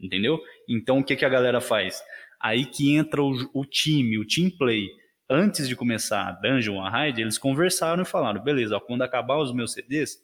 entendeu? 0.00 0.40
Então 0.68 0.98
o 0.98 1.04
que, 1.04 1.16
que 1.16 1.24
a 1.24 1.28
galera 1.28 1.60
faz? 1.60 2.02
Aí 2.40 2.64
que 2.64 2.96
entra 2.96 3.22
o, 3.22 3.32
o 3.54 3.64
time, 3.64 4.18
o 4.18 4.26
team 4.26 4.50
play. 4.50 4.88
Antes 5.28 5.68
de 5.68 5.74
começar 5.74 6.28
a 6.28 6.32
dungeon, 6.32 6.80
a 6.80 6.88
raid, 6.88 7.20
eles 7.20 7.36
conversaram 7.36 8.02
e 8.02 8.06
falaram, 8.06 8.42
beleza, 8.42 8.76
ó, 8.76 8.80
quando 8.80 9.02
acabar 9.02 9.38
os 9.38 9.52
meus 9.52 9.72
CDs, 9.72 10.18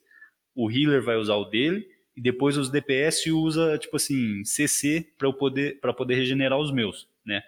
o 0.54 0.70
healer 0.70 1.02
vai 1.02 1.16
usar 1.16 1.34
o 1.34 1.46
dele, 1.46 1.84
e 2.16 2.20
depois 2.20 2.56
os 2.56 2.70
DPS 2.70 3.26
usa, 3.26 3.76
tipo 3.78 3.96
assim, 3.96 4.44
CC 4.44 5.04
para 5.18 5.32
poder, 5.32 5.80
para 5.80 5.92
poder 5.92 6.14
regenerar 6.14 6.58
os 6.58 6.70
meus 6.70 7.08
né? 7.24 7.42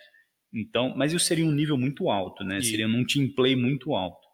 Então, 0.53 0.95
mas 0.97 1.13
isso 1.13 1.25
seria 1.25 1.45
um 1.45 1.53
nível 1.53 1.77
muito 1.77 2.11
alto, 2.11 2.45
né? 2.45 2.59
E... 2.59 2.65
Seria 2.65 2.87
num 2.87 3.05
team 3.05 3.29
play 3.29 3.57
muito 3.57 3.95
alto. 3.95 4.25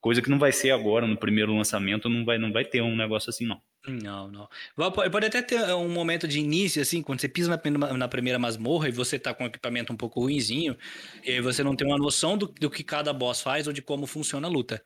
Coisa 0.00 0.22
que 0.22 0.30
não 0.30 0.38
vai 0.38 0.52
ser 0.52 0.70
agora 0.70 1.06
no 1.06 1.16
primeiro 1.16 1.54
lançamento, 1.54 2.08
não 2.08 2.24
vai 2.24 2.38
não 2.38 2.52
vai 2.52 2.64
ter 2.64 2.80
um 2.80 2.96
negócio 2.96 3.30
assim 3.30 3.46
não. 3.46 3.60
Não, 3.86 4.30
não. 4.30 4.48
Pode 4.76 5.26
até 5.26 5.40
ter 5.40 5.62
um 5.74 5.88
momento 5.88 6.28
de 6.28 6.38
início, 6.38 6.82
assim, 6.82 7.02
quando 7.02 7.20
você 7.20 7.28
pisa 7.28 7.60
na, 7.96 8.08
primeira 8.08 8.38
masmorra 8.38 8.88
e 8.88 8.92
você 8.92 9.18
tá 9.18 9.32
com 9.32 9.44
um 9.44 9.46
equipamento 9.46 9.92
um 9.92 9.96
pouco 9.96 10.20
ruinzinho, 10.20 10.76
e 11.24 11.32
aí 11.32 11.40
você 11.40 11.62
não 11.62 11.74
tem 11.74 11.86
uma 11.86 11.96
noção 11.96 12.36
do, 12.36 12.46
do 12.46 12.70
que 12.70 12.84
cada 12.84 13.12
boss 13.12 13.40
faz 13.40 13.66
ou 13.66 13.72
de 13.72 13.80
como 13.80 14.06
funciona 14.06 14.46
a 14.46 14.50
luta. 14.50 14.84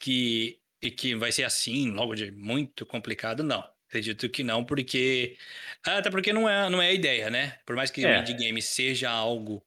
Que, 0.00 0.58
e 0.80 0.90
que 0.90 1.14
vai 1.14 1.30
ser 1.30 1.44
assim, 1.44 1.90
logo 1.90 2.14
de 2.14 2.30
muito 2.32 2.84
complicado, 2.84 3.42
não. 3.42 3.62
Acredito 3.92 4.26
que 4.30 4.42
não, 4.42 4.64
porque. 4.64 5.36
Até 5.84 6.10
porque 6.10 6.32
não 6.32 6.48
é, 6.48 6.70
não 6.70 6.80
é 6.80 6.88
a 6.88 6.92
ideia, 6.94 7.28
né? 7.28 7.58
Por 7.66 7.76
mais 7.76 7.90
que 7.90 8.02
é. 8.02 8.16
o 8.16 8.20
indie 8.22 8.32
game 8.32 8.62
seja 8.62 9.10
algo 9.10 9.62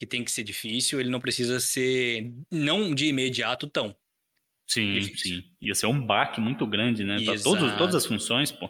que 0.00 0.04
tem 0.04 0.24
que 0.24 0.32
ser 0.32 0.42
difícil, 0.42 0.98
ele 0.98 1.08
não 1.08 1.20
precisa 1.20 1.60
ser, 1.60 2.28
não 2.50 2.92
de 2.92 3.06
imediato, 3.06 3.68
tão. 3.68 3.94
Sim, 4.66 4.94
difícil. 4.94 5.36
sim. 5.36 5.44
Ia 5.60 5.76
ser 5.76 5.86
um 5.86 6.04
baque 6.04 6.40
muito 6.40 6.66
grande, 6.66 7.04
né? 7.04 7.22
Para 7.24 7.38
todos, 7.38 7.72
todas 7.76 7.94
as 7.94 8.04
funções, 8.04 8.50
pô. 8.50 8.68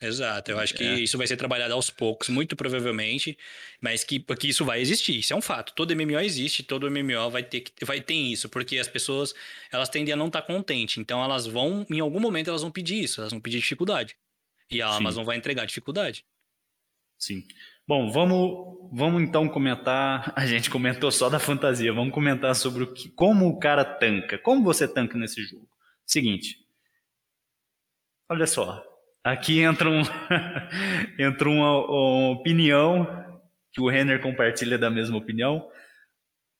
Exato, 0.00 0.50
eu 0.50 0.58
acho 0.58 0.74
que 0.74 0.84
é. 0.84 1.00
isso 1.00 1.18
vai 1.18 1.26
ser 1.26 1.36
trabalhado 1.36 1.74
aos 1.74 1.90
poucos, 1.90 2.30
muito 2.30 2.56
provavelmente, 2.56 3.36
mas 3.80 4.04
que, 4.04 4.20
que 4.20 4.48
isso 4.48 4.64
vai 4.64 4.80
existir, 4.80 5.18
isso 5.18 5.34
é 5.34 5.36
um 5.36 5.42
fato. 5.42 5.74
Todo 5.74 5.94
MMO 5.94 6.20
existe, 6.20 6.62
todo 6.62 6.90
MMO 6.90 7.30
vai 7.30 7.42
ter 7.42 7.60
que 7.60 7.84
vai 7.84 8.00
ter 8.00 8.14
isso, 8.14 8.48
porque 8.48 8.78
as 8.78 8.88
pessoas 8.88 9.34
elas 9.70 9.88
tendem 9.90 10.14
a 10.14 10.16
não 10.16 10.28
estar 10.28 10.42
tá 10.42 10.46
contentes, 10.46 10.96
então 10.96 11.22
elas 11.22 11.46
vão, 11.46 11.86
em 11.90 12.00
algum 12.00 12.20
momento 12.20 12.48
elas 12.48 12.62
vão 12.62 12.70
pedir 12.70 13.04
isso, 13.04 13.20
elas 13.20 13.32
vão 13.32 13.40
pedir 13.40 13.58
dificuldade. 13.58 14.16
E 14.70 14.82
a 14.82 14.90
Sim. 14.90 14.96
Amazon 14.96 15.24
vai 15.24 15.36
entregar 15.36 15.66
dificuldade. 15.66 16.24
Sim. 17.18 17.44
Bom, 17.86 18.10
vamos, 18.10 18.90
vamos 18.92 19.22
então 19.22 19.48
comentar. 19.48 20.32
A 20.36 20.44
gente 20.46 20.68
comentou 20.68 21.10
só 21.10 21.28
da 21.28 21.38
fantasia. 21.38 21.92
Vamos 21.92 22.12
comentar 22.12 22.54
sobre 22.54 22.84
o 22.84 22.92
que, 22.92 23.08
como 23.10 23.48
o 23.48 23.58
cara 23.58 23.84
tanca. 23.84 24.38
Como 24.38 24.64
você 24.64 24.86
tanca 24.86 25.16
nesse 25.16 25.42
jogo? 25.42 25.68
Seguinte. 26.04 26.58
Olha 28.28 28.46
só. 28.46 28.84
Aqui 29.22 29.60
entra, 29.60 29.88
um, 29.88 30.02
entra 31.18 31.48
uma, 31.48 31.86
uma 31.86 32.30
opinião 32.30 33.40
que 33.72 33.80
o 33.80 33.88
Renner 33.88 34.20
compartilha 34.20 34.78
da 34.78 34.90
mesma 34.90 35.16
opinião. 35.16 35.68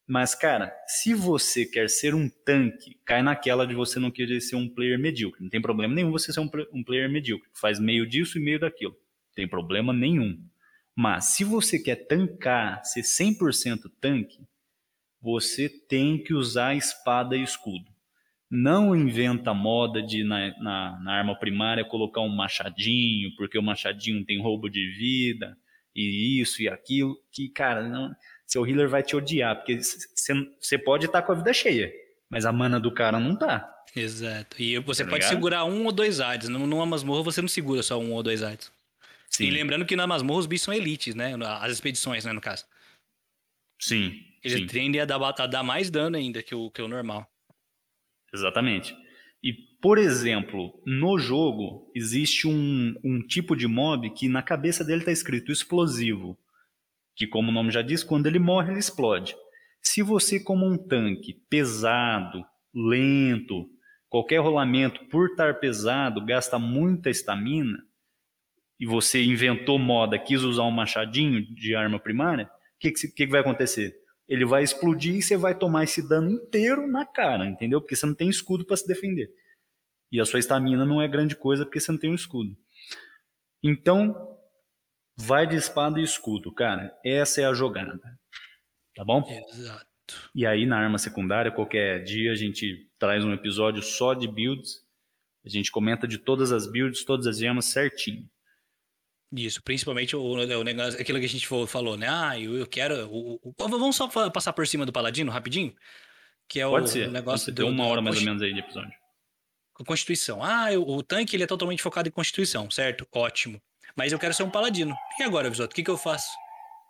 Mas, 0.06 0.34
cara, 0.36 0.72
se 0.86 1.12
você 1.14 1.66
quer 1.66 1.90
ser 1.90 2.14
um 2.14 2.28
tanque, 2.28 2.96
cai 3.04 3.22
naquela 3.22 3.66
de 3.66 3.74
você 3.74 3.98
não 3.98 4.10
querer 4.10 4.40
ser 4.40 4.54
um 4.54 4.68
player 4.68 4.98
medíocre. 4.98 5.42
Não 5.42 5.50
tem 5.50 5.60
problema 5.60 5.92
nenhum 5.92 6.12
você 6.12 6.32
ser 6.32 6.40
um, 6.40 6.50
um 6.72 6.84
player 6.84 7.10
medíocre. 7.10 7.48
Faz 7.52 7.80
meio 7.80 8.06
disso 8.06 8.38
e 8.38 8.40
meio 8.40 8.60
daquilo. 8.60 8.92
Não 8.92 9.34
tem 9.34 9.48
problema 9.48 9.92
nenhum. 9.92 10.40
Mas 10.94 11.36
se 11.36 11.42
você 11.42 11.78
quer 11.78 12.06
tancar, 12.06 12.84
ser 12.84 13.02
100% 13.02 13.90
tanque, 14.00 14.46
você 15.20 15.68
tem 15.68 16.22
que 16.22 16.32
usar 16.32 16.76
espada 16.76 17.36
e 17.36 17.42
escudo. 17.42 17.90
Não 18.48 18.94
inventa 18.94 19.52
moda 19.52 20.00
de 20.00 20.22
na, 20.22 20.56
na, 20.58 21.00
na, 21.00 21.12
arma 21.12 21.36
primária 21.36 21.84
colocar 21.84 22.20
um 22.20 22.28
machadinho, 22.28 23.34
porque 23.36 23.58
o 23.58 23.62
machadinho 23.62 24.24
tem 24.24 24.40
roubo 24.40 24.70
de 24.70 24.88
vida, 24.92 25.58
e 25.92 26.40
isso 26.40 26.62
e 26.62 26.68
aquilo, 26.68 27.16
que, 27.32 27.48
cara, 27.48 27.88
não, 27.88 28.14
seu 28.46 28.66
healer 28.66 28.88
vai 28.88 29.02
te 29.02 29.16
odiar, 29.16 29.56
porque 29.56 29.78
você 29.78 30.78
pode 30.78 31.06
estar 31.06 31.20
tá 31.20 31.26
com 31.26 31.32
a 31.32 31.36
vida 31.36 31.52
cheia, 31.52 31.92
mas 32.30 32.46
a 32.46 32.52
mana 32.52 32.78
do 32.78 32.92
cara 32.92 33.18
não 33.18 33.36
tá. 33.36 33.72
Exato. 33.94 34.60
E 34.60 34.78
você 34.78 35.04
tá 35.04 35.10
pode 35.10 35.22
ligado? 35.22 35.34
segurar 35.34 35.64
um 35.64 35.86
ou 35.86 35.92
dois 35.92 36.20
ADs. 36.20 36.48
Numa 36.48 36.84
masmorra 36.84 37.22
você 37.22 37.40
não 37.40 37.48
segura 37.48 37.82
só 37.82 37.98
um 37.98 38.12
ou 38.12 38.22
dois 38.22 38.42
ADs. 38.42 38.70
Sim. 39.30 39.44
E 39.44 39.50
lembrando 39.50 39.84
que 39.84 39.96
na 39.96 40.06
masmorra 40.06 40.40
os 40.40 40.46
bichos 40.46 40.64
são 40.64 40.74
elites, 40.74 41.14
né? 41.14 41.34
As 41.60 41.72
expedições, 41.72 42.24
né, 42.24 42.32
no 42.32 42.40
caso. 42.40 42.64
Sim. 43.80 44.22
Eles 44.44 44.60
sim. 44.60 44.66
tendem 44.66 45.00
a 45.00 45.04
dar, 45.04 45.18
a 45.22 45.46
dar 45.46 45.62
mais 45.62 45.90
dano 45.90 46.16
ainda 46.16 46.42
que 46.42 46.54
o, 46.54 46.70
que 46.70 46.80
o 46.80 46.88
normal. 46.88 47.28
Exatamente. 48.32 48.96
E, 49.42 49.52
por 49.80 49.98
exemplo, 49.98 50.80
no 50.86 51.18
jogo 51.18 51.90
existe 51.94 52.46
um, 52.46 52.94
um 53.04 53.20
tipo 53.26 53.56
de 53.56 53.66
mob 53.66 54.10
que 54.10 54.28
na 54.28 54.42
cabeça 54.42 54.84
dele 54.84 55.00
está 55.00 55.12
escrito 55.12 55.50
explosivo. 55.50 56.38
Que, 57.16 57.26
como 57.26 57.50
o 57.50 57.54
nome 57.54 57.70
já 57.70 57.82
diz, 57.82 58.04
quando 58.04 58.26
ele 58.26 58.38
morre, 58.38 58.70
ele 58.70 58.78
explode. 58.78 59.34
Se 59.82 60.02
você, 60.02 60.38
como 60.38 60.66
um 60.66 60.76
tanque 60.76 61.34
pesado, 61.48 62.44
lento, 62.74 63.66
qualquer 64.08 64.38
rolamento 64.38 65.04
por 65.06 65.30
estar 65.30 65.58
pesado, 65.58 66.24
gasta 66.24 66.58
muita 66.58 67.08
estamina, 67.08 67.78
e 68.78 68.86
você 68.86 69.22
inventou 69.22 69.78
moda, 69.78 70.18
quis 70.18 70.42
usar 70.42 70.64
um 70.64 70.70
machadinho 70.70 71.42
de 71.54 71.74
arma 71.74 71.98
primária, 71.98 72.44
o 72.44 72.78
que, 72.78 72.92
que, 72.92 73.08
que 73.08 73.26
vai 73.26 73.40
acontecer? 73.40 73.94
Ele 74.28 74.44
vai 74.44 74.62
explodir 74.62 75.14
e 75.14 75.22
você 75.22 75.36
vai 75.36 75.54
tomar 75.54 75.84
esse 75.84 76.06
dano 76.06 76.30
inteiro 76.30 76.86
na 76.86 77.06
cara, 77.06 77.46
entendeu? 77.46 77.80
Porque 77.80 77.96
você 77.96 78.04
não 78.04 78.14
tem 78.14 78.28
escudo 78.28 78.66
para 78.66 78.76
se 78.76 78.86
defender. 78.86 79.30
E 80.12 80.20
a 80.20 80.24
sua 80.24 80.38
estamina 80.38 80.84
não 80.84 81.00
é 81.00 81.08
grande 81.08 81.34
coisa 81.34 81.64
porque 81.64 81.80
você 81.80 81.90
não 81.90 81.98
tem 81.98 82.10
um 82.10 82.14
escudo. 82.14 82.56
Então, 83.62 84.25
vai 85.16 85.46
de 85.46 85.56
espada 85.56 86.00
e 86.00 86.04
escudo, 86.04 86.52
cara. 86.52 86.94
Essa 87.04 87.40
é 87.40 87.44
a 87.44 87.54
jogada. 87.54 87.98
Tá 88.94 89.04
bom? 89.04 89.22
Exato. 89.50 89.86
E 90.34 90.46
aí, 90.46 90.66
na 90.66 90.78
arma 90.78 90.98
secundária, 90.98 91.50
qualquer 91.50 92.02
dia 92.04 92.32
a 92.32 92.36
gente 92.36 92.88
traz 92.98 93.24
um 93.24 93.32
episódio 93.32 93.82
só 93.82 94.14
de 94.14 94.28
builds. 94.28 94.84
A 95.44 95.48
gente 95.48 95.70
comenta 95.70 96.06
de 96.06 96.18
todas 96.18 96.52
as 96.52 96.66
builds, 96.70 97.04
todas 97.04 97.26
as 97.26 97.38
gemas 97.38 97.66
certinho. 97.66 98.28
Isso, 99.32 99.62
principalmente 99.62 100.14
o, 100.14 100.22
o 100.22 100.64
negócio, 100.64 101.00
aquilo 101.00 101.18
que 101.18 101.24
a 101.24 101.28
gente 101.28 101.48
falou, 101.66 101.96
né? 101.96 102.06
Ah, 102.08 102.38
eu, 102.38 102.56
eu 102.56 102.66
quero. 102.66 103.08
O, 103.10 103.40
o, 103.42 103.68
vamos 103.68 103.96
só 103.96 104.08
passar 104.30 104.52
por 104.52 104.66
cima 104.66 104.86
do 104.86 104.92
Paladino 104.92 105.32
rapidinho? 105.32 105.74
Que 106.48 106.60
é 106.60 106.66
Pode 106.66 106.84
o, 106.84 106.88
ser. 106.88 107.10
negócio 107.10 107.52
Pode 107.52 107.68
uma 107.68 107.86
hora 107.86 108.00
mais 108.00 108.18
ou 108.18 108.22
menos 108.22 108.40
aí 108.40 108.52
de 108.52 108.60
episódio. 108.60 108.92
Constituição. 109.84 110.42
Ah, 110.42 110.72
eu, 110.72 110.82
o 110.86 111.02
tanque 111.02 111.36
ele 111.36 111.42
é 111.42 111.46
totalmente 111.46 111.82
focado 111.82 112.08
em 112.08 112.12
Constituição, 112.12 112.70
certo? 112.70 113.06
Ótimo. 113.12 113.60
Mas 113.96 114.12
eu 114.12 114.18
quero 114.18 114.34
ser 114.34 114.42
um 114.42 114.50
paladino. 114.50 114.94
E 115.18 115.22
agora, 115.22 115.48
Visoto? 115.48 115.72
O 115.72 115.74
que, 115.74 115.82
que 115.82 115.90
eu 115.90 115.96
faço? 115.96 116.28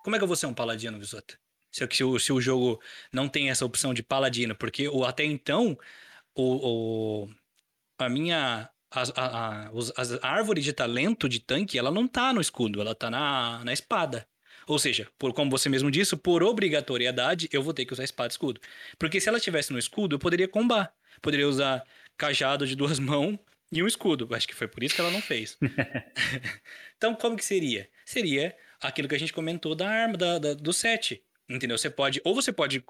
Como 0.02 0.16
é 0.16 0.18
que 0.18 0.24
eu 0.24 0.28
vou 0.28 0.36
ser 0.36 0.46
um 0.46 0.54
paladino, 0.54 0.98
Visoto? 0.98 1.38
Se, 1.70 1.86
se, 1.90 2.04
o, 2.04 2.18
se 2.18 2.32
o 2.32 2.40
jogo 2.40 2.80
não 3.12 3.28
tem 3.28 3.50
essa 3.50 3.64
opção 3.64 3.94
de 3.94 4.02
paladino, 4.02 4.54
porque 4.54 4.88
o, 4.88 5.04
até 5.04 5.24
então 5.24 5.78
o, 6.34 7.24
o, 7.24 7.28
a 7.98 8.08
minha 8.08 8.68
a, 8.90 9.02
a, 9.14 9.66
a, 9.66 10.28
árvore 10.28 10.60
de 10.60 10.72
talento 10.72 11.28
de 11.28 11.40
tanque, 11.40 11.78
ela 11.78 11.90
não 11.90 12.08
tá 12.08 12.32
no 12.32 12.40
escudo, 12.40 12.80
ela 12.80 12.94
tá 12.94 13.10
na, 13.10 13.64
na 13.64 13.72
espada. 13.72 14.26
Ou 14.66 14.78
seja, 14.78 15.08
por 15.18 15.32
como 15.32 15.50
você 15.50 15.68
mesmo 15.68 15.90
disse, 15.90 16.16
por 16.16 16.42
obrigatoriedade, 16.42 17.48
eu 17.52 17.62
vou 17.62 17.72
ter 17.72 17.84
que 17.84 17.92
usar 17.92 18.04
espada 18.04 18.28
e 18.28 18.32
escudo. 18.32 18.60
Porque 18.98 19.20
se 19.20 19.28
ela 19.28 19.38
tivesse 19.38 19.72
no 19.72 19.78
escudo, 19.78 20.16
eu 20.16 20.18
poderia 20.18 20.48
combar. 20.48 20.92
Poderia 21.22 21.48
usar 21.48 21.84
cajado 22.16 22.66
de 22.66 22.74
duas 22.74 22.98
mãos 23.00 23.38
e 23.70 23.82
um 23.82 23.86
escudo. 23.86 24.28
Acho 24.32 24.46
que 24.46 24.54
foi 24.54 24.68
por 24.68 24.82
isso 24.82 24.94
que 24.94 25.00
ela 25.00 25.10
não 25.10 25.20
fez. 25.20 25.58
então, 26.96 27.14
como 27.14 27.36
que 27.36 27.44
seria? 27.44 27.88
Seria 28.04 28.56
aquilo 28.80 29.08
que 29.08 29.14
a 29.14 29.18
gente 29.18 29.32
comentou 29.32 29.74
da 29.74 29.88
arma, 29.88 30.16
da, 30.16 30.38
da, 30.38 30.54
do 30.54 30.72
set. 30.72 31.22
Entendeu? 31.48 31.78
Você 31.78 31.90
pode, 31.90 32.20
ou 32.24 32.34
você 32.34 32.52
pode 32.52 32.84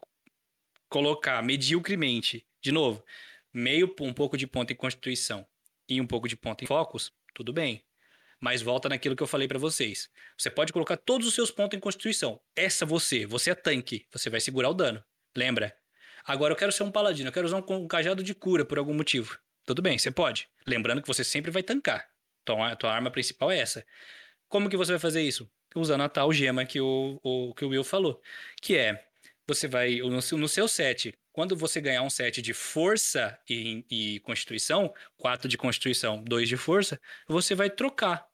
colocar 0.88 1.42
mediocremente, 1.42 2.46
de 2.60 2.72
novo, 2.72 3.04
meio 3.52 3.94
um 4.00 4.12
pouco 4.12 4.36
de 4.36 4.46
ponto 4.46 4.72
em 4.72 4.76
constituição 4.76 5.46
e 5.88 6.00
um 6.00 6.06
pouco 6.06 6.28
de 6.28 6.36
ponto 6.36 6.62
em 6.64 6.66
focos, 6.66 7.12
tudo 7.34 7.52
bem. 7.52 7.82
Mas 8.40 8.62
volta 8.62 8.88
naquilo 8.88 9.16
que 9.16 9.22
eu 9.22 9.26
falei 9.26 9.48
para 9.48 9.58
vocês. 9.58 10.10
Você 10.36 10.50
pode 10.50 10.72
colocar 10.72 10.96
todos 10.96 11.26
os 11.26 11.34
seus 11.34 11.50
pontos 11.50 11.76
em 11.76 11.80
constituição. 11.80 12.40
Essa 12.54 12.84
você, 12.84 13.24
você 13.24 13.50
é 13.50 13.54
tanque, 13.54 14.06
você 14.12 14.28
vai 14.28 14.40
segurar 14.40 14.70
o 14.70 14.74
dano. 14.74 15.02
Lembra? 15.34 15.74
Agora 16.24 16.52
eu 16.52 16.56
quero 16.56 16.72
ser 16.72 16.82
um 16.82 16.90
paladino, 16.90 17.28
eu 17.28 17.32
quero 17.32 17.46
usar 17.46 17.56
um 17.56 17.86
cajado 17.86 18.22
de 18.22 18.34
cura 18.34 18.64
por 18.64 18.78
algum 18.78 18.92
motivo. 18.92 19.38
Tudo 19.66 19.82
bem, 19.82 19.98
você 19.98 20.12
pode. 20.12 20.48
Lembrando 20.64 21.02
que 21.02 21.08
você 21.08 21.24
sempre 21.24 21.50
vai 21.50 21.62
tancar. 21.62 22.08
Então 22.42 22.62
a 22.62 22.76
tua 22.76 22.92
arma 22.92 23.10
principal 23.10 23.50
é 23.50 23.58
essa. 23.58 23.84
Como 24.48 24.70
que 24.70 24.76
você 24.76 24.92
vai 24.92 25.00
fazer 25.00 25.22
isso? 25.22 25.50
Usando 25.74 26.02
a 26.02 26.08
tal 26.08 26.32
gema 26.32 26.64
que 26.64 26.80
o, 26.80 27.20
o, 27.22 27.52
que 27.52 27.64
o 27.64 27.68
Will 27.68 27.82
falou. 27.82 28.22
Que 28.62 28.76
é, 28.76 29.04
você 29.46 29.66
vai, 29.66 29.96
no, 29.96 30.20
no 30.38 30.48
seu 30.48 30.68
set, 30.68 31.12
quando 31.32 31.56
você 31.56 31.80
ganhar 31.80 32.02
um 32.02 32.08
set 32.08 32.40
de 32.40 32.54
força 32.54 33.36
e, 33.50 33.84
e 33.90 34.20
constituição, 34.20 34.94
4 35.18 35.48
de 35.48 35.58
constituição, 35.58 36.22
2 36.22 36.48
de 36.48 36.56
força, 36.56 37.00
você 37.26 37.54
vai 37.54 37.68
trocar. 37.68 38.24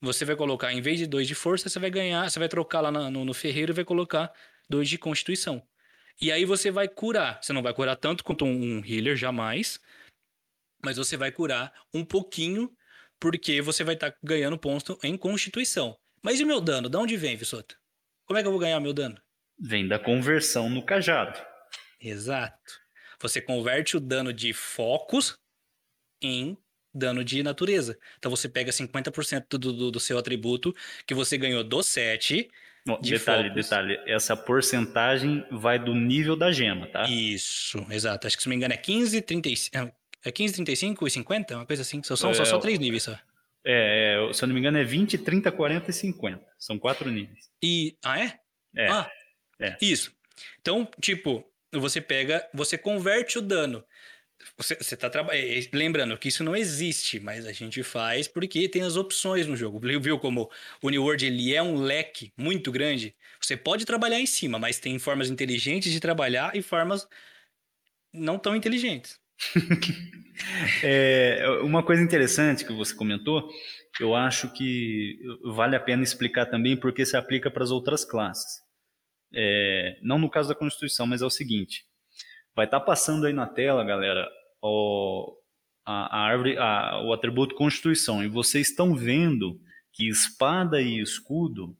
Você 0.00 0.24
vai 0.24 0.36
colocar, 0.36 0.72
em 0.72 0.80
vez 0.80 0.98
de 0.98 1.06
2 1.06 1.26
de 1.26 1.34
força, 1.34 1.68
você 1.68 1.78
vai 1.78 1.90
ganhar, 1.90 2.30
você 2.30 2.38
vai 2.38 2.48
trocar 2.48 2.80
lá 2.82 2.90
no, 2.92 3.24
no 3.24 3.34
ferreiro 3.34 3.72
e 3.72 3.74
vai 3.74 3.84
colocar 3.84 4.30
2 4.68 4.88
de 4.88 4.98
constituição. 4.98 5.62
E 6.20 6.30
aí 6.30 6.44
você 6.44 6.70
vai 6.70 6.86
curar. 6.86 7.42
Você 7.42 7.52
não 7.52 7.62
vai 7.62 7.72
curar 7.72 7.96
tanto 7.96 8.22
quanto 8.22 8.44
um, 8.44 8.78
um 8.78 8.84
healer, 8.84 9.16
jamais. 9.16 9.80
Mas 10.84 10.96
você 10.96 11.16
vai 11.16 11.30
curar 11.30 11.72
um 11.94 12.04
pouquinho, 12.04 12.70
porque 13.20 13.62
você 13.62 13.84
vai 13.84 13.94
estar 13.94 14.10
tá 14.10 14.18
ganhando 14.22 14.58
ponto 14.58 14.98
em 15.02 15.16
constituição. 15.16 15.96
Mas 16.22 16.40
e 16.40 16.44
o 16.44 16.46
meu 16.46 16.60
dano? 16.60 16.88
De 16.88 16.96
onde 16.96 17.16
vem, 17.16 17.36
Vissoto? 17.36 17.76
Como 18.24 18.38
é 18.38 18.42
que 18.42 18.48
eu 18.48 18.52
vou 18.52 18.60
ganhar 18.60 18.80
meu 18.80 18.92
dano? 18.92 19.20
Vem 19.58 19.86
da 19.86 19.98
conversão 19.98 20.68
no 20.68 20.84
cajado. 20.84 21.40
Exato. 22.00 22.80
Você 23.20 23.40
converte 23.40 23.96
o 23.96 24.00
dano 24.00 24.32
de 24.32 24.52
focos 24.52 25.38
em 26.20 26.56
dano 26.94 27.24
de 27.24 27.42
natureza. 27.42 27.98
Então 28.18 28.30
você 28.30 28.48
pega 28.48 28.70
50% 28.70 29.46
do, 29.50 29.72
do, 29.72 29.90
do 29.90 30.00
seu 30.00 30.18
atributo 30.18 30.74
que 31.06 31.14
você 31.14 31.38
ganhou 31.38 31.62
do 31.62 31.82
set. 31.82 32.50
Bom, 32.84 33.00
de 33.00 33.12
detalhe, 33.12 33.48
focos. 33.48 33.64
detalhe. 33.64 34.00
Essa 34.06 34.36
porcentagem 34.36 35.46
vai 35.50 35.78
do 35.78 35.94
nível 35.94 36.36
da 36.36 36.50
gema, 36.50 36.86
tá? 36.88 37.04
Isso, 37.08 37.84
exato. 37.90 38.26
Acho 38.26 38.36
que 38.36 38.42
se 38.42 38.48
não 38.48 38.50
me 38.50 38.56
engano 38.56 38.74
é 38.74 38.76
15, 38.76 39.22
35. 39.22 39.92
É 40.24 40.30
15, 40.30 40.54
35 40.54 41.06
e 41.06 41.10
50? 41.10 41.56
Uma 41.56 41.66
coisa 41.66 41.82
assim. 41.82 42.02
Só 42.02 42.16
são 42.16 42.30
é, 42.30 42.34
só, 42.34 42.44
só 42.44 42.58
três 42.58 42.78
níveis 42.78 43.02
só. 43.02 43.18
É, 43.64 44.28
é, 44.28 44.32
se 44.32 44.42
eu 44.42 44.48
não 44.48 44.54
me 44.54 44.60
engano, 44.60 44.78
é 44.78 44.84
20, 44.84 45.18
30, 45.18 45.50
40 45.52 45.90
e 45.90 45.92
50. 45.92 46.46
São 46.58 46.78
quatro 46.78 47.10
níveis. 47.10 47.50
E. 47.62 47.96
Ah, 48.04 48.20
é? 48.20 48.38
É. 48.76 48.88
Ah, 48.88 49.10
é. 49.60 49.76
Isso. 49.80 50.12
Então, 50.60 50.88
tipo, 51.00 51.44
você 51.72 52.00
pega, 52.00 52.48
você 52.52 52.76
converte 52.76 53.38
o 53.38 53.42
dano. 53.42 53.84
Você, 54.56 54.74
você 54.74 54.96
tá 54.96 55.08
trabalhando. 55.08 55.68
Lembrando 55.72 56.18
que 56.18 56.28
isso 56.28 56.42
não 56.42 56.56
existe, 56.56 57.20
mas 57.20 57.46
a 57.46 57.52
gente 57.52 57.82
faz 57.82 58.26
porque 58.26 58.68
tem 58.68 58.82
as 58.82 58.96
opções 58.96 59.46
no 59.46 59.56
jogo. 59.56 59.80
Viu 60.00 60.18
como 60.18 60.50
o 60.82 60.90
New 60.90 61.02
World 61.02 61.24
ele 61.24 61.54
é 61.54 61.62
um 61.62 61.76
leque 61.76 62.32
muito 62.36 62.72
grande? 62.72 63.14
Você 63.40 63.56
pode 63.56 63.84
trabalhar 63.84 64.20
em 64.20 64.26
cima, 64.26 64.58
mas 64.58 64.80
tem 64.80 64.98
formas 64.98 65.30
inteligentes 65.30 65.92
de 65.92 66.00
trabalhar 66.00 66.56
e 66.56 66.62
formas 66.62 67.06
não 68.12 68.38
tão 68.38 68.56
inteligentes. 68.56 69.21
é, 70.82 71.46
uma 71.62 71.82
coisa 71.82 72.02
interessante 72.02 72.64
que 72.64 72.72
você 72.72 72.94
comentou, 72.94 73.48
eu 74.00 74.14
acho 74.14 74.52
que 74.52 75.18
vale 75.44 75.76
a 75.76 75.80
pena 75.80 76.02
explicar 76.02 76.46
também 76.46 76.76
porque 76.76 77.04
se 77.04 77.16
aplica 77.16 77.50
para 77.50 77.62
as 77.62 77.70
outras 77.70 78.04
classes. 78.04 78.60
É, 79.34 79.98
não 80.02 80.18
no 80.18 80.30
caso 80.30 80.48
da 80.48 80.54
Constituição, 80.54 81.06
mas 81.06 81.22
é 81.22 81.26
o 81.26 81.30
seguinte: 81.30 81.84
vai 82.54 82.66
estar 82.66 82.80
tá 82.80 82.86
passando 82.86 83.26
aí 83.26 83.32
na 83.32 83.46
tela, 83.46 83.84
galera, 83.84 84.28
o, 84.62 85.36
a, 85.84 86.18
a 86.18 86.20
árvore, 86.26 86.56
a, 86.58 87.02
o 87.04 87.12
atributo 87.12 87.54
Constituição, 87.54 88.22
e 88.22 88.28
vocês 88.28 88.68
estão 88.68 88.94
vendo 88.94 89.60
que 89.92 90.08
espada 90.08 90.80
e 90.80 91.00
escudo, 91.00 91.76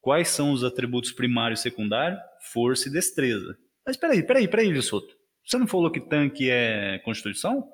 quais 0.00 0.28
são 0.28 0.52
os 0.52 0.62
atributos 0.62 1.12
primário 1.12 1.54
e 1.54 1.58
secundário? 1.58 2.18
Força 2.52 2.88
e 2.88 2.92
destreza. 2.92 3.56
Mas 3.84 3.96
peraí, 3.96 4.22
peraí, 4.22 4.46
peraí, 4.46 4.72
Vissoto. 4.72 5.14
Você 5.44 5.58
não 5.58 5.66
falou 5.66 5.90
que 5.90 6.00
tanque 6.00 6.50
é 6.50 6.98
Constituição? 7.00 7.68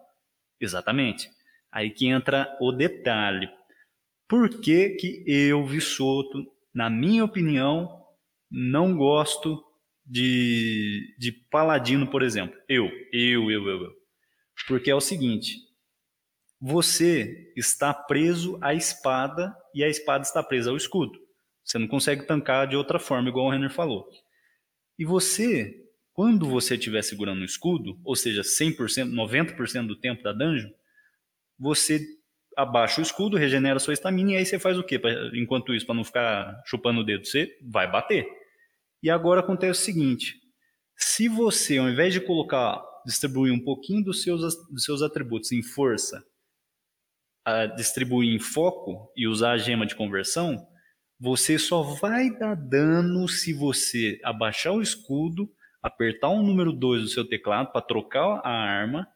Exatamente. 0.61 1.31
Aí 1.71 1.91
que 1.91 2.07
entra 2.07 2.57
o 2.61 2.73
detalhe. 2.73 3.49
Por 4.27 4.49
que, 4.61 4.91
que 4.91 5.25
eu, 5.27 5.65
Vissoto, 5.67 6.45
na 6.75 6.91
minha 6.91 7.25
opinião, 7.25 8.05
não 8.51 8.97
gosto 8.97 9.63
de, 10.05 11.15
de 11.19 11.33
Paladino, 11.33 12.11
por 12.11 12.23
exemplo? 12.23 12.59
Eu, 12.69 12.91
eu, 13.13 13.51
eu, 13.51 13.69
eu, 13.69 13.83
eu. 13.83 13.93
Porque 14.67 14.91
é 14.91 14.95
o 14.95 15.01
seguinte: 15.01 15.57
você 16.61 17.53
está 17.57 17.95
preso 17.95 18.59
à 18.61 18.75
espada 18.75 19.55
e 19.75 19.85
a 19.85 19.89
espada 19.89 20.25
está 20.25 20.43
presa 20.43 20.71
ao 20.71 20.77
escudo. 20.77 21.19
Você 21.65 21.79
não 21.79 21.87
consegue 21.87 22.27
tancar 22.27 22.67
de 22.67 22.77
outra 22.77 22.99
forma, 22.99 23.29
igual 23.29 23.47
o 23.47 23.51
Renner 23.51 23.71
falou. 23.71 24.09
E 24.99 25.05
você 25.05 25.88
quando 26.19 26.49
você 26.49 26.75
estiver 26.75 27.01
segurando 27.05 27.43
o 27.43 27.45
escudo, 27.45 27.97
ou 28.03 28.17
seja, 28.17 28.43
100%, 28.43 29.09
90% 29.09 29.87
do 29.87 29.95
tempo 29.95 30.21
da 30.21 30.33
dungeon, 30.33 30.69
você 31.57 32.05
abaixa 32.57 33.01
o 33.01 33.05
escudo, 33.05 33.37
regenera 33.37 33.79
sua 33.79 33.95
estamina 33.95 34.33
e 34.33 34.37
aí 34.39 34.45
você 34.45 34.59
faz 34.59 34.77
o 34.77 34.83
quê? 34.83 34.99
Pra, 34.99 35.13
enquanto 35.33 35.73
isso, 35.73 35.87
para 35.87 35.95
não 35.95 36.03
ficar 36.03 36.61
chupando 36.67 37.03
o 37.03 37.05
dedo, 37.05 37.25
você 37.25 37.57
vai 37.63 37.89
bater. 37.89 38.27
E 39.01 39.09
agora 39.09 39.43
acontece 39.43 39.81
o 39.81 39.85
seguinte: 39.85 40.35
se 40.97 41.29
você, 41.29 41.79
ao 41.79 41.89
invés 41.89 42.13
de 42.13 42.21
colocar, 42.21 42.83
distribuir 43.07 43.55
um 43.55 43.63
pouquinho 43.63 44.03
dos 44.03 44.25
seus, 44.25 44.41
dos 44.73 44.83
seus 44.83 45.03
atributos 45.03 45.53
em 45.53 45.63
força, 45.63 46.21
distribuir 47.77 48.35
em 48.35 48.41
foco 48.41 49.09
e 49.17 49.29
usar 49.29 49.53
a 49.53 49.57
gema 49.57 49.87
de 49.87 49.95
conversão, 49.95 50.67
você 51.17 51.61
só 51.61 51.81
vai 51.81 52.29
dar 52.37 52.57
dano 52.57 53.29
se 53.29 53.53
você 53.53 54.19
abaixar 54.25 54.73
o 54.73 54.83
escudo 54.83 55.49
apertar 55.83 56.29
o 56.29 56.43
número 56.43 56.73
2 56.73 57.03
do 57.03 57.09
seu 57.09 57.25
teclado 57.27 57.73
para 57.73 57.81
trocar 57.81 58.41
a 58.45 58.51
arma 58.51 59.07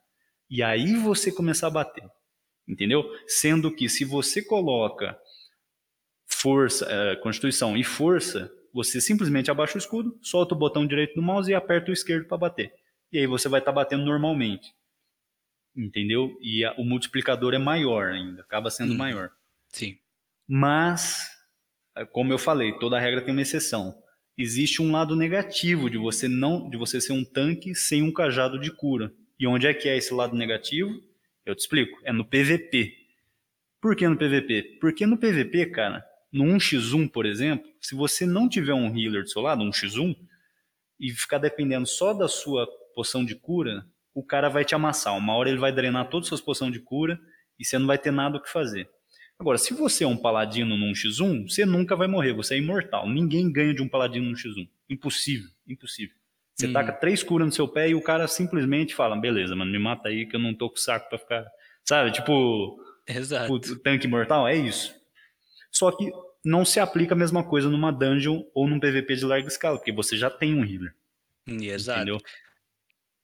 e 0.48 0.62
aí 0.62 0.94
você 0.96 1.32
começar 1.32 1.68
a 1.68 1.70
bater. 1.70 2.04
Entendeu? 2.68 3.04
Sendo 3.26 3.74
que 3.74 3.88
se 3.88 4.04
você 4.04 4.42
coloca 4.42 5.18
força, 6.26 6.86
é, 6.88 7.16
constituição 7.16 7.76
e 7.76 7.82
força, 7.82 8.52
você 8.72 9.00
simplesmente 9.00 9.50
abaixa 9.50 9.76
o 9.76 9.78
escudo, 9.78 10.18
solta 10.22 10.54
o 10.54 10.58
botão 10.58 10.86
direito 10.86 11.14
do 11.14 11.22
mouse 11.22 11.50
e 11.50 11.54
aperta 11.54 11.90
o 11.90 11.92
esquerdo 11.92 12.26
para 12.26 12.38
bater. 12.38 12.72
E 13.10 13.18
aí 13.18 13.26
você 13.26 13.48
vai 13.48 13.60
estar 13.60 13.72
tá 13.72 13.76
batendo 13.76 14.04
normalmente. 14.04 14.72
Entendeu? 15.76 16.36
E 16.40 16.64
a, 16.64 16.72
o 16.74 16.84
multiplicador 16.84 17.54
é 17.54 17.58
maior 17.58 18.10
ainda, 18.10 18.42
acaba 18.42 18.70
sendo 18.70 18.92
hum, 18.92 18.96
maior. 18.96 19.30
Sim. 19.68 19.98
Mas, 20.46 21.28
como 22.12 22.32
eu 22.32 22.38
falei, 22.38 22.78
toda 22.78 23.00
regra 23.00 23.22
tem 23.22 23.32
uma 23.32 23.42
exceção 23.42 24.01
existe 24.36 24.80
um 24.80 24.90
lado 24.90 25.14
negativo 25.14 25.90
de 25.90 25.98
você 25.98 26.28
não 26.28 26.68
de 26.68 26.76
você 26.76 27.00
ser 27.00 27.12
um 27.12 27.24
tanque 27.24 27.74
sem 27.74 28.02
um 28.02 28.12
cajado 28.12 28.58
de 28.58 28.70
cura. 28.70 29.12
E 29.38 29.46
onde 29.46 29.66
é 29.66 29.74
que 29.74 29.88
é 29.88 29.96
esse 29.96 30.14
lado 30.14 30.36
negativo? 30.36 30.90
Eu 31.44 31.54
te 31.54 31.60
explico. 31.60 31.98
É 32.04 32.12
no 32.12 32.24
PVP. 32.24 32.94
Por 33.80 33.96
que 33.96 34.08
no 34.08 34.16
PVP? 34.16 34.78
Porque 34.80 35.04
no 35.06 35.18
PVP, 35.18 35.66
cara, 35.66 36.04
no 36.32 36.44
1x1, 36.44 37.10
por 37.10 37.26
exemplo, 37.26 37.68
se 37.80 37.94
você 37.94 38.24
não 38.24 38.48
tiver 38.48 38.74
um 38.74 38.96
healer 38.96 39.24
do 39.24 39.28
seu 39.28 39.42
lado, 39.42 39.62
um 39.62 39.70
x1, 39.70 40.16
e 41.00 41.10
ficar 41.10 41.38
dependendo 41.38 41.86
só 41.86 42.14
da 42.14 42.28
sua 42.28 42.64
poção 42.94 43.24
de 43.24 43.34
cura, 43.34 43.84
o 44.14 44.22
cara 44.22 44.48
vai 44.48 44.64
te 44.64 44.74
amassar. 44.74 45.16
Uma 45.16 45.34
hora 45.34 45.48
ele 45.48 45.58
vai 45.58 45.72
drenar 45.72 46.08
todas 46.08 46.26
as 46.26 46.28
suas 46.28 46.40
poções 46.40 46.72
de 46.72 46.78
cura 46.78 47.20
e 47.58 47.64
você 47.64 47.76
não 47.78 47.86
vai 47.88 47.98
ter 47.98 48.12
nada 48.12 48.36
o 48.36 48.40
que 48.40 48.48
fazer. 48.48 48.88
Agora, 49.42 49.58
se 49.58 49.74
você 49.74 50.04
é 50.04 50.06
um 50.06 50.16
paladino 50.16 50.76
num 50.76 50.92
X1, 50.92 51.50
você 51.50 51.66
nunca 51.66 51.96
vai 51.96 52.06
morrer, 52.06 52.32
você 52.32 52.54
é 52.54 52.58
imortal. 52.58 53.10
Ninguém 53.10 53.50
ganha 53.50 53.74
de 53.74 53.82
um 53.82 53.88
paladino 53.88 54.24
num 54.24 54.36
X1. 54.36 54.68
Impossível, 54.88 55.50
impossível. 55.66 56.14
Você 56.54 56.68
hum. 56.68 56.72
taca 56.72 56.92
três 56.92 57.24
curas 57.24 57.46
no 57.46 57.52
seu 57.52 57.66
pé 57.66 57.88
e 57.88 57.94
o 57.96 58.00
cara 58.00 58.28
simplesmente 58.28 58.94
fala: 58.94 59.16
beleza, 59.16 59.56
mano, 59.56 59.72
me 59.72 59.80
mata 59.80 60.10
aí 60.10 60.26
que 60.26 60.36
eu 60.36 60.40
não 60.40 60.54
tô 60.54 60.70
com 60.70 60.76
saco 60.76 61.08
pra 61.08 61.18
ficar. 61.18 61.44
Sabe? 61.84 62.12
Tipo. 62.12 62.78
Exato. 63.04 63.52
O 63.52 63.58
tanque 63.80 64.06
mortal, 64.06 64.46
é 64.46 64.54
isso. 64.54 64.94
Só 65.72 65.90
que 65.90 66.08
não 66.44 66.64
se 66.64 66.78
aplica 66.78 67.14
a 67.14 67.18
mesma 67.18 67.42
coisa 67.42 67.68
numa 67.68 67.90
dungeon 67.90 68.44
ou 68.54 68.68
num 68.68 68.78
PVP 68.78 69.16
de 69.16 69.24
larga 69.24 69.48
escala, 69.48 69.76
porque 69.76 69.90
você 69.90 70.16
já 70.16 70.30
tem 70.30 70.54
um 70.54 70.64
healer. 70.64 70.94
Exato. 71.48 71.98
Entendeu? 71.98 72.20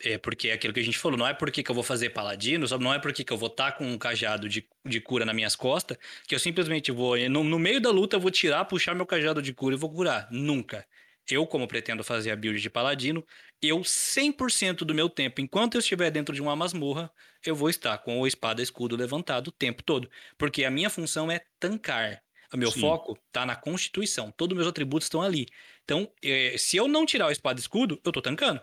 É 0.01 0.16
porque 0.16 0.49
é 0.49 0.53
aquilo 0.53 0.73
que 0.73 0.79
a 0.79 0.85
gente 0.85 0.99
falou, 0.99 1.19
não 1.19 1.27
é 1.27 1.35
porque 1.35 1.62
que 1.62 1.70
eu 1.70 1.75
vou 1.75 1.83
fazer 1.83 2.11
paladino, 2.11 2.66
não 2.79 2.95
é 2.95 3.01
porque 3.01 3.25
que 3.25 3.33
eu 3.33 3.37
vou 3.37 3.49
estar 3.49 3.73
tá 3.73 3.79
com 3.79 3.85
um 3.85 3.99
cajado 3.99 4.49
de, 4.49 4.65
de 4.87 5.01
cura 5.01 5.25
nas 5.25 5.35
minhas 5.35 5.57
costas, 5.57 5.99
que 6.27 6.35
eu 6.35 6.39
simplesmente 6.39 6.93
vou, 6.93 7.16
no, 7.29 7.43
no 7.43 7.59
meio 7.59 7.81
da 7.81 7.91
luta, 7.91 8.15
eu 8.15 8.20
vou 8.20 8.31
tirar, 8.31 8.65
puxar 8.66 8.95
meu 8.95 9.05
cajado 9.05 9.43
de 9.43 9.53
cura 9.53 9.75
e 9.75 9.79
vou 9.79 9.91
curar. 9.91 10.29
Nunca. 10.31 10.87
Eu, 11.29 11.47
como 11.47 11.69
pretendo 11.69 12.03
fazer 12.03 12.31
a 12.31 12.37
build 12.37 12.61
de 12.61 12.70
paladino, 12.70 13.25
eu 13.61 13.81
100% 13.81 14.79
do 14.79 14.95
meu 14.95 15.11
tempo, 15.11 15.41
enquanto 15.41 15.75
eu 15.75 15.81
estiver 15.81 16.11
dentro 16.11 16.35
de 16.35 16.41
uma 16.41 16.57
masmorra, 16.57 17.11
eu 17.45 17.55
vou 17.55 17.69
estar 17.69 17.99
com 17.99 18.20
o 18.20 18.27
espada 18.27 18.62
escudo 18.62 18.97
levantado 18.97 19.49
o 19.49 19.53
tempo 19.53 19.83
todo. 19.83 20.09
Porque 20.39 20.65
a 20.65 20.70
minha 20.70 20.89
função 20.89 21.31
é 21.31 21.41
tancar. 21.61 22.23
O 22.53 22.57
meu 22.57 22.70
Sim. 22.70 22.81
foco 22.81 23.19
está 23.27 23.45
na 23.45 23.55
constituição. 23.55 24.31
Todos 24.31 24.55
os 24.55 24.59
meus 24.59 24.69
atributos 24.70 25.05
estão 25.07 25.20
ali. 25.20 25.47
Então, 25.85 26.11
eh, 26.23 26.57
se 26.57 26.79
eu 26.79 26.89
não 26.89 27.05
tirar 27.05 27.27
o 27.27 27.31
espada 27.31 27.61
e 27.61 27.62
escudo, 27.62 28.01
eu 28.05 28.11
estou 28.11 28.23
tancando. 28.23 28.61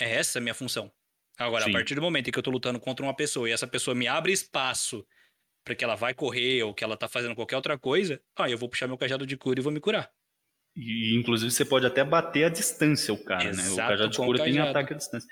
É 0.00 0.14
essa 0.14 0.38
a 0.38 0.42
minha 0.42 0.54
função. 0.54 0.90
Agora, 1.38 1.64
Sim. 1.64 1.70
a 1.70 1.72
partir 1.72 1.94
do 1.94 2.02
momento 2.02 2.28
em 2.28 2.30
que 2.30 2.38
eu 2.38 2.42
tô 2.42 2.50
lutando 2.50 2.78
contra 2.80 3.04
uma 3.04 3.14
pessoa 3.14 3.48
e 3.48 3.52
essa 3.52 3.66
pessoa 3.66 3.94
me 3.94 4.06
abre 4.06 4.32
espaço 4.32 5.06
para 5.64 5.74
que 5.74 5.84
ela 5.84 5.94
vai 5.94 6.14
correr 6.14 6.62
ou 6.62 6.74
que 6.74 6.82
ela 6.84 6.96
tá 6.96 7.08
fazendo 7.08 7.34
qualquer 7.34 7.56
outra 7.56 7.78
coisa, 7.78 8.20
aí 8.36 8.52
eu 8.52 8.58
vou 8.58 8.68
puxar 8.68 8.86
meu 8.86 8.98
cajado 8.98 9.26
de 9.26 9.36
cura 9.36 9.60
e 9.60 9.62
vou 9.62 9.72
me 9.72 9.80
curar. 9.80 10.10
E, 10.76 11.16
inclusive, 11.18 11.50
você 11.50 11.64
pode 11.64 11.86
até 11.86 12.04
bater 12.04 12.44
a 12.44 12.48
distância 12.48 13.12
o 13.12 13.24
cara, 13.24 13.48
Exato, 13.48 13.68
né? 13.68 13.72
O 13.74 13.88
cajado 13.88 14.10
de 14.10 14.16
cura 14.16 14.38
cajado. 14.38 14.56
tem 14.56 14.60
ataque 14.60 14.94
à 14.94 14.96
distância. 14.96 15.28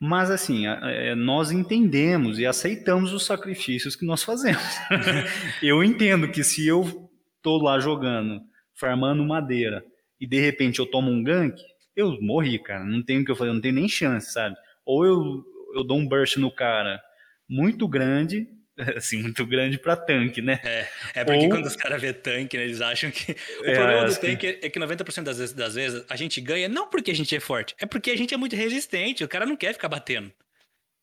Mas, 0.00 0.30
assim, 0.30 0.66
é, 0.66 1.14
nós 1.14 1.50
entendemos 1.50 2.38
e 2.38 2.46
aceitamos 2.46 3.12
os 3.12 3.24
sacrifícios 3.24 3.94
que 3.94 4.04
nós 4.04 4.22
fazemos. 4.22 4.62
eu 5.62 5.82
entendo 5.82 6.30
que 6.30 6.42
se 6.42 6.66
eu 6.66 7.10
tô 7.40 7.58
lá 7.58 7.78
jogando, 7.78 8.40
farmando 8.74 9.24
madeira, 9.24 9.84
e 10.20 10.26
de 10.26 10.40
repente 10.40 10.80
eu 10.80 10.86
tomo 10.86 11.10
um 11.10 11.22
gank, 11.22 11.60
eu 11.96 12.20
morri, 12.20 12.58
cara. 12.58 12.84
Não 12.84 13.02
tenho 13.02 13.22
o 13.22 13.24
que 13.24 13.30
eu 13.30 13.36
fazer, 13.36 13.52
não 13.52 13.60
tenho 13.60 13.74
nem 13.74 13.88
chance, 13.88 14.32
sabe? 14.32 14.56
Ou 14.84 15.04
eu, 15.04 15.44
eu 15.74 15.84
dou 15.84 15.98
um 15.98 16.06
burst 16.06 16.36
no 16.36 16.50
cara 16.50 17.02
muito 17.48 17.86
grande, 17.88 18.48
assim, 18.96 19.22
muito 19.22 19.46
grande 19.46 19.78
para 19.78 19.96
tanque, 19.96 20.42
né? 20.42 20.60
É, 20.64 20.88
é 21.14 21.24
porque 21.24 21.44
Ou... 21.44 21.50
quando 21.50 21.66
os 21.66 21.76
caras 21.76 22.00
vê 22.00 22.12
tanque, 22.12 22.56
né, 22.56 22.64
eles 22.64 22.80
acham 22.80 23.10
que. 23.10 23.32
O 23.32 23.66
é, 23.66 23.74
problema 23.74 24.06
do 24.06 24.14
tanque 24.14 24.36
que... 24.36 24.66
é 24.66 24.70
que 24.70 24.78
90% 24.78 25.22
das 25.22 25.38
vezes, 25.38 25.54
das 25.54 25.74
vezes 25.74 26.04
a 26.08 26.16
gente 26.16 26.40
ganha 26.40 26.68
não 26.68 26.88
porque 26.88 27.10
a 27.10 27.14
gente 27.14 27.34
é 27.34 27.40
forte, 27.40 27.74
é 27.78 27.86
porque 27.86 28.10
a 28.10 28.16
gente 28.16 28.34
é 28.34 28.36
muito 28.36 28.56
resistente. 28.56 29.24
O 29.24 29.28
cara 29.28 29.46
não 29.46 29.56
quer 29.56 29.72
ficar 29.72 29.88
batendo. 29.88 30.32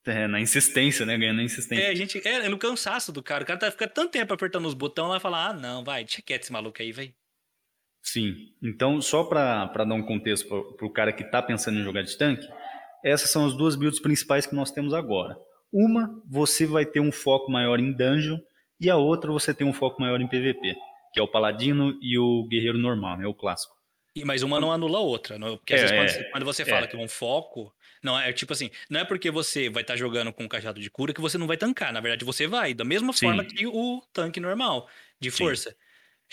É, 0.05 0.27
na 0.27 0.39
insistência, 0.39 1.05
né? 1.05 1.15
Ganhando 1.15 1.37
na 1.37 1.43
insistência. 1.43 1.83
É, 1.83 1.89
a 1.89 1.95
gente. 1.95 2.27
É, 2.27 2.49
no 2.49 2.57
cansaço 2.57 3.11
do 3.11 3.21
cara. 3.21 3.43
O 3.43 3.47
cara 3.47 3.59
tá, 3.59 3.71
fica 3.71 3.87
tanto 3.87 4.11
tempo 4.11 4.33
apertando 4.33 4.67
os 4.67 4.73
botões 4.73 5.09
lá 5.09 5.17
e 5.17 5.19
fala: 5.19 5.49
ah, 5.49 5.53
não, 5.53 5.83
vai, 5.83 6.03
deixa 6.03 6.21
quieto 6.23 6.43
esse 6.43 6.51
maluco 6.51 6.81
aí, 6.81 6.91
vai. 6.91 7.13
Sim. 8.01 8.49
Então, 8.61 9.01
só 9.01 9.23
para 9.23 9.65
dar 9.67 9.93
um 9.93 10.01
contexto 10.03 10.47
para 10.77 10.85
o 10.85 10.89
cara 10.91 11.13
que 11.13 11.23
está 11.23 11.41
pensando 11.41 11.79
em 11.79 11.83
jogar 11.83 12.01
de 12.03 12.17
tanque, 12.17 12.47
essas 13.03 13.29
são 13.29 13.45
as 13.45 13.53
duas 13.55 13.75
builds 13.75 13.99
principais 14.01 14.45
que 14.45 14.55
nós 14.55 14.71
temos 14.71 14.93
agora. 14.93 15.37
Uma, 15.71 16.21
você 16.29 16.65
vai 16.65 16.85
ter 16.85 16.99
um 16.99 17.11
foco 17.11 17.51
maior 17.51 17.79
em 17.79 17.91
dungeon, 17.91 18.37
e 18.79 18.89
a 18.89 18.97
outra 18.97 19.31
você 19.31 19.53
tem 19.53 19.65
um 19.65 19.73
foco 19.73 20.01
maior 20.01 20.19
em 20.19 20.27
PVP, 20.27 20.75
que 21.13 21.19
é 21.19 21.23
o 21.23 21.27
paladino 21.27 21.97
e 22.01 22.17
o 22.17 22.45
guerreiro 22.49 22.77
normal, 22.77 23.17
né, 23.17 23.27
o 23.27 23.33
clássico. 23.33 23.73
E, 24.15 24.25
mas 24.25 24.43
uma 24.43 24.59
não 24.59 24.71
anula 24.71 24.97
a 24.97 25.01
outra. 25.01 25.39
Não, 25.39 25.55
porque 25.57 25.73
às 25.73 25.79
É, 25.79 25.83
vezes 25.83 25.95
quando, 25.95 26.05
é, 26.09 26.09
você- 26.09 26.31
quando 26.31 26.45
você 26.45 26.65
fala 26.65 26.83
é. 26.85 26.87
que 26.87 26.97
um 26.97 27.07
foco. 27.07 27.73
Não, 28.03 28.19
é 28.19 28.33
tipo 28.33 28.51
assim, 28.51 28.69
não 28.89 28.99
é 28.99 29.05
porque 29.05 29.31
você 29.31 29.69
vai 29.69 29.83
estar 29.83 29.95
jogando 29.95 30.33
com 30.33 30.43
um 30.43 30.47
cajado 30.49 30.81
de 30.81 30.89
cura 30.89 31.13
que 31.13 31.21
você 31.21 31.37
não 31.37 31.47
vai 31.47 31.55
tancar. 31.55 31.93
Na 31.93 32.01
verdade, 32.01 32.25
você 32.25 32.45
vai, 32.47 32.73
da 32.73 32.83
mesma 32.83 33.13
Sim. 33.13 33.27
forma 33.27 33.45
que 33.45 33.65
o 33.67 34.01
tanque 34.11 34.39
normal, 34.39 34.89
de 35.19 35.31
força. 35.31 35.69
Sim. 35.69 35.75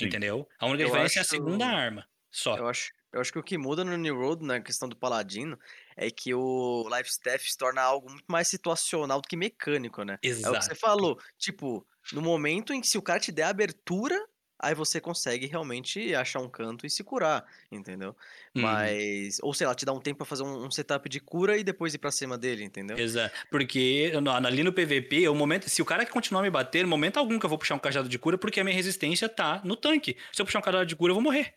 Entendeu? 0.06 0.48
A 0.58 0.66
única 0.66 0.82
Eu 0.84 0.86
diferença 0.88 1.18
é 1.18 1.20
a 1.20 1.22
acho- 1.22 1.30
segunda 1.30 1.66
arma. 1.66 2.06
Só. 2.30 2.56
Eu 2.56 2.68
acho, 2.68 2.92
eu 3.12 3.20
acho 3.20 3.32
que 3.32 3.38
o 3.38 3.42
que 3.42 3.56
muda 3.56 3.82
no 3.84 3.96
New 3.96 4.14
Road, 4.14 4.44
na 4.44 4.60
questão 4.60 4.88
do 4.88 4.94
Paladino, 4.96 5.58
é 5.96 6.10
que 6.10 6.34
o 6.34 6.86
Life 6.94 7.08
Staff 7.10 7.50
se 7.50 7.56
torna 7.56 7.80
algo 7.80 8.10
muito 8.10 8.26
mais 8.28 8.48
situacional 8.48 9.20
do 9.20 9.26
que 9.28 9.36
mecânico, 9.36 10.02
né? 10.04 10.14
É 10.14 10.16
o 10.16 10.20
que 10.20 10.26
Exato. 10.28 10.64
você 10.66 10.74
falou. 10.74 11.18
Tipo, 11.38 11.86
no 12.12 12.20
momento 12.20 12.72
em 12.72 12.80
que 12.82 12.86
se 12.86 12.98
o 12.98 13.02
cara 13.02 13.18
te 13.18 13.32
der 13.32 13.44
abertura, 13.44 14.14
aí 14.58 14.74
você 14.74 15.00
consegue 15.00 15.46
realmente 15.46 16.14
achar 16.14 16.40
um 16.40 16.48
canto 16.48 16.84
e 16.86 16.90
se 16.90 17.04
curar, 17.04 17.44
entendeu? 17.70 18.16
Uhum. 18.54 18.62
Mas. 18.62 19.38
Ou 19.42 19.54
sei 19.54 19.66
lá, 19.66 19.74
te 19.74 19.84
dá 19.84 19.92
um 19.92 20.00
tempo 20.00 20.18
pra 20.18 20.26
fazer 20.26 20.42
um, 20.42 20.66
um 20.66 20.70
setup 20.70 21.08
de 21.08 21.20
cura 21.20 21.56
e 21.56 21.62
depois 21.64 21.94
ir 21.94 21.98
pra 21.98 22.10
cima 22.10 22.36
dele, 22.36 22.64
entendeu? 22.64 22.98
Exato. 22.98 23.34
Porque 23.50 24.12
no- 24.20 24.30
ali 24.30 24.62
no 24.62 24.72
PVP, 24.72 25.24
é 25.24 25.30
o 25.30 25.34
momento, 25.34 25.68
se 25.68 25.80
o 25.80 25.84
cara 25.84 26.04
continuar 26.06 26.42
me 26.42 26.50
bater, 26.50 26.82
no 26.82 26.88
momento 26.88 27.18
algum 27.18 27.38
que 27.38 27.44
eu 27.46 27.50
vou 27.50 27.58
puxar 27.58 27.74
um 27.74 27.78
cajado 27.78 28.08
de 28.08 28.18
cura, 28.18 28.36
porque 28.38 28.60
a 28.60 28.64
minha 28.64 28.74
resistência 28.76 29.28
tá 29.28 29.60
no 29.64 29.76
tanque. 29.76 30.16
Se 30.32 30.40
eu 30.42 30.46
puxar 30.46 30.58
um 30.58 30.62
cajado 30.62 30.86
de 30.86 30.96
cura, 30.96 31.10
eu 31.10 31.14
vou 31.14 31.22
morrer. 31.22 31.54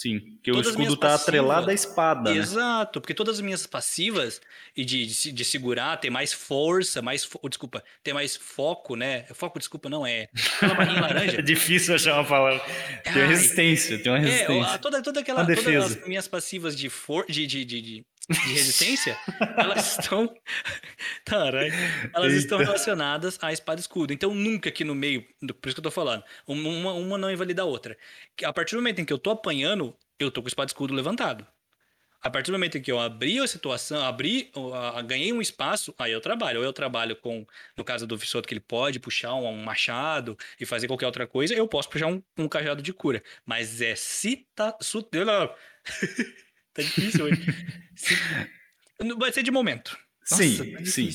Sim, 0.00 0.20
porque 0.36 0.52
Todas 0.52 0.68
o 0.68 0.70
escudo 0.70 0.96
tá 0.96 1.14
atrelado 1.16 1.62
à 1.62 1.72
passivas. 1.72 1.80
espada, 1.90 2.30
né? 2.32 2.36
Exato, 2.38 3.00
porque 3.00 3.12
todas 3.12 3.34
as 3.34 3.40
minhas 3.40 3.66
passivas 3.66 4.40
e 4.76 4.84
de, 4.84 5.04
de, 5.06 5.32
de 5.32 5.44
segurar, 5.44 5.96
ter 5.96 6.08
mais 6.08 6.32
força, 6.32 7.02
mais. 7.02 7.24
fo- 7.24 7.40
Desculpa, 7.48 7.82
ter 8.04 8.12
mais 8.12 8.36
foco, 8.36 8.94
né? 8.94 9.24
Foco, 9.34 9.58
desculpa, 9.58 9.88
não 9.90 10.06
é. 10.06 10.28
Aquela 10.56 10.74
barrinha 10.74 11.00
laranja. 11.00 11.38
É 11.40 11.42
difícil 11.42 11.96
achar 11.96 12.14
uma 12.14 12.24
palavra. 12.24 12.64
Tem 13.02 13.26
resistência, 13.26 13.98
tem 14.00 14.12
uma 14.12 14.18
É, 14.18 14.22
resistência. 14.22 14.72
a- 14.74 14.78
toda, 14.78 15.02
toda 15.02 15.18
aquela, 15.18 15.40
Uma 15.40 15.46
todas 15.48 15.64
defesa. 15.64 15.98
as 16.00 16.06
minhas 16.08 16.28
passivas 16.28 16.76
de, 16.76 16.88
for, 16.88 17.26
de, 17.28 17.44
de, 17.44 17.64
de, 17.64 17.82
de, 17.82 18.06
de 18.28 18.38
resistência, 18.52 19.18
elas 19.56 19.98
estão. 19.98 20.34
Caralho. 21.24 21.72
Elas 22.14 22.32
estão 22.34 22.58
Eita. 22.58 22.70
relacionadas 22.72 23.38
à 23.42 23.52
espada 23.52 23.80
e 23.80 23.82
escudo. 23.82 24.12
Então, 24.12 24.34
nunca 24.34 24.68
aqui 24.68 24.84
no 24.84 24.94
meio, 24.94 25.22
por 25.60 25.68
isso 25.68 25.74
que 25.74 25.80
eu 25.80 25.82
tô 25.84 25.90
falando, 25.90 26.22
um- 26.46 26.80
uma, 26.80 26.92
uma 26.92 27.18
não 27.18 27.30
invalida 27.30 27.62
a 27.62 27.64
outra. 27.64 27.96
A 28.44 28.52
partir 28.52 28.74
do 28.74 28.78
momento 28.78 29.00
em 29.00 29.04
que 29.04 29.12
eu 29.12 29.18
tô 29.18 29.30
apanhando, 29.30 29.96
eu 30.18 30.30
tô 30.30 30.40
com 30.42 30.46
o 30.46 30.48
espada 30.48 30.68
e 30.68 30.72
escudo 30.72 30.94
levantado. 30.94 31.46
A 32.20 32.28
partir 32.28 32.50
do 32.50 32.54
momento 32.54 32.76
em 32.76 32.82
que 32.82 32.90
eu 32.90 32.98
abri 32.98 33.38
a 33.38 33.46
situação, 33.46 34.04
abri, 34.04 34.50
a- 34.74 34.98
a- 34.98 35.02
ganhei 35.02 35.32
um 35.32 35.40
espaço, 35.40 35.94
aí 35.96 36.10
eu 36.10 36.20
trabalho. 36.20 36.58
Ou 36.58 36.64
eu 36.64 36.72
trabalho 36.72 37.14
com, 37.14 37.46
no 37.76 37.84
caso 37.84 38.08
do 38.08 38.16
Vissoto, 38.16 38.48
que 38.48 38.54
ele 38.54 38.60
pode 38.60 38.98
puxar 38.98 39.34
um, 39.34 39.46
um 39.46 39.62
machado 39.62 40.36
e 40.60 40.66
fazer 40.66 40.88
qualquer 40.88 41.06
outra 41.06 41.28
coisa, 41.28 41.54
eu 41.54 41.68
posso 41.68 41.88
puxar 41.88 42.08
um, 42.08 42.20
um 42.36 42.48
cajado 42.48 42.82
de 42.82 42.92
cura. 42.92 43.22
Mas 43.46 43.80
é 43.80 43.94
cita. 43.94 44.76
Su. 44.80 45.08
tá 46.82 46.82
difícil 46.82 47.24
hoje. 47.24 47.42
Se- 47.96 49.14
vai 49.18 49.32
ser 49.32 49.42
de 49.42 49.50
momento. 49.50 49.96
Nossa, 50.30 50.42
sim, 50.42 50.72
tá 50.72 50.84
sim. 50.84 51.10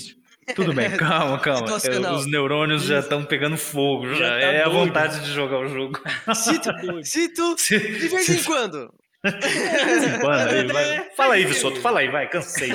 Tudo 0.56 0.74
bem, 0.74 0.92
calma, 0.98 1.40
calma. 1.40 1.68
É. 1.70 2.12
Os 2.12 2.26
neurônios 2.30 2.84
já 2.84 3.00
estão 3.00 3.24
pegando 3.26 3.58
fogo, 3.58 4.10
já. 4.10 4.16
Já 4.16 4.30
tá 4.30 4.40
é 4.40 4.62
a 4.62 4.66
doido. 4.70 4.86
vontade 4.88 5.20
de 5.22 5.32
jogar 5.32 5.60
o 5.60 5.68
jogo. 5.68 6.00
Se 6.36 6.60
tu, 6.60 6.72
se 7.04 7.30
Se- 7.58 7.80
de 7.80 8.08
vez 8.10 8.30
em 8.30 8.44
quando. 8.44 8.94
de 9.24 9.86
vez 9.86 10.04
em 10.04 10.20
quando, 10.20 10.50
aí 10.50 10.68
vai- 10.68 11.10
Fala 11.16 11.34
aí, 11.36 11.46
Vissoto, 11.46 11.80
fala 11.80 12.00
aí, 12.02 12.10
vai, 12.10 12.30
cansei. 12.30 12.72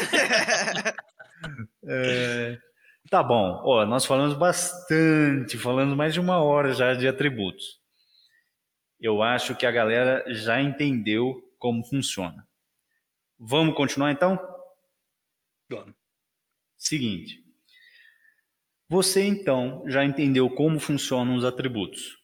É, 1.86 2.58
Tá 3.10 3.22
bom, 3.22 3.62
ó, 3.64 3.86
nós 3.86 4.04
falamos 4.04 4.34
bastante, 4.34 5.56
falamos 5.56 5.96
mais 5.96 6.12
de 6.12 6.20
uma 6.20 6.42
hora 6.42 6.74
já 6.74 6.92
de 6.92 7.08
atributos. 7.08 7.78
Eu 9.00 9.22
acho 9.22 9.54
que 9.54 9.64
a 9.64 9.70
galera 9.70 10.22
já 10.28 10.60
entendeu 10.60 11.40
como 11.58 11.82
funciona. 11.84 12.46
Vamos 13.38 13.76
continuar 13.76 14.10
então? 14.10 14.38
Vamos. 15.70 15.94
Seguinte. 16.76 17.44
Você 18.88 19.22
então 19.24 19.84
já 19.86 20.04
entendeu 20.04 20.48
como 20.48 20.80
funcionam 20.80 21.36
os 21.36 21.44
atributos. 21.44 22.18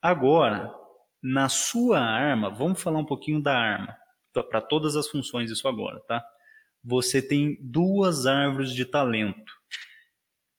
Agora, 0.00 0.74
na 1.22 1.48
sua 1.48 2.00
arma, 2.00 2.50
vamos 2.50 2.82
falar 2.82 2.98
um 2.98 3.04
pouquinho 3.04 3.40
da 3.40 3.56
arma, 3.56 3.96
para 4.50 4.60
todas 4.60 4.96
as 4.96 5.08
funções 5.08 5.50
isso 5.50 5.68
agora, 5.68 6.00
tá? 6.00 6.24
Você 6.82 7.22
tem 7.22 7.56
duas 7.60 8.26
árvores 8.26 8.72
de 8.72 8.84
talento. 8.84 9.52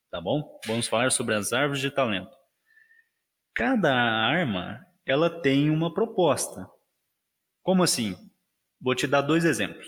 Tá 0.09 0.21
bom? 0.21 0.59
Vamos 0.65 0.87
falar 0.87 1.11
sobre 1.11 1.35
as 1.35 1.51
árvores 1.51 1.81
de 1.81 1.91
talento. 1.91 2.31
Cada 3.53 3.93
arma, 3.93 4.85
ela 5.05 5.29
tem 5.29 5.69
uma 5.69 5.93
proposta. 5.93 6.69
Como 7.61 7.83
assim? 7.83 8.15
Vou 8.83 8.93
te 8.93 9.07
dar 9.07 9.21
dois 9.21 9.45
exemplos. 9.45 9.87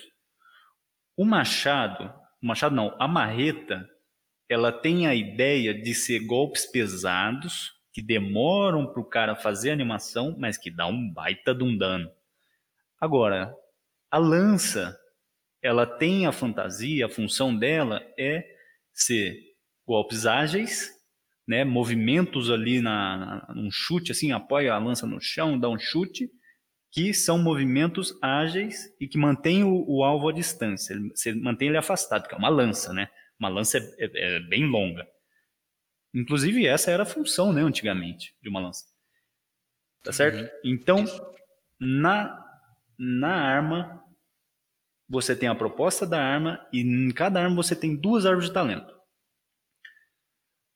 O 1.17 1.25
machado, 1.25 2.05
o 2.41 2.47
machado 2.47 2.73
não, 2.73 2.95
a 2.97 3.07
marreta, 3.09 3.85
ela 4.47 4.71
tem 4.71 5.05
a 5.05 5.13
ideia 5.13 5.73
de 5.73 5.93
ser 5.93 6.19
golpes 6.19 6.65
pesados 6.65 7.73
que 7.91 8.01
demoram 8.01 8.87
para 8.87 9.01
o 9.01 9.05
cara 9.05 9.35
fazer 9.35 9.71
a 9.71 9.73
animação, 9.73 10.33
mas 10.39 10.57
que 10.57 10.71
dá 10.71 10.87
um 10.87 11.11
baita 11.11 11.53
de 11.53 11.63
um 11.63 11.77
dano. 11.77 12.09
Agora, 12.99 13.53
a 14.09 14.17
lança, 14.17 14.97
ela 15.61 15.85
tem 15.85 16.25
a 16.25 16.31
fantasia, 16.31 17.05
a 17.05 17.09
função 17.09 17.53
dela 17.53 18.01
é 18.17 18.45
ser 18.93 19.37
golpes 19.85 20.25
ágeis, 20.25 20.89
né, 21.45 21.65
movimentos 21.65 22.49
ali 22.49 22.79
na, 22.79 23.45
num 23.53 23.69
chute 23.69 24.11
assim, 24.11 24.31
apoia 24.31 24.73
a 24.73 24.77
lança 24.77 25.05
no 25.05 25.19
chão, 25.19 25.59
dá 25.59 25.69
um 25.69 25.77
chute, 25.77 26.29
que 26.95 27.13
são 27.13 27.37
movimentos 27.37 28.17
ágeis 28.23 28.85
e 29.01 29.07
que 29.09 29.19
mantêm 29.19 29.65
o, 29.65 29.85
o 29.87 30.03
alvo 30.05 30.29
à 30.29 30.33
distância. 30.33 30.93
Ele- 30.95 31.09
Você 31.15 31.33
mantém 31.35 31.67
ele 31.69 31.77
afastado, 31.77 32.27
que 32.29 32.33
é 32.35 32.39
uma 32.39 32.49
lança, 32.49 32.93
né? 32.93 33.09
Uma 33.39 33.49
lança 33.49 33.77
é, 33.79 33.81
é- 33.99 34.37
é 34.37 34.41
bem 34.41 34.65
longa. 34.65 35.05
Inclusive, 36.15 36.65
essa 36.65 36.89
era 36.89 37.03
a 37.03 37.05
função, 37.05 37.53
né, 37.53 37.61
antigamente, 37.61 38.35
de 38.41 38.49
uma 38.49 38.59
lança. 38.61 38.85
Tá 40.03 40.11
certo? 40.13 40.39
Uhum. 40.39 40.49
Então, 40.63 41.05
na, 41.79 42.43
na 42.97 43.35
arma, 43.35 44.03
você 45.09 45.35
tem 45.35 45.49
a 45.49 45.55
proposta 45.55 46.05
da 46.05 46.21
arma 46.21 46.65
e 46.71 46.81
em 46.81 47.11
cada 47.11 47.41
arma 47.41 47.55
você 47.55 47.75
tem 47.75 47.95
duas 47.95 48.25
árvores 48.25 48.47
de 48.49 48.53
talento. 48.53 48.94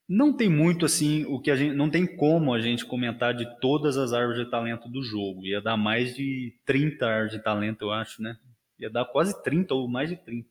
Não 0.09 0.35
tem 0.35 0.49
muito 0.49 0.85
assim, 0.87 1.23
o 1.25 1.39
que 1.39 1.51
a 1.51 1.55
gente 1.55 1.75
não 1.75 1.87
tem 1.89 2.05
como 2.17 2.51
a 2.53 2.59
gente 2.59 2.83
comentar 2.85 3.33
de 3.35 3.45
todas 3.59 3.95
as 3.95 4.11
árvores 4.11 4.43
de 4.43 4.49
talento 4.49 4.89
do 4.89 5.03
jogo. 5.03 5.45
Ia 5.45 5.61
dar 5.61 5.77
mais 5.77 6.15
de 6.15 6.57
30 6.65 7.05
árvores 7.07 7.33
de 7.33 7.43
talento, 7.43 7.83
eu 7.83 7.91
acho, 7.91 8.21
né? 8.21 8.35
Ia 8.79 8.89
dar 8.89 9.05
quase 9.05 9.41
30 9.43 9.75
ou 9.75 9.87
mais 9.87 10.09
de 10.09 10.15
30. 10.17 10.49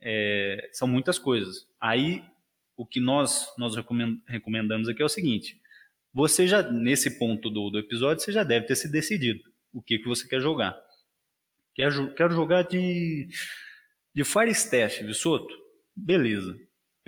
É, 0.00 0.70
são 0.72 0.86
muitas 0.88 1.18
coisas. 1.18 1.66
Aí 1.80 2.24
o 2.76 2.86
que 2.86 3.00
nós 3.00 3.52
nós 3.58 3.74
recomend- 3.76 4.22
recomendamos 4.26 4.88
aqui 4.88 5.02
é 5.02 5.04
o 5.04 5.08
seguinte: 5.08 5.60
você 6.14 6.46
já 6.46 6.62
nesse 6.62 7.18
ponto 7.18 7.50
do, 7.50 7.70
do 7.70 7.78
episódio 7.78 8.22
você 8.24 8.32
já 8.32 8.44
deve 8.44 8.66
ter 8.66 8.76
se 8.76 8.90
decidido 8.90 9.42
o 9.72 9.82
que 9.82 9.98
que 9.98 10.08
você 10.08 10.28
quer 10.28 10.40
jogar. 10.40 10.78
Quer, 11.74 11.90
jo- 11.90 12.14
quero 12.14 12.32
jogar 12.34 12.62
de 12.62 13.28
de 14.14 14.24
Fire 14.24 14.50
Staff, 14.50 15.04
Vissoto? 15.04 15.54
Beleza. 15.96 16.56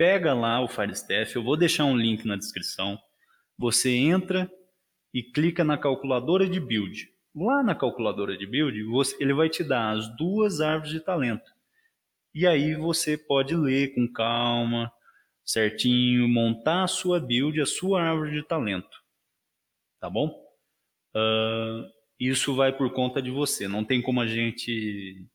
Pega 0.03 0.33
lá 0.33 0.59
o 0.59 0.67
Fire 0.67 0.91
Staff, 0.91 1.33
eu 1.33 1.41
vou 1.41 1.55
deixar 1.55 1.85
um 1.85 1.95
link 1.95 2.25
na 2.25 2.35
descrição. 2.35 2.99
Você 3.57 3.89
entra 3.89 4.51
e 5.13 5.23
clica 5.23 5.63
na 5.63 5.77
calculadora 5.77 6.45
de 6.45 6.59
build. 6.59 7.09
Lá 7.33 7.63
na 7.63 7.73
calculadora 7.73 8.35
de 8.37 8.45
build, 8.45 8.83
você- 8.83 9.15
ele 9.23 9.33
vai 9.33 9.47
te 9.47 9.63
dar 9.63 9.91
as 9.91 10.13
duas 10.17 10.59
árvores 10.59 10.91
de 10.91 10.99
talento. 10.99 11.49
E 12.35 12.45
aí 12.45 12.75
você 12.75 13.17
pode 13.17 13.55
ler 13.55 13.95
com 13.95 14.05
calma, 14.11 14.91
certinho, 15.45 16.27
montar 16.27 16.83
a 16.83 16.87
sua 16.87 17.17
build, 17.17 17.61
a 17.61 17.65
sua 17.65 18.01
árvore 18.03 18.33
de 18.33 18.43
talento. 18.45 19.01
Tá 20.01 20.09
bom? 20.09 20.37
Ah, 21.15 21.87
isso 22.19 22.53
vai 22.53 22.75
por 22.75 22.91
conta 22.91 23.21
de 23.21 23.31
você. 23.31 23.69
Não 23.69 23.85
tem 23.85 24.01
como 24.01 24.19
a 24.19 24.27
gente 24.27 25.25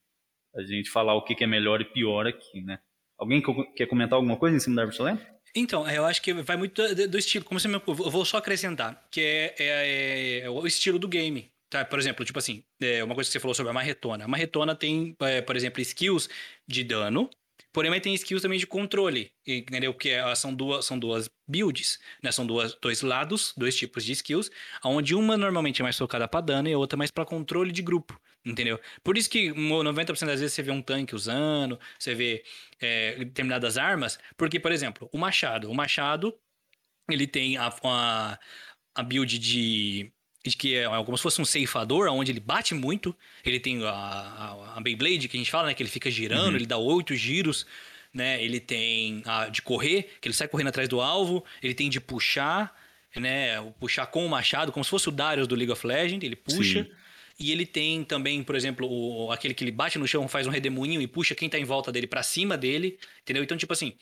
a 0.55 0.62
gente 0.62 0.90
falar 0.90 1.15
o 1.15 1.24
que 1.24 1.35
que 1.35 1.45
é 1.45 1.47
melhor 1.47 1.81
e 1.81 1.86
pior 1.86 2.27
aqui, 2.27 2.61
né? 2.61 2.78
Alguém 3.19 3.43
que- 3.43 3.65
quer 3.74 3.86
comentar 3.86 4.16
alguma 4.16 4.36
coisa 4.36 4.57
em 4.57 4.61
cima 4.61 4.77
da 4.77 4.82
árvore? 4.82 5.19
Então, 5.55 5.89
eu 5.89 6.05
acho 6.05 6.23
que 6.23 6.32
vai 6.35 6.57
muito 6.57 6.95
do, 6.95 7.09
do 7.09 7.19
estilo. 7.19 7.45
Como 7.45 7.59
você 7.59 7.66
me, 7.69 7.74
eu 7.86 7.95
vou 8.11 8.24
só 8.24 8.36
acrescentar, 8.36 9.03
que 9.11 9.20
é, 9.20 9.55
é- 9.59 10.39
é 10.45 10.51
o 10.51 10.66
estilo 10.66 10.99
do 10.99 11.09
game. 11.09 11.51
Tá? 11.70 11.85
Por 11.85 11.99
exemplo, 11.99 12.24
tipo 12.24 12.39
assim, 12.39 12.62
é 12.81 13.03
uma 13.05 13.15
coisa 13.15 13.28
que 13.28 13.32
você 13.32 13.40
falou 13.40 13.55
sobre 13.55 13.70
a 13.70 13.74
marretona. 13.74 14.24
A 14.24 14.28
marretona 14.28 14.74
tem, 14.74 15.15
é, 15.20 15.43
por 15.43 15.55
exemplo, 15.57 15.81
skills 15.82 16.28
de 16.66 16.82
dano, 16.85 17.28
porém 17.73 18.01
tem 18.01 18.15
skills 18.15 18.40
também 18.43 18.59
de 18.59 18.66
controle. 18.66 19.31
Entendeu? 19.47 19.93
Que 19.93 20.11
é- 20.11 20.35
são, 20.35 20.55
duas, 20.55 20.85
são 20.86 20.99
duas 20.99 21.28
builds, 21.47 21.99
né? 22.23 22.31
São 22.32 22.47
duas, 22.47 22.74
dois 22.81 23.03
lados, 23.03 23.53
dois 23.57 23.77
tipos 23.77 24.05
de 24.05 24.12
skills, 24.12 24.51
onde 24.85 25.15
uma 25.15 25.36
normalmente 25.36 25.81
é 25.81 25.82
mais 25.82 25.97
focada 25.99 26.27
para 26.28 26.40
dano 26.40 26.69
e 26.69 26.73
a 26.73 26.78
outra 26.78 26.97
mais 26.97 27.11
para 27.11 27.24
controle 27.27 27.73
de 27.73 27.82
grupo. 27.82 28.19
Entendeu? 28.44 28.81
Por 29.02 29.19
isso 29.19 29.28
que 29.28 29.52
mo- 29.52 29.82
90% 29.82 30.27
das 30.27 30.40
vezes 30.40 30.55
você 30.55 30.62
vê 30.62 30.70
um 30.70 30.81
tanque 30.81 31.15
usando, 31.15 31.78
você 31.98 32.15
vê 32.15 32.44
é, 32.81 33.16
determinadas 33.16 33.77
armas, 33.77 34.19
porque, 34.36 34.59
por 34.59 34.73
exemplo, 34.73 35.09
o 35.12 35.19
machado. 35.19 35.70
O 35.70 35.74
machado, 35.74 36.35
ele 37.10 37.27
tem 37.27 37.56
a, 37.59 37.74
a, 37.85 38.39
a 38.94 39.02
build 39.02 39.39
de, 39.39 40.12
que 40.56 40.77
é 40.77 40.86
como 41.05 41.16
se 41.16 41.23
fosse 41.23 41.40
um 41.40 41.44
ceifador, 41.44 42.09
onde 42.10 42.31
ele 42.31 42.40
bate 42.40 42.74
muito. 42.74 43.15
Ele 43.44 43.59
tem 43.60 43.85
a, 43.85 43.90
a, 43.90 44.78
a 44.78 44.81
Beyblade, 44.81 45.28
que 45.28 45.36
a 45.36 45.40
gente 45.40 45.51
fala, 45.51 45.69
né? 45.69 45.74
Que 45.74 45.82
ele 45.82 45.90
fica 45.90 46.10
girando, 46.10 46.51
uhum. 46.51 46.56
ele 46.56 46.66
dá 46.66 46.78
oito 46.78 47.15
giros. 47.15 47.66
Né? 48.15 48.43
Ele 48.43 48.59
tem 48.59 49.23
a 49.27 49.48
de 49.48 49.60
correr, 49.60 50.16
que 50.20 50.28
ele 50.28 50.35
sai 50.35 50.48
correndo 50.48 50.69
atrás 50.69 50.89
do 50.89 51.01
alvo. 51.01 51.44
Ele 51.62 51.74
tem 51.74 51.90
de 51.90 52.01
puxar, 52.01 52.74
né? 53.16 53.60
Puxar 53.78 54.06
com 54.06 54.24
o 54.24 54.28
machado, 54.28 54.73
como 54.73 54.82
se 54.85 54.90
fosse 54.90 55.09
o 55.09 55.12
Darius 55.12 55.47
do 55.47 55.55
League 55.55 55.73
of 55.73 55.86
Legends. 55.86 56.24
Ele 56.24 56.36
puxa. 56.36 56.85
Sim. 56.85 56.90
E 57.39 57.52
ele 57.52 57.65
tem 57.65 58.02
também, 58.02 58.43
por 58.43 58.56
exemplo, 58.56 58.89
o, 58.90 59.31
aquele 59.31 59.55
que 59.55 59.62
ele 59.62 59.70
bate 59.70 59.98
no 59.98 60.09
chão, 60.09 60.27
faz 60.27 60.47
um 60.47 60.51
redemoinho 60.51 61.01
e 61.01 61.06
puxa 61.06 61.35
quem 61.35 61.48
tá 61.48 61.59
em 61.59 61.65
volta 61.65 61.93
dele 61.93 62.06
para 62.06 62.23
cima 62.23 62.56
dele, 62.56 62.98
entendeu? 63.23 63.44
Então, 63.44 63.56
tipo 63.56 63.73
assim, 63.73 63.94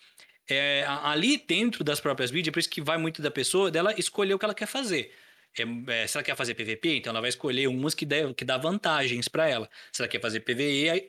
é, 0.49 0.85
ali 0.87 1.37
dentro 1.47 1.85
das 1.85 2.01
próprias 2.01 2.31
builds, 2.31 2.49
é 2.49 2.53
por 2.53 2.61
isso 2.61 2.71
que 2.71 2.81
vai 2.81 2.97
muito 2.97 3.21
da 3.21 3.31
pessoa, 3.31 3.71
dela 3.71 3.95
escolher 3.99 4.35
o 4.35 4.39
que 4.39 4.45
ela 4.45 4.55
quer 4.55 4.67
fazer. 4.67 5.13
É, 5.59 6.03
é, 6.03 6.07
se 6.07 6.17
ela 6.17 6.25
quer 6.25 6.37
fazer 6.37 6.55
PVP, 6.55 6.97
então 6.97 7.11
ela 7.11 7.21
vai 7.21 7.29
escolher 7.29 7.67
umas 7.67 7.95
que, 7.95 8.07
dê, 8.07 8.33
que 8.35 8.45
dá 8.45 8.57
vantagens 8.57 9.29
para 9.29 9.49
ela. 9.49 9.69
Se 9.93 10.01
ela 10.03 10.09
quer 10.09 10.21
fazer 10.21 10.41
PVE, 10.41 10.91
aí, 10.91 11.09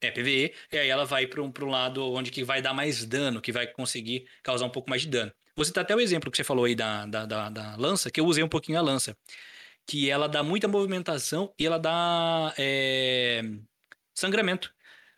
é 0.00 0.10
PVE, 0.10 0.54
e 0.72 0.78
aí 0.78 0.88
ela 0.88 1.04
vai 1.04 1.26
para 1.26 1.42
um, 1.42 1.52
um 1.60 1.66
lado 1.66 2.12
onde 2.12 2.30
que 2.30 2.42
vai 2.42 2.62
dar 2.62 2.72
mais 2.72 3.04
dano, 3.04 3.40
que 3.40 3.52
vai 3.52 3.66
conseguir 3.66 4.26
causar 4.42 4.64
um 4.64 4.70
pouco 4.70 4.88
mais 4.88 5.02
de 5.02 5.08
dano. 5.08 5.32
Você 5.56 5.72
tá 5.72 5.82
até 5.82 5.94
o 5.94 6.00
exemplo 6.00 6.30
que 6.30 6.36
você 6.36 6.44
falou 6.44 6.64
aí 6.64 6.74
da, 6.74 7.04
da, 7.06 7.26
da, 7.26 7.48
da 7.50 7.76
lança, 7.76 8.10
que 8.10 8.18
eu 8.18 8.24
usei 8.24 8.42
um 8.42 8.48
pouquinho 8.48 8.78
a 8.78 8.82
lança. 8.82 9.16
Que 9.90 10.08
ela 10.08 10.28
dá 10.28 10.42
muita 10.42 10.68
movimentação 10.68 11.52
e 11.58 11.66
ela 11.66 11.78
dá 11.78 12.54
é, 12.56 13.42
sangramento 14.14 14.72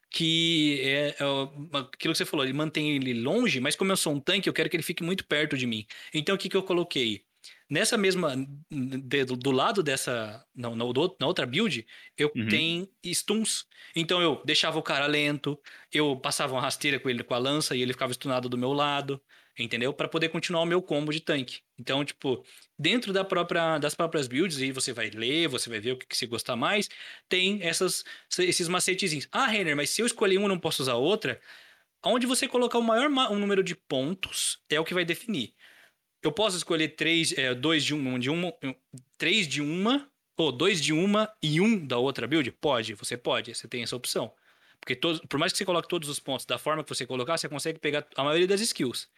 que 0.09 0.81
é, 0.83 1.09
é, 1.09 1.79
aquilo 1.79 2.13
que 2.13 2.15
você 2.15 2.25
falou, 2.25 2.45
ele 2.45 2.53
mantém 2.53 2.97
ele 2.97 3.15
longe, 3.15 3.61
mas 3.61 3.75
como 3.75 3.93
eu 3.93 3.97
sou 3.97 4.13
um 4.15 4.21
tanque, 4.21 4.49
eu 4.49 4.53
quero 4.53 4.69
que 4.69 4.77
ele 4.77 4.83
fique 4.83 5.03
muito 5.03 5.27
perto 5.27 5.57
de 5.57 5.67
mim. 5.67 5.87
Então 6.13 6.35
o 6.35 6.39
que, 6.39 6.49
que 6.49 6.57
eu 6.57 6.63
coloquei? 6.63 7.25
Nessa 7.69 7.97
mesma. 7.97 8.35
De, 8.71 9.25
do, 9.25 9.37
do, 9.37 9.51
lado 9.51 9.83
dessa. 9.83 10.45
Não, 10.55 10.77
na, 10.77 10.85
na 11.19 11.27
outra 11.27 11.47
build, 11.47 11.87
eu 12.17 12.31
uhum. 12.37 12.49
tenho 12.49 12.89
stuns. 13.15 13.67
Então 13.97 14.21
eu 14.21 14.43
deixava 14.45 14.79
o 14.79 14.83
cara 14.83 15.07
lento, 15.07 15.59
eu 15.91 16.17
passava 16.17 16.53
uma 16.55 16.61
rasteira 16.61 17.01
com 17.01 17.09
ele 17.11 17.25
com 17.25 17.35
a 17.35 17.39
lança 17.39 17.75
e 17.75 17.83
ele 17.83 17.95
ficava 17.95 18.13
stunado 18.13 18.49
do 18.49 18.59
meu 18.59 18.73
lado 18.73 19.21
entendeu? 19.59 19.93
Para 19.93 20.09
poder 20.09 20.29
continuar 20.31 20.63
o 20.63 20.67
meu 20.67 20.81
combo 20.81 21.13
de 21.13 21.21
tanque. 21.21 21.61
Então, 21.79 22.05
tipo, 22.05 22.45
dentro 22.83 23.13
da 23.13 23.25
própria, 23.25 23.79
das 23.79 23.95
próprias 23.95 24.27
builds, 24.27 24.59
aí 24.61 24.73
você 24.73 24.93
vai 24.93 25.09
ler, 25.09 25.47
você 25.47 25.71
vai 25.71 25.79
ver 25.79 25.93
o 25.93 25.97
que, 25.97 26.05
que 26.05 26.17
você 26.17 26.27
gostar 26.27 26.57
mais, 26.57 26.89
tem 27.29 27.63
essas, 27.63 28.05
esses 28.41 28.67
macetezinhos. 28.69 29.29
Ah, 29.31 29.47
Renner, 29.47 29.77
mas 29.77 29.91
se 29.91 30.03
eu 30.03 30.07
escolher 30.07 30.39
um, 30.39 30.43
eu 30.43 30.49
não 30.49 30.59
posso 30.59 30.83
usar 30.83 30.95
outra. 30.95 31.41
Onde 32.05 32.27
você 32.27 32.49
colocar 32.49 32.79
o 32.79 32.83
maior 32.83 33.09
um 33.31 33.39
número 33.39 33.63
de 33.63 33.77
pontos 33.77 34.59
é 34.69 34.81
o 34.81 34.85
que 34.85 34.93
vai 34.93 35.05
definir. 35.05 35.55
Eu 36.21 36.33
posso 36.33 36.57
escolher 36.57 36.89
três, 36.89 37.33
é, 37.39 37.55
dois 37.55 37.85
de 37.85 37.95
uma, 37.95 38.19
de 38.19 38.29
uma, 38.29 38.53
três 39.17 39.47
de 39.47 39.63
uma, 39.63 40.11
ou 40.37 40.51
dois 40.51 40.83
de 40.83 40.93
uma 40.93 41.33
e 41.41 41.61
um 41.61 41.87
da 41.87 41.99
outra 41.99 42.27
build? 42.27 42.51
Pode, 42.53 42.95
você 42.95 43.17
pode, 43.17 43.55
você 43.55 43.69
tem 43.69 43.85
essa 43.85 43.95
opção. 43.95 44.33
Porque 44.81 44.97
todos, 44.97 45.21
por 45.29 45.39
mais 45.39 45.53
que 45.53 45.59
você 45.59 45.65
coloque 45.65 45.89
todos 45.89 46.09
os 46.09 46.19
pontos 46.19 46.45
da 46.45 46.59
forma 46.59 46.83
que 46.83 46.89
você 46.89 47.07
colocar, 47.07 47.39
você 47.39 47.49
consegue 47.49 47.79
pegar 47.79 48.05
a 48.17 48.25
maioria 48.25 48.49
das 48.49 48.61
skills 48.61 49.09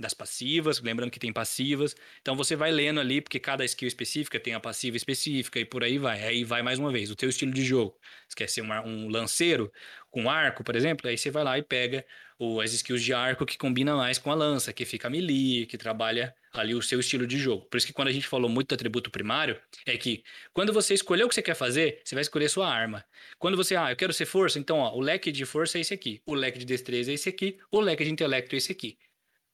das 0.00 0.14
passivas, 0.14 0.80
lembrando 0.80 1.10
que 1.10 1.20
tem 1.20 1.32
passivas. 1.32 1.94
Então 2.20 2.34
você 2.34 2.56
vai 2.56 2.70
lendo 2.70 2.98
ali, 3.00 3.20
porque 3.20 3.38
cada 3.38 3.64
skill 3.64 3.86
específica 3.86 4.40
tem 4.40 4.54
a 4.54 4.60
passiva 4.60 4.96
específica 4.96 5.60
e 5.60 5.64
por 5.64 5.84
aí 5.84 5.98
vai. 5.98 6.22
Aí 6.24 6.44
vai 6.44 6.62
mais 6.62 6.78
uma 6.78 6.90
vez, 6.90 7.10
o 7.10 7.16
teu 7.16 7.28
estilo 7.28 7.52
de 7.52 7.64
jogo. 7.64 7.96
Você 8.26 8.36
quer 8.36 8.48
ser 8.48 8.62
uma, 8.62 8.82
um 8.82 9.08
lanceiro 9.08 9.70
com 10.10 10.28
arco, 10.28 10.64
por 10.64 10.74
exemplo, 10.74 11.08
aí 11.08 11.16
você 11.16 11.30
vai 11.30 11.44
lá 11.44 11.58
e 11.58 11.62
pega 11.62 12.04
o, 12.38 12.60
as 12.60 12.72
skills 12.72 13.02
de 13.02 13.12
arco 13.12 13.44
que 13.46 13.58
combina 13.58 13.94
mais 13.94 14.18
com 14.18 14.32
a 14.32 14.34
lança, 14.34 14.72
que 14.72 14.84
fica 14.84 15.10
melee, 15.10 15.66
que 15.66 15.76
trabalha 15.78 16.34
ali 16.52 16.74
o 16.74 16.82
seu 16.82 16.98
estilo 16.98 17.26
de 17.26 17.38
jogo. 17.38 17.66
Por 17.66 17.76
isso 17.76 17.86
que 17.86 17.92
quando 17.92 18.08
a 18.08 18.12
gente 18.12 18.26
falou 18.26 18.50
muito 18.50 18.68
do 18.68 18.74
atributo 18.74 19.10
primário, 19.10 19.60
é 19.86 19.96
que 19.96 20.24
quando 20.52 20.72
você 20.72 20.94
escolher 20.94 21.24
o 21.24 21.28
que 21.28 21.34
você 21.34 21.42
quer 21.42 21.54
fazer, 21.54 22.00
você 22.04 22.14
vai 22.14 22.22
escolher 22.22 22.48
sua 22.48 22.68
arma. 22.68 23.04
Quando 23.38 23.56
você, 23.56 23.76
ah, 23.76 23.92
eu 23.92 23.96
quero 23.96 24.12
ser 24.12 24.26
força, 24.26 24.58
então 24.58 24.78
ó, 24.78 24.94
o 24.96 25.00
leque 25.00 25.30
de 25.30 25.44
força 25.44 25.78
é 25.78 25.82
esse 25.82 25.94
aqui, 25.94 26.22
o 26.26 26.34
leque 26.34 26.58
de 26.58 26.64
destreza 26.64 27.10
é 27.10 27.14
esse 27.14 27.28
aqui, 27.28 27.58
o 27.70 27.80
leque 27.80 28.04
de 28.04 28.10
intelecto 28.10 28.54
é 28.54 28.58
esse 28.58 28.72
aqui. 28.72 28.98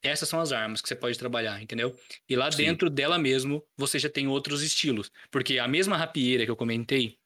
Essas 0.06 0.28
são 0.28 0.40
as 0.40 0.52
armas 0.52 0.80
que 0.80 0.88
você 0.88 0.94
pode 0.94 1.18
trabalhar, 1.18 1.60
entendeu? 1.62 1.94
E 2.28 2.36
lá 2.36 2.50
Sim. 2.50 2.58
dentro 2.58 2.88
dela 2.90 3.18
mesmo, 3.18 3.64
você 3.76 3.98
já 3.98 4.08
tem 4.08 4.26
outros 4.26 4.62
estilos. 4.62 5.10
Porque 5.30 5.58
a 5.58 5.68
mesma 5.68 5.96
rapieira 5.96 6.44
que 6.44 6.50
eu 6.50 6.56
comentei, 6.56 7.18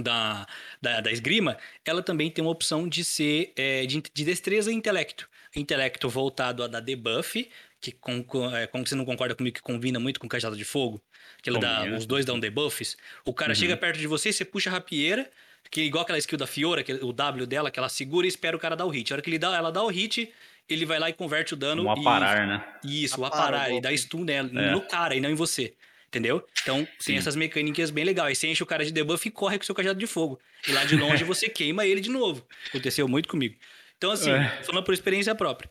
da, 0.00 0.46
da, 0.80 1.00
da, 1.00 1.12
esgrima, 1.12 1.56
ela 1.84 2.02
também 2.02 2.30
tem 2.30 2.44
uma 2.44 2.50
opção 2.50 2.88
de 2.88 3.04
ser 3.04 3.52
é, 3.56 3.84
de, 3.84 4.02
de, 4.14 4.24
destreza 4.24 4.70
e 4.70 4.74
intelecto. 4.74 5.28
Intelecto 5.56 6.08
voltado 6.08 6.62
a 6.62 6.66
dar 6.66 6.80
debuff, 6.80 7.48
que 7.80 7.92
com, 7.92 8.22
com, 8.22 8.54
é, 8.54 8.66
como 8.66 8.86
você 8.86 8.94
não 8.94 9.04
concorda 9.04 9.34
comigo 9.34 9.56
que 9.56 9.62
combina 9.62 9.98
muito 9.98 10.20
com 10.20 10.28
cajado 10.28 10.56
de 10.56 10.64
fogo, 10.64 11.02
que 11.42 11.50
ela 11.50 11.58
dá, 11.58 11.84
os 11.96 12.06
dois 12.06 12.24
dão 12.24 12.38
debuffs. 12.38 12.96
O 13.24 13.32
cara 13.32 13.52
uhum. 13.52 13.56
chega 13.56 13.76
perto 13.76 13.98
de 13.98 14.06
você, 14.06 14.32
você 14.32 14.44
puxa 14.44 14.70
a 14.70 14.74
rapieira, 14.74 15.30
que 15.70 15.82
igual 15.82 16.02
aquela 16.02 16.18
skill 16.18 16.38
da 16.38 16.46
Fiora, 16.46 16.82
que 16.82 16.92
o 16.92 17.12
W 17.12 17.46
dela, 17.46 17.70
que 17.70 17.78
ela 17.78 17.88
segura 17.88 18.26
e 18.26 18.28
espera 18.28 18.56
o 18.56 18.60
cara 18.60 18.76
dar 18.76 18.86
o 18.86 18.90
hit. 18.90 19.12
A 19.12 19.16
hora 19.16 19.22
que 19.22 19.30
ele 19.30 19.38
dá, 19.38 19.56
ela 19.56 19.70
dá 19.70 19.82
o 19.82 19.88
hit, 19.88 20.32
ele 20.68 20.84
vai 20.84 20.98
lá 20.98 21.08
e 21.08 21.12
converte 21.12 21.54
o 21.54 21.56
dano. 21.56 21.84
Um 21.84 21.90
aparar, 21.90 22.44
e... 22.44 22.46
né? 22.46 22.64
Isso, 22.84 23.20
o 23.20 23.24
aparar, 23.24 23.72
e 23.72 23.80
dá 23.80 23.96
stun 23.96 24.24
nela, 24.24 24.48
é. 24.54 24.70
no 24.70 24.82
cara 24.82 25.14
e 25.14 25.20
não 25.20 25.30
em 25.30 25.34
você. 25.34 25.74
Entendeu? 26.08 26.46
Então, 26.62 26.88
Sim. 26.98 27.06
tem 27.06 27.16
essas 27.18 27.36
mecânicas 27.36 27.90
bem 27.90 28.02
legais. 28.04 28.38
Você 28.38 28.48
enche 28.48 28.62
o 28.62 28.66
cara 28.66 28.84
de 28.84 28.90
debuff 28.90 29.28
e 29.28 29.30
corre 29.30 29.58
com 29.58 29.62
o 29.62 29.66
seu 29.66 29.74
cajado 29.74 29.98
de 29.98 30.06
fogo. 30.06 30.40
E 30.66 30.72
lá 30.72 30.84
de 30.84 30.96
longe 30.96 31.22
você 31.22 31.48
queima 31.50 31.86
ele 31.86 32.00
de 32.00 32.10
novo. 32.10 32.46
Aconteceu 32.68 33.06
muito 33.06 33.28
comigo. 33.28 33.54
Então, 33.98 34.10
assim, 34.10 34.30
é. 34.30 34.62
falando 34.62 34.84
por 34.84 34.94
experiência 34.94 35.34
própria. 35.34 35.70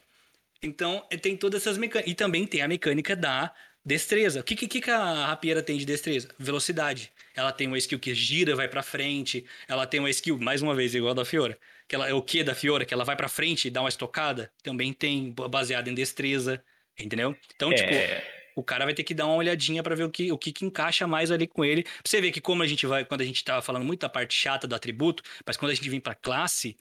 Então, 0.61 1.03
é, 1.09 1.17
tem 1.17 1.35
todas 1.35 1.61
essas 1.61 1.77
mecânicas. 1.77 2.11
E 2.11 2.15
também 2.15 2.45
tem 2.45 2.61
a 2.61 2.67
mecânica 2.67 3.15
da 3.15 3.51
destreza. 3.83 4.41
O 4.41 4.43
que, 4.43 4.55
que, 4.55 4.81
que 4.81 4.91
a 4.91 5.27
rapieira 5.27 5.63
tem 5.63 5.77
de 5.77 5.85
destreza? 5.85 6.27
Velocidade. 6.37 7.11
Ela 7.35 7.51
tem 7.51 7.67
uma 7.67 7.77
skill 7.77 7.99
que 7.99 8.13
gira, 8.13 8.55
vai 8.55 8.67
para 8.67 8.83
frente. 8.83 9.43
Ela 9.67 9.87
tem 9.87 9.99
uma 9.99 10.09
skill, 10.09 10.37
mais 10.37 10.61
uma 10.61 10.75
vez, 10.75 10.93
igual 10.93 11.11
a 11.11 11.15
da 11.15 11.25
Fiora, 11.25 11.57
que 11.87 11.95
ela 11.95 12.07
é 12.07 12.13
o 12.13 12.21
que 12.21 12.43
da 12.43 12.53
Fiora, 12.53 12.85
que 12.85 12.93
ela 12.93 13.03
vai 13.03 13.15
para 13.15 13.29
frente 13.29 13.67
e 13.67 13.71
dá 13.71 13.81
uma 13.81 13.89
estocada, 13.89 14.51
também 14.61 14.91
tem 14.91 15.33
baseado 15.49 15.87
em 15.87 15.93
destreza, 15.93 16.63
entendeu? 16.99 17.35
Então, 17.55 17.73
tipo, 17.73 17.89
é... 17.89 18.15
tipo, 18.15 18.27
o 18.55 18.63
cara 18.63 18.85
vai 18.85 18.93
ter 18.93 19.03
que 19.03 19.13
dar 19.13 19.25
uma 19.25 19.35
olhadinha 19.35 19.83
para 19.83 19.95
ver 19.95 20.03
o 20.03 20.09
que, 20.09 20.31
o 20.31 20.37
que, 20.37 20.51
que 20.51 20.65
encaixa 20.65 21.05
mais 21.05 21.31
ali 21.31 21.47
com 21.47 21.63
ele. 21.63 21.83
Pra 21.83 21.93
você 22.03 22.19
ver 22.19 22.31
que 22.31 22.41
como 22.41 22.63
a 22.63 22.67
gente 22.67 22.85
vai, 22.85 23.05
quando 23.05 23.21
a 23.21 23.25
gente 23.25 23.43
tava 23.43 23.61
falando 23.61 23.85
muito 23.85 24.01
da 24.01 24.09
parte 24.09 24.33
chata 24.33 24.67
do 24.67 24.75
atributo, 24.75 25.23
mas 25.45 25.55
quando 25.55 25.71
a 25.71 25.75
gente 25.75 25.89
vem 25.89 25.99
pra 25.99 26.15
classe 26.15 26.75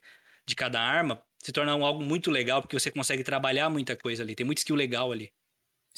de 0.46 0.56
cada 0.56 0.80
arma, 0.80 1.22
se 1.38 1.52
torna 1.52 1.72
algo 1.72 2.02
muito 2.02 2.30
legal, 2.30 2.62
porque 2.62 2.78
você 2.78 2.90
consegue 2.90 3.22
trabalhar 3.22 3.68
muita 3.68 3.94
coisa 3.94 4.22
ali, 4.22 4.34
tem 4.34 4.46
muito 4.46 4.58
skill 4.58 4.74
legal 4.74 5.12
ali. 5.12 5.30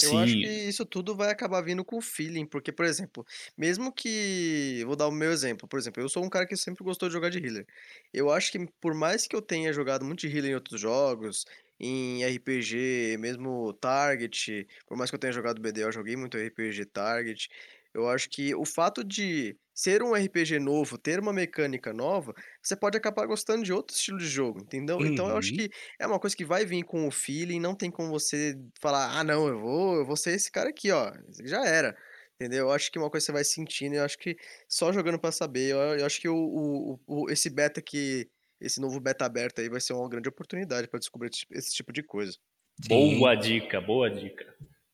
Eu 0.00 0.16
Sim. 0.16 0.18
acho 0.18 0.38
que 0.38 0.46
isso 0.46 0.86
tudo 0.86 1.16
vai 1.16 1.30
acabar 1.30 1.60
vindo 1.62 1.84
com 1.84 1.96
o 1.98 2.00
feeling, 2.00 2.46
porque, 2.46 2.70
por 2.72 2.84
exemplo, 2.84 3.24
mesmo 3.56 3.92
que. 3.92 4.82
Vou 4.86 4.94
dar 4.96 5.08
o 5.08 5.12
meu 5.12 5.32
exemplo. 5.32 5.68
Por 5.68 5.78
exemplo, 5.78 6.02
eu 6.02 6.08
sou 6.08 6.24
um 6.24 6.30
cara 6.30 6.46
que 6.46 6.56
sempre 6.56 6.84
gostou 6.84 7.08
de 7.08 7.14
jogar 7.14 7.30
de 7.30 7.38
healer. 7.38 7.66
Eu 8.12 8.30
acho 8.30 8.52
que, 8.52 8.66
por 8.80 8.94
mais 8.94 9.26
que 9.26 9.34
eu 9.34 9.42
tenha 9.42 9.72
jogado 9.72 10.04
muito 10.04 10.20
de 10.20 10.28
healer 10.28 10.52
em 10.52 10.54
outros 10.54 10.80
jogos, 10.80 11.44
em 11.80 12.24
RPG, 12.24 13.16
mesmo 13.18 13.72
Target, 13.74 14.66
por 14.86 14.96
mais 14.96 15.10
que 15.10 15.16
eu 15.16 15.20
tenha 15.20 15.32
jogado 15.32 15.60
BD, 15.60 15.82
eu 15.84 15.92
joguei 15.92 16.16
muito 16.16 16.36
RPG 16.36 16.86
Target. 16.86 17.48
Eu 17.92 18.08
acho 18.08 18.28
que 18.30 18.54
o 18.54 18.64
fato 18.64 19.02
de 19.04 19.58
ser 19.78 20.02
um 20.02 20.12
RPG 20.12 20.58
novo, 20.58 20.98
ter 20.98 21.20
uma 21.20 21.32
mecânica 21.32 21.92
nova, 21.92 22.34
você 22.60 22.74
pode 22.74 22.98
acabar 22.98 23.24
gostando 23.26 23.62
de 23.62 23.72
outro 23.72 23.94
estilo 23.94 24.18
de 24.18 24.26
jogo, 24.26 24.58
entendeu? 24.58 24.96
Uhum. 24.96 25.06
Então 25.06 25.28
eu 25.28 25.36
acho 25.36 25.52
uhum. 25.52 25.56
que 25.56 25.70
é 26.00 26.04
uma 26.04 26.18
coisa 26.18 26.36
que 26.36 26.44
vai 26.44 26.66
vir 26.66 26.82
com 26.82 27.06
o 27.06 27.12
feeling, 27.12 27.60
não 27.60 27.76
tem 27.76 27.88
como 27.88 28.08
você 28.08 28.58
falar, 28.80 29.16
ah, 29.16 29.22
não, 29.22 29.46
eu 29.46 29.60
vou, 29.60 29.94
eu 29.98 30.04
vou 30.04 30.16
ser 30.16 30.32
esse 30.32 30.50
cara 30.50 30.70
aqui, 30.70 30.90
ó. 30.90 31.12
Já 31.44 31.64
era. 31.64 31.96
Entendeu? 32.34 32.66
Eu 32.66 32.72
acho 32.72 32.90
que 32.90 32.98
é 32.98 33.00
uma 33.00 33.08
coisa 33.08 33.22
que 33.22 33.26
você 33.26 33.32
vai 33.32 33.44
sentindo, 33.44 33.94
eu 33.94 34.04
acho 34.04 34.18
que 34.18 34.36
só 34.68 34.92
jogando 34.92 35.16
para 35.16 35.30
saber, 35.30 35.70
eu, 35.70 35.78
eu, 35.78 36.04
acho 36.04 36.20
que 36.20 36.28
o, 36.28 36.34
o, 36.34 37.00
o, 37.06 37.30
esse 37.30 37.48
beta 37.48 37.80
que 37.80 38.28
esse 38.60 38.80
novo 38.80 38.98
beta 38.98 39.26
aberto 39.26 39.60
aí 39.60 39.68
vai 39.68 39.80
ser 39.80 39.92
uma 39.92 40.08
grande 40.08 40.28
oportunidade 40.28 40.88
para 40.88 40.98
descobrir 40.98 41.30
esse 41.52 41.72
tipo 41.72 41.92
de 41.92 42.02
coisa. 42.02 42.36
Sim. 42.82 43.20
Boa 43.20 43.36
dica, 43.36 43.80
boa 43.80 44.10
dica. 44.10 44.44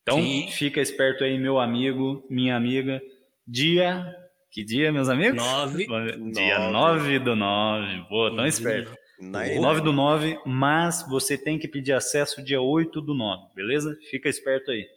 Então, 0.03 0.21
Sim. 0.21 0.47
fica 0.51 0.79
esperto 0.79 1.23
aí, 1.23 1.39
meu 1.39 1.57
amigo, 1.57 2.23
minha 2.29 2.55
amiga. 2.55 3.01
Dia 3.47 4.24
que 4.55 4.63
dia, 4.63 4.89
meus 4.89 5.09
amigos? 5.09 5.35
9. 5.35 5.85
Dia 6.31 6.71
9 6.71 7.19
do 7.19 7.35
9. 7.35 8.09
Boa, 8.09 8.33
tão 8.33 8.45
esperto. 8.45 8.95
9 9.19 9.81
do 9.81 9.91
9, 9.91 10.39
mas 10.45 11.05
você 11.09 11.37
tem 11.37 11.59
que 11.59 11.67
pedir 11.67 11.91
acesso 11.91 12.41
dia 12.41 12.61
8 12.61 13.01
do 13.01 13.13
9, 13.13 13.53
beleza? 13.53 13.97
Fica 14.09 14.29
esperto 14.29 14.71
aí. 14.71 14.87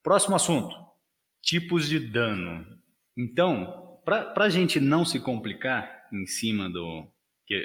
Próximo 0.00 0.36
assunto: 0.36 0.76
tipos 1.42 1.88
de 1.88 1.98
dano. 1.98 2.64
Então, 3.18 3.98
para 4.04 4.32
a 4.36 4.48
gente 4.48 4.78
não 4.78 5.04
se 5.04 5.18
complicar 5.18 6.06
em 6.12 6.24
cima 6.28 6.70
do. 6.70 7.04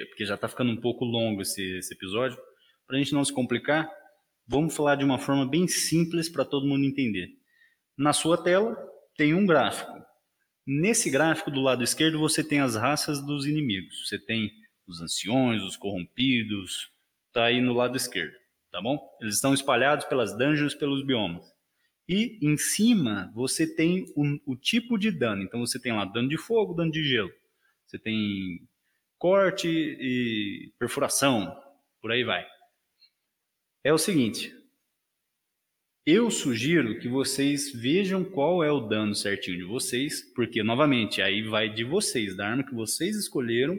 Porque 0.10 0.26
já 0.26 0.34
está 0.34 0.47
ficando 0.47 0.72
um 0.72 0.81
pouco 0.81 1.06
longo 1.06 1.43
esse, 1.43 1.77
esse 1.77 1.93
episódio, 1.93 2.39
para 2.88 2.97
a 2.97 2.99
gente 2.99 3.14
não 3.14 3.23
se 3.23 3.31
complicar, 3.31 3.88
vamos 4.47 4.76
falar 4.76 4.95
de 4.95 5.06
uma 5.06 5.19
forma 5.19 5.47
bem 5.47 5.68
simples 5.68 6.27
para 6.27 6.43
todo 6.43 6.65
mundo 6.65 6.85
entender. 6.85 7.30
Na 7.95 8.14
sua 8.14 8.35
tela 8.35 8.76
tem 9.15 9.35
um 9.35 9.45
gráfico. 9.45 10.09
Nesse 10.72 11.10
gráfico 11.10 11.50
do 11.50 11.62
lado 11.62 11.84
esquerdo 11.84 12.20
você 12.20 12.44
tem 12.44 12.60
as 12.60 12.76
raças 12.76 13.26
dos 13.26 13.48
inimigos. 13.48 14.08
Você 14.08 14.20
tem 14.20 14.52
os 14.86 15.02
anciões, 15.02 15.64
os 15.64 15.76
corrompidos, 15.76 16.91
tá 17.34 17.46
aí 17.46 17.60
no 17.60 17.74
lado 17.74 17.98
esquerdo, 17.98 18.36
tá 18.72 18.80
bom? 18.80 19.00
Eles 19.20 19.34
estão 19.34 19.52
espalhados 19.52 20.06
pelas 20.06 20.38
dungeons, 20.38 20.76
pelos 20.76 21.04
biomas. 21.04 21.44
E 22.08 22.38
em 22.40 22.56
cima 22.56 23.32
você 23.34 23.66
tem 23.66 24.14
o, 24.16 24.54
o 24.54 24.56
tipo 24.56 24.96
de 24.96 25.10
dano. 25.10 25.41
Então 25.41 25.60
você 25.60 25.80
tem 25.80 25.91
lá 25.91 26.06
dano 26.06 26.30
de 26.30 26.38
fogo, 26.38 26.76
dano 26.76 26.91
de 26.91 27.04
gelo. 27.04 27.32
Você 27.88 27.98
tem 27.98 28.62
corte 29.18 29.68
e 29.68 30.72
perfuração, 30.78 31.52
por 32.00 32.12
aí 32.12 32.24
vai. 32.24 32.46
É 33.84 33.91
o 33.91 33.98
seguinte, 33.98 34.56
eu 36.10 36.31
sugiro 36.31 36.98
que 36.99 37.07
vocês 37.07 37.72
vejam 37.72 38.23
qual 38.23 38.64
é 38.64 38.72
o 38.72 38.80
dano 38.80 39.14
certinho 39.14 39.57
de 39.57 39.64
vocês, 39.64 40.22
porque, 40.34 40.64
novamente, 40.64 41.22
aí 41.22 41.44
vai 41.44 41.69
de 41.69 41.84
vocês, 41.84 42.36
da 42.36 42.48
arma 42.48 42.64
que 42.64 42.73
vocês 42.73 43.15
escolheram. 43.15 43.77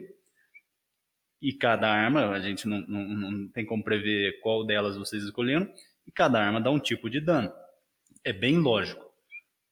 E 1.41 1.51
cada 1.51 1.91
arma, 1.91 2.29
a 2.29 2.39
gente 2.39 2.67
não, 2.67 2.81
não, 2.87 3.07
não 3.07 3.47
tem 3.49 3.65
como 3.65 3.83
prever 3.83 4.39
qual 4.41 4.65
delas 4.65 4.95
vocês 4.95 5.23
escolheram, 5.23 5.67
e 6.05 6.11
cada 6.11 6.39
arma 6.39 6.61
dá 6.61 6.69
um 6.69 6.79
tipo 6.79 7.09
de 7.09 7.19
dano. 7.19 7.51
É 8.23 8.31
bem 8.31 8.59
lógico. 8.59 9.03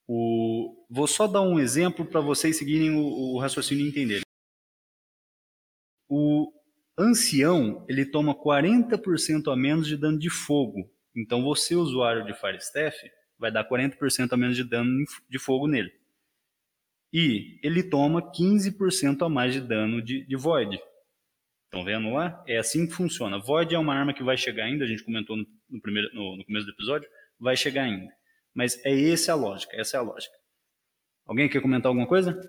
O, 0.08 0.86
vou 0.90 1.08
só 1.08 1.28
dar 1.28 1.42
um 1.42 1.60
exemplo 1.60 2.04
para 2.04 2.20
vocês 2.20 2.58
seguirem 2.58 2.92
o, 2.92 3.04
o 3.04 3.40
raciocínio 3.40 3.86
e 3.86 3.90
entenderem. 3.90 4.24
O 6.10 6.52
ancião 6.98 7.86
ele 7.88 8.06
toma 8.06 8.34
40% 8.34 9.54
a 9.54 9.56
menos 9.56 9.88
de 9.88 9.96
dano 9.96 10.18
de 10.18 10.30
fogo 10.30 10.90
então 11.16 11.44
você, 11.44 11.76
usuário 11.76 12.26
de 12.26 12.34
Firestaff, 12.34 12.98
vai 13.38 13.52
dar 13.52 13.68
40% 13.68 14.32
a 14.32 14.38
menos 14.38 14.56
de 14.56 14.64
dano 14.64 15.04
de 15.30 15.40
fogo 15.40 15.68
nele. 15.68 15.92
E 17.12 17.60
ele 17.64 17.82
toma 17.82 18.22
15% 18.22 19.26
a 19.26 19.30
mais 19.30 19.54
de 19.54 19.62
dano 19.62 20.02
de, 20.02 20.26
de 20.26 20.36
Void. 20.36 20.80
Estão 21.66 21.84
vendo 21.84 22.12
lá? 22.12 22.44
É 22.48 22.58
assim 22.58 22.88
que 22.88 22.94
funciona. 22.94 23.40
Void 23.40 23.74
é 23.74 23.80
uma 23.80 23.96
arma 23.96 24.14
que 24.14 24.24
vai 24.24 24.38
chegar 24.38 24.66
ainda, 24.66 24.84
a 24.84 24.88
gente 24.88 25.04
comentou 25.04 25.38
no, 25.38 25.46
no 25.70 25.82
primeiro, 25.82 26.14
no, 26.14 26.38
no 26.38 26.46
começo 26.46 26.66
do 26.66 26.72
episódio, 26.72 27.10
vai 27.40 27.56
chegar 27.56 27.84
ainda. 27.84 28.12
Mas 28.54 28.84
é 28.86 29.12
essa 29.12 29.32
a 29.32 29.36
lógica, 29.36 29.76
essa 29.76 29.98
é 29.98 30.00
a 30.00 30.04
lógica. 30.04 30.36
Alguém 31.30 31.48
quer 31.48 31.62
comentar 31.62 31.92
alguma 31.92 32.08
coisa? 32.08 32.42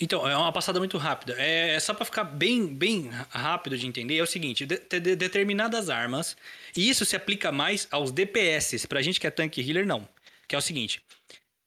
Então, 0.00 0.26
é 0.26 0.36
uma 0.36 0.52
passada 0.52 0.78
muito 0.78 0.96
rápida. 0.96 1.34
É, 1.36 1.74
é 1.74 1.80
só 1.80 1.92
para 1.92 2.04
ficar 2.04 2.22
bem, 2.22 2.72
bem 2.72 3.10
rápido 3.30 3.76
de 3.76 3.84
entender, 3.84 4.16
é 4.16 4.22
o 4.22 4.26
seguinte, 4.28 4.64
de, 4.64 4.78
de, 4.78 5.16
determinadas 5.16 5.90
armas, 5.90 6.36
e 6.76 6.88
isso 6.88 7.04
se 7.04 7.16
aplica 7.16 7.50
mais 7.50 7.88
aos 7.90 8.12
DPS, 8.12 8.86
pra 8.86 9.02
gente 9.02 9.18
que 9.18 9.26
é 9.26 9.30
tanque 9.30 9.60
healer, 9.60 9.84
não. 9.84 10.08
Que 10.46 10.54
é 10.54 10.58
o 10.58 10.62
seguinte, 10.62 11.02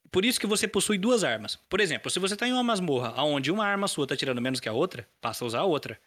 por 0.10 0.24
isso 0.24 0.40
que 0.40 0.48
você 0.48 0.66
possui 0.66 0.98
duas 0.98 1.26
armas. 1.26 1.60
Por 1.68 1.82
exemplo, 1.82 2.10
se 2.10 2.20
você 2.20 2.38
tá 2.38 2.48
em 2.48 2.54
uma 2.54 2.64
masmorra 2.64 3.22
onde 3.22 3.52
uma 3.52 3.66
arma 3.66 3.90
sua 3.90 4.08
tá 4.08 4.16
tirando 4.16 4.42
menos 4.42 4.62
que 4.62 4.70
a 4.70 4.74
outra, 4.74 5.06
passa 5.20 5.44
a 5.44 5.48
usar 5.48 5.60
a 5.60 5.66
outra. 5.66 6.00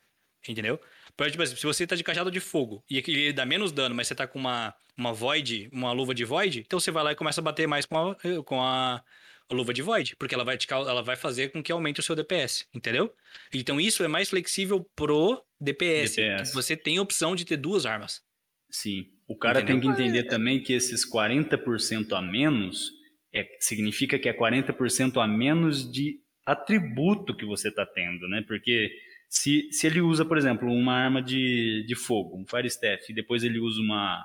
Entendeu? 0.49 0.81
Por 1.15 1.27
exemplo, 1.27 1.47
se 1.47 1.67
você 1.67 1.87
tá 1.87 1.95
de 1.95 2.03
cajado 2.03 2.31
de 2.31 2.41
fogo 2.41 2.83
e 2.89 2.97
ele 2.97 3.35
dá 3.35 3.45
menos 3.45 3.71
dano, 3.71 3.95
mas 3.95 4.09
você 4.09 4.15
tá 4.15 4.27
com 4.27 4.39
uma, 4.39 4.75
uma 4.97 5.13
void, 5.13 5.69
uma 5.71 5.93
luva 5.93 6.15
de 6.15 6.25
void, 6.25 6.61
então 6.61 6.81
você 6.81 6.91
vai 6.91 7.05
lá 7.05 7.13
e 7.13 7.17
começa 7.17 7.43
a 7.43 7.45
bater 7.45 7.69
mais 7.69 7.85
com 7.85 7.99
a, 7.99 8.17
com 8.45 8.63
a 8.63 9.05
a 9.51 9.55
luva 9.55 9.75
de 9.75 9.83
Void, 9.83 10.17
porque 10.17 10.35
ela 10.35 10.45
vai, 10.45 10.57
te, 10.57 10.67
ela 10.73 11.03
vai 11.03 11.17
fazer 11.17 11.51
com 11.51 11.63
que 11.63 11.73
aumente 11.73 12.01
o 12.01 12.03
seu 12.03 12.17
DPS, 12.17 12.67
entendeu? 12.75 13.15
Então 13.53 13.81
isso 13.81 14.03
é 14.03 14.09
mais 14.09 14.31
flexível 14.31 14.85
pro 14.97 15.43
DPS. 15.61 16.17
DPS. 16.17 16.55
Você 16.55 16.77
tem 16.77 16.99
a 16.99 17.03
opção 17.03 17.37
de 17.37 17.45
ter 17.45 17.57
duas 17.57 17.87
armas. 17.87 18.23
Sim. 18.71 19.07
O 19.27 19.37
cara 19.37 19.61
entendeu? 19.61 19.81
tem 19.81 19.97
que 19.97 20.03
entender 20.03 20.25
também 20.25 20.63
que 20.63 20.73
esses 20.73 21.09
40% 21.09 22.13
a 22.13 22.21
menos 22.21 22.93
é, 23.33 23.47
significa 23.59 24.19
que 24.19 24.29
é 24.29 24.33
40% 24.33 25.23
a 25.23 25.27
menos 25.27 25.91
de 25.91 26.21
atributo 26.45 27.35
que 27.35 27.45
você 27.45 27.69
está 27.69 27.87
tendo, 27.87 28.29
né? 28.29 28.45
Porque 28.47 28.91
se, 29.29 29.69
se 29.73 29.87
ele 29.87 30.01
usa, 30.01 30.25
por 30.25 30.37
exemplo, 30.39 30.71
uma 30.71 30.95
arma 30.95 31.23
de, 31.23 31.85
de 31.87 31.95
fogo, 31.95 32.37
um 32.37 32.47
Fire 32.47 32.67
Staff, 32.69 33.11
e 33.11 33.15
depois 33.15 33.43
ele 33.43 33.59
usa 33.59 33.81
uma, 33.81 34.25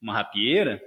uma 0.00 0.14
rapieira, 0.14 0.82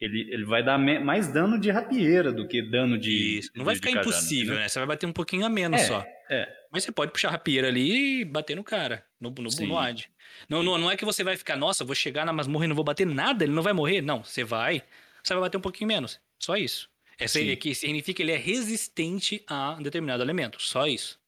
ele, 0.00 0.32
ele 0.32 0.44
vai 0.44 0.62
dar 0.62 0.78
mais 0.78 1.32
dano 1.32 1.58
de 1.58 1.70
rapieira 1.70 2.32
do 2.32 2.46
que 2.46 2.62
dano 2.62 2.96
de. 2.96 3.38
Isso. 3.38 3.50
Não 3.54 3.64
vai 3.64 3.74
ficar 3.74 3.90
impossível, 3.90 4.54
né? 4.54 4.68
Você 4.68 4.78
vai 4.78 4.86
bater 4.86 5.06
um 5.06 5.12
pouquinho 5.12 5.44
a 5.44 5.48
menos 5.48 5.80
é, 5.80 5.84
só. 5.84 6.06
É. 6.30 6.48
Mas 6.70 6.84
você 6.84 6.92
pode 6.92 7.10
puxar 7.10 7.28
a 7.28 7.32
rapieira 7.32 7.68
ali 7.68 8.20
e 8.20 8.24
bater 8.24 8.54
no 8.54 8.62
cara, 8.62 9.04
no, 9.20 9.30
no, 9.30 9.66
no 9.66 9.78
ad. 9.78 10.10
Não, 10.48 10.62
não, 10.62 10.78
não 10.78 10.90
é 10.90 10.96
que 10.96 11.04
você 11.04 11.24
vai 11.24 11.36
ficar, 11.36 11.56
nossa, 11.56 11.84
vou 11.84 11.94
chegar 11.94 12.24
na 12.24 12.32
masmorra 12.32 12.66
e 12.66 12.68
não 12.68 12.76
vou 12.76 12.84
bater 12.84 13.06
nada, 13.06 13.44
ele 13.44 13.52
não 13.52 13.62
vai 13.62 13.72
morrer. 13.72 14.00
Não, 14.00 14.22
você 14.22 14.44
vai, 14.44 14.82
você 15.22 15.34
vai 15.34 15.42
bater 15.42 15.56
um 15.56 15.62
pouquinho 15.62 15.88
menos. 15.88 16.20
Só 16.38 16.56
isso. 16.56 16.88
Essa 17.18 17.40
é 17.40 17.56
que 17.56 17.74
significa 17.74 18.18
que 18.18 18.22
ele 18.22 18.30
é 18.30 18.36
resistente 18.36 19.42
a 19.48 19.74
determinado 19.82 20.22
elemento. 20.22 20.62
Só 20.62 20.86
isso. 20.86 21.18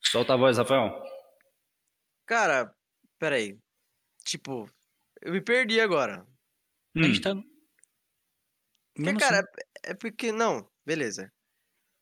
Solta 0.00 0.34
a 0.34 0.36
voz, 0.36 0.58
Rafael. 0.58 1.00
Cara, 2.26 2.74
peraí. 3.18 3.56
Tipo, 4.24 4.68
eu 5.22 5.32
me 5.32 5.40
perdi 5.40 5.80
agora. 5.80 6.26
Hum. 6.96 7.02
A 7.02 7.06
gente 7.06 7.20
tá 7.20 7.36
porque, 8.94 9.14
cara, 9.16 9.44
é, 9.84 9.90
é 9.90 9.94
porque. 9.94 10.32
Não, 10.32 10.68
beleza. 10.84 11.30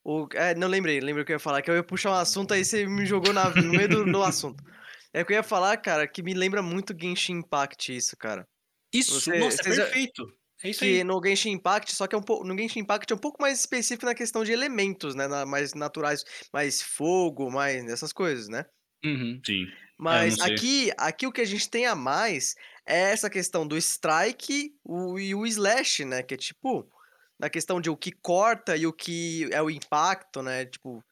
O, 0.05 0.27
é, 0.33 0.55
não 0.55 0.69
lembrei, 0.69 1.01
lembrei 1.01 1.23
o 1.23 1.27
que 1.27 1.33
eu 1.33 1.37
ia 1.37 1.41
falar, 1.41 1.61
que 1.61 1.71
eu 1.71 1.75
ia 1.75 1.83
puxar 1.83 2.11
um 2.11 2.15
assunto, 2.15 2.55
aí 2.55 2.65
você 2.65 2.87
me 2.87 3.05
jogou 3.05 3.33
na, 3.33 3.51
no 3.51 3.71
meio 3.71 3.89
do, 3.89 4.05
do 4.05 4.23
assunto. 4.23 4.63
É 5.11 5.25
que 5.25 5.33
eu 5.33 5.37
ia 5.37 5.43
falar, 5.43 5.75
cara, 5.79 6.07
que 6.07 6.23
me 6.23 6.35
lembra 6.35 6.63
muito 6.63 6.95
Genshin 6.97 7.39
Impact 7.39 7.97
isso, 7.97 8.15
cara. 8.15 8.47
Isso, 8.93 9.19
você, 9.19 9.39
nossa, 9.39 9.61
é 9.63 9.65
perfeito. 9.65 10.23
É 10.63 10.69
isso 10.69 10.81
que 10.81 10.99
aí. 10.99 11.05
no 11.05 11.19
Genshin 11.25 11.53
Impact, 11.53 11.95
só 11.95 12.07
que 12.07 12.15
é 12.15 12.19
um 12.19 12.23
pouco, 12.23 12.45
no 12.45 12.57
Genshin 12.57 12.81
Impact 12.81 13.13
é 13.13 13.17
um 13.17 13.19
pouco 13.19 13.41
mais 13.41 13.59
específico 13.59 14.05
na 14.05 14.15
questão 14.15 14.45
de 14.45 14.53
elementos, 14.53 15.15
né? 15.15 15.27
Na, 15.27 15.47
mais 15.47 15.73
naturais, 15.73 16.25
mais 16.53 16.83
fogo, 16.83 17.51
mais 17.51 17.87
essas 17.87 18.13
coisas, 18.13 18.49
né? 18.49 18.67
Uhum, 19.05 19.41
sim. 19.45 19.67
Mas 19.97 20.39
aqui, 20.41 20.93
aqui 20.97 21.27
o 21.27 21.33
que 21.33 21.41
a 21.41 21.47
gente 21.47 21.69
tem 21.69 21.87
a 21.87 21.95
mais 21.95 22.55
é 22.89 23.13
essa 23.13 23.29
questão 23.29 23.67
do 23.67 23.77
strike 23.77 24.75
o, 24.83 25.19
e 25.19 25.35
o 25.35 25.47
slash, 25.47 26.05
né? 26.07 26.23
Que 26.23 26.35
é 26.35 26.37
tipo, 26.37 26.91
na 27.39 27.51
questão 27.51 27.81
de 27.81 27.91
o 27.91 27.97
que 27.97 28.11
corta 28.11 28.77
e 28.77 28.87
o 28.87 28.93
que 28.93 29.49
é 29.53 29.63
o 29.63 29.71
impacto, 29.71 30.43
né? 30.43 30.65
Tipo. 30.65 31.05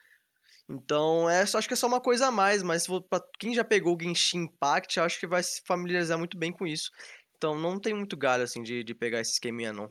Então, 0.68 1.30
é, 1.30 1.42
acho 1.42 1.68
que 1.68 1.74
é 1.74 1.76
só 1.76 1.86
uma 1.86 2.00
coisa 2.00 2.26
a 2.26 2.30
mais, 2.32 2.60
mas 2.60 2.88
para 3.08 3.22
quem 3.38 3.54
já 3.54 3.62
pegou 3.62 3.94
o 3.94 4.02
Genshin 4.02 4.38
Impact, 4.38 4.98
acho 4.98 5.20
que 5.20 5.26
vai 5.26 5.40
se 5.40 5.62
familiarizar 5.64 6.18
muito 6.18 6.36
bem 6.36 6.50
com 6.50 6.66
isso. 6.66 6.90
Então, 7.36 7.56
não 7.56 7.78
tem 7.78 7.94
muito 7.94 8.16
galho, 8.16 8.42
assim, 8.42 8.64
de, 8.64 8.82
de 8.82 8.92
pegar 8.92 9.20
esse 9.20 9.34
esqueminha, 9.34 9.72
não. 9.72 9.88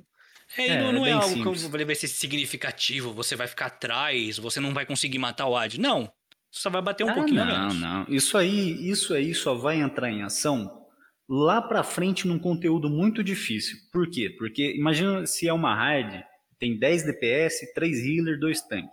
É, 0.57 0.67
é, 0.67 0.81
não, 0.81 0.91
não 0.91 1.05
é, 1.05 1.11
é 1.11 1.13
algo 1.13 1.29
simples. 1.29 1.65
que 1.65 1.85
vai 1.85 1.95
ser 1.95 2.09
significativo, 2.09 3.13
você 3.13 3.37
vai 3.37 3.47
ficar 3.47 3.67
atrás, 3.67 4.37
você 4.37 4.59
não 4.59 4.73
vai 4.73 4.85
conseguir 4.85 5.17
matar 5.17 5.47
o 5.47 5.55
Ad. 5.55 5.79
Não, 5.79 6.11
só 6.51 6.69
vai 6.69 6.81
bater 6.81 7.05
um 7.05 7.09
ah, 7.09 7.13
pouquinho 7.13 7.45
não, 7.45 7.45
menos. 7.45 7.79
Não, 7.79 8.03
não. 8.03 8.05
Isso 8.13 8.37
aí, 8.37 8.89
isso 8.89 9.13
aí 9.13 9.33
só 9.33 9.55
vai 9.55 9.79
entrar 9.79 10.11
em 10.11 10.23
ação 10.23 10.84
lá 11.27 11.61
para 11.61 11.83
frente 11.83 12.27
num 12.27 12.39
conteúdo 12.39 12.89
muito 12.89 13.23
difícil. 13.23 13.77
Por 13.91 14.09
quê? 14.09 14.29
Porque 14.37 14.75
imagina 14.75 15.25
se 15.25 15.47
é 15.47 15.53
uma 15.53 15.73
hard, 15.73 16.23
tem 16.59 16.77
10 16.77 17.03
DPS, 17.03 17.73
3 17.73 18.05
healer, 18.05 18.39
2 18.39 18.61
tank. 18.61 18.89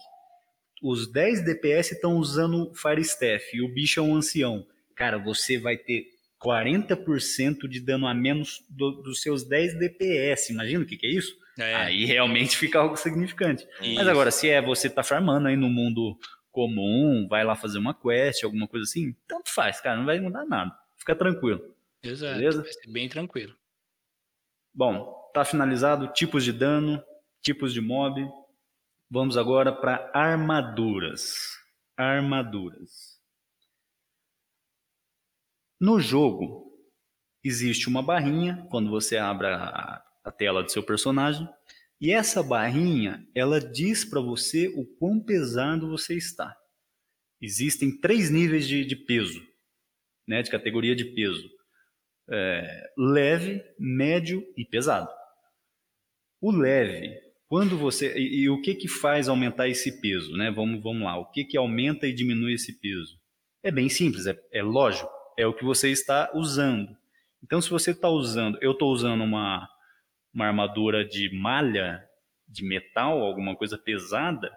Os 0.82 1.10
10 1.10 1.44
DPS 1.44 1.92
estão 1.92 2.16
usando 2.16 2.72
Fire 2.74 3.00
Staff 3.00 3.56
e 3.56 3.62
o 3.62 3.72
bicho 3.72 4.00
é 4.00 4.02
um 4.02 4.16
ancião. 4.16 4.66
Cara, 4.96 5.16
você 5.16 5.59
vai 5.59 5.76
ter 5.76 6.06
40% 6.44 7.68
de 7.68 7.80
dano 7.80 8.06
a 8.06 8.14
menos 8.14 8.64
do, 8.68 8.90
dos 9.02 9.22
seus 9.22 9.44
10 9.44 9.78
DPS. 9.78 10.50
Imagina 10.50 10.82
o 10.82 10.86
que, 10.86 10.96
que 10.96 11.06
é 11.06 11.10
isso? 11.10 11.36
É. 11.59 11.74
Aí 11.76 12.04
realmente 12.04 12.56
fica 12.59 12.80
algo 12.80 12.96
significante. 12.96 13.66
Isso. 13.80 13.94
Mas 13.94 14.09
agora, 14.09 14.30
se 14.30 14.48
é 14.48 14.60
você 14.60 14.90
tá 14.90 15.04
farmando 15.04 15.46
aí 15.46 15.56
no 15.56 15.68
mundo 15.68 16.18
comum, 16.50 17.26
vai 17.28 17.44
lá 17.44 17.54
fazer 17.54 17.78
uma 17.78 17.94
quest, 17.94 18.42
alguma 18.42 18.66
coisa 18.66 18.84
assim, 18.84 19.14
tanto 19.26 19.50
faz, 19.50 19.80
cara, 19.80 19.96
não 19.96 20.04
vai 20.04 20.20
mudar 20.20 20.44
nada. 20.44 20.72
Fica 20.98 21.14
tranquilo. 21.14 21.71
Exato. 22.02 22.34
Beleza? 22.34 22.62
Vai 22.62 22.72
ser 22.72 22.90
bem 22.90 23.08
tranquilo. 23.08 23.56
Bom, 24.74 25.30
tá 25.34 25.44
finalizado 25.44 26.12
tipos 26.12 26.44
de 26.44 26.52
dano, 26.52 27.02
tipos 27.40 27.72
de 27.72 27.80
mob. 27.80 28.26
Vamos 29.10 29.36
agora 29.36 29.72
para 29.72 30.10
armaduras. 30.14 31.58
Armaduras. 31.96 33.20
No 35.80 36.00
jogo 36.00 36.70
existe 37.44 37.88
uma 37.88 38.02
barrinha 38.02 38.66
quando 38.70 38.88
você 38.88 39.16
abre 39.16 39.48
a, 39.48 40.02
a 40.24 40.32
tela 40.32 40.62
do 40.62 40.70
seu 40.70 40.82
personagem 40.82 41.48
e 42.00 42.10
essa 42.10 42.42
barrinha, 42.42 43.24
ela 43.32 43.60
diz 43.60 44.04
para 44.04 44.20
você 44.20 44.66
o 44.76 44.84
quão 44.98 45.20
pesado 45.20 45.88
você 45.88 46.16
está. 46.16 46.56
Existem 47.40 47.96
três 48.00 48.28
níveis 48.28 48.66
de, 48.66 48.84
de 48.84 48.96
peso, 48.96 49.40
né, 50.26 50.42
de 50.42 50.50
categoria 50.50 50.96
de 50.96 51.04
peso. 51.04 51.48
É, 52.30 52.90
leve, 52.96 53.62
médio 53.78 54.44
e 54.56 54.64
pesado. 54.64 55.08
O 56.40 56.50
leve, 56.50 57.20
quando 57.48 57.76
você 57.76 58.16
e, 58.16 58.42
e, 58.42 58.50
o 58.50 58.60
que 58.60 58.74
que 58.74 58.88
faz 58.88 59.28
aumentar 59.28 59.68
esse 59.68 60.00
peso, 60.00 60.36
né? 60.36 60.50
Vamos, 60.50 60.82
vamos 60.82 61.02
lá. 61.02 61.18
O 61.18 61.30
que 61.30 61.44
que 61.44 61.56
aumenta 61.56 62.06
e 62.06 62.12
diminui 62.12 62.54
esse 62.54 62.80
peso? 62.80 63.20
É 63.62 63.70
bem 63.70 63.88
simples, 63.88 64.26
é, 64.26 64.38
é 64.52 64.62
lógico. 64.62 65.10
É 65.38 65.46
o 65.46 65.54
que 65.54 65.64
você 65.64 65.90
está 65.90 66.30
usando. 66.34 66.96
Então, 67.42 67.60
se 67.60 67.70
você 67.70 67.90
está 67.90 68.08
usando, 68.08 68.58
eu 68.60 68.72
estou 68.72 68.92
usando 68.92 69.22
uma 69.22 69.68
uma 70.32 70.46
armadura 70.46 71.04
de 71.04 71.30
malha, 71.34 72.02
de 72.48 72.64
metal, 72.64 73.22
alguma 73.22 73.54
coisa 73.54 73.76
pesada, 73.76 74.50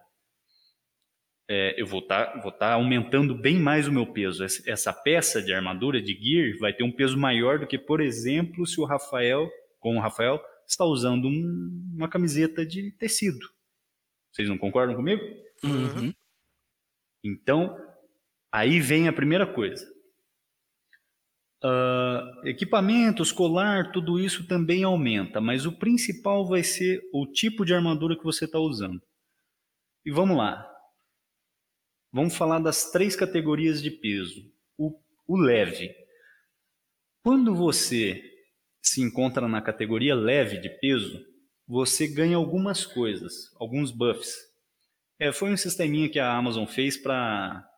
é, 1.48 1.80
eu 1.80 1.86
vou 1.86 2.00
estar 2.00 2.42
tá, 2.42 2.52
tá 2.52 2.74
aumentando 2.74 3.36
bem 3.36 3.60
mais 3.60 3.88
o 3.88 3.92
meu 3.92 4.12
peso. 4.12 4.44
Essa 4.44 4.92
peça 4.92 5.42
de 5.42 5.54
armadura, 5.54 6.02
de 6.02 6.14
gear, 6.14 6.58
vai 6.60 6.74
ter 6.74 6.84
um 6.84 6.92
peso 6.92 7.18
maior 7.18 7.60
do 7.60 7.68
que, 7.68 7.78
por 7.78 8.02
exemplo, 8.02 8.66
se 8.66 8.80
o 8.80 8.86
Rafael, 8.86 9.50
com 9.80 9.98
o 9.98 10.00
Rafael, 10.00 10.42
está 10.68 10.84
usando 10.84 11.28
um, 11.28 11.94
uma 11.96 12.10
camiseta 12.10 12.66
de 12.66 12.92
tecido. 12.92 13.48
Vocês 14.32 14.50
não 14.50 14.58
concordam 14.58 14.96
comigo? 14.96 15.22
Uhum. 15.64 16.14
Então, 17.24 17.78
aí 18.52 18.80
vem 18.80 19.08
a 19.08 19.14
primeira 19.14 19.46
coisa. 19.46 19.86
Uh, 21.64 22.48
equipamento 22.48 23.24
escolar, 23.24 23.92
tudo 23.92 24.20
isso 24.20 24.48
também 24.48 24.84
aumenta, 24.84 25.40
mas 25.40 25.66
o 25.66 25.72
principal 25.72 26.46
vai 26.46 26.64
ser 26.64 27.02
o 27.14 27.26
tipo 27.26 27.66
de 27.66 27.74
armadura 27.74 28.16
que 28.16 28.24
você 28.24 28.46
está 28.46 28.60
usando. 28.60 29.02
E 30.06 30.12
vamos 30.12 30.38
lá. 30.38 30.75
Vamos 32.16 32.38
falar 32.38 32.60
das 32.60 32.92
três 32.92 33.14
categorias 33.14 33.84
de 33.84 33.92
peso. 33.92 34.50
O, 34.78 34.98
o 35.28 35.36
leve. 35.36 35.94
Quando 37.22 37.54
você 37.54 38.24
se 38.82 39.02
encontra 39.02 39.50
na 39.50 39.62
categoria 39.62 40.16
leve 40.16 40.58
de 40.60 40.70
peso, 40.70 41.22
você 41.68 42.08
ganha 42.08 42.38
algumas 42.38 42.86
coisas, 42.86 43.54
alguns 43.60 43.92
buffs. 43.92 44.34
É, 45.20 45.34
foi 45.34 45.52
um 45.52 45.58
sisteminha 45.58 46.08
que 46.08 46.18
a 46.18 46.32
Amazon 46.32 46.66
fez 46.66 46.96
para 46.96 47.70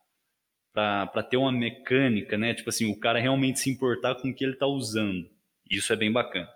para 0.71 1.23
ter 1.23 1.37
uma 1.37 1.51
mecânica, 1.51 2.37
né? 2.37 2.53
Tipo 2.53 2.69
assim, 2.69 2.85
o 2.91 2.99
cara 2.99 3.19
realmente 3.19 3.59
se 3.59 3.71
importar 3.71 4.13
com 4.21 4.29
o 4.29 4.35
que 4.35 4.43
ele 4.43 4.53
está 4.53 4.67
usando. 4.67 5.27
Isso 5.67 5.91
é 5.91 5.95
bem 5.95 6.11
bacana. 6.11 6.47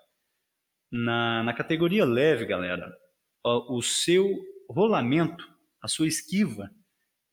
Na, 0.92 1.42
na 1.42 1.54
categoria 1.56 2.06
leve, 2.06 2.46
galera, 2.46 2.96
o 3.44 3.82
seu 3.82 4.32
rolamento, 4.70 5.44
a 5.82 5.88
sua 5.88 6.08
esquiva, 6.08 6.70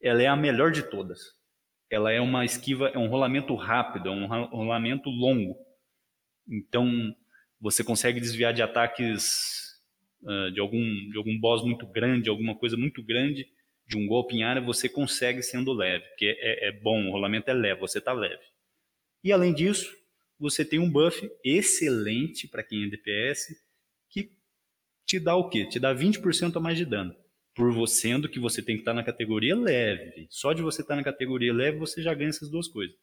ela 0.00 0.22
é 0.22 0.26
a 0.26 0.36
melhor 0.36 0.70
de 0.70 0.82
todas. 0.82 1.20
Ela 1.90 2.12
é 2.12 2.20
uma 2.20 2.44
esquiva, 2.44 2.88
é 2.88 2.98
um 2.98 3.08
rolamento 3.08 3.54
rápido, 3.54 4.08
é 4.08 4.12
um 4.12 4.26
rolamento 4.26 5.08
longo. 5.08 5.56
Então, 6.48 7.14
você 7.60 7.82
consegue 7.82 8.20
desviar 8.20 8.52
de 8.52 8.62
ataques 8.62 9.78
uh, 10.22 10.50
de, 10.52 10.60
algum, 10.60 10.82
de 11.10 11.16
algum 11.16 11.38
boss 11.38 11.64
muito 11.64 11.86
grande, 11.86 12.28
alguma 12.28 12.54
coisa 12.56 12.76
muito 12.76 13.02
grande, 13.02 13.46
de 13.86 13.96
um 13.96 14.06
golpe 14.06 14.36
em 14.36 14.42
área, 14.42 14.60
você 14.60 14.88
consegue 14.88 15.42
sendo 15.42 15.72
leve, 15.72 16.04
porque 16.08 16.36
é, 16.40 16.68
é 16.68 16.72
bom, 16.72 17.08
o 17.08 17.10
rolamento 17.10 17.50
é 17.50 17.54
leve, 17.54 17.80
você 17.80 17.98
está 17.98 18.12
leve. 18.12 18.42
E 19.24 19.32
além 19.32 19.54
disso, 19.54 19.90
você 20.38 20.64
tem 20.64 20.78
um 20.78 20.90
buff 20.90 21.28
excelente 21.42 22.46
para 22.46 22.62
quem 22.62 22.84
é 22.84 22.88
DPS, 22.88 23.56
que 24.10 24.30
te 25.06 25.18
dá 25.18 25.34
o 25.34 25.48
quê? 25.48 25.66
Te 25.66 25.80
dá 25.80 25.94
20% 25.94 26.56
a 26.56 26.60
mais 26.60 26.76
de 26.76 26.84
dano. 26.84 27.16
Por 27.59 27.72
você, 27.72 28.02
sendo 28.02 28.28
que 28.28 28.39
você 28.39 28.62
tem 28.62 28.76
que 28.76 28.82
estar 28.82 28.94
na 28.94 29.02
categoria 29.02 29.56
leve. 29.56 30.28
Só 30.30 30.52
de 30.52 30.62
você 30.62 30.80
estar 30.80 30.94
na 30.94 31.02
categoria 31.02 31.52
leve, 31.52 31.76
você 31.76 32.01
já 32.01 32.14
ganha 32.14 32.30
essas 32.30 32.48
duas 32.48 32.68
coisas. 32.68 32.97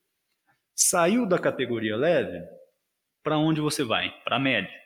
Saiu 0.74 1.28
da 1.28 1.38
categoria 1.38 1.98
leve, 1.98 2.42
para 3.22 3.38
onde 3.38 3.60
você 3.60 3.84
vai? 3.84 4.10
Para 4.24 4.40
média. 4.40 4.85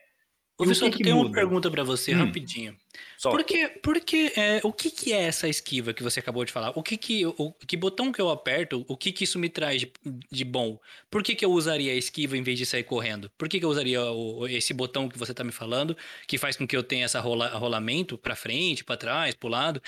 Professor, 0.60 0.88
eu 0.88 0.92
tenho 0.92 1.16
uma 1.16 1.32
pergunta 1.32 1.72
para 1.72 1.86
você, 1.86 2.14
hum. 2.14 2.18
rapidinho. 2.18 2.76
Só. 3.18 3.32
Por 3.32 3.46
que, 3.46 3.70
porque, 3.82 4.34
é, 4.36 4.60
o 4.62 4.74
que, 4.74 4.92
que 4.92 5.14
é 5.14 5.22
essa 5.22 5.48
esquiva 5.48 5.94
que 5.94 6.04
você 6.04 6.20
acabou 6.20 6.44
de 6.44 6.52
falar? 6.52 6.78
O 6.78 6.84
que 6.84 6.98
que, 6.98 7.26
o, 7.26 7.54
que 7.66 7.78
botão 7.78 8.12
que 8.12 8.20
eu 8.20 8.30
aperto, 8.30 8.84
o 8.86 8.98
que 8.98 9.14
que 9.14 9.24
isso 9.24 9.40
me 9.40 9.48
traz 9.48 9.80
de, 9.80 9.94
de 10.30 10.44
bom? 10.44 10.78
Por 11.10 11.24
que 11.24 11.34
que 11.34 11.46
eu 11.46 11.52
usaria 11.54 11.94
a 11.94 11.96
esquiva 11.96 12.38
em 12.38 12.42
vez 12.42 12.58
de 12.58 12.66
sair 12.66 12.84
correndo? 12.84 13.32
Por 13.38 13.48
que 13.48 13.58
que 13.58 13.64
eu 13.64 13.70
usaria 13.70 14.04
o, 14.04 14.46
esse 14.50 14.74
botão 14.74 15.08
que 15.08 15.18
você 15.18 15.32
está 15.32 15.46
me 15.46 15.54
falando, 15.54 15.96
que 16.28 16.38
faz 16.38 16.58
com 16.58 16.68
que 16.68 16.76
eu 16.76 16.84
tenha 16.84 17.06
essa 17.06 17.22
rola, 17.22 17.48
rolamento 17.58 18.18
para 18.18 18.36
frente, 18.36 18.84
para 18.84 18.98
trás, 18.98 19.36
para 19.36 19.48
o 19.48 19.50
lado? 19.50 19.82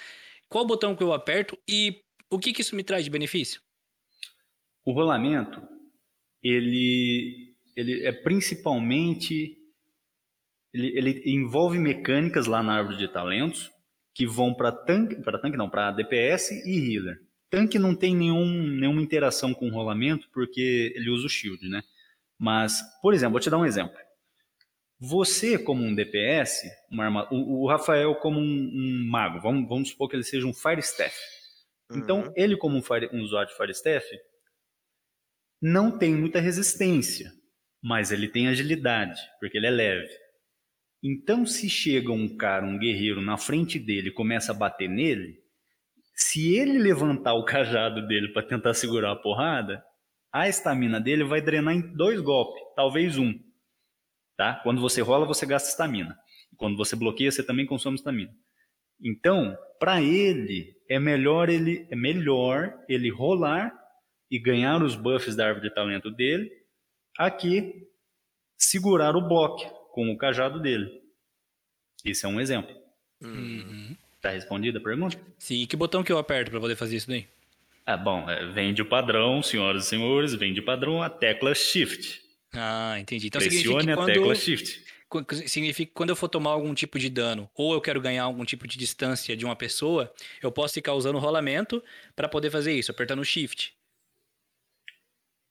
Qual 0.47 0.65
botão 0.65 0.95
que 0.95 1.03
eu 1.03 1.11
aperto 1.11 1.57
e 1.67 2.01
o 2.29 2.39
que 2.39 2.53
que 2.53 2.61
isso 2.61 2.77
me 2.77 2.83
traz 2.83 3.03
de 3.03 3.09
benefício? 3.09 3.61
O 4.85 4.93
rolamento, 4.93 5.61
ele, 6.41 7.55
ele 7.75 8.05
é 8.05 8.13
principalmente 8.13 9.60
ele, 10.73 10.97
ele 10.97 11.23
envolve 11.25 11.77
mecânicas 11.77 12.47
lá 12.47 12.63
na 12.63 12.77
árvore 12.77 12.97
de 12.97 13.07
talentos 13.07 13.71
que 14.13 14.25
vão 14.25 14.53
para 14.53 14.71
tanque, 14.71 15.15
para 15.15 15.39
tanque 15.39 15.57
não, 15.57 15.69
para 15.69 15.91
DPS 15.91 16.51
e 16.65 16.93
healer. 16.93 17.19
Tanque 17.49 17.77
não 17.77 17.95
tem 17.95 18.15
nenhum, 18.15 18.45
nenhuma 18.45 19.01
interação 19.01 19.53
com 19.53 19.67
o 19.67 19.73
rolamento 19.73 20.29
porque 20.33 20.93
ele 20.95 21.09
usa 21.09 21.27
o 21.27 21.29
shield, 21.29 21.67
né? 21.67 21.81
Mas, 22.37 22.81
por 23.01 23.13
exemplo, 23.13 23.33
vou 23.33 23.39
te 23.39 23.49
dar 23.49 23.57
um 23.57 23.65
exemplo. 23.65 23.95
Você, 24.99 25.57
como 25.57 25.83
um 25.83 25.93
DPS, 25.93 26.61
uma 26.89 27.05
arma, 27.05 27.27
o, 27.31 27.63
o, 27.63 27.67
Rafael, 27.67 28.15
como 28.15 28.39
um, 28.39 28.43
um, 28.43 29.07
mago, 29.09 29.39
vamos, 29.41 29.67
vamos 29.67 29.89
supor 29.89 30.09
que 30.09 30.15
ele 30.15 30.23
seja 30.23 30.45
um 30.45 30.53
Fire 30.53 30.79
Staff. 30.79 31.15
Então, 31.91 32.21
uhum. 32.21 32.33
ele, 32.35 32.55
como 32.55 32.77
um, 32.77 32.81
fire, 32.81 33.09
um 33.11 33.21
usuário 33.21 33.49
de 33.49 33.57
Fire 33.57 33.71
Staff, 33.71 34.07
não 35.61 35.97
tem 35.97 36.15
muita 36.15 36.39
resistência, 36.39 37.31
mas 37.81 38.11
ele 38.11 38.27
tem 38.27 38.47
agilidade, 38.47 39.19
porque 39.39 39.57
ele 39.57 39.67
é 39.67 39.71
leve. 39.71 40.09
Então, 41.03 41.45
se 41.45 41.67
chega 41.67 42.11
um 42.11 42.37
cara, 42.37 42.65
um 42.65 42.77
guerreiro, 42.77 43.21
na 43.21 43.37
frente 43.37 43.79
dele 43.79 44.09
e 44.09 44.13
começa 44.13 44.51
a 44.51 44.55
bater 44.55 44.87
nele, 44.87 45.39
se 46.15 46.55
ele 46.55 46.77
levantar 46.77 47.33
o 47.33 47.43
cajado 47.43 48.05
dele 48.07 48.31
para 48.31 48.43
tentar 48.43 48.73
segurar 48.75 49.11
a 49.11 49.15
porrada, 49.15 49.83
a 50.31 50.47
estamina 50.47 51.01
dele 51.01 51.23
vai 51.23 51.41
drenar 51.41 51.73
em 51.73 51.81
dois 51.95 52.21
golpes, 52.21 52.61
talvez 52.75 53.17
um. 53.17 53.33
Tá? 54.37 54.59
Quando 54.63 54.79
você 54.79 55.01
rola, 55.01 55.25
você 55.25 55.45
gasta 55.45 55.69
estamina. 55.69 56.15
Quando 56.57 56.77
você 56.77 56.95
bloqueia, 56.95 57.31
você 57.31 57.43
também 57.43 57.65
consome 57.65 57.95
estamina. 57.95 58.31
Então, 59.03 59.57
para 59.79 60.01
ele, 60.01 60.75
é 60.87 60.99
melhor 60.99 61.49
ele 61.49 61.87
é 61.89 61.95
melhor 61.95 62.77
ele 62.87 63.09
rolar 63.09 63.73
e 64.29 64.37
ganhar 64.37 64.81
os 64.83 64.95
buffs 64.95 65.35
da 65.35 65.47
árvore 65.47 65.67
de 65.67 65.73
talento 65.73 66.11
dele, 66.11 66.49
aqui 67.17 67.87
segurar 68.57 69.15
o 69.15 69.27
bloco 69.27 69.80
com 69.91 70.09
o 70.11 70.17
cajado 70.17 70.59
dele. 70.59 71.01
Isso 72.03 72.25
é 72.25 72.29
um 72.29 72.39
exemplo. 72.39 72.75
Uhum. 73.21 73.95
Tá 74.21 74.31
respondida 74.31 74.79
a 74.79 74.81
pergunta? 74.81 75.19
Sim, 75.37 75.61
e 75.61 75.67
que 75.67 75.75
botão 75.75 76.03
que 76.03 76.11
eu 76.11 76.17
aperto 76.17 76.51
para 76.51 76.59
poder 76.59 76.75
fazer 76.75 76.95
isso 76.95 77.07
daí? 77.07 77.27
Ah, 77.85 77.97
bom, 77.97 78.29
é, 78.29 78.45
vem 78.47 78.73
de 78.73 78.83
padrão, 78.83 79.41
senhoras 79.41 79.85
e 79.85 79.89
senhores, 79.89 80.33
vem 80.33 80.53
de 80.53 80.61
padrão 80.61 81.01
a 81.01 81.09
tecla 81.09 81.53
Shift. 81.53 82.21
Ah, 82.53 82.99
entendi. 82.99 83.27
Então 83.27 83.41
Pressione 83.41 83.91
a 83.91 83.95
quando... 83.95 84.13
tecla 84.13 84.35
Shift. 84.35 84.83
Significa 85.47 85.89
que 85.89 85.95
quando 85.95 86.11
eu 86.11 86.15
for 86.15 86.29
tomar 86.29 86.51
algum 86.51 86.73
tipo 86.73 86.97
de 86.97 87.09
dano, 87.09 87.49
ou 87.53 87.73
eu 87.73 87.81
quero 87.81 87.99
ganhar 87.99 88.23
algum 88.23 88.45
tipo 88.45 88.65
de 88.65 88.77
distância 88.77 89.35
de 89.35 89.43
uma 89.43 89.55
pessoa, 89.55 90.13
eu 90.41 90.51
posso 90.51 90.75
ficar 90.75 90.93
usando 90.93 91.15
o 91.15 91.19
rolamento 91.19 91.83
para 92.15 92.29
poder 92.29 92.49
fazer 92.49 92.73
isso, 92.73 92.91
apertando 92.91 93.19
o 93.19 93.25
Shift. 93.25 93.73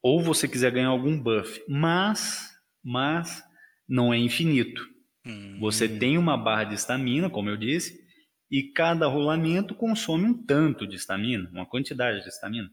Ou 0.03 0.23
você 0.23 0.49
quiser 0.49 0.73
ganhar 0.73 0.89
algum 0.89 1.21
buff, 1.21 1.63
mas, 1.69 2.59
mas 2.83 3.45
não 3.91 4.15
é 4.15 4.19
infinito. 4.19 4.89
Hum. 5.27 5.59
Você 5.59 5.89
tem 5.89 6.17
uma 6.17 6.37
barra 6.37 6.65
de 6.65 6.75
estamina, 6.75 7.29
como 7.29 7.51
eu 7.51 7.57
disse, 7.57 8.01
e 8.49 8.63
cada 8.73 9.09
rolamento 9.09 9.75
consome 9.75 10.27
um 10.27 10.47
tanto 10.47 10.87
de 10.87 10.95
estamina, 10.95 11.51
uma 11.51 11.67
quantidade 11.67 12.23
de 12.23 12.29
estamina. 12.29 12.71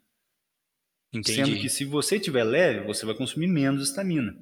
Sendo 1.23 1.57
que 1.57 1.69
se 1.69 1.83
você 1.83 2.19
tiver 2.19 2.43
leve, 2.43 2.85
você 2.85 3.05
vai 3.05 3.15
consumir 3.15 3.47
menos 3.47 3.89
estamina. 3.89 4.35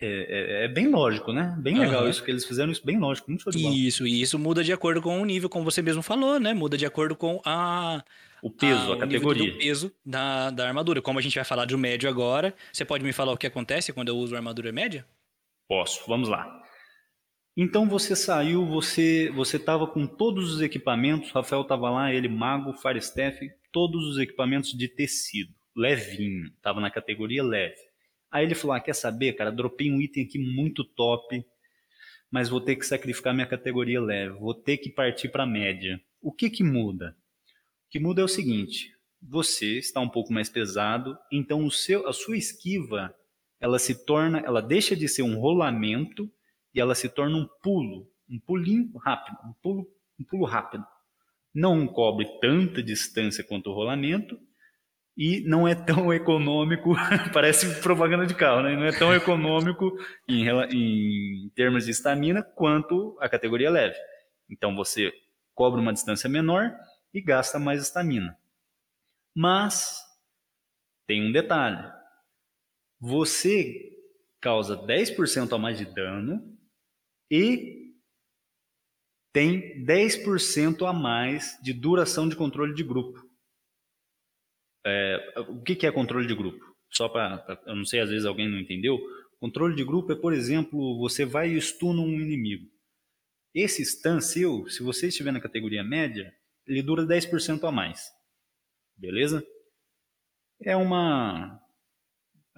É, 0.00 0.06
é, 0.06 0.64
é, 0.64 0.68
bem 0.68 0.88
lógico, 0.88 1.32
né? 1.32 1.56
Bem 1.60 1.74
uhum. 1.74 1.80
legal 1.80 2.08
isso 2.08 2.22
que 2.24 2.30
eles 2.30 2.44
fizeram, 2.44 2.70
isso 2.70 2.84
bem 2.84 2.98
lógico, 2.98 3.30
muito 3.30 3.42
show 3.42 3.52
de 3.52 3.60
bola. 3.60 3.74
Isso, 3.74 4.06
e 4.06 4.22
isso 4.22 4.38
muda 4.38 4.62
de 4.62 4.72
acordo 4.72 5.02
com 5.02 5.20
o 5.20 5.24
nível, 5.24 5.48
como 5.48 5.64
você 5.64 5.82
mesmo 5.82 6.02
falou, 6.02 6.38
né? 6.38 6.54
Muda 6.54 6.76
de 6.76 6.86
acordo 6.86 7.16
com 7.16 7.40
a 7.44 8.04
o 8.40 8.48
peso, 8.48 8.92
a, 8.92 8.94
a 8.94 8.98
categoria. 8.98 9.52
O 9.52 9.58
peso 9.58 9.92
da, 10.06 10.50
da 10.50 10.68
armadura. 10.68 11.02
Como 11.02 11.18
a 11.18 11.22
gente 11.22 11.34
vai 11.34 11.44
falar 11.44 11.64
de 11.64 11.74
um 11.74 11.78
médio 11.78 12.08
agora, 12.08 12.54
você 12.72 12.84
pode 12.84 13.04
me 13.04 13.12
falar 13.12 13.32
o 13.32 13.36
que 13.36 13.46
acontece 13.46 13.92
quando 13.92 14.08
eu 14.08 14.16
uso 14.16 14.34
a 14.34 14.38
armadura 14.38 14.70
média? 14.70 15.04
Posso, 15.68 16.02
vamos 16.08 16.30
lá. 16.30 16.62
Então 17.54 17.86
você 17.86 18.16
saiu, 18.16 18.64
você 18.64 19.30
você 19.30 19.58
estava 19.58 19.86
com 19.86 20.06
todos 20.06 20.54
os 20.54 20.62
equipamentos, 20.62 21.30
Rafael 21.30 21.62
estava 21.62 21.90
lá, 21.90 22.14
ele 22.14 22.28
mago, 22.28 22.72
Firestaff, 22.72 23.38
todos 23.70 24.06
os 24.06 24.18
equipamentos 24.18 24.72
de 24.72 24.88
tecido, 24.88 25.52
levinho, 25.76 26.46
estava 26.46 26.80
na 26.80 26.90
categoria 26.90 27.42
leve. 27.42 27.76
Aí 28.30 28.46
ele 28.46 28.54
falou: 28.54 28.76
ah, 28.76 28.80
quer 28.80 28.94
saber, 28.94 29.34
cara, 29.34 29.52
dropei 29.52 29.90
um 29.90 30.00
item 30.00 30.24
aqui 30.24 30.38
muito 30.38 30.84
top, 30.84 31.44
mas 32.30 32.48
vou 32.48 32.60
ter 32.62 32.76
que 32.76 32.86
sacrificar 32.86 33.34
minha 33.34 33.46
categoria 33.46 34.00
leve, 34.00 34.38
vou 34.38 34.54
ter 34.54 34.78
que 34.78 34.88
partir 34.88 35.28
para 35.28 35.44
média. 35.44 36.00
O 36.22 36.32
que 36.32 36.48
que 36.48 36.64
muda? 36.64 37.14
O 37.86 37.90
que 37.90 37.98
muda 37.98 38.22
é 38.22 38.24
o 38.24 38.28
seguinte: 38.28 38.92
você 39.20 39.78
está 39.78 40.00
um 40.00 40.08
pouco 40.08 40.32
mais 40.32 40.48
pesado, 40.48 41.18
então 41.30 41.66
o 41.66 41.70
seu, 41.70 42.06
a 42.08 42.12
sua 42.12 42.38
esquiva 42.38 43.14
ela 43.60 43.78
se 43.78 44.04
torna, 44.04 44.40
ela 44.40 44.60
deixa 44.60 44.94
de 44.94 45.08
ser 45.08 45.22
um 45.22 45.38
rolamento 45.38 46.30
e 46.74 46.80
ela 46.80 46.94
se 46.94 47.08
torna 47.08 47.36
um 47.36 47.48
pulo, 47.62 48.08
um 48.30 48.38
pulinho 48.38 48.96
rápido, 48.98 49.36
um 49.44 49.52
pulo, 49.62 49.86
um 50.18 50.24
pulo 50.24 50.44
rápido. 50.44 50.84
Não 51.54 51.86
cobre 51.86 52.26
tanta 52.40 52.82
distância 52.82 53.42
quanto 53.42 53.70
o 53.70 53.74
rolamento 53.74 54.38
e 55.16 55.40
não 55.40 55.66
é 55.66 55.74
tão 55.74 56.12
econômico, 56.14 56.94
parece 57.32 57.80
propaganda 57.80 58.26
de 58.26 58.34
carro, 58.34 58.62
né? 58.62 58.76
Não 58.76 58.84
é 58.84 58.92
tão 58.92 59.14
econômico 59.14 59.92
em, 60.28 60.46
em 60.72 61.50
termos 61.54 61.84
de 61.84 61.90
estamina 61.90 62.42
quanto 62.42 63.16
a 63.20 63.28
categoria 63.28 63.70
leve. 63.70 63.96
Então 64.48 64.76
você 64.76 65.12
cobre 65.54 65.80
uma 65.80 65.92
distância 65.92 66.28
menor 66.30 66.72
e 67.12 67.20
gasta 67.20 67.58
mais 67.58 67.82
estamina. 67.82 68.36
Mas 69.34 70.00
tem 71.06 71.26
um 71.26 71.32
detalhe 71.32 71.97
você 73.00 73.96
causa 74.40 74.76
10% 74.76 75.52
a 75.52 75.58
mais 75.58 75.78
de 75.78 75.84
dano 75.84 76.56
e 77.30 77.94
tem 79.32 79.84
10% 79.84 80.88
a 80.88 80.92
mais 80.92 81.58
de 81.62 81.72
duração 81.72 82.28
de 82.28 82.36
controle 82.36 82.74
de 82.74 82.82
grupo. 82.82 83.26
É, 84.86 85.34
o 85.48 85.62
que, 85.62 85.76
que 85.76 85.86
é 85.86 85.92
controle 85.92 86.26
de 86.26 86.34
grupo? 86.34 86.64
Só 86.90 87.08
para, 87.08 87.62
eu 87.66 87.76
não 87.76 87.84
sei, 87.84 88.00
às 88.00 88.08
vezes 88.08 88.24
alguém 88.24 88.48
não 88.48 88.58
entendeu. 88.58 88.98
Controle 89.38 89.76
de 89.76 89.84
grupo 89.84 90.12
é, 90.12 90.16
por 90.16 90.32
exemplo, 90.32 90.98
você 90.98 91.24
vai 91.24 91.50
e 91.50 91.60
stuna 91.60 92.00
um 92.00 92.20
inimigo. 92.20 92.66
Esse 93.54 93.84
stun 93.84 94.20
seu, 94.20 94.68
se 94.68 94.82
você 94.82 95.08
estiver 95.08 95.32
na 95.32 95.40
categoria 95.40 95.84
média, 95.84 96.32
ele 96.66 96.82
dura 96.82 97.04
10% 97.04 97.62
a 97.68 97.72
mais. 97.72 98.10
Beleza? 98.96 99.46
É 100.62 100.76
uma 100.76 101.60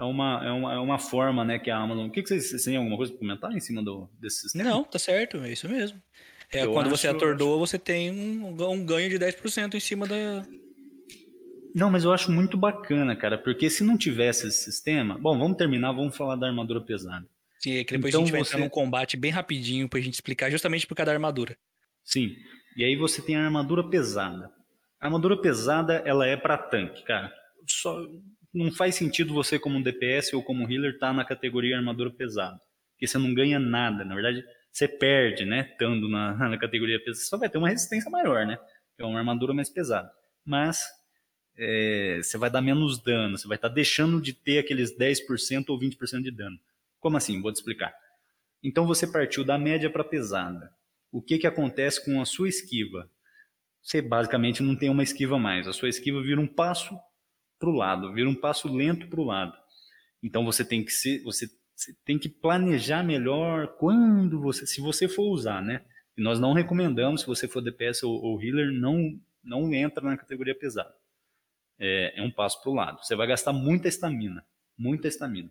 é 0.01 0.05
uma, 0.05 0.43
é 0.43 0.51
uma, 0.51 0.73
é 0.73 0.79
uma 0.79 0.99
forma 0.99 1.45
né, 1.45 1.59
que 1.59 1.71
a 1.71 1.77
Amazon. 1.77 2.07
O 2.07 2.11
que, 2.11 2.23
que 2.23 2.29
vocês, 2.31 2.49
vocês 2.49 2.65
têm 2.65 2.77
alguma 2.77 2.97
coisa 2.97 3.13
para 3.13 3.19
comentar 3.21 3.53
em 3.53 3.61
cima 3.61 3.83
do, 3.83 4.09
desse 4.19 4.41
sistema? 4.41 4.65
Não, 4.65 4.83
tá 4.83 4.99
certo, 4.99 5.37
é 5.37 5.53
isso 5.53 5.69
mesmo. 5.69 6.03
É, 6.51 6.65
eu 6.65 6.73
quando 6.73 6.87
acho, 6.87 6.97
você 6.97 7.07
atordoa, 7.07 7.59
você 7.59 7.79
tem 7.79 8.11
um, 8.11 8.49
um 8.49 8.85
ganho 8.85 9.11
de 9.11 9.19
10% 9.19 9.75
em 9.75 9.81
cima 9.81 10.07
da. 10.07 10.43
Não, 11.75 11.91
mas 11.91 12.03
eu 12.03 12.13
acho 12.13 12.33
muito 12.33 12.57
bacana, 12.57 13.15
cara, 13.15 13.37
porque 13.37 13.69
se 13.69 13.85
não 13.85 13.99
tivesse 13.99 14.49
esse 14.49 14.65
sistema. 14.65 15.19
Bom, 15.19 15.39
vamos 15.39 15.59
terminar, 15.59 15.93
vamos 15.93 16.17
falar 16.17 16.35
da 16.35 16.47
armadura 16.47 16.81
pesada. 16.81 17.27
Sim, 17.59 17.77
é 17.77 17.85
que 17.85 17.93
depois 17.93 18.15
então, 18.15 18.23
a 18.23 18.25
gente 18.25 18.33
vai 18.33 18.43
você... 18.43 18.55
entrar 18.55 18.65
num 18.65 18.71
combate 18.71 19.19
bem 19.19 19.31
rapidinho 19.31 19.87
pra 19.87 20.01
gente 20.01 20.15
explicar 20.15 20.51
justamente 20.51 20.87
por 20.87 20.95
causa 20.95 21.09
da 21.09 21.13
armadura. 21.13 21.57
Sim, 22.03 22.35
e 22.75 22.83
aí 22.83 22.97
você 22.97 23.21
tem 23.21 23.37
a 23.37 23.45
armadura 23.45 23.85
pesada. 23.89 24.51
A 24.99 25.07
armadura 25.07 25.37
pesada, 25.41 26.03
ela 26.07 26.27
é 26.27 26.39
para 26.39 26.57
tanque, 26.57 27.05
cara. 27.05 27.31
Só 27.67 28.03
não 28.53 28.71
faz 28.73 28.95
sentido 28.95 29.33
você 29.33 29.59
como 29.59 29.83
DPS 29.83 30.35
ou 30.35 30.43
como 30.43 30.71
healer 30.71 30.95
estar 30.95 31.09
tá 31.09 31.13
na 31.13 31.25
categoria 31.25 31.77
armadura 31.77 32.11
pesada, 32.11 32.61
porque 32.93 33.07
você 33.07 33.19
não 33.19 33.33
ganha 33.33 33.59
nada, 33.59 34.05
na 34.05 34.15
verdade 34.15 34.45
você 34.73 34.87
perde, 34.87 35.45
né, 35.45 35.69
estando 35.73 36.09
na, 36.09 36.35
na 36.49 36.59
categoria 36.59 36.99
pesada, 36.99 37.17
você 37.17 37.25
só 37.25 37.39
vai 37.39 37.49
ter 37.49 37.59
uma 37.59 37.69
resistência 37.69 38.11
maior, 38.11 38.47
né, 38.47 38.59
é 38.99 39.05
uma 39.05 39.19
armadura 39.19 39.55
mais 39.55 39.69
pesada, 39.69 40.11
mas 40.45 40.85
é, 41.57 42.21
você 42.23 42.39
vai 42.39 42.51
dar 42.51 42.63
menos 42.63 42.99
dano, 42.99 43.37
você 43.37 43.47
vai 43.47 43.57
estar 43.57 43.69
tá 43.69 43.75
deixando 43.75 44.21
de 44.21 44.33
ter 44.33 44.59
aqueles 44.59 44.97
10% 44.97 45.67
ou 45.69 45.79
20% 45.79 46.23
de 46.23 46.31
dano. 46.31 46.59
Como 46.99 47.17
assim? 47.17 47.41
Vou 47.41 47.53
te 47.53 47.57
explicar. 47.57 47.95
Então 48.63 48.87
você 48.87 49.07
partiu 49.07 49.45
da 49.45 49.59
média 49.59 49.91
para 49.91 50.05
pesada. 50.05 50.73
O 51.13 51.21
que, 51.21 51.39
que 51.39 51.47
acontece 51.47 52.05
com 52.05 52.21
a 52.21 52.25
sua 52.25 52.49
esquiva? 52.49 53.11
Você 53.83 54.01
basicamente 54.01 54.63
não 54.63 54.77
tem 54.77 54.91
uma 54.91 55.03
esquiva 55.03 55.39
mais. 55.39 55.67
A 55.67 55.73
sua 55.73 55.89
esquiva 55.89 56.23
vira 56.23 56.41
um 56.41 56.47
passo 56.47 56.99
para 57.61 57.69
o 57.69 57.77
lado, 57.77 58.13
vira 58.13 58.29
um 58.29 58.35
passo 58.35 58.75
lento 58.75 59.07
para 59.07 59.21
o 59.21 59.25
lado. 59.25 59.57
Então 60.23 60.45
você 60.45 60.65
tem 60.65 60.83
que 60.83 60.91
ser, 60.91 61.23
você 61.23 61.47
tem 62.05 62.19
que 62.19 62.29
planejar 62.29 63.05
melhor 63.05 63.77
quando 63.77 64.41
você, 64.41 64.67
se 64.67 64.81
você 64.81 65.07
for 65.07 65.31
usar, 65.31 65.63
né? 65.63 65.85
E 66.17 66.23
nós 66.23 66.41
não 66.41 66.55
recomendamos, 66.55 67.21
se 67.21 67.27
você 67.27 67.47
for 67.47 67.63
DPS 67.63 68.03
ou, 68.03 68.21
ou 68.21 68.43
healer, 68.43 68.73
não 68.73 69.21
não 69.43 69.73
entra 69.73 70.05
na 70.05 70.19
categoria 70.19 70.55
pesada. 70.55 70.95
É, 71.79 72.21
é 72.21 72.23
um 72.23 72.31
passo 72.31 72.61
para 72.61 72.71
o 72.71 72.75
lado. 72.75 73.03
Você 73.03 73.17
vai 73.17 73.27
gastar 73.27 73.55
muita 73.55 73.89
estamina, 73.89 74.45
muita 74.77 75.09
estamina. 75.09 75.51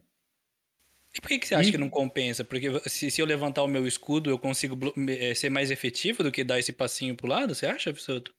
E 1.16 1.20
por 1.20 1.28
que, 1.28 1.40
que 1.40 1.48
você 1.48 1.56
acha 1.56 1.70
e... 1.70 1.72
que 1.72 1.78
não 1.78 1.90
compensa? 1.90 2.44
Porque 2.44 2.68
se, 2.88 3.10
se 3.10 3.20
eu 3.20 3.26
levantar 3.26 3.64
o 3.64 3.68
meu 3.68 3.88
escudo, 3.88 4.30
eu 4.30 4.38
consigo 4.38 4.78
é, 5.10 5.34
ser 5.34 5.50
mais 5.50 5.72
efetivo 5.72 6.22
do 6.22 6.32
que 6.32 6.44
dar 6.44 6.60
esse 6.60 6.72
passinho 6.72 7.16
pro 7.16 7.28
lado? 7.28 7.56
Você 7.56 7.66
acha, 7.66 7.90
Absurdo? 7.90 8.32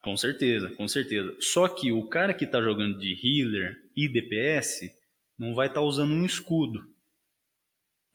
Com 0.00 0.16
certeza, 0.16 0.70
com 0.76 0.86
certeza. 0.86 1.36
Só 1.40 1.68
que 1.68 1.92
o 1.92 2.08
cara 2.08 2.32
que 2.32 2.44
está 2.44 2.62
jogando 2.62 2.98
de 2.98 3.14
healer 3.22 3.76
e 3.96 4.08
DPS 4.08 4.90
não 5.38 5.54
vai 5.54 5.66
estar 5.66 5.80
tá 5.80 5.86
usando 5.86 6.12
um 6.12 6.24
escudo. 6.24 6.80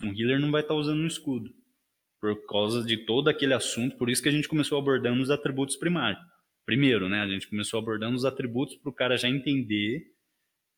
Um 0.02 0.14
healer 0.14 0.40
não 0.40 0.52
vai 0.52 0.62
estar 0.62 0.74
tá 0.74 0.80
usando 0.80 1.02
um 1.02 1.08
escudo. 1.08 1.54
Por 2.20 2.48
causa 2.48 2.84
de 2.84 3.06
todo 3.06 3.30
aquele 3.30 3.54
assunto, 3.54 3.98
por 3.98 4.10
isso 4.10 4.24
que 4.24 4.30
a 4.30 4.32
gente 4.32 4.48
começou 4.48 4.78
abordando 4.80 5.22
os 5.22 5.30
atributos 5.30 5.76
primários. 5.76 6.22
Primeiro, 6.66 7.10
né, 7.10 7.22
a 7.22 7.28
gente 7.28 7.50
começou 7.50 7.78
abordando 7.78 8.16
os 8.16 8.24
atributos 8.24 8.78
para 8.78 8.90
o 8.90 8.94
cara 8.94 9.18
já 9.18 9.28
entender 9.28 10.14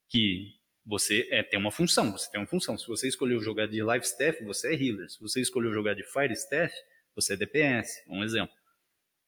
que 0.09 0.55
você 0.83 1.27
é, 1.31 1.43
tem 1.43 1.59
uma 1.59 1.71
função, 1.71 2.11
você 2.11 2.29
tem 2.31 2.39
uma 2.39 2.47
função. 2.47 2.77
Se 2.77 2.87
você 2.87 3.07
escolheu 3.07 3.39
jogar 3.39 3.67
de 3.67 3.81
Life 3.83 4.05
Staff, 4.05 4.43
você 4.43 4.73
é 4.73 4.73
healer. 4.73 5.09
Se 5.09 5.19
você 5.19 5.41
escolheu 5.41 5.71
jogar 5.71 5.93
de 5.93 6.03
Fire 6.03 6.33
Staff, 6.33 6.73
você 7.15 7.33
é 7.33 7.37
DPS, 7.37 8.03
um 8.07 8.23
exemplo, 8.23 8.55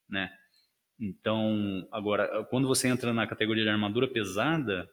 né? 0.09 0.31
Então, 0.99 1.87
agora, 1.91 2.43
quando 2.45 2.67
você 2.67 2.87
entra 2.87 3.13
na 3.13 3.27
categoria 3.27 3.63
de 3.63 3.69
armadura 3.69 4.07
pesada, 4.07 4.89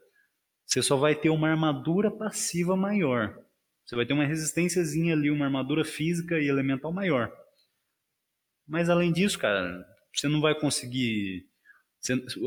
você 0.67 0.83
só 0.83 0.97
vai 0.97 1.15
ter 1.15 1.31
uma 1.31 1.49
armadura 1.49 2.11
passiva 2.11 2.77
maior. 2.77 3.39
Você 3.85 3.97
vai 3.97 4.07
ter 4.07 4.13
uma 4.13 4.27
resistênciazinha 4.27 5.15
ali, 5.15 5.31
uma 5.31 5.47
armadura 5.47 5.85
física 5.85 6.39
e 6.39 6.49
elemental 6.49 6.93
maior. 6.93 7.33
Mas 8.67 8.89
além 8.89 9.13
disso, 9.13 9.39
cara, 9.39 9.85
você 10.13 10.29
não 10.29 10.41
vai 10.41 10.55
conseguir. 10.55 11.47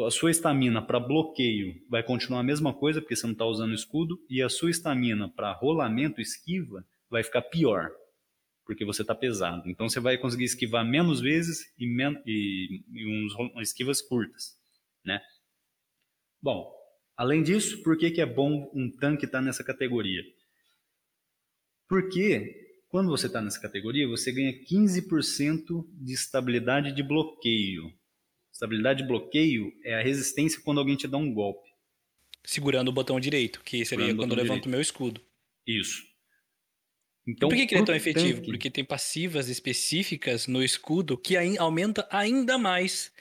a 0.06 0.12
sua 0.12 0.32
estamina 0.32 0.82
para 0.82 1.00
bloqueio 1.00 1.76
vai 1.90 2.04
continuar 2.04 2.40
a 2.42 2.44
mesma 2.44 2.74
coisa, 2.74 3.02
porque 3.02 3.16
você 3.16 3.26
não 3.26 3.34
está 3.34 3.46
usando 3.46 3.74
escudo, 3.74 4.20
e 4.30 4.42
a 4.42 4.50
sua 4.50 4.70
estamina 4.70 5.30
para 5.30 5.54
rolamento, 5.54 6.22
esquiva, 6.22 6.86
vai 7.10 7.24
ficar 7.24 7.42
pior 7.44 7.92
porque 8.68 8.85
você 8.85 9.02
está 9.02 9.15
pesado. 9.15 9.68
Então 9.68 9.88
você 9.88 9.99
vai 9.99 10.18
conseguir 10.18 10.44
esquivar 10.44 10.85
menos 10.85 11.22
vezes 11.22 11.73
e, 11.80 11.88
men 11.88 12.22
e, 12.26 12.84
e 12.91 13.07
uns, 13.07 13.34
esquivas 13.61 14.02
curtas, 14.02 14.56
né? 15.03 15.22
Bom, 16.41 16.69
além 17.15 17.41
disso, 17.41 17.81
por 17.81 17.98
que, 17.98 18.11
que 18.11 18.22
é 18.22 18.26
bom 18.26 18.69
um 18.76 18.91
tanque 18.91 19.26
estar 19.26 19.39
tá 19.39 19.45
nessa 19.45 19.64
categoria? 19.64 20.22
Porque 21.88 22.84
quando 22.89 23.10
você 23.10 23.27
está 23.27 23.41
nessa 23.41 23.60
categoria, 23.60 24.06
você 24.06 24.34
ganha 24.34 24.52
15% 24.52 25.88
de 25.94 26.14
estabilidade 26.14 26.94
de 26.94 27.02
bloqueio. 27.02 27.91
Estabilidade 28.52 29.02
de 29.02 29.07
bloqueio 29.07 29.72
é 29.84 29.95
a 29.95 30.03
resistência 30.03 30.61
quando 30.61 30.80
alguém 30.80 30.98
te 30.98 31.07
dá 31.07 31.18
um 31.18 31.34
golpe. 31.34 31.69
Segurando 32.44 32.89
o 32.89 32.94
botão 32.94 33.19
direito, 33.19 33.61
que 33.61 33.85
seria 33.85 34.07
Segurando 34.07 34.18
quando 34.18 34.31
eu 34.31 34.44
levanto 34.44 34.65
o 34.65 34.69
meu 34.69 34.81
escudo. 34.81 35.22
Isso. 35.65 36.02
Então, 37.28 37.49
por 37.49 37.56
que, 37.56 37.68
que 37.68 37.76
ele 37.76 37.82
é 37.82 37.86
tão 37.86 37.95
efetivo? 37.95 38.36
Tanque. 38.36 38.52
Porque 38.52 38.70
tem 38.70 38.86
passivas 38.86 39.49
específicas 39.49 40.48
no 40.48 40.64
escudo 40.64 41.18
que 41.18 41.36
aumenta 41.58 42.08
ainda 42.10 42.58
mais 42.58 43.12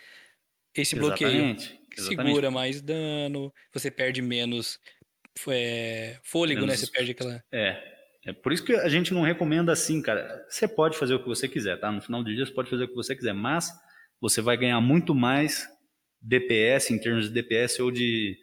esse 0.74 0.94
bloqueio. 0.94 1.30
Exatamente. 1.30 1.76
Segura 1.96 2.50
mais 2.50 2.82
dano, 2.82 3.52
você 3.72 3.90
perde 3.90 4.20
menos 4.20 4.78
é, 5.48 6.18
fôlego, 6.22 6.60
né? 6.60 6.66
menos, 6.66 6.80
né? 6.80 6.86
Você 6.86 6.92
perde 6.92 7.10
aquela. 7.12 7.42
É. 7.52 7.96
É 8.26 8.32
por 8.32 8.52
isso 8.52 8.64
que 8.64 8.74
a 8.74 8.88
gente 8.88 9.14
não 9.14 9.22
recomenda 9.22 9.72
assim, 9.72 10.02
cara. 10.02 10.44
Você 10.48 10.66
pode 10.66 10.98
fazer 10.98 11.14
o 11.14 11.20
que 11.20 11.28
você 11.28 11.48
quiser, 11.48 11.78
tá? 11.78 11.92
No 11.92 12.02
final 12.02 12.24
do 12.24 12.34
dia 12.34 12.44
você 12.44 12.52
pode 12.52 12.68
fazer 12.68 12.84
o 12.84 12.88
que 12.88 12.94
você 12.94 13.14
quiser, 13.14 13.32
mas 13.32 13.70
você 14.20 14.40
vai 14.40 14.56
ganhar 14.56 14.80
muito 14.80 15.14
mais 15.14 15.68
DPS 16.20 16.90
em 16.90 16.98
termos 16.98 17.28
de 17.28 17.34
DPS 17.34 17.80
ou 17.80 17.92
de 17.92 18.36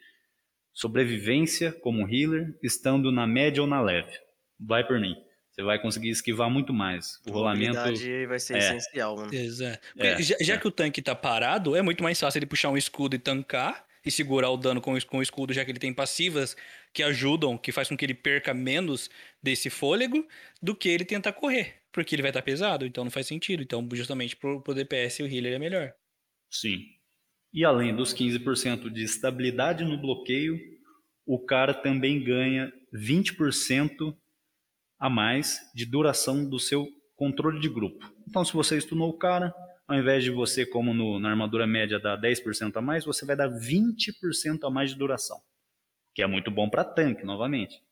sobrevivência 0.72 1.70
como 1.70 2.08
healer, 2.08 2.58
estando 2.62 3.12
na 3.12 3.26
média 3.26 3.62
ou 3.62 3.68
na 3.68 3.80
leve. 3.82 4.12
Vai 4.58 4.86
por 4.86 4.98
mim. 4.98 5.14
Você 5.54 5.62
vai 5.62 5.78
conseguir 5.80 6.10
esquivar 6.10 6.50
muito 6.50 6.72
mais. 6.72 7.20
O 7.24 7.30
rolamento 7.30 7.78
vai 8.26 8.40
ser 8.40 8.56
é. 8.56 8.58
essencial, 8.58 9.16
mano. 9.16 9.32
Exato. 9.32 9.78
É, 9.96 10.20
já, 10.20 10.36
já 10.40 10.54
é. 10.54 10.58
que 10.58 10.66
o 10.66 10.70
tanque 10.70 11.00
tá 11.00 11.14
parado, 11.14 11.76
é 11.76 11.82
muito 11.82 12.02
mais 12.02 12.18
fácil 12.18 12.40
ele 12.40 12.46
puxar 12.46 12.70
um 12.70 12.76
escudo 12.76 13.14
e 13.14 13.20
tancar 13.20 13.86
e 14.04 14.10
segurar 14.10 14.50
o 14.50 14.56
dano 14.56 14.80
com, 14.80 15.00
com 15.02 15.18
o 15.18 15.22
escudo, 15.22 15.52
já 15.52 15.64
que 15.64 15.70
ele 15.70 15.78
tem 15.78 15.94
passivas 15.94 16.56
que 16.92 17.04
ajudam, 17.04 17.56
que 17.56 17.70
faz 17.70 17.88
com 17.88 17.96
que 17.96 18.04
ele 18.04 18.14
perca 18.14 18.52
menos 18.52 19.08
desse 19.40 19.70
fôlego, 19.70 20.26
do 20.60 20.74
que 20.74 20.88
ele 20.88 21.04
tentar 21.04 21.32
correr. 21.32 21.76
Porque 21.92 22.16
ele 22.16 22.22
vai 22.22 22.30
estar 22.30 22.40
tá 22.40 22.44
pesado, 22.44 22.84
então 22.84 23.04
não 23.04 23.10
faz 23.10 23.28
sentido. 23.28 23.62
Então, 23.62 23.88
justamente 23.92 24.34
pro, 24.34 24.60
pro 24.60 24.74
DPS, 24.74 25.20
o 25.20 25.26
healer 25.26 25.54
é 25.54 25.58
melhor. 25.58 25.94
Sim. 26.50 26.84
E 27.52 27.64
além 27.64 27.94
dos 27.94 28.12
15% 28.12 28.90
de 28.90 29.04
estabilidade 29.04 29.84
no 29.84 29.96
bloqueio, 29.96 30.58
o 31.24 31.38
cara 31.38 31.72
também 31.72 32.22
ganha 32.22 32.72
20% 32.92 34.16
a 34.98 35.10
mais 35.10 35.60
de 35.74 35.84
duração 35.84 36.48
do 36.48 36.58
seu 36.58 36.86
controle 37.16 37.60
de 37.60 37.68
grupo. 37.68 38.12
Então, 38.28 38.44
se 38.44 38.52
você 38.52 38.80
stunou 38.80 39.10
o 39.10 39.18
cara, 39.18 39.54
ao 39.86 39.96
invés 39.96 40.24
de 40.24 40.30
você, 40.30 40.64
como 40.64 40.94
no, 40.94 41.18
na 41.18 41.30
armadura 41.30 41.66
média, 41.66 41.98
dar 41.98 42.20
10% 42.20 42.76
a 42.76 42.80
mais, 42.80 43.04
você 43.04 43.24
vai 43.24 43.36
dar 43.36 43.48
20% 43.48 44.64
a 44.64 44.70
mais 44.70 44.90
de 44.90 44.96
duração, 44.96 45.40
que 46.14 46.22
é 46.22 46.26
muito 46.26 46.50
bom 46.50 46.68
para 46.68 46.84
tanque, 46.84 47.24
novamente. 47.24 47.82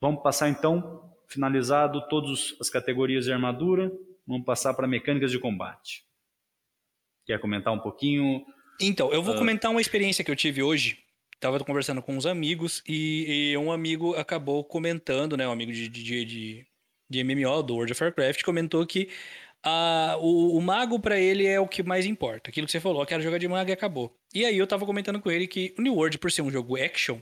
Vamos 0.00 0.22
passar 0.22 0.48
então, 0.48 1.14
finalizado 1.28 2.06
todas 2.08 2.56
as 2.60 2.70
categorias 2.70 3.24
de 3.24 3.32
armadura, 3.32 3.92
vamos 4.26 4.44
passar 4.44 4.74
para 4.74 4.88
mecânicas 4.88 5.30
de 5.30 5.38
combate. 5.38 6.04
Quer 7.26 7.38
comentar 7.38 7.72
um 7.72 7.78
pouquinho? 7.78 8.44
Então, 8.80 9.12
eu 9.12 9.22
vou 9.22 9.34
uh... 9.34 9.38
comentar 9.38 9.70
uma 9.70 9.80
experiência 9.80 10.24
que 10.24 10.30
eu 10.30 10.36
tive 10.36 10.62
hoje 10.62 10.98
Tava 11.40 11.58
conversando 11.64 12.02
com 12.02 12.14
uns 12.14 12.26
amigos 12.26 12.82
e, 12.86 13.52
e, 13.52 13.56
um 13.56 13.72
amigo 13.72 14.14
acabou 14.14 14.62
comentando, 14.62 15.36
né? 15.36 15.48
Um 15.48 15.52
amigo 15.52 15.72
de, 15.72 15.88
de, 15.88 16.24
de, 16.24 16.66
de 17.08 17.24
MMO, 17.24 17.62
do 17.62 17.74
World 17.74 17.92
of 17.92 18.04
Warcraft, 18.04 18.42
comentou 18.42 18.86
que 18.86 19.08
a, 19.62 20.16
o, 20.20 20.56
o 20.56 20.60
mago 20.60 21.00
para 21.00 21.18
ele 21.18 21.46
é 21.46 21.58
o 21.58 21.66
que 21.66 21.82
mais 21.82 22.04
importa. 22.04 22.50
Aquilo 22.50 22.66
que 22.66 22.72
você 22.72 22.80
falou, 22.80 23.04
quero 23.06 23.22
jogar 23.22 23.38
de 23.38 23.48
mago 23.48 23.70
e 23.70 23.72
acabou. 23.72 24.14
E 24.34 24.44
aí 24.44 24.58
eu 24.58 24.66
tava 24.66 24.84
comentando 24.84 25.20
com 25.20 25.30
ele 25.30 25.46
que 25.46 25.74
o 25.78 25.82
New 25.82 25.94
World, 25.94 26.18
por 26.18 26.30
ser 26.30 26.42
um 26.42 26.50
jogo 26.50 26.76
action, 26.76 27.20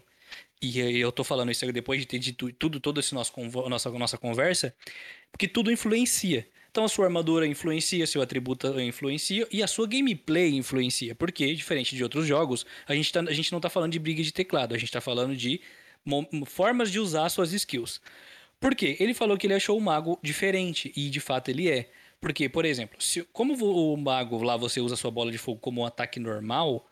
e 0.61 0.99
eu 0.99 1.13
tô 1.13 1.23
falando 1.23 1.53
isso 1.53 1.71
depois 1.73 2.01
de 2.01 2.07
ter 2.07 2.19
dito 2.19 2.53
tudo, 2.53 2.81
toda 2.81 3.01
essa 3.01 3.15
nossa, 3.15 3.33
nossa, 3.69 3.91
nossa 3.91 4.19
conversa, 4.19 4.75
porque 5.31 5.47
tudo 5.47 5.71
influencia. 5.71 6.47
Então 6.79 6.85
a 6.85 6.89
sua 6.89 7.07
armadura 7.07 7.45
influencia, 7.45 8.07
seu 8.07 8.23
atributo 8.23 8.81
influencia 8.81 9.49
e 9.51 9.65
a 9.65 9.67
sua 9.67 9.85
gameplay 9.85 10.55
influencia. 10.55 11.13
Porque, 11.13 11.53
diferente 11.53 11.97
de 11.97 12.05
outros 12.05 12.25
jogos, 12.25 12.65
a 12.87 12.95
gente, 12.95 13.13
tá, 13.13 13.19
a 13.19 13.33
gente 13.33 13.51
não 13.51 13.59
tá 13.59 13.69
falando 13.69 13.91
de 13.91 13.99
briga 13.99 14.23
de 14.23 14.33
teclado, 14.33 14.77
a 14.77 14.79
gente 14.79 14.93
tá 14.93 15.01
falando 15.01 15.35
de 15.35 15.61
formas 16.47 16.93
de 16.93 17.01
usar 17.01 17.29
suas 17.31 17.53
skills. 17.53 18.01
Por 18.61 18.77
quê? 18.77 18.97
Ele 19.01 19.13
falou 19.13 19.37
que 19.37 19.49
ele 19.49 19.55
achou 19.55 19.77
o 19.77 19.81
mago 19.81 20.21
diferente, 20.23 20.93
e 20.95 21.11
de 21.11 21.19
fato 21.19 21.49
ele 21.49 21.69
é. 21.69 21.91
Porque, 22.21 22.49
por 22.49 22.65
exemplo, 22.65 23.03
se, 23.03 23.25
como 23.33 23.55
o 23.55 23.97
mago 23.97 24.41
lá 24.45 24.57
você 24.57 24.81
usa 24.81 24.95
sua 24.95 25.11
bola 25.11 25.33
de 25.33 25.39
fogo 25.39 25.59
como 25.59 25.81
um 25.81 25.85
ataque 25.85 26.21
normal, 26.21 26.89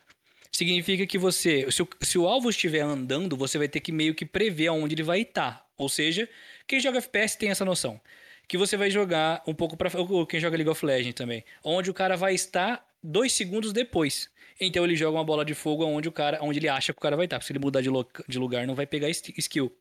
significa 0.50 1.06
que 1.06 1.16
você, 1.16 1.70
se 1.70 1.80
o, 1.80 1.88
se 2.00 2.18
o 2.18 2.26
alvo 2.26 2.50
estiver 2.50 2.80
andando, 2.80 3.36
você 3.36 3.56
vai 3.56 3.68
ter 3.68 3.78
que 3.78 3.92
meio 3.92 4.16
que 4.16 4.26
prever 4.26 4.66
aonde 4.66 4.96
ele 4.96 5.04
vai 5.04 5.20
estar. 5.20 5.64
Ou 5.78 5.88
seja, 5.88 6.28
quem 6.66 6.80
joga 6.80 6.98
FPS 6.98 7.38
tem 7.38 7.50
essa 7.50 7.64
noção. 7.64 8.00
Que 8.48 8.56
você 8.56 8.76
vai 8.76 8.90
jogar 8.90 9.42
um 9.46 9.54
pouco 9.54 9.76
para 9.76 9.90
quem 10.28 10.40
joga 10.40 10.56
League 10.56 10.70
of 10.70 10.84
Legends 10.84 11.14
também, 11.14 11.44
onde 11.64 11.90
o 11.90 11.94
cara 11.94 12.16
vai 12.16 12.34
estar 12.34 12.86
dois 13.02 13.32
segundos 13.32 13.72
depois. 13.72 14.30
Então 14.60 14.84
ele 14.84 14.96
joga 14.96 15.18
uma 15.18 15.24
bola 15.24 15.44
de 15.44 15.54
fogo 15.54 15.84
onde 15.84 16.08
o 16.08 16.12
cara, 16.12 16.38
onde 16.42 16.58
ele 16.58 16.68
acha 16.68 16.92
que 16.92 16.98
o 16.98 17.02
cara 17.02 17.16
vai 17.16 17.26
estar. 17.26 17.42
Se 17.42 17.52
ele 17.52 17.58
mudar 17.58 17.80
de, 17.80 17.90
de 18.28 18.38
lugar, 18.38 18.66
não 18.66 18.74
vai 18.74 18.86
pegar 18.86 19.08
skill. 19.10 19.76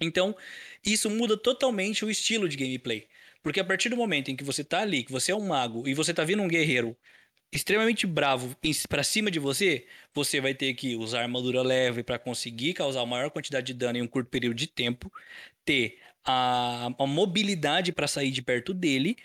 Então, 0.00 0.34
isso 0.84 1.10
muda 1.10 1.36
totalmente 1.36 2.04
o 2.04 2.10
estilo 2.10 2.48
de 2.48 2.56
gameplay. 2.56 3.06
Porque 3.42 3.60
a 3.60 3.64
partir 3.64 3.88
do 3.88 3.96
momento 3.96 4.30
em 4.30 4.36
que 4.36 4.44
você 4.44 4.64
tá 4.64 4.80
ali, 4.80 5.04
que 5.04 5.12
você 5.12 5.32
é 5.32 5.36
um 5.36 5.46
mago 5.46 5.86
e 5.86 5.94
você 5.94 6.12
tá 6.12 6.24
vindo 6.24 6.42
um 6.42 6.48
guerreiro 6.48 6.96
extremamente 7.52 8.06
bravo 8.06 8.56
para 8.88 9.02
cima 9.02 9.30
de 9.30 9.38
você, 9.38 9.86
você 10.14 10.40
vai 10.40 10.54
ter 10.54 10.72
que 10.74 10.94
usar 10.96 11.22
armadura 11.22 11.62
leve 11.62 12.02
para 12.02 12.18
conseguir 12.18 12.74
causar 12.74 13.00
a 13.00 13.06
maior 13.06 13.30
quantidade 13.30 13.66
de 13.66 13.74
dano 13.74 13.98
em 13.98 14.02
um 14.02 14.06
curto 14.06 14.30
período 14.30 14.54
de 14.54 14.66
tempo, 14.66 15.12
ter 15.64 15.98
a, 16.24 16.90
a 16.98 17.06
mobilidade 17.06 17.92
para 17.92 18.08
sair 18.08 18.30
de 18.30 18.42
perto 18.42 18.74
dele 18.74 19.16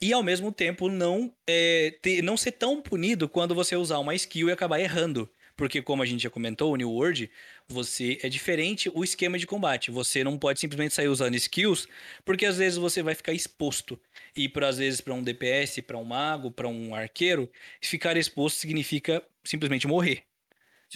e 0.00 0.12
ao 0.12 0.22
mesmo 0.22 0.50
tempo 0.50 0.88
não, 0.88 1.32
é, 1.46 1.96
ter, 2.02 2.22
não 2.22 2.36
ser 2.36 2.52
tão 2.52 2.82
punido 2.82 3.28
quando 3.28 3.54
você 3.54 3.76
usar 3.76 3.98
uma 3.98 4.14
skill 4.14 4.48
e 4.48 4.52
acabar 4.52 4.80
errando. 4.80 5.30
Porque, 5.56 5.80
como 5.82 6.02
a 6.02 6.06
gente 6.06 6.22
já 6.22 6.30
comentou, 6.30 6.72
o 6.72 6.76
New 6.76 6.90
World, 6.90 7.30
você 7.68 8.18
é 8.22 8.28
diferente 8.28 8.90
o 8.94 9.04
esquema 9.04 9.38
de 9.38 9.46
combate. 9.46 9.90
Você 9.90 10.24
não 10.24 10.38
pode 10.38 10.58
simplesmente 10.58 10.94
sair 10.94 11.08
usando 11.08 11.36
skills, 11.36 11.86
porque 12.24 12.46
às 12.46 12.56
vezes 12.56 12.78
você 12.78 13.02
vai 13.02 13.14
ficar 13.14 13.32
exposto. 13.32 14.00
E 14.34 14.48
por 14.48 14.64
às 14.64 14.78
vezes 14.78 15.00
para 15.00 15.14
um 15.14 15.22
DPS, 15.22 15.80
para 15.82 15.98
um 15.98 16.04
mago, 16.04 16.50
para 16.50 16.66
um 16.66 16.94
arqueiro, 16.94 17.48
ficar 17.80 18.16
exposto 18.16 18.56
significa 18.56 19.22
simplesmente 19.44 19.86
morrer. 19.86 20.24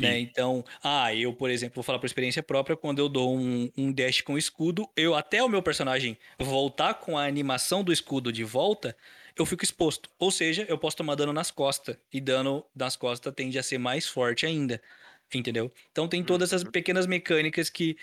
Né? 0.02 0.18
Então, 0.20 0.64
ah, 0.82 1.14
eu, 1.14 1.32
por 1.32 1.50
exemplo, 1.50 1.76
vou 1.76 1.84
falar 1.84 1.98
por 1.98 2.06
experiência 2.06 2.42
própria, 2.42 2.76
quando 2.76 2.98
eu 2.98 3.08
dou 3.08 3.36
um, 3.36 3.70
um 3.76 3.92
dash 3.92 4.20
com 4.20 4.36
escudo, 4.36 4.88
eu 4.96 5.14
até 5.14 5.42
o 5.42 5.48
meu 5.48 5.62
personagem 5.62 6.16
voltar 6.38 6.94
com 6.94 7.16
a 7.16 7.24
animação 7.24 7.82
do 7.82 7.92
escudo 7.92 8.32
de 8.32 8.44
volta, 8.44 8.96
eu 9.36 9.44
fico 9.44 9.64
exposto. 9.64 10.08
Ou 10.18 10.30
seja, 10.30 10.64
eu 10.68 10.78
posso 10.78 10.96
tomar 10.96 11.14
dano 11.14 11.32
nas 11.32 11.50
costas. 11.50 11.96
E 12.12 12.20
dano 12.20 12.64
nas 12.74 12.96
costas 12.96 13.32
tende 13.34 13.58
a 13.58 13.62
ser 13.62 13.78
mais 13.78 14.06
forte 14.06 14.46
ainda. 14.46 14.80
Entendeu? 15.34 15.72
Então 15.90 16.08
tem 16.08 16.22
todas 16.22 16.50
essas 16.50 16.62
uhum. 16.62 16.70
pequenas 16.70 17.06
mecânicas 17.06 17.68
que 17.68 17.96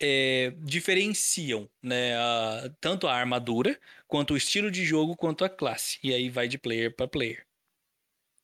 é, 0.00 0.54
diferenciam 0.58 1.68
né, 1.82 2.16
a, 2.16 2.70
tanto 2.80 3.06
a 3.06 3.14
armadura, 3.14 3.78
quanto 4.08 4.34
o 4.34 4.36
estilo 4.36 4.70
de 4.70 4.84
jogo, 4.84 5.16
quanto 5.16 5.44
a 5.44 5.48
classe. 5.48 5.98
E 6.02 6.14
aí 6.14 6.30
vai 6.30 6.48
de 6.48 6.58
player 6.58 6.94
para 6.94 7.06
player. 7.06 7.44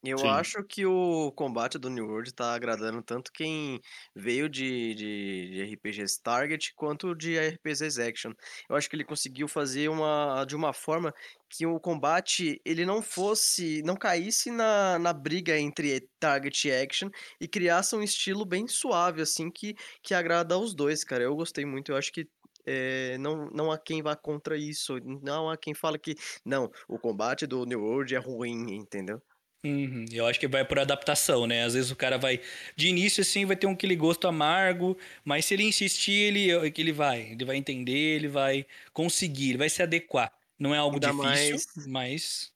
Eu 0.04 0.24
Sim. 0.24 0.28
acho 0.28 0.62
que 0.62 0.86
o 0.86 1.32
combate 1.32 1.78
do 1.78 1.90
New 1.90 2.06
World 2.06 2.32
tá 2.32 2.54
agradando 2.54 3.02
tanto 3.02 3.32
quem 3.32 3.80
veio 4.14 4.48
de, 4.48 4.94
de, 4.94 5.50
de 5.50 5.62
RPGs 5.62 6.22
Target 6.22 6.74
quanto 6.76 7.12
de 7.14 7.36
RPGs 7.36 8.00
Action. 8.00 8.32
Eu 8.68 8.76
acho 8.76 8.88
que 8.88 8.94
ele 8.94 9.04
conseguiu 9.04 9.48
fazer 9.48 9.88
uma, 9.88 10.44
de 10.44 10.54
uma 10.54 10.72
forma 10.72 11.12
que 11.48 11.66
o 11.66 11.80
combate 11.80 12.60
ele 12.64 12.84
não 12.86 13.02
fosse, 13.02 13.82
não 13.82 13.96
caísse 13.96 14.50
na, 14.50 14.96
na 14.98 15.12
briga 15.12 15.58
entre 15.58 16.08
Target 16.20 16.68
e 16.68 16.72
Action 16.72 17.08
e 17.40 17.48
criasse 17.48 17.96
um 17.96 18.02
estilo 18.02 18.44
bem 18.44 18.68
suave, 18.68 19.22
assim, 19.22 19.50
que, 19.50 19.74
que 20.02 20.14
agrada 20.14 20.54
aos 20.54 20.74
dois, 20.74 21.02
cara. 21.02 21.24
Eu 21.24 21.34
gostei 21.34 21.64
muito, 21.64 21.90
eu 21.90 21.96
acho 21.96 22.12
que 22.12 22.28
é, 22.64 23.16
não, 23.18 23.48
não 23.50 23.72
há 23.72 23.78
quem 23.78 24.02
vá 24.02 24.14
contra 24.16 24.56
isso, 24.56 24.98
não 25.22 25.48
há 25.50 25.56
quem 25.56 25.74
fale 25.74 25.98
que, 25.98 26.14
não, 26.44 26.70
o 26.88 26.98
combate 26.98 27.46
do 27.46 27.64
New 27.64 27.80
World 27.82 28.14
é 28.14 28.18
ruim, 28.18 28.74
entendeu? 28.74 29.20
Uhum. 29.64 30.04
Eu 30.12 30.26
acho 30.26 30.38
que 30.38 30.46
vai 30.46 30.64
por 30.64 30.78
adaptação, 30.78 31.46
né? 31.46 31.64
Às 31.64 31.74
vezes 31.74 31.90
o 31.90 31.96
cara 31.96 32.16
vai. 32.18 32.40
De 32.76 32.88
início, 32.88 33.22
assim, 33.22 33.44
vai 33.44 33.56
ter 33.56 33.66
um 33.66 33.72
aquele 33.72 33.96
gosto 33.96 34.28
amargo, 34.28 34.96
mas 35.24 35.44
se 35.44 35.54
ele 35.54 35.64
insistir, 35.64 36.12
ele, 36.12 36.50
ele 36.50 36.92
vai. 36.92 37.32
Ele 37.32 37.44
vai 37.44 37.56
entender, 37.56 38.16
ele 38.16 38.28
vai 38.28 38.66
conseguir, 38.92 39.50
ele 39.50 39.58
vai 39.58 39.68
se 39.68 39.82
adequar. 39.82 40.32
Não 40.58 40.74
é 40.74 40.78
algo 40.78 40.96
Ainda 40.96 41.10
difícil, 41.10 41.68
mais... 41.76 41.86
mas. 41.86 42.52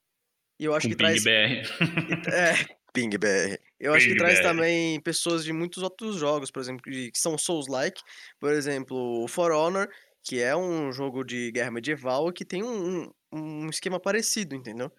E 0.58 0.64
eu 0.64 0.74
acho 0.74 0.86
Com 0.86 0.92
que 0.92 0.96
traz. 0.96 1.24
BR. 1.24 1.30
é, 2.32 2.66
Ping 2.92 3.10
BR. 3.10 3.58
Eu 3.78 3.92
Ping 3.92 3.96
acho 3.96 4.08
que 4.08 4.16
traz 4.16 4.38
BR. 4.38 4.42
também 4.42 5.00
pessoas 5.00 5.44
de 5.44 5.52
muitos 5.52 5.82
outros 5.82 6.16
jogos, 6.16 6.50
por 6.50 6.60
exemplo, 6.60 6.82
que 6.82 7.10
são 7.14 7.36
Souls-like. 7.36 8.00
Por 8.38 8.52
exemplo, 8.52 9.26
For 9.26 9.52
Honor, 9.52 9.88
que 10.22 10.40
é 10.40 10.54
um 10.54 10.92
jogo 10.92 11.24
de 11.24 11.50
guerra 11.50 11.70
medieval 11.70 12.32
que 12.32 12.44
tem 12.44 12.62
um, 12.62 13.10
um 13.32 13.68
esquema 13.68 13.98
parecido, 13.98 14.54
entendeu? 14.54 14.92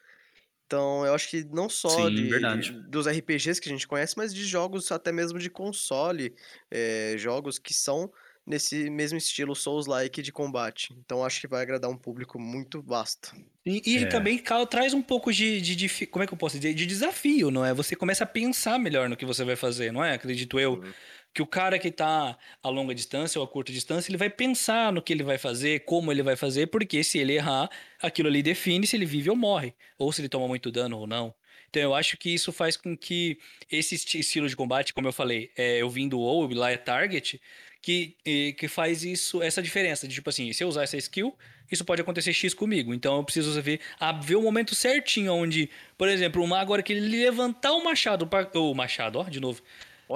Então, 0.72 1.06
eu 1.06 1.14
acho 1.14 1.30
que 1.30 1.46
não 1.52 1.68
só 1.68 1.90
Sim, 1.90 2.16
de, 2.16 2.62
de, 2.62 2.72
dos 2.88 3.06
RPGs 3.06 3.60
que 3.60 3.68
a 3.68 3.72
gente 3.74 3.86
conhece, 3.86 4.14
mas 4.16 4.34
de 4.34 4.46
jogos 4.46 4.90
até 4.90 5.12
mesmo 5.12 5.38
de 5.38 5.50
console, 5.50 6.34
é, 6.72 7.16
jogos 7.18 7.60
que 7.60 7.74
são 7.74 8.10
nesse 8.48 8.90
mesmo 8.90 9.18
estilo 9.18 9.54
Souls-like 9.54 10.22
de 10.22 10.32
combate. 10.32 10.96
Então, 10.98 11.26
acho 11.26 11.42
que 11.42 11.48
vai 11.48 11.62
agradar 11.62 11.92
um 11.92 11.98
público 11.98 12.40
muito 12.40 12.82
vasto. 12.82 13.36
E, 13.66 13.82
e 13.86 13.98
é. 13.98 14.06
também 14.06 14.42
traz 14.70 14.94
um 14.94 15.02
pouco 15.02 15.34
de, 15.34 15.60
de, 15.60 15.76
de, 15.76 16.08
como 16.08 16.24
é 16.24 16.28
que 16.28 16.34
eu 16.34 16.38
posso 16.38 16.58
dizer, 16.58 16.74
de 16.74 16.86
desafio, 16.86 17.52
não 17.52 17.66
é? 17.66 17.74
Você 17.74 17.94
começa 17.94 18.24
a 18.24 18.28
pensar 18.28 18.80
melhor 18.80 19.10
no 19.10 19.18
que 19.18 19.26
você 19.26 19.44
vai 19.44 19.58
fazer, 19.58 19.92
não 19.92 20.02
é? 20.02 20.14
Acredito 20.14 20.58
eu. 20.58 20.76
Uhum 20.76 20.92
que 21.34 21.42
o 21.42 21.48
cara 21.48 21.80
que 21.80 21.88
está 21.88 22.38
a 22.62 22.70
longa 22.70 22.94
distância 22.94 23.40
ou 23.40 23.46
a 23.46 23.48
curta 23.48 23.72
distância, 23.72 24.10
ele 24.10 24.18
vai 24.18 24.30
pensar 24.30 24.92
no 24.92 25.02
que 25.02 25.14
ele 25.14 25.24
vai 25.24 25.38
fazer, 25.38 25.82
como 25.86 26.12
ele 26.12 26.22
vai 26.22 26.36
fazer, 26.36 26.68
porque 26.68 27.04
se 27.04 27.20
ele 27.20 27.34
errar, 27.34 27.70
aquilo 28.02 28.28
ali 28.28 28.44
define 28.44 28.86
se 28.86 28.96
ele 28.96 29.06
vive 29.06 29.30
ou 29.30 29.36
morre, 29.36 29.74
ou 29.98 30.12
se 30.12 30.22
ele 30.22 30.30
toma 30.30 30.48
muito 30.48 30.72
dano 30.72 30.98
ou 30.98 31.08
não. 31.08 31.34
Então 31.70 31.82
eu 31.82 31.96
acho 31.96 32.18
que 32.18 32.34
isso 32.34 32.52
faz 32.52 32.76
com 32.76 32.98
que 32.98 33.40
esse 33.72 33.96
estilo 33.96 34.50
de 34.50 34.56
combate, 34.58 34.94
como 34.94 35.08
eu 35.08 35.14
falei, 35.14 35.52
é, 35.58 35.78
eu 35.82 35.90
vim 35.90 36.10
do 36.10 36.20
WoW, 36.20 36.54
lá 36.54 36.70
é 36.70 36.76
Target, 36.76 37.40
que, 37.82 38.16
que 38.58 38.68
faz 38.68 39.04
isso, 39.04 39.42
essa 39.42 39.62
diferença 39.62 40.08
de 40.08 40.14
tipo 40.14 40.30
assim, 40.30 40.52
se 40.52 40.64
eu 40.64 40.68
usar 40.68 40.84
essa 40.84 40.98
skill, 40.98 41.36
isso 41.72 41.86
pode 41.86 42.02
acontecer 42.02 42.34
X 42.34 42.54
comigo. 42.54 42.94
Então 42.94 43.16
eu 43.16 43.24
preciso 43.24 43.60
ver, 43.62 43.80
ver 44.22 44.36
o 44.36 44.42
momento 44.42 44.76
certinho 44.76 45.34
onde, 45.34 45.70
por 45.98 46.10
exemplo, 46.10 46.44
uma 46.44 46.60
agora 46.60 46.84
que 46.84 46.92
ele 46.92 47.24
levantar 47.24 47.72
o 47.72 47.84
machado, 47.84 48.30
o 48.54 48.74
machado, 48.74 49.20
ó, 49.20 49.24
de 49.24 49.40
novo, 49.40 49.62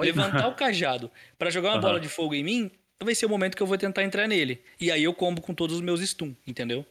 levantar 0.00 0.48
o 0.48 0.54
cajado 0.54 1.10
para 1.38 1.50
jogar 1.50 1.70
uma 1.70 1.74
uhum. 1.76 1.80
bola 1.80 2.00
de 2.00 2.08
fogo 2.08 2.34
em 2.34 2.44
mim, 2.44 2.70
vai 3.02 3.14
ser 3.14 3.26
o 3.26 3.28
momento 3.28 3.56
que 3.56 3.62
eu 3.62 3.66
vou 3.66 3.78
tentar 3.78 4.02
entrar 4.02 4.26
nele. 4.26 4.62
E 4.80 4.90
aí 4.90 5.04
eu 5.04 5.14
combo 5.14 5.40
com 5.40 5.54
todos 5.54 5.76
os 5.76 5.82
meus 5.82 6.00
stun, 6.00 6.34
entendeu? 6.46 6.84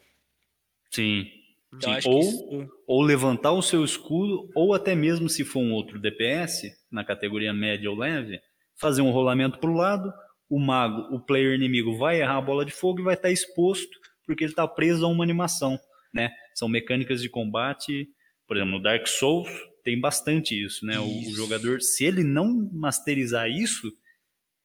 Sim. 0.91 1.29
Então, 1.73 2.01
Sim. 2.01 2.09
Ou, 2.09 2.19
isso... 2.19 2.71
ou 2.87 3.01
levantar 3.01 3.51
o 3.51 3.61
seu 3.61 3.83
escudo, 3.83 4.49
ou 4.55 4.73
até 4.73 4.95
mesmo 4.95 5.27
se 5.27 5.43
for 5.43 5.59
um 5.59 5.73
outro 5.73 5.99
DPS, 5.99 6.71
na 6.89 7.03
categoria 7.03 7.53
média 7.53 7.89
ou 7.89 7.97
leve, 7.97 8.39
fazer 8.75 9.01
um 9.01 9.11
rolamento 9.11 9.59
para 9.59 9.69
o 9.69 9.73
lado, 9.73 10.13
o 10.49 10.59
mago, 10.59 11.13
o 11.13 11.19
player 11.19 11.53
inimigo 11.53 11.97
vai 11.97 12.21
errar 12.21 12.37
a 12.37 12.41
bola 12.41 12.65
de 12.65 12.71
fogo 12.71 12.99
e 12.99 13.03
vai 13.03 13.15
estar 13.15 13.31
exposto 13.31 13.99
porque 14.25 14.43
ele 14.43 14.51
está 14.51 14.67
preso 14.67 15.05
a 15.05 15.09
uma 15.09 15.23
animação. 15.23 15.79
Né? 16.13 16.31
São 16.53 16.67
mecânicas 16.67 17.21
de 17.21 17.29
combate, 17.29 18.07
por 18.47 18.57
exemplo, 18.57 18.77
no 18.77 18.81
Dark 18.81 19.07
Souls, 19.07 19.49
tem 19.85 20.01
bastante 20.01 20.59
isso, 20.59 20.83
né? 20.83 20.95
Isso. 20.95 21.29
O, 21.29 21.31
o, 21.31 21.35
jogador, 21.35 21.79
se 21.79 22.03
ele 22.03 22.23
não 22.23 22.69
masterizar 22.73 23.47
isso, 23.47 23.93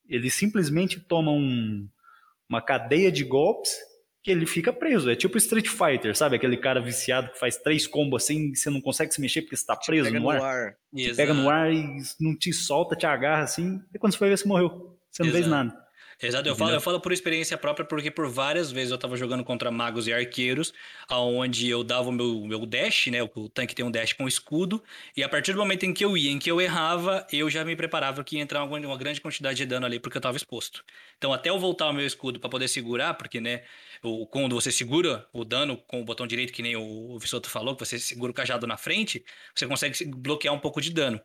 ele 0.09 0.31
simplesmente 0.31 0.99
toma 0.99 1.31
um, 1.31 1.87
uma 2.49 2.63
cadeia 2.63 3.13
de 3.13 3.23
golpes 3.23 3.71
que 4.23 4.31
ele 4.31 4.47
fica 4.47 4.73
preso. 4.73 5.11
É 5.11 5.15
tipo 5.15 5.37
Street 5.37 5.69
Fighter, 5.69 6.17
sabe? 6.17 6.37
Aquele 6.37 6.57
cara 6.57 6.81
viciado 6.81 7.31
que 7.33 7.39
faz 7.39 7.59
três 7.59 7.87
combos 7.87 8.25
assim, 8.25 8.55
você 8.55 8.71
não 8.71 8.81
consegue 8.81 9.13
se 9.13 9.21
mexer 9.21 9.43
porque 9.43 9.57
você 9.57 9.67
tá 9.67 9.77
preso 9.77 10.09
pega 10.09 10.21
no, 10.21 10.31
ar. 10.31 10.41
ar. 10.41 10.77
Pega 11.15 11.35
no 11.35 11.51
ar 11.51 11.71
e 11.71 11.99
não 12.19 12.35
te 12.35 12.51
solta, 12.53 12.97
te 12.97 13.07
agarra 13.07 13.43
assim, 13.43 13.79
e 13.95 13.99
quando 13.99 14.15
você 14.15 14.19
vai 14.19 14.31
ver, 14.31 14.39
você 14.39 14.49
morreu. 14.49 14.99
Você 15.11 15.23
não 15.23 15.29
Exato. 15.29 15.43
fez 15.43 15.47
nada. 15.47 15.90
Exato, 16.23 16.47
eu 16.47 16.55
falo, 16.55 16.75
eu 16.75 16.81
falo 16.83 17.01
por 17.01 17.13
experiência 17.13 17.57
própria, 17.57 17.83
porque 17.87 18.11
por 18.11 18.29
várias 18.29 18.71
vezes 18.71 18.91
eu 18.91 18.99
tava 18.99 19.17
jogando 19.17 19.43
contra 19.43 19.71
magos 19.71 20.07
e 20.07 20.13
arqueiros, 20.13 20.71
aonde 21.09 21.67
eu 21.67 21.83
dava 21.83 22.11
o 22.11 22.13
meu, 22.13 22.45
meu 22.45 22.67
dash, 22.67 23.07
né? 23.07 23.23
O 23.23 23.49
tanque 23.49 23.75
tem 23.75 23.83
um 23.87 23.91
dash 23.91 24.13
com 24.13 24.29
escudo, 24.29 24.83
e 25.17 25.23
a 25.23 25.29
partir 25.31 25.55
do 25.55 25.59
momento 25.59 25.85
em 25.85 25.95
que 25.95 26.05
eu 26.05 26.19
ia, 26.19 26.31
em 26.31 26.39
que 26.39 26.51
eu 26.51 26.61
errava, 26.61 27.27
eu 27.33 27.49
já 27.49 27.65
me 27.65 27.75
preparava 27.75 28.23
que 28.23 28.37
ia 28.37 28.43
entrar 28.43 28.63
uma, 28.65 28.79
uma 28.79 28.99
grande 28.99 29.19
quantidade 29.19 29.57
de 29.57 29.65
dano 29.65 29.87
ali, 29.87 29.99
porque 29.99 30.19
eu 30.19 30.21
tava 30.21 30.37
exposto. 30.37 30.85
Então, 31.17 31.33
até 31.33 31.49
eu 31.49 31.59
voltar 31.59 31.89
o 31.89 31.93
meu 31.95 32.05
escudo 32.07 32.39
para 32.39 32.51
poder 32.51 32.69
segurar, 32.69 33.15
porque, 33.15 33.41
né, 33.41 33.63
o, 34.03 34.27
quando 34.27 34.55
você 34.55 34.71
segura 34.71 35.27
o 35.33 35.43
dano 35.43 35.79
com 35.87 36.03
o 36.03 36.05
botão 36.05 36.27
direito, 36.27 36.53
que 36.53 36.61
nem 36.63 36.77
o, 36.77 37.13
o 37.13 37.19
Vissoto 37.19 37.49
falou, 37.49 37.75
que 37.75 37.85
você 37.87 37.99
segura 37.99 38.31
o 38.31 38.35
cajado 38.35 38.67
na 38.67 38.77
frente, 38.77 39.25
você 39.55 39.67
consegue 39.67 40.05
bloquear 40.05 40.53
um 40.53 40.59
pouco 40.61 40.83
de 40.83 40.93
dano. 40.93 41.19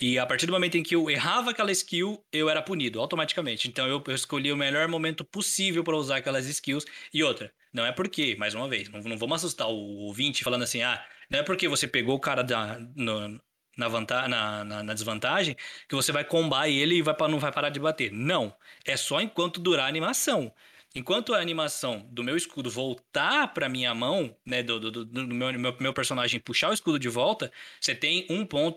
E 0.00 0.18
a 0.18 0.26
partir 0.26 0.46
do 0.46 0.52
momento 0.52 0.76
em 0.76 0.82
que 0.82 0.94
eu 0.94 1.10
errava 1.10 1.50
aquela 1.50 1.72
skill, 1.72 2.22
eu 2.30 2.50
era 2.50 2.60
punido 2.60 3.00
automaticamente. 3.00 3.66
Então 3.68 3.86
eu, 3.86 4.02
eu 4.06 4.14
escolhi 4.14 4.52
o 4.52 4.56
melhor 4.56 4.88
momento 4.88 5.24
possível 5.24 5.82
para 5.82 5.96
usar 5.96 6.16
aquelas 6.16 6.46
skills. 6.46 6.84
E 7.12 7.22
outra, 7.22 7.52
não 7.72 7.84
é 7.84 7.92
porque, 7.92 8.36
mais 8.36 8.54
uma 8.54 8.68
vez, 8.68 8.88
não, 8.90 9.00
não 9.00 9.16
vamos 9.16 9.36
assustar 9.36 9.68
o 9.68 9.74
ouvinte 9.74 10.44
falando 10.44 10.62
assim, 10.62 10.82
ah, 10.82 11.02
não 11.30 11.38
é 11.38 11.42
porque 11.42 11.66
você 11.68 11.88
pegou 11.88 12.14
o 12.16 12.20
cara 12.20 12.42
da, 12.42 12.78
no, 12.94 13.40
na, 13.76 13.88
vantagem, 13.88 14.30
na, 14.30 14.64
na, 14.64 14.82
na, 14.82 14.94
desvantagem 14.94 15.56
que 15.88 15.94
você 15.94 16.12
vai 16.12 16.24
combar 16.24 16.68
ele 16.68 16.96
e 16.96 17.02
vai, 17.02 17.14
não 17.28 17.38
vai 17.38 17.52
parar 17.52 17.70
de 17.70 17.80
bater. 17.80 18.12
Não. 18.12 18.54
É 18.84 18.96
só 18.96 19.20
enquanto 19.20 19.60
durar 19.60 19.86
a 19.86 19.88
animação. 19.88 20.52
Enquanto 20.94 21.34
a 21.34 21.40
animação 21.40 22.06
do 22.10 22.24
meu 22.24 22.36
escudo 22.36 22.70
voltar 22.70 23.52
para 23.52 23.68
minha 23.68 23.94
mão, 23.94 24.34
né, 24.46 24.62
do, 24.62 24.80
do, 24.80 24.90
do, 24.90 25.04
do 25.04 25.26
meu, 25.26 25.52
meu, 25.58 25.76
meu, 25.78 25.92
personagem 25.92 26.40
puxar 26.40 26.70
o 26.70 26.72
escudo 26.72 26.98
de 26.98 27.08
volta, 27.08 27.52
você 27.78 27.94
tem 27.94 28.26
1.3, 28.28 28.76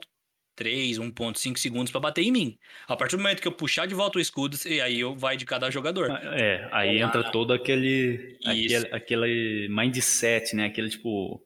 1.5 0.67 1.57
segundos 1.57 1.91
para 1.91 2.01
bater 2.01 2.23
em 2.23 2.31
mim. 2.31 2.57
A 2.87 2.95
partir 2.95 3.15
do 3.15 3.23
momento 3.23 3.41
que 3.41 3.47
eu 3.47 3.51
puxar 3.51 3.85
de 3.85 3.95
volta 3.95 4.17
o 4.17 4.21
escudo, 4.21 4.57
e 4.65 4.81
aí 4.81 4.99
eu 4.99 5.15
vai 5.15 5.37
de 5.37 5.45
cada 5.45 5.69
jogador. 5.69 6.09
É, 6.11 6.67
aí 6.71 6.99
entra 6.99 7.31
todo 7.31 7.53
aquele, 7.53 8.37
aquele, 8.45 8.75
aquele 8.91 9.67
mindset, 9.69 10.55
né, 10.55 10.65
aquele 10.65 10.89
tipo 10.89 11.41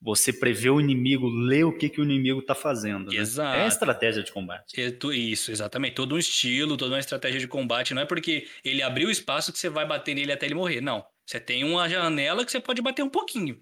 você 0.00 0.32
prevê 0.32 0.70
o 0.70 0.80
inimigo, 0.80 1.28
lê 1.28 1.64
o 1.64 1.72
que, 1.72 1.88
que 1.88 2.00
o 2.00 2.04
inimigo 2.04 2.40
está 2.40 2.54
fazendo. 2.54 3.10
Né? 3.10 3.18
Exato. 3.18 3.58
É 3.58 3.64
a 3.64 3.66
estratégia 3.66 4.22
de 4.22 4.30
combate. 4.30 4.74
Isso, 5.12 5.50
exatamente. 5.50 5.94
Todo 5.94 6.14
um 6.14 6.18
estilo, 6.18 6.76
toda 6.76 6.94
uma 6.94 7.00
estratégia 7.00 7.40
de 7.40 7.48
combate. 7.48 7.94
Não 7.94 8.02
é 8.02 8.06
porque 8.06 8.46
ele 8.62 8.82
abriu 8.82 9.08
o 9.08 9.10
espaço 9.10 9.52
que 9.52 9.58
você 9.58 9.68
vai 9.68 9.86
bater 9.86 10.14
nele 10.14 10.32
até 10.32 10.46
ele 10.46 10.54
morrer. 10.54 10.80
Não. 10.80 11.04
Você 11.24 11.40
tem 11.40 11.64
uma 11.64 11.88
janela 11.88 12.44
que 12.44 12.52
você 12.52 12.60
pode 12.60 12.80
bater 12.80 13.02
um 13.02 13.10
pouquinho. 13.10 13.60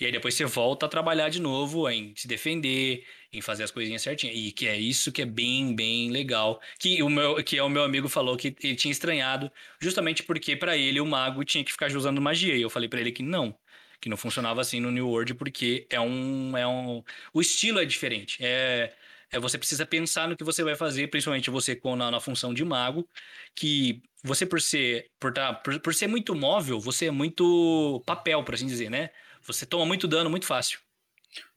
E 0.00 0.06
aí 0.06 0.12
depois 0.12 0.34
você 0.34 0.44
volta 0.44 0.86
a 0.86 0.88
trabalhar 0.88 1.28
de 1.28 1.40
novo 1.40 1.88
em 1.88 2.14
se 2.16 2.26
defender, 2.26 3.04
em 3.32 3.40
fazer 3.40 3.64
as 3.64 3.70
coisinhas 3.70 4.02
certinhas. 4.02 4.36
E 4.36 4.52
que 4.52 4.66
é 4.66 4.76
isso 4.76 5.12
que 5.12 5.22
é 5.22 5.26
bem, 5.26 5.74
bem 5.74 6.10
legal. 6.10 6.60
Que 6.78 7.02
o 7.02 7.08
meu, 7.08 7.42
que 7.44 7.56
é 7.58 7.62
o 7.62 7.68
meu 7.68 7.82
amigo 7.84 8.08
falou 8.08 8.36
que 8.36 8.54
ele 8.62 8.76
tinha 8.76 8.92
estranhado, 8.92 9.50
justamente 9.80 10.22
porque 10.22 10.56
para 10.56 10.76
ele 10.76 11.00
o 11.00 11.06
mago 11.06 11.44
tinha 11.44 11.64
que 11.64 11.72
ficar 11.72 11.90
usando 11.92 12.20
magia. 12.20 12.56
E 12.56 12.62
eu 12.62 12.70
falei 12.70 12.88
para 12.88 13.00
ele 13.00 13.12
que 13.12 13.22
não 13.22 13.56
que 14.00 14.08
não 14.10 14.16
funcionava 14.18 14.60
assim 14.60 14.80
no 14.80 14.90
New 14.90 15.08
World 15.08 15.34
porque 15.34 15.86
é 15.88 15.98
um 16.00 16.56
é 16.56 16.66
um 16.66 17.02
o 17.32 17.40
estilo 17.40 17.80
é 17.80 17.84
diferente. 17.84 18.38
É 18.44 18.92
é 19.32 19.38
você 19.40 19.58
precisa 19.58 19.84
pensar 19.84 20.28
no 20.28 20.36
que 20.36 20.44
você 20.44 20.62
vai 20.62 20.76
fazer, 20.76 21.08
principalmente 21.08 21.50
você 21.50 21.74
com 21.74 21.96
na, 21.96 22.08
na 22.10 22.20
função 22.20 22.54
de 22.54 22.64
mago, 22.64 23.08
que 23.54 24.00
você 24.22 24.46
por 24.46 24.60
ser 24.60 25.10
por, 25.18 25.32
tá, 25.32 25.52
por, 25.54 25.80
por 25.80 25.94
ser 25.94 26.06
muito 26.06 26.34
móvel, 26.36 26.78
você 26.78 27.06
é 27.06 27.10
muito 27.10 28.02
papel, 28.06 28.44
por 28.44 28.54
assim 28.54 28.66
dizer, 28.66 28.90
né? 28.90 29.10
Você 29.46 29.66
toma 29.66 29.86
muito 29.86 30.08
dano 30.08 30.30
muito 30.30 30.46
fácil. 30.46 30.80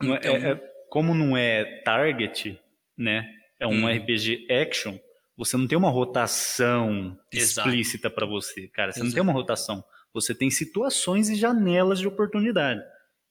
Não 0.02 0.16
é, 0.16 0.18
então... 0.18 0.36
é, 0.36 0.52
é, 0.52 0.56
como 0.90 1.14
não 1.14 1.38
é 1.38 1.82
target, 1.84 2.60
né? 2.98 3.28
É 3.60 3.68
um 3.68 3.86
hum. 3.86 3.88
RPG 3.88 4.48
action. 4.52 4.98
Você 5.36 5.56
não 5.56 5.68
tem 5.68 5.78
uma 5.78 5.90
rotação 5.90 7.18
Exato. 7.32 7.70
explícita 7.70 8.10
para 8.10 8.26
você, 8.26 8.68
cara. 8.68 8.92
Você 8.92 9.00
Exato. 9.00 9.08
não 9.08 9.14
tem 9.14 9.24
uma 9.24 9.34
rotação. 9.34 9.84
Você 10.14 10.34
tem 10.34 10.50
situações 10.50 11.30
e 11.30 11.36
janelas 11.36 12.00
de 12.00 12.08
oportunidade. 12.08 12.82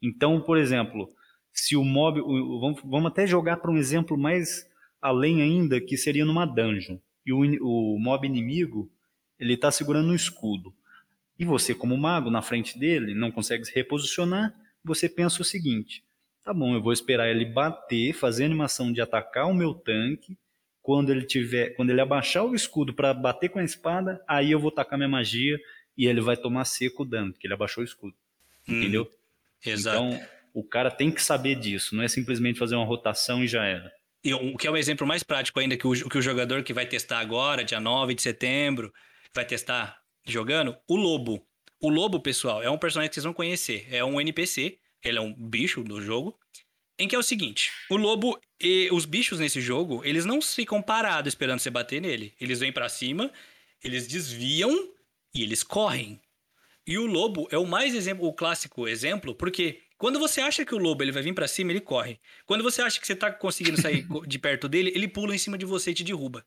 Então, 0.00 0.40
por 0.40 0.56
exemplo, 0.56 1.12
se 1.52 1.74
o 1.76 1.84
mob. 1.84 2.20
Vamos, 2.20 2.80
vamos 2.84 3.06
até 3.10 3.26
jogar 3.26 3.56
para 3.56 3.70
um 3.70 3.76
exemplo 3.76 4.16
mais 4.16 4.66
além 5.00 5.42
ainda, 5.42 5.80
que 5.80 5.96
seria 5.96 6.24
numa 6.24 6.46
dungeon. 6.46 6.98
E 7.24 7.32
o, 7.32 7.40
o 7.40 7.98
mob 7.98 8.26
inimigo 8.26 8.90
ele 9.38 9.54
está 9.54 9.70
segurando 9.70 10.10
um 10.10 10.14
escudo. 10.14 10.74
E 11.38 11.44
você, 11.44 11.74
como 11.74 11.96
mago, 11.96 12.30
na 12.30 12.42
frente 12.42 12.78
dele, 12.78 13.14
não 13.14 13.30
consegue 13.30 13.64
se 13.64 13.74
reposicionar. 13.74 14.54
Você 14.84 15.08
pensa 15.08 15.42
o 15.42 15.44
seguinte: 15.44 16.02
tá 16.42 16.54
bom, 16.54 16.74
eu 16.74 16.82
vou 16.82 16.92
esperar 16.92 17.28
ele 17.28 17.44
bater, 17.44 18.14
fazer 18.14 18.44
animação 18.44 18.92
de 18.92 19.00
atacar 19.00 19.46
o 19.46 19.54
meu 19.54 19.74
tanque. 19.74 20.36
Quando 20.82 21.10
ele 21.10 21.24
tiver, 21.24 21.70
quando 21.70 21.90
ele 21.90 22.00
abaixar 22.00 22.44
o 22.44 22.54
escudo 22.54 22.94
para 22.94 23.12
bater 23.12 23.48
com 23.48 23.58
a 23.58 23.64
espada, 23.64 24.22
aí 24.28 24.52
eu 24.52 24.60
vou 24.60 24.70
tacar 24.70 24.96
minha 24.96 25.08
magia 25.08 25.58
e 25.98 26.06
ele 26.06 26.20
vai 26.20 26.36
tomar 26.36 26.64
seco 26.64 27.02
o 27.02 27.06
dano, 27.06 27.32
porque 27.32 27.46
ele 27.46 27.54
abaixou 27.54 27.82
o 27.82 27.84
escudo. 27.84 28.14
Hum, 28.68 28.78
entendeu? 28.78 29.10
Exato. 29.64 29.96
Então, 29.96 30.28
o 30.54 30.62
cara 30.62 30.90
tem 30.90 31.10
que 31.10 31.20
saber 31.20 31.56
disso, 31.56 31.96
não 31.96 32.04
é 32.04 32.08
simplesmente 32.08 32.58
fazer 32.58 32.76
uma 32.76 32.84
rotação 32.84 33.42
e 33.42 33.48
já 33.48 33.64
era. 33.64 33.92
E 34.22 34.32
o 34.32 34.56
que 34.56 34.66
é 34.66 34.70
o 34.70 34.76
exemplo 34.76 35.06
mais 35.06 35.22
prático 35.22 35.58
ainda 35.60 35.76
que 35.76 35.86
o, 35.86 36.08
que 36.08 36.18
o 36.18 36.22
jogador 36.22 36.62
que 36.62 36.72
vai 36.72 36.86
testar 36.86 37.18
agora, 37.18 37.64
dia 37.64 37.80
9 37.80 38.14
de 38.14 38.22
setembro, 38.22 38.92
vai 39.34 39.44
testar 39.44 39.98
jogando, 40.26 40.76
o 40.88 40.96
Lobo. 40.96 41.46
O 41.80 41.88
Lobo, 41.88 42.20
pessoal, 42.20 42.62
é 42.62 42.70
um 42.70 42.78
personagem 42.78 43.08
que 43.08 43.14
vocês 43.14 43.24
vão 43.24 43.34
conhecer. 43.34 43.86
É 43.90 44.04
um 44.04 44.20
NPC, 44.20 44.78
ele 45.02 45.18
é 45.18 45.20
um 45.20 45.32
bicho 45.32 45.82
do 45.82 46.00
jogo. 46.00 46.38
Em 46.98 47.06
que 47.06 47.14
é 47.14 47.18
o 47.18 47.22
seguinte, 47.22 47.70
o 47.90 47.96
lobo 47.96 48.40
e 48.58 48.88
os 48.90 49.04
bichos 49.04 49.38
nesse 49.38 49.60
jogo, 49.60 50.02
eles 50.02 50.24
não 50.24 50.40
ficam 50.40 50.80
parados 50.80 51.28
esperando 51.28 51.58
você 51.58 51.68
bater 51.68 52.00
nele. 52.00 52.32
Eles 52.40 52.60
vêm 52.60 52.72
para 52.72 52.88
cima, 52.88 53.30
eles 53.84 54.06
desviam 54.06 54.72
e 55.34 55.42
eles 55.42 55.62
correm. 55.62 56.18
E 56.86 56.96
o 56.96 57.04
lobo 57.04 57.46
é 57.50 57.58
o 57.58 57.66
mais 57.66 57.94
exemplo, 57.94 58.26
o 58.26 58.32
clássico 58.32 58.88
exemplo, 58.88 59.34
porque 59.34 59.82
quando 59.98 60.18
você 60.18 60.40
acha 60.40 60.64
que 60.64 60.74
o 60.74 60.78
lobo 60.78 61.02
ele 61.02 61.12
vai 61.12 61.22
vir 61.22 61.34
para 61.34 61.46
cima, 61.46 61.70
ele 61.70 61.82
corre. 61.82 62.18
Quando 62.46 62.62
você 62.62 62.80
acha 62.80 62.98
que 62.98 63.06
você 63.06 63.14
tá 63.14 63.30
conseguindo 63.30 63.78
sair 63.78 64.06
de 64.26 64.38
perto 64.38 64.66
dele, 64.66 64.90
ele 64.94 65.06
pula 65.06 65.34
em 65.34 65.38
cima 65.38 65.58
de 65.58 65.66
você 65.66 65.90
e 65.90 65.94
te 65.94 66.02
derruba. 66.04 66.46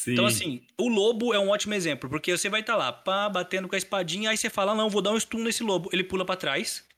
Sim. 0.00 0.12
Então, 0.12 0.24
assim, 0.24 0.62
o 0.78 0.88
lobo 0.88 1.34
é 1.34 1.38
um 1.38 1.50
ótimo 1.50 1.74
exemplo, 1.74 2.08
porque 2.08 2.34
você 2.34 2.48
vai 2.48 2.60
estar 2.60 2.72
tá 2.72 2.78
lá, 2.78 2.90
pá, 2.90 3.28
batendo 3.28 3.68
com 3.68 3.74
a 3.74 3.78
espadinha, 3.78 4.30
aí 4.30 4.36
você 4.36 4.48
fala, 4.48 4.74
não, 4.74 4.88
vou 4.88 5.02
dar 5.02 5.10
um 5.10 5.20
stun 5.20 5.42
nesse 5.42 5.62
lobo. 5.62 5.90
Ele 5.92 6.02
pula 6.02 6.24
para 6.24 6.36
trás. 6.36 6.88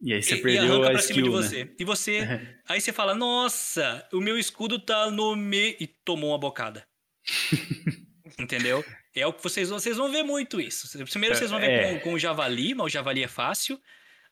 E 0.00 0.12
aí 0.12 0.20
você 0.20 0.34
e, 0.34 0.42
perdeu 0.42 0.64
e 0.64 0.66
arranca 0.66 0.88
a 0.88 0.90
pra 0.90 1.00
skill, 1.00 1.14
cima 1.14 1.26
de 1.26 1.30
você. 1.30 1.64
Né? 1.64 1.70
E 1.78 1.84
você. 1.84 2.20
aí 2.68 2.80
você 2.80 2.92
fala, 2.92 3.14
nossa, 3.14 4.04
o 4.12 4.20
meu 4.20 4.36
escudo 4.36 4.80
tá 4.80 5.12
no 5.12 5.36
meio. 5.36 5.76
E 5.78 5.86
tomou 5.86 6.30
uma 6.30 6.38
bocada. 6.38 6.84
Entendeu? 8.36 8.84
É 9.14 9.24
o 9.24 9.32
que 9.32 9.42
vocês 9.44 9.68
vão, 9.68 9.78
vocês 9.78 9.96
vão 9.96 10.10
ver 10.10 10.24
muito 10.24 10.60
isso. 10.60 10.90
Primeiro 11.08 11.36
vocês 11.36 11.52
vão 11.52 11.60
ver 11.60 11.70
é. 11.70 11.94
com, 11.94 12.00
com, 12.00 12.12
o 12.14 12.18
javali, 12.18 12.74
mas 12.74 12.86
o 12.86 12.88
javali 12.88 13.22
é 13.22 13.28
fácil. 13.28 13.80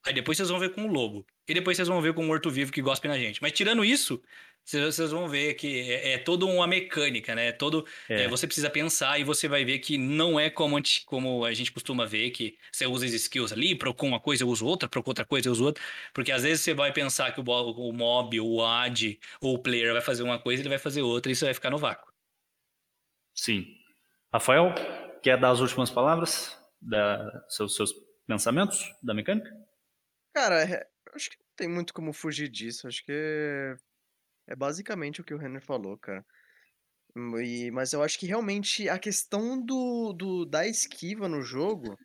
Aí 0.04 0.12
depois 0.12 0.36
vocês 0.36 0.48
vão 0.48 0.58
ver 0.58 0.70
com 0.70 0.86
o 0.86 0.92
lobo. 0.92 1.24
E 1.48 1.54
depois 1.54 1.76
vocês 1.76 1.86
vão 1.86 2.02
ver 2.02 2.14
com 2.14 2.22
o 2.22 2.26
morto-vivo 2.26 2.72
que 2.72 2.82
gospe 2.82 3.06
na 3.06 3.16
gente. 3.16 3.40
Mas 3.40 3.52
tirando 3.52 3.84
isso, 3.84 4.20
vocês 4.64 5.10
vão 5.10 5.28
ver 5.28 5.54
que 5.54 5.90
é, 5.90 6.14
é 6.14 6.18
toda 6.18 6.46
uma 6.46 6.66
mecânica, 6.66 7.34
né? 7.34 7.52
Todo, 7.52 7.86
é. 8.08 8.22
É, 8.22 8.28
você 8.28 8.46
precisa 8.46 8.70
pensar 8.70 9.20
e 9.20 9.24
você 9.24 9.46
vai 9.46 9.64
ver 9.64 9.78
que 9.78 9.98
não 9.98 10.40
é 10.40 10.48
como, 10.48 10.80
como 11.04 11.44
a 11.44 11.52
gente 11.52 11.70
costuma 11.70 12.06
ver, 12.06 12.30
que 12.30 12.56
você 12.72 12.86
usa 12.86 13.04
as 13.04 13.12
skills 13.12 13.52
ali, 13.52 13.74
procura 13.74 14.12
uma 14.12 14.20
coisa 14.20 14.42
eu 14.42 14.48
uso 14.48 14.66
outra, 14.66 14.88
procura 14.88 15.10
outra 15.10 15.24
coisa 15.26 15.48
eu 15.48 15.52
uso 15.52 15.64
outra. 15.64 15.84
Porque 16.14 16.32
às 16.32 16.42
vezes 16.42 16.62
você 16.64 16.72
vai 16.72 16.92
pensar 16.92 17.32
que 17.32 17.40
o, 17.40 17.44
o 17.44 17.92
mob, 17.92 18.40
o 18.40 18.64
ad 18.64 19.20
ou 19.40 19.54
o 19.54 19.58
player 19.58 19.92
vai 19.92 20.02
fazer 20.02 20.22
uma 20.22 20.38
coisa 20.38 20.62
ele 20.62 20.68
vai 20.70 20.78
fazer 20.78 21.02
outra 21.02 21.30
e 21.30 21.34
isso 21.34 21.44
vai 21.44 21.54
ficar 21.54 21.70
no 21.70 21.78
vácuo. 21.78 22.10
Sim. 23.34 23.66
Rafael, 24.32 24.74
quer 25.22 25.38
dar 25.38 25.50
as 25.50 25.60
últimas 25.60 25.90
palavras? 25.90 26.58
Da, 26.80 27.44
seus, 27.48 27.76
seus 27.76 27.94
pensamentos 28.26 28.94
da 29.02 29.14
mecânica? 29.14 29.50
Cara, 30.34 30.62
é, 30.62 30.86
acho 31.14 31.30
que 31.30 31.36
não 31.36 31.46
tem 31.56 31.68
muito 31.68 31.94
como 31.94 32.12
fugir 32.12 32.48
disso. 32.48 32.86
Acho 32.86 33.04
que 33.04 33.76
é, 34.46 34.54
basicamente 34.56 35.20
o 35.20 35.24
que 35.24 35.34
o 35.34 35.38
Renner 35.38 35.62
falou, 35.62 35.96
cara. 35.98 36.24
E, 37.42 37.70
mas 37.70 37.92
eu 37.92 38.02
acho 38.02 38.18
que 38.18 38.26
realmente 38.26 38.88
a 38.88 38.98
questão 38.98 39.60
do, 39.60 40.12
do 40.12 40.44
da 40.44 40.66
esquiva 40.66 41.28
no 41.28 41.42
jogo 41.42 41.96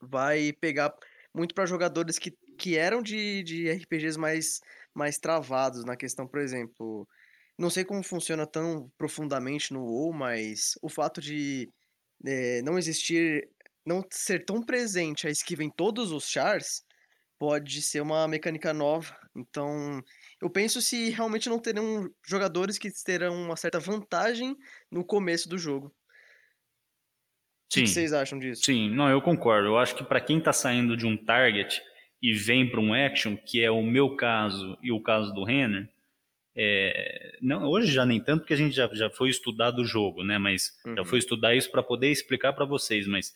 vai 0.00 0.52
pegar 0.52 0.94
muito 1.34 1.54
para 1.54 1.66
jogadores 1.66 2.18
que, 2.18 2.30
que 2.56 2.76
eram 2.76 3.02
de, 3.02 3.42
de 3.42 3.68
RPGs 3.68 4.18
mais, 4.18 4.60
mais 4.94 5.18
travados 5.18 5.84
na 5.84 5.96
questão, 5.96 6.26
por 6.26 6.40
exemplo, 6.40 7.06
não 7.58 7.68
sei 7.68 7.84
como 7.84 8.02
funciona 8.02 8.46
tão 8.46 8.90
profundamente 8.96 9.72
no 9.72 9.84
WoW, 9.84 10.12
mas 10.12 10.74
o 10.80 10.88
fato 10.88 11.20
de 11.20 11.68
é, 12.24 12.62
não 12.62 12.78
existir, 12.78 13.48
não 13.84 14.04
ser 14.10 14.44
tão 14.44 14.62
presente 14.62 15.26
a 15.26 15.30
esquiva 15.30 15.64
em 15.64 15.70
todos 15.70 16.12
os 16.12 16.28
chars 16.28 16.84
pode 17.38 17.82
ser 17.82 18.00
uma 18.00 18.26
mecânica 18.28 18.72
nova. 18.72 19.16
Então, 19.36 20.02
eu 20.40 20.48
penso 20.48 20.80
se 20.80 21.10
realmente 21.10 21.48
não 21.48 21.58
terão 21.58 22.10
jogadores 22.26 22.78
que 22.78 22.90
terão 23.04 23.34
uma 23.42 23.56
certa 23.56 23.80
vantagem 23.80 24.56
no 24.90 25.04
começo 25.04 25.48
do 25.48 25.58
jogo. 25.58 25.94
Sim. 27.70 27.80
O 27.80 27.84
que 27.84 27.90
vocês 27.90 28.12
acham 28.12 28.38
disso? 28.38 28.64
Sim, 28.64 28.90
não, 28.90 29.08
eu 29.10 29.20
concordo. 29.20 29.68
Eu 29.68 29.78
acho 29.78 29.94
que 29.94 30.04
para 30.04 30.20
quem 30.20 30.38
está 30.38 30.52
saindo 30.52 30.96
de 30.96 31.06
um 31.06 31.16
target 31.16 31.82
e 32.22 32.32
vem 32.32 32.68
para 32.68 32.80
um 32.80 32.94
action, 32.94 33.36
que 33.36 33.60
é 33.60 33.70
o 33.70 33.82
meu 33.82 34.16
caso 34.16 34.78
e 34.82 34.90
o 34.90 35.00
caso 35.00 35.32
do 35.34 35.44
Renner, 35.44 35.88
é, 36.56 37.36
não, 37.40 37.64
hoje 37.64 37.92
já 37.92 38.04
nem 38.06 38.20
tanto, 38.20 38.40
porque 38.40 38.54
a 38.54 38.56
gente 38.56 38.74
já, 38.74 38.88
já 38.92 39.10
foi 39.10 39.28
estudar 39.28 39.70
do 39.70 39.84
jogo, 39.84 40.24
né? 40.24 40.38
Mas 40.38 40.76
uhum. 40.84 40.96
já 40.96 41.04
foi 41.04 41.18
estudar 41.18 41.54
isso 41.54 41.70
para 41.70 41.82
poder 41.82 42.10
explicar 42.10 42.52
para 42.52 42.64
vocês. 42.64 43.06
Mas 43.06 43.34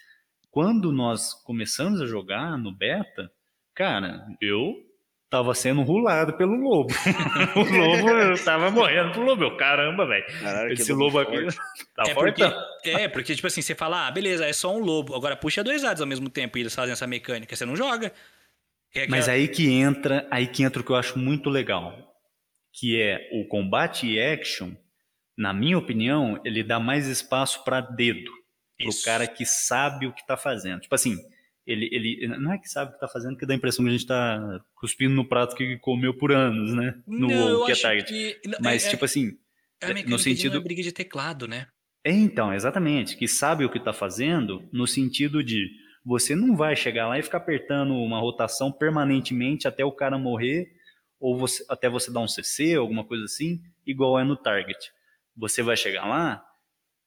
quando 0.51 0.91
nós 0.91 1.35
começamos 1.35 2.01
a 2.01 2.07
jogar 2.07 2.57
no 2.57 2.73
beta, 2.73 3.31
cara, 3.75 4.27
eu 4.41 4.75
tava 5.33 5.55
sendo 5.55 5.83
rulado 5.83 6.35
pelo 6.35 6.55
lobo. 6.55 6.95
o 7.57 7.61
lobo, 7.61 8.09
eu 8.11 8.45
tava 8.45 8.71
morrendo 8.71 9.11
pro 9.11 9.23
lobo. 9.23 9.43
Eu, 9.43 9.57
caramba, 9.57 10.07
velho. 10.07 10.25
Esse 10.71 10.93
lobo 10.93 11.19
aqui 11.19 11.47
tá 11.97 12.05
é 12.07 12.15
forte. 12.15 12.43
Porque, 12.43 12.91
é, 12.91 13.09
porque, 13.09 13.35
tipo 13.35 13.49
assim, 13.49 13.63
você 13.63 13.75
fala, 13.75 14.07
ah, 14.07 14.11
beleza, 14.11 14.47
é 14.47 14.53
só 14.53 14.73
um 14.77 14.79
lobo. 14.79 15.17
Agora 15.17 15.35
puxa 15.35 15.65
dois 15.65 15.83
lados 15.83 16.01
ao 16.01 16.07
mesmo 16.07 16.29
tempo 16.29 16.57
e 16.57 16.61
eles 16.61 16.75
fazem 16.75 16.93
essa 16.93 17.07
mecânica. 17.07 17.57
Você 17.57 17.65
não 17.65 17.75
joga. 17.75 18.13
É 18.95 19.09
Mas 19.09 19.29
aí 19.29 19.49
que 19.49 19.69
entra, 19.73 20.29
aí 20.31 20.47
que 20.47 20.63
entra 20.63 20.83
o 20.83 20.85
que 20.85 20.93
eu 20.93 20.97
acho 20.97 21.19
muito 21.19 21.49
legal 21.49 22.13
que 22.73 23.01
é 23.01 23.29
o 23.33 23.47
combate 23.47 24.07
e 24.07 24.19
action, 24.19 24.73
na 25.37 25.53
minha 25.53 25.77
opinião, 25.77 26.41
ele 26.45 26.65
dá 26.65 26.81
mais 26.81 27.07
espaço 27.07 27.63
para 27.65 27.81
dedo, 27.81 28.31
pro 28.79 28.89
Isso. 28.89 29.05
cara 29.05 29.27
que 29.27 29.45
sabe 29.45 30.07
o 30.07 30.13
que 30.13 30.27
tá 30.27 30.37
fazendo. 30.37 30.81
Tipo 30.81 30.95
assim, 30.95 31.17
ele, 31.67 31.89
ele 31.93 32.27
não 32.29 32.53
é 32.53 32.59
que 32.59 32.69
sabe 32.69 32.91
o 32.91 32.95
que 32.95 33.01
tá 33.01 33.09
fazendo, 33.09 33.37
que 33.37 33.47
dá 33.47 33.55
a 33.55 33.57
impressão 33.57 33.85
que 33.85 33.89
a 33.91 33.93
gente 33.93 34.07
tá 34.07 34.61
cuspindo 34.75 35.15
no 35.15 35.29
prato 35.29 35.55
que 35.57 35.77
comeu 35.79 36.13
por 36.17 36.33
anos, 36.33 36.75
né? 36.75 36.95
No 37.07 37.29
Não, 37.29 37.29
WoW, 37.59 37.67
que 37.67 37.73
é 37.73 37.77
Target. 37.77 38.09
que- 38.13 38.41
Mas, 38.61 38.85
é- 38.87 38.91
tipo 38.91 39.05
assim, 39.05 39.37
é, 39.81 39.93
no 39.93 40.17
de 40.17 40.23
sentido- 40.23 40.59
é 40.59 40.61
briga 40.61 40.83
de 40.83 40.93
teclado, 40.93 41.47
né? 41.47 41.67
é, 42.05 42.11
então, 42.11 42.53
exatamente, 42.53 43.17
que 43.17 43.29
sabe 43.29 43.65
o 43.65 43.71
que 43.71 43.79
está 43.79 43.93
fazendo, 43.93 44.69
no 44.73 44.87
sentido 44.89 45.43
de 45.45 45.71
você 46.05 46.35
não 46.35 46.57
vai 46.57 46.75
chegar 46.75 47.07
lá 47.07 47.17
e 47.17 47.23
ficar 47.23 47.39
apertando 47.39 47.95
uma 47.95 48.19
rotação 48.19 48.73
permanentemente 48.73 49.69
até 49.69 49.85
o 49.85 49.93
cara 49.93 50.19
morrer, 50.19 50.67
ou 51.21 51.39
você- 51.39 51.65
até 51.69 51.89
você 51.89 52.13
dar 52.13 52.19
um 52.21 52.27
CC, 52.27 52.75
alguma 52.75 53.05
coisa 53.05 53.25
assim, 53.25 53.61
igual 53.87 54.19
é 54.19 54.25
no 54.25 54.37
Target. 54.37 54.91
Você 55.37 55.63
vai 55.63 55.77
chegar 55.77 56.05
lá 56.07 56.45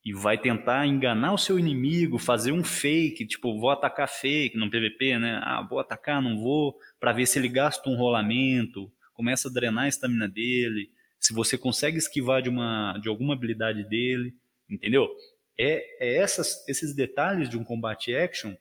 e 0.05 0.13
vai 0.13 0.37
tentar 0.37 0.85
enganar 0.85 1.33
o 1.33 1.37
seu 1.37 1.57
inimigo, 1.57 2.19
fazer 2.19 2.51
um 2.51 2.63
fake, 2.63 3.25
tipo, 3.25 3.59
vou 3.59 3.71
atacar 3.71 4.07
fake 4.07 4.55
no 4.55 4.69
PVP, 4.69 5.17
né? 5.17 5.39
Ah, 5.41 5.65
vou 5.67 5.79
atacar, 5.79 6.21
não 6.21 6.37
vou, 6.37 6.77
para 6.99 7.11
ver 7.11 7.25
se 7.25 7.39
ele 7.39 7.49
gasta 7.49 7.89
um 7.89 7.95
rolamento, 7.95 8.91
começa 9.13 9.49
a 9.49 9.51
drenar 9.51 9.85
a 9.85 9.87
estamina 9.87 10.29
dele, 10.29 10.91
se 11.19 11.33
você 11.33 11.57
consegue 11.57 11.97
esquivar 11.97 12.43
de, 12.43 12.49
uma, 12.49 12.99
de 13.01 13.09
alguma 13.09 13.33
habilidade 13.33 13.83
dele, 13.89 14.35
entendeu? 14.69 15.09
É, 15.57 15.83
é 15.99 16.17
essas, 16.17 16.63
esses 16.67 16.93
detalhes 16.93 17.49
de 17.49 17.57
um 17.57 17.63
combate 17.63 18.15
action 18.15 18.55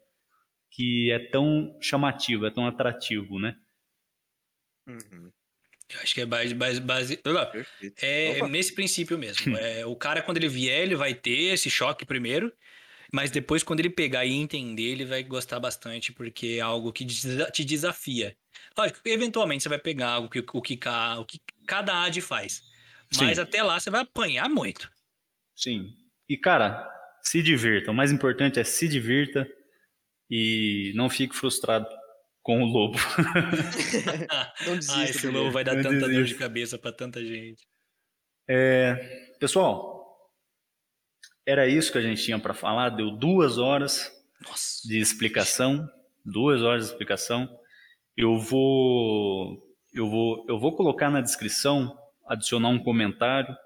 que 0.71 1.11
é 1.13 1.19
tão 1.19 1.77
chamativo, 1.79 2.47
é 2.47 2.51
tão 2.51 2.67
atrativo, 2.67 3.39
né? 3.39 3.55
Uhum, 4.87 5.31
Eu 5.93 6.01
acho 6.01 6.15
que 6.15 6.21
é 6.21 6.27
base. 6.27 6.55
base, 6.55 6.81
base... 6.81 7.21
É 8.01 8.37
Opa. 8.37 8.49
nesse 8.49 8.75
princípio 8.75 9.19
mesmo. 9.19 9.57
É, 9.59 9.85
o 9.87 9.95
cara, 9.97 10.23
quando 10.23 10.39
ele 10.39 10.49
vier, 10.49 10.83
ele 10.83 10.97
vai 10.97 11.15
ter 11.15 11.55
esse 11.55 11.71
choque 11.71 12.05
primeiro, 12.05 12.53
mas 13.13 13.31
depois, 13.31 13.63
quando 13.63 13.81
ele 13.81 13.91
pegar 13.91 14.25
e 14.25 14.33
entender, 14.33 14.91
ele 14.91 15.05
vai 15.05 15.23
gostar 15.23 15.61
bastante, 15.61 16.13
porque 16.13 16.57
é 16.59 16.61
algo 16.61 16.93
que 16.93 17.05
te 17.07 17.65
desafia. 17.65 18.37
Lógico, 18.77 19.01
eventualmente 19.05 19.63
você 19.63 19.69
vai 19.69 19.79
pegar 19.79 20.09
algo 20.09 20.29
que, 20.29 20.41
o, 20.41 20.63
que, 20.63 20.79
o 21.19 21.25
que 21.25 21.41
cada 21.67 22.05
AD 22.05 22.21
faz. 22.21 22.63
Mas 23.17 23.37
Sim. 23.37 23.43
até 23.43 23.63
lá 23.63 23.79
você 23.79 23.91
vai 23.91 24.01
apanhar 24.01 24.49
muito. 24.49 24.91
Sim. 25.55 25.95
E, 26.29 26.37
cara, 26.37 26.91
se 27.23 27.43
divirta. 27.43 27.91
O 27.91 27.95
mais 27.95 28.11
importante 28.11 28.59
é 28.59 28.65
se 28.65 28.89
divirta 28.89 29.49
e 30.29 30.93
não 30.97 31.09
fique 31.09 31.37
frustrado 31.37 31.87
com 32.45 32.63
o 32.63 32.67
lobo. 32.67 32.99
Não 34.67 34.75
ah, 34.75 34.77
desista 34.77 35.03
esse 35.05 35.23
dele. 35.23 35.39
lobo 35.39 35.51
vai 35.51 35.65
dar 35.65 35.83
tanta 35.83 36.09
dor 36.09 36.25
de 36.25 36.35
cabeça 36.35 36.79
pra 36.79 36.93
tanta 36.93 37.25
gente. 37.25 37.67
Pessoal, 39.41 40.31
era 41.47 41.67
isso 41.67 41.91
que 41.91 41.97
a 41.97 42.03
gente 42.03 42.23
tinha 42.23 42.39
para 42.39 42.53
falar. 42.53 42.91
Deu 42.91 43.11
duas 43.11 43.57
horas 43.57 44.13
Nossa. 44.47 44.87
de 44.87 44.99
explicação, 44.99 45.89
duas 46.23 46.61
horas 46.61 46.85
de 46.85 46.93
explicação. 46.93 47.49
Eu 48.15 48.39
vou, 48.39 49.67
eu 49.95 50.09
vou, 50.09 50.45
eu 50.47 50.59
vou 50.59 50.77
colocar 50.77 51.11
na 51.11 51.23
descrição, 51.23 51.99
adicionar 52.29 52.69
um 52.69 52.79
comentário 52.79 53.57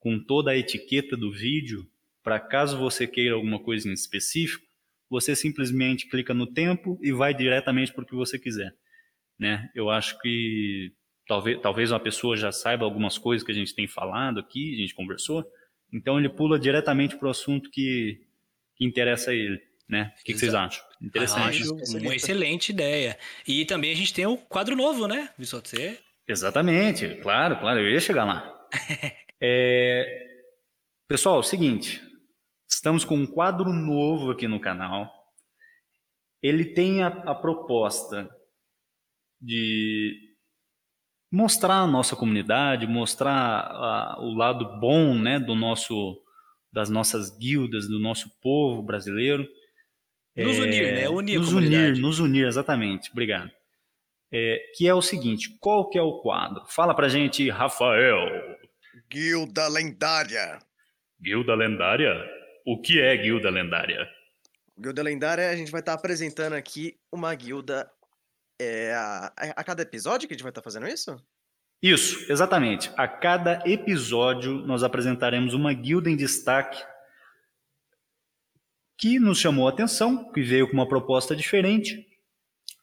com 0.00 0.18
toda 0.18 0.50
a 0.50 0.56
etiqueta 0.56 1.14
do 1.14 1.30
vídeo, 1.30 1.86
para 2.22 2.40
caso 2.40 2.78
você 2.78 3.06
queira 3.06 3.34
alguma 3.34 3.62
coisa 3.62 3.86
em 3.86 3.92
específico, 3.92 4.64
você 5.14 5.34
simplesmente 5.36 6.08
clica 6.08 6.34
no 6.34 6.46
tempo 6.46 6.98
e 7.02 7.12
vai 7.12 7.32
diretamente 7.32 7.92
para 7.92 8.02
o 8.02 8.06
que 8.06 8.14
você 8.14 8.38
quiser, 8.38 8.74
né? 9.38 9.70
Eu 9.74 9.90
acho 9.90 10.18
que 10.20 10.92
talvez, 11.26 11.60
talvez 11.60 11.90
uma 11.90 12.00
pessoa 12.00 12.36
já 12.36 12.50
saiba 12.50 12.84
algumas 12.84 13.16
coisas 13.16 13.44
que 13.44 13.52
a 13.52 13.54
gente 13.54 13.74
tem 13.74 13.86
falado 13.86 14.40
aqui, 14.40 14.74
a 14.74 14.76
gente 14.78 14.94
conversou, 14.94 15.44
então 15.92 16.18
ele 16.18 16.28
pula 16.28 16.58
diretamente 16.58 17.16
para 17.16 17.28
o 17.28 17.30
assunto 17.30 17.70
que, 17.70 18.20
que 18.76 18.84
interessa 18.84 19.30
a 19.30 19.34
ele, 19.34 19.60
né? 19.88 20.12
O 20.20 20.24
que, 20.24 20.32
que 20.32 20.38
vocês 20.38 20.54
acham? 20.54 20.84
Interessante. 21.00 21.62
Acho 21.62 21.98
uma 21.98 22.14
excelente 22.14 22.70
ideia. 22.70 23.16
E 23.46 23.64
também 23.64 23.92
a 23.92 23.96
gente 23.96 24.12
tem 24.12 24.26
o 24.26 24.36
quadro 24.36 24.74
novo, 24.74 25.06
né, 25.06 25.30
Vissoto? 25.38 25.68
Você 25.68 25.98
Exatamente, 26.26 27.16
claro, 27.22 27.58
claro, 27.58 27.80
eu 27.80 27.90
ia 27.90 28.00
chegar 28.00 28.24
lá. 28.24 28.50
É, 29.46 30.24
Pessoal, 31.06 31.36
é 31.36 31.40
o 31.40 31.42
seguinte, 31.42 32.00
estamos 32.84 33.02
com 33.02 33.16
um 33.16 33.26
quadro 33.26 33.72
novo 33.72 34.30
aqui 34.30 34.46
no 34.46 34.60
canal. 34.60 35.10
Ele 36.42 36.66
tem 36.66 37.02
a, 37.02 37.06
a 37.06 37.34
proposta 37.34 38.28
de 39.40 40.14
mostrar 41.32 41.76
a 41.76 41.86
nossa 41.86 42.14
comunidade, 42.14 42.86
mostrar 42.86 43.32
a- 43.32 44.16
o 44.20 44.34
lado 44.34 44.78
bom, 44.80 45.14
né, 45.14 45.40
do 45.40 45.54
nosso, 45.54 46.22
das 46.70 46.90
nossas 46.90 47.34
guildas, 47.38 47.88
do 47.88 47.98
nosso 47.98 48.28
povo 48.42 48.82
brasileiro. 48.82 49.48
Nos 50.36 50.58
unir, 50.58 50.92
né? 50.94 51.08
Unir 51.08 51.36
a 51.36 51.40
nos 51.40 51.52
unir, 51.54 51.96
nos 51.96 52.18
unir, 52.20 52.46
exatamente. 52.46 53.10
Obrigado. 53.12 53.50
É, 54.30 54.58
que 54.76 54.86
é 54.86 54.92
o 54.92 55.00
seguinte, 55.00 55.56
qual 55.58 55.88
que 55.88 55.96
é 55.96 56.02
o 56.02 56.20
quadro? 56.20 56.66
Fala 56.66 56.94
pra 56.94 57.08
gente, 57.08 57.48
Rafael. 57.48 58.18
Guilda 59.10 59.68
lendária. 59.68 60.58
Guilda 61.18 61.54
lendária? 61.54 62.43
O 62.64 62.80
que 62.80 63.00
é 63.00 63.16
guilda 63.16 63.50
lendária? 63.50 64.08
Guilda 64.78 65.02
lendária, 65.02 65.50
a 65.50 65.56
gente 65.56 65.70
vai 65.70 65.80
estar 65.80 65.92
apresentando 65.92 66.54
aqui 66.54 66.98
uma 67.12 67.34
guilda 67.34 67.90
é, 68.60 68.92
a, 68.94 69.32
a 69.36 69.64
cada 69.64 69.82
episódio 69.82 70.26
que 70.26 70.34
a 70.34 70.36
gente 70.36 70.42
vai 70.42 70.50
estar 70.50 70.62
fazendo 70.62 70.86
isso? 70.88 71.16
Isso, 71.82 72.30
exatamente. 72.32 72.90
A 72.96 73.06
cada 73.06 73.62
episódio 73.66 74.54
nós 74.66 74.82
apresentaremos 74.82 75.52
uma 75.52 75.72
guilda 75.72 76.08
em 76.08 76.16
destaque 76.16 76.82
que 78.96 79.18
nos 79.18 79.38
chamou 79.38 79.66
a 79.66 79.70
atenção, 79.70 80.32
que 80.32 80.40
veio 80.40 80.66
com 80.66 80.72
uma 80.72 80.88
proposta 80.88 81.36
diferente 81.36 82.06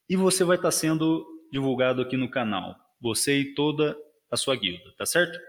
e 0.07 0.15
você 0.15 0.43
vai 0.43 0.57
estar 0.57 0.71
sendo 0.71 1.25
divulgado 1.51 2.01
aqui 2.01 2.15
no 2.15 2.29
canal. 2.29 2.75
Você 3.01 3.39
e 3.39 3.55
toda 3.55 3.97
a 4.29 4.37
sua 4.37 4.55
guilda, 4.55 4.93
tá 4.97 5.05
certo? 5.05 5.39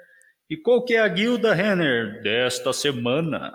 E 0.49 0.57
qual 0.57 0.85
que 0.85 0.95
é 0.95 1.01
a 1.01 1.09
guilda, 1.09 1.53
Renner, 1.53 2.23
desta 2.23 2.73
semana? 2.73 3.55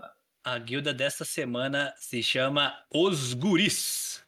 A 0.49 0.57
guilda 0.59 0.93
desta 0.93 1.25
semana 1.25 1.93
se 1.97 2.23
chama 2.23 2.73
Os 2.89 3.33
Guris. 3.33 4.23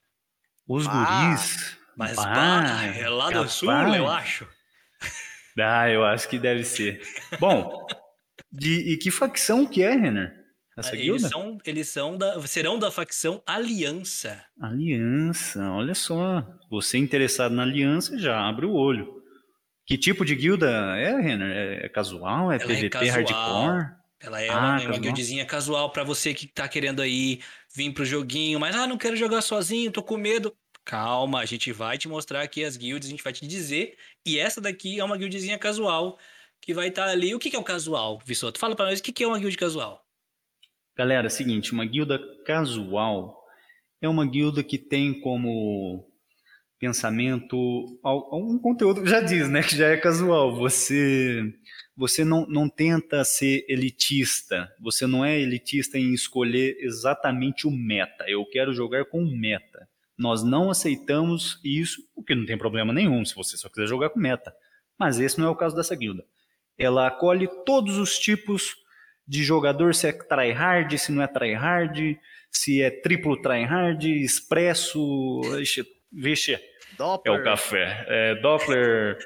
Os 0.68 0.86
Ah, 0.86 0.92
guris. 0.92 1.78
Mas 1.96 2.18
Ah, 2.18 2.24
pá, 2.26 2.84
é 2.94 3.08
lá 3.08 3.28
do 3.28 3.34
capaz. 3.36 3.52
sul, 3.54 3.72
eu 3.96 4.06
acho. 4.10 4.46
Ah, 5.58 5.90
eu 5.90 6.04
acho 6.04 6.28
que 6.28 6.38
deve 6.38 6.66
ser. 6.66 7.02
Bom, 7.40 7.86
de, 8.52 8.92
e 8.94 8.98
que 8.98 9.10
facção 9.12 9.66
que 9.66 9.82
é, 9.82 9.92
Renner? 9.96 10.34
Essa 10.78 10.94
eles 10.94 11.04
guilda? 11.06 11.30
são, 11.30 11.58
eles 11.66 11.88
são 11.88 12.18
da, 12.18 12.46
serão 12.48 12.78
da 12.78 12.92
facção 12.92 13.42
Aliança. 13.48 14.44
Aliança, 14.62 15.72
olha 15.72 15.96
só. 15.96 16.46
Você 16.70 16.98
interessado 16.98 17.54
na 17.56 17.64
aliança 17.64 18.20
já 18.20 18.46
abre 18.46 18.66
o 18.66 18.74
olho. 18.74 19.24
Que 19.86 19.98
tipo 19.98 20.26
de 20.26 20.36
guilda 20.36 20.70
é, 20.98 21.16
Renner? 21.22 21.50
É, 21.50 21.86
é 21.86 21.90
casual? 21.90 22.52
É 22.52 22.56
Ela 22.56 22.64
é 22.64 22.76
PVP 22.76 22.90
casual. 22.90 23.16
hardcore? 23.16 23.99
Ela 24.20 24.42
é 24.42 24.50
Ah, 24.50 24.56
uma, 24.58 24.88
uma 24.90 25.00
casual. 25.00 25.00
guildezinha 25.00 25.46
casual 25.46 25.92
pra 25.92 26.04
você 26.04 26.34
que 26.34 26.48
tá 26.48 26.68
querendo 26.68 27.02
aí 27.02 27.42
vir 27.74 27.94
pro 27.94 28.06
joguinho, 28.06 28.60
mas 28.60 28.76
ah, 28.76 28.88
não 28.88 28.98
quero 28.98 29.16
jogar 29.16 29.42
sozinho, 29.42 29.92
tô 29.92 30.04
com 30.04 30.18
medo. 30.18 30.56
Calma, 30.86 31.40
a 31.42 31.46
gente 31.46 31.72
vai 31.72 31.98
te 31.98 32.08
mostrar 32.08 32.42
aqui 32.42 32.64
as 32.64 32.76
guilds, 32.76 33.08
a 33.08 33.12
gente 33.12 33.24
vai 33.24 33.32
te 33.34 33.46
dizer. 33.48 33.98
E 34.26 34.40
essa 34.40 34.60
daqui 34.60 35.00
é 35.00 35.04
uma 35.04 35.18
guildezinha 35.18 35.58
casual 35.60 36.18
que 36.62 36.74
vai 36.74 36.88
estar 36.90 37.08
ali. 37.08 37.34
O 37.36 37.40
que 37.40 37.50
que 37.50 37.56
é 37.56 37.60
o 37.60 37.64
casual, 37.64 38.20
Vissoto? 38.26 38.60
Fala 38.60 38.76
pra 38.76 38.86
nós 38.88 39.00
o 39.00 39.04
que 39.04 39.14
que 39.14 39.24
é 39.24 39.28
uma 39.28 39.40
guild 39.40 39.56
casual. 39.58 40.06
Galera, 40.98 41.28
é 41.28 41.30
o 41.30 41.32
seguinte, 41.32 41.72
uma 41.72 41.86
guilda 41.86 42.20
casual 42.46 43.38
é 44.02 44.10
uma 44.10 44.26
guilda 44.26 44.64
que 44.64 44.78
tem 44.78 45.20
como 45.22 46.06
pensamento 46.80 47.56
um 48.34 48.60
conteúdo, 48.60 49.06
já 49.08 49.22
diz, 49.22 49.50
né, 49.50 49.64
que 49.64 49.76
já 49.78 49.88
é 49.90 49.98
casual. 49.98 50.56
Você 50.58 51.54
você 52.00 52.24
não, 52.24 52.48
não 52.48 52.70
tenta 52.70 53.26
ser 53.26 53.66
elitista, 53.68 54.74
você 54.80 55.06
não 55.06 55.26
é 55.26 55.38
elitista 55.38 55.98
em 55.98 56.14
escolher 56.14 56.78
exatamente 56.80 57.68
o 57.68 57.72
meta. 57.72 58.24
Eu 58.26 58.46
quero 58.46 58.72
jogar 58.72 59.04
com 59.04 59.22
meta. 59.26 59.86
Nós 60.18 60.42
não 60.42 60.72
aceitamos 60.72 61.60
isso, 61.62 62.02
o 62.16 62.24
que 62.24 62.34
não 62.34 62.46
tem 62.46 62.58
problema 62.58 62.94
nenhum, 62.94 63.26
se 63.26 63.36
você 63.36 63.58
só 63.58 63.68
quiser 63.68 63.86
jogar 63.86 64.12
com 64.12 64.20
meta. 64.20 64.56
Mas 64.98 65.20
esse 65.20 65.38
não 65.38 65.48
é 65.48 65.50
o 65.50 65.56
caso 65.58 65.76
dessa 65.76 65.94
guilda. 65.94 66.24
Ela 66.78 67.06
acolhe 67.06 67.50
todos 67.66 67.98
os 67.98 68.18
tipos 68.18 68.78
de 69.28 69.44
jogador, 69.44 69.94
se 69.94 70.08
é 70.08 70.14
tryhard, 70.14 70.98
se 70.98 71.12
não 71.12 71.22
é 71.22 71.28
tryhard, 71.28 72.18
se 72.50 72.82
é 72.82 72.90
triplo 72.90 73.42
tryhard, 73.42 74.10
expresso, 74.10 75.42
vixe, 76.10 76.54
é 76.54 76.62
Doppler, 76.98 77.42
o 77.42 77.44
café, 77.44 78.06
é 78.08 78.36
Doppler, 78.36 79.18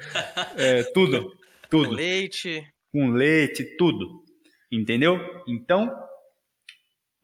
é 0.57 0.81
tudo, 0.85 1.37
com 1.73 1.83
tudo, 1.83 1.95
leite. 1.95 2.67
com 2.91 3.09
leite, 3.09 3.63
tudo, 3.77 4.23
entendeu? 4.71 5.19
Então, 5.47 5.91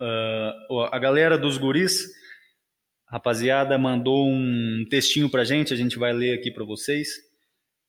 ah, 0.02 0.90
a 0.92 0.98
galera 0.98 1.38
dos 1.38 1.58
guris, 1.58 2.08
rapaziada, 3.08 3.78
mandou 3.78 4.28
um 4.28 4.84
textinho 4.90 5.30
pra 5.30 5.44
gente, 5.44 5.72
a 5.74 5.78
gente 5.78 6.00
vai 6.00 6.14
ler 6.14 6.34
aqui 6.34 6.50
pra 6.50 6.66
vocês. 6.66 7.10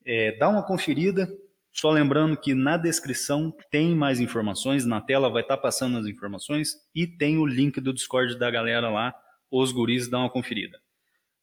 É, 0.04 0.36
dá 0.38 0.48
uma 0.48 0.66
conferida, 0.66 1.28
Só 1.72 1.90
lembrando 1.90 2.36
que 2.36 2.52
na 2.52 2.76
descrição 2.76 3.54
tem 3.70 3.94
mais 3.94 4.18
informações, 4.18 4.84
na 4.84 5.00
tela 5.00 5.30
vai 5.30 5.42
estar 5.42 5.56
passando 5.56 5.98
as 5.98 6.06
informações 6.06 6.74
e 6.92 7.06
tem 7.06 7.38
o 7.38 7.46
link 7.46 7.80
do 7.80 7.94
Discord 7.94 8.36
da 8.38 8.50
galera 8.50 8.90
lá, 8.90 9.14
os 9.50 9.70
guris, 9.70 10.08
dá 10.08 10.18
uma 10.18 10.30
conferida. 10.30 10.80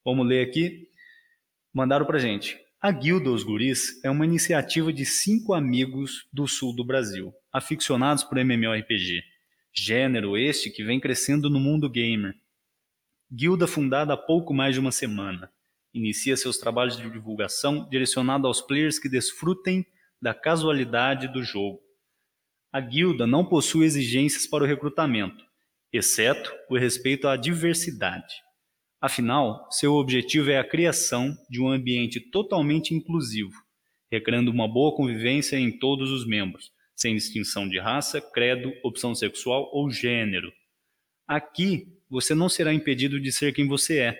Vamos 0.03 0.27
ler 0.27 0.45
aqui. 0.45 0.89
Mandaram 1.73 2.06
pra 2.06 2.19
gente. 2.19 2.66
A 2.80 2.91
Guilda 2.91 3.32
Os 3.32 3.41
Guris 3.41 3.99
é 4.06 4.10
uma 4.12 4.24
iniciativa 4.24 4.94
de 4.94 5.04
cinco 5.04 5.56
amigos 5.56 6.28
do 6.32 6.48
sul 6.48 6.76
do 6.76 6.86
Brasil, 6.86 7.34
aficionados 7.52 8.24
por 8.24 8.38
MMORPG, 8.38 9.24
gênero 9.74 10.38
este 10.38 10.70
que 10.70 10.84
vem 10.84 10.99
crescendo 10.99 11.49
no 11.49 11.60
mundo 11.60 11.90
gamer. 11.90 12.36
Guilda 13.32 13.66
fundada 13.66 14.14
há 14.14 14.18
pouco 14.18 14.54
mais 14.54 14.76
de 14.76 14.80
uma 14.80 14.91
semana. 14.91 15.52
Inicia 15.91 16.38
seus 16.38 16.60
trabalhos 16.60 16.95
de 16.95 17.10
divulgação 17.10 17.90
direcionado 17.90 18.45
aos 18.45 18.62
players 18.62 18.99
que 18.99 19.10
desfrutem 19.10 19.84
da 20.22 20.36
casualidade 20.36 21.28
do 21.28 21.41
jogo. 21.41 21.80
A 22.72 22.80
guilda 22.80 23.26
não 23.26 23.44
possui 23.44 23.88
exigências 23.88 24.45
para 24.45 24.64
o 24.64 24.68
recrutamento, 24.68 25.44
exceto 25.91 26.54
o 26.70 26.78
respeito 26.78 27.28
à 27.28 27.36
diversidade. 27.36 28.36
Afinal, 28.99 29.68
seu 29.69 29.94
objetivo 29.94 30.49
é 30.49 30.57
a 30.57 30.68
criação 30.68 31.36
de 31.49 31.61
um 31.61 31.69
ambiente 31.69 32.19
totalmente 32.19 32.95
inclusivo, 32.95 33.53
recriando 34.11 34.49
uma 34.49 34.68
boa 34.68 34.95
convivência 34.95 35.56
em 35.56 35.78
todos 35.78 36.10
os 36.11 36.26
membros, 36.26 36.72
sem 36.95 37.14
distinção 37.14 37.69
de 37.69 37.80
raça, 37.80 38.19
credo, 38.19 38.74
opção 38.84 39.14
sexual 39.14 39.69
ou 39.72 39.91
gênero. 39.91 40.52
Aqui, 41.28 41.86
você 42.10 42.34
não 42.34 42.49
será 42.49 42.74
impedido 42.74 43.19
de 43.19 43.32
ser 43.32 43.53
quem 43.53 43.68
você 43.68 43.99
é. 43.99 44.19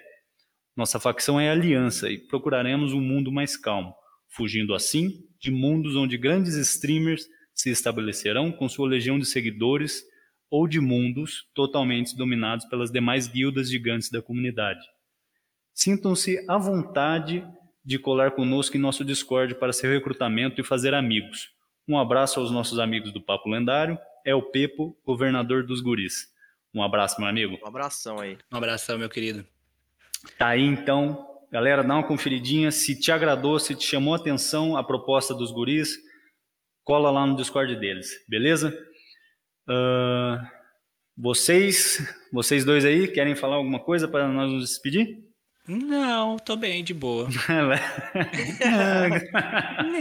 Nossa 0.76 1.00
facção 1.00 1.40
é 1.40 1.50
aliança 1.50 2.12
e 2.12 2.20
procuraremos 2.20 2.94
um 2.94 3.02
mundo 3.02 3.32
mais 3.32 3.58
calmo, 3.58 3.96
fugindo 4.30 4.76
assim 4.76 5.24
de 5.40 5.50
mundos 5.50 5.96
onde 5.96 6.20
grandes 6.20 6.54
streamers 6.56 7.26
se 7.52 7.72
estabelecerão 7.72 8.52
com 8.52 8.70
sua 8.70 8.88
legião 8.88 9.18
de 9.18 9.26
seguidores 9.26 10.04
ou 10.50 10.68
de 10.68 10.80
mundos 10.80 11.48
totalmente 11.54 12.16
dominados 12.16 12.66
pelas 12.66 12.92
demais 12.92 13.28
guildas 13.28 13.70
gigantes 13.70 14.10
da 14.10 14.22
comunidade. 14.22 14.86
Sintam-se 15.74 16.44
à 16.48 16.58
vontade 16.58 17.46
de 17.84 18.00
colar 18.00 18.32
conosco 18.32 18.76
em 18.76 18.80
nosso 18.80 19.06
Discord 19.06 19.56
para 19.56 19.72
seu 19.72 19.90
recrutamento 19.92 20.60
e 20.60 20.64
fazer 20.64 20.94
amigos. 20.94 21.52
Um 21.88 21.98
abraço 21.98 22.40
aos 22.40 22.52
nossos 22.52 22.80
amigos 22.80 23.14
do 23.14 23.22
Papo 23.22 23.50
Lendário. 23.50 23.98
É 24.26 24.36
o 24.36 24.42
Pepo, 24.42 24.98
governador 25.06 25.66
dos 25.66 25.80
guris. 25.80 26.34
Um 26.74 26.84
abraço, 26.84 27.20
meu 27.20 27.30
amigo. 27.30 27.58
Um 27.64 27.68
abração 27.68 28.20
aí. 28.20 28.38
Um 28.52 28.58
abração, 28.58 28.98
meu 28.98 29.10
querido. 29.10 29.46
Tá 30.38 30.48
aí 30.48 30.64
então, 30.64 31.26
galera, 31.50 31.84
dá 31.84 31.94
uma 31.94 32.04
conferidinha. 32.04 32.72
Se 32.72 33.00
te 33.00 33.12
agradou, 33.12 33.58
se 33.58 33.74
te 33.74 33.86
chamou 33.86 34.14
a 34.14 34.18
atenção 34.18 34.76
a 34.76 34.84
proposta 34.84 35.34
dos 35.34 35.52
guris, 35.52 35.98
cola 36.84 37.10
lá 37.10 37.26
no 37.26 37.36
Discord 37.36 37.76
deles, 37.78 38.26
beleza? 38.28 38.78
Uh, 39.68 40.48
vocês, 41.18 42.08
vocês 42.32 42.64
dois 42.64 42.86
aí, 42.86 43.08
querem 43.08 43.36
falar 43.36 43.56
alguma 43.56 43.80
coisa 43.80 44.08
para 44.08 44.28
nós 44.28 44.52
nos 44.52 44.70
despedir? 44.70 45.20
Não, 45.68 46.38
tô 46.38 46.56
bem, 46.56 46.84
de 46.84 46.94
boa. 46.94 47.28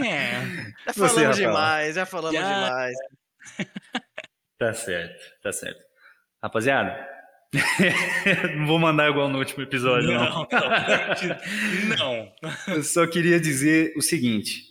é. 0.05 0.41
Já 0.87 0.93
falamos 0.93 1.35
Você, 1.35 1.41
demais, 1.41 1.95
já 1.95 2.05
falamos 2.05 2.39
já... 2.39 2.65
demais. 2.65 2.95
Tá 4.59 4.73
certo, 4.73 5.23
tá 5.43 5.51
certo. 5.51 5.79
Rapaziada, 6.41 6.97
não 8.57 8.65
vou 8.65 8.79
mandar 8.79 9.07
igual 9.07 9.29
no 9.29 9.37
último 9.37 9.61
episódio, 9.61 10.09
não. 10.11 10.47
Não. 11.95 12.33
não. 12.41 12.75
Eu 12.75 12.83
só 12.83 13.05
queria 13.05 13.39
dizer 13.39 13.93
o 13.95 14.01
seguinte: 14.01 14.63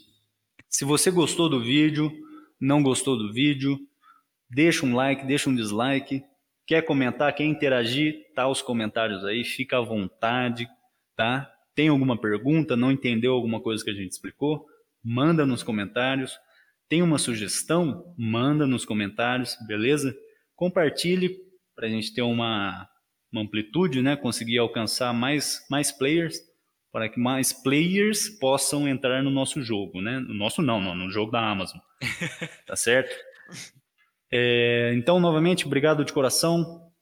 se 0.69 0.85
você 0.85 1.09
gostou 1.09 1.49
do 1.49 1.63
vídeo, 1.63 2.13
não 2.61 2.83
gostou 2.83 3.17
do 3.17 3.33
vídeo, 3.33 3.79
Deixa 4.49 4.87
um 4.87 4.95
like, 4.95 5.27
deixa 5.27 5.51
um 5.51 5.55
dislike. 5.55 6.23
Quer 6.67 6.83
comentar, 6.83 7.35
quer 7.35 7.45
interagir, 7.45 8.25
tá 8.35 8.49
os 8.49 8.61
comentários 8.61 9.25
aí, 9.25 9.45
fica 9.45 9.79
à 9.79 9.81
vontade, 9.81 10.69
tá? 11.17 11.51
Tem 11.75 11.89
alguma 11.89 12.19
pergunta, 12.19 12.77
não 12.77 12.91
entendeu 12.91 13.33
alguma 13.33 13.61
coisa 13.61 13.85
que 13.85 13.91
a 13.91 13.95
gente 13.95 14.13
explicou? 14.13 14.67
Manda 15.05 15.45
nos 15.45 15.63
comentários. 15.63 16.39
Tem 16.89 17.03
uma 17.03 17.19
sugestão? 17.19 18.15
Manda 18.19 18.67
nos 18.67 18.85
comentários, 18.85 19.57
beleza? 19.67 20.17
Compartilhe 20.55 21.37
para 21.75 21.87
a 21.87 21.91
gente 21.91 22.15
ter 22.15 22.23
uma, 22.23 22.89
uma 23.31 23.43
amplitude, 23.43 24.01
né? 24.03 24.17
Conseguir 24.17 24.59
alcançar 24.59 25.13
mais, 25.13 25.65
mais 25.71 25.93
players, 25.93 26.41
para 26.91 27.09
que 27.09 27.21
mais 27.21 27.53
players 27.53 28.29
possam 28.41 28.89
entrar 28.89 29.23
no 29.23 29.31
nosso 29.31 29.63
jogo, 29.63 30.01
né? 30.01 30.19
No 30.19 30.35
nosso 30.35 30.63
não, 30.63 30.81
não 30.81 30.95
no 30.95 31.11
jogo 31.11 31.31
da 31.31 31.41
Amazon. 31.41 31.79
Tá 32.67 32.75
certo? 32.75 33.15
É, 34.31 34.93
então, 34.95 35.21
novamente, 35.21 35.67
obrigado 35.67 36.05
de 36.05 36.13
coração. 36.13 36.93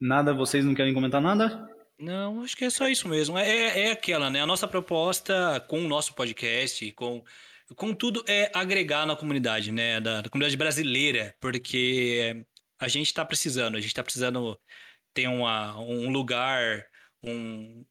Nada, 0.00 0.34
vocês 0.34 0.64
não 0.64 0.74
querem 0.74 0.92
comentar 0.92 1.20
nada? 1.20 1.68
Não, 1.98 2.42
acho 2.42 2.56
que 2.56 2.64
é 2.64 2.70
só 2.70 2.88
isso 2.88 3.08
mesmo. 3.08 3.38
É, 3.38 3.86
é 3.86 3.90
aquela, 3.92 4.28
né? 4.28 4.40
A 4.40 4.46
nossa 4.46 4.66
proposta 4.66 5.60
com 5.68 5.84
o 5.84 5.88
nosso 5.88 6.14
podcast, 6.14 6.90
com, 6.92 7.24
com 7.76 7.94
tudo, 7.94 8.24
é 8.28 8.50
agregar 8.54 9.06
na 9.06 9.16
comunidade, 9.16 9.70
né? 9.70 10.00
Da, 10.00 10.20
da 10.20 10.28
comunidade 10.28 10.56
brasileira, 10.56 11.34
porque 11.40 12.44
a 12.78 12.88
gente 12.88 13.06
está 13.06 13.24
precisando, 13.24 13.76
a 13.76 13.80
gente 13.80 13.88
está 13.88 14.02
precisando 14.02 14.58
ter 15.14 15.28
uma, 15.28 15.78
um 15.78 16.10
lugar, 16.10 16.84
um, 17.22 17.84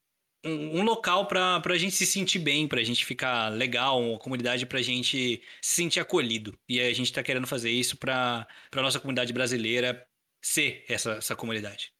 um, 0.43 0.79
um 0.79 0.83
local 0.83 1.25
para 1.25 1.61
a 1.63 1.77
gente 1.77 1.95
se 1.95 2.05
sentir 2.05 2.39
bem, 2.39 2.67
para 2.67 2.79
a 2.79 2.83
gente 2.83 3.05
ficar 3.05 3.49
legal, 3.49 4.01
uma 4.01 4.19
comunidade 4.19 4.65
para 4.65 4.79
a 4.79 4.81
gente 4.81 5.41
se 5.61 5.73
sentir 5.73 5.99
acolhido. 5.99 6.57
E 6.67 6.79
a 6.79 6.93
gente 6.93 7.07
está 7.07 7.23
querendo 7.23 7.47
fazer 7.47 7.71
isso 7.71 7.97
para 7.97 8.47
a 8.71 8.81
nossa 8.81 8.99
comunidade 8.99 9.31
brasileira 9.31 10.05
ser 10.41 10.83
essa, 10.89 11.13
essa 11.13 11.35
comunidade. 11.35 11.91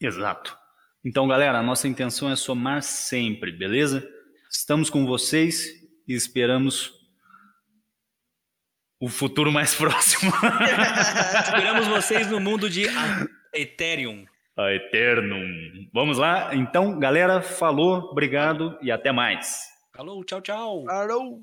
Exato. 0.00 0.56
Então, 1.04 1.28
galera, 1.28 1.58
a 1.58 1.62
nossa 1.62 1.86
intenção 1.86 2.30
é 2.30 2.36
somar 2.36 2.82
sempre, 2.82 3.52
beleza? 3.52 4.06
Estamos 4.50 4.90
com 4.90 5.06
vocês 5.06 5.68
e 6.06 6.14
esperamos 6.14 6.92
o 8.98 9.08
futuro 9.08 9.52
mais 9.52 9.74
próximo. 9.76 10.32
esperamos 11.44 11.86
vocês 11.86 12.30
no 12.30 12.40
mundo 12.40 12.68
de 12.68 12.84
Ethereum 13.54 14.26
a 14.64 14.74
Eternum. 14.74 15.88
Vamos 15.92 16.18
lá? 16.18 16.54
Então, 16.54 16.98
galera, 16.98 17.42
falou, 17.42 18.10
obrigado 18.10 18.78
e 18.82 18.90
até 18.90 19.12
mais. 19.12 19.68
Falou, 19.94 20.24
tchau, 20.24 20.40
tchau. 20.40 20.84
Falou. 20.86 21.40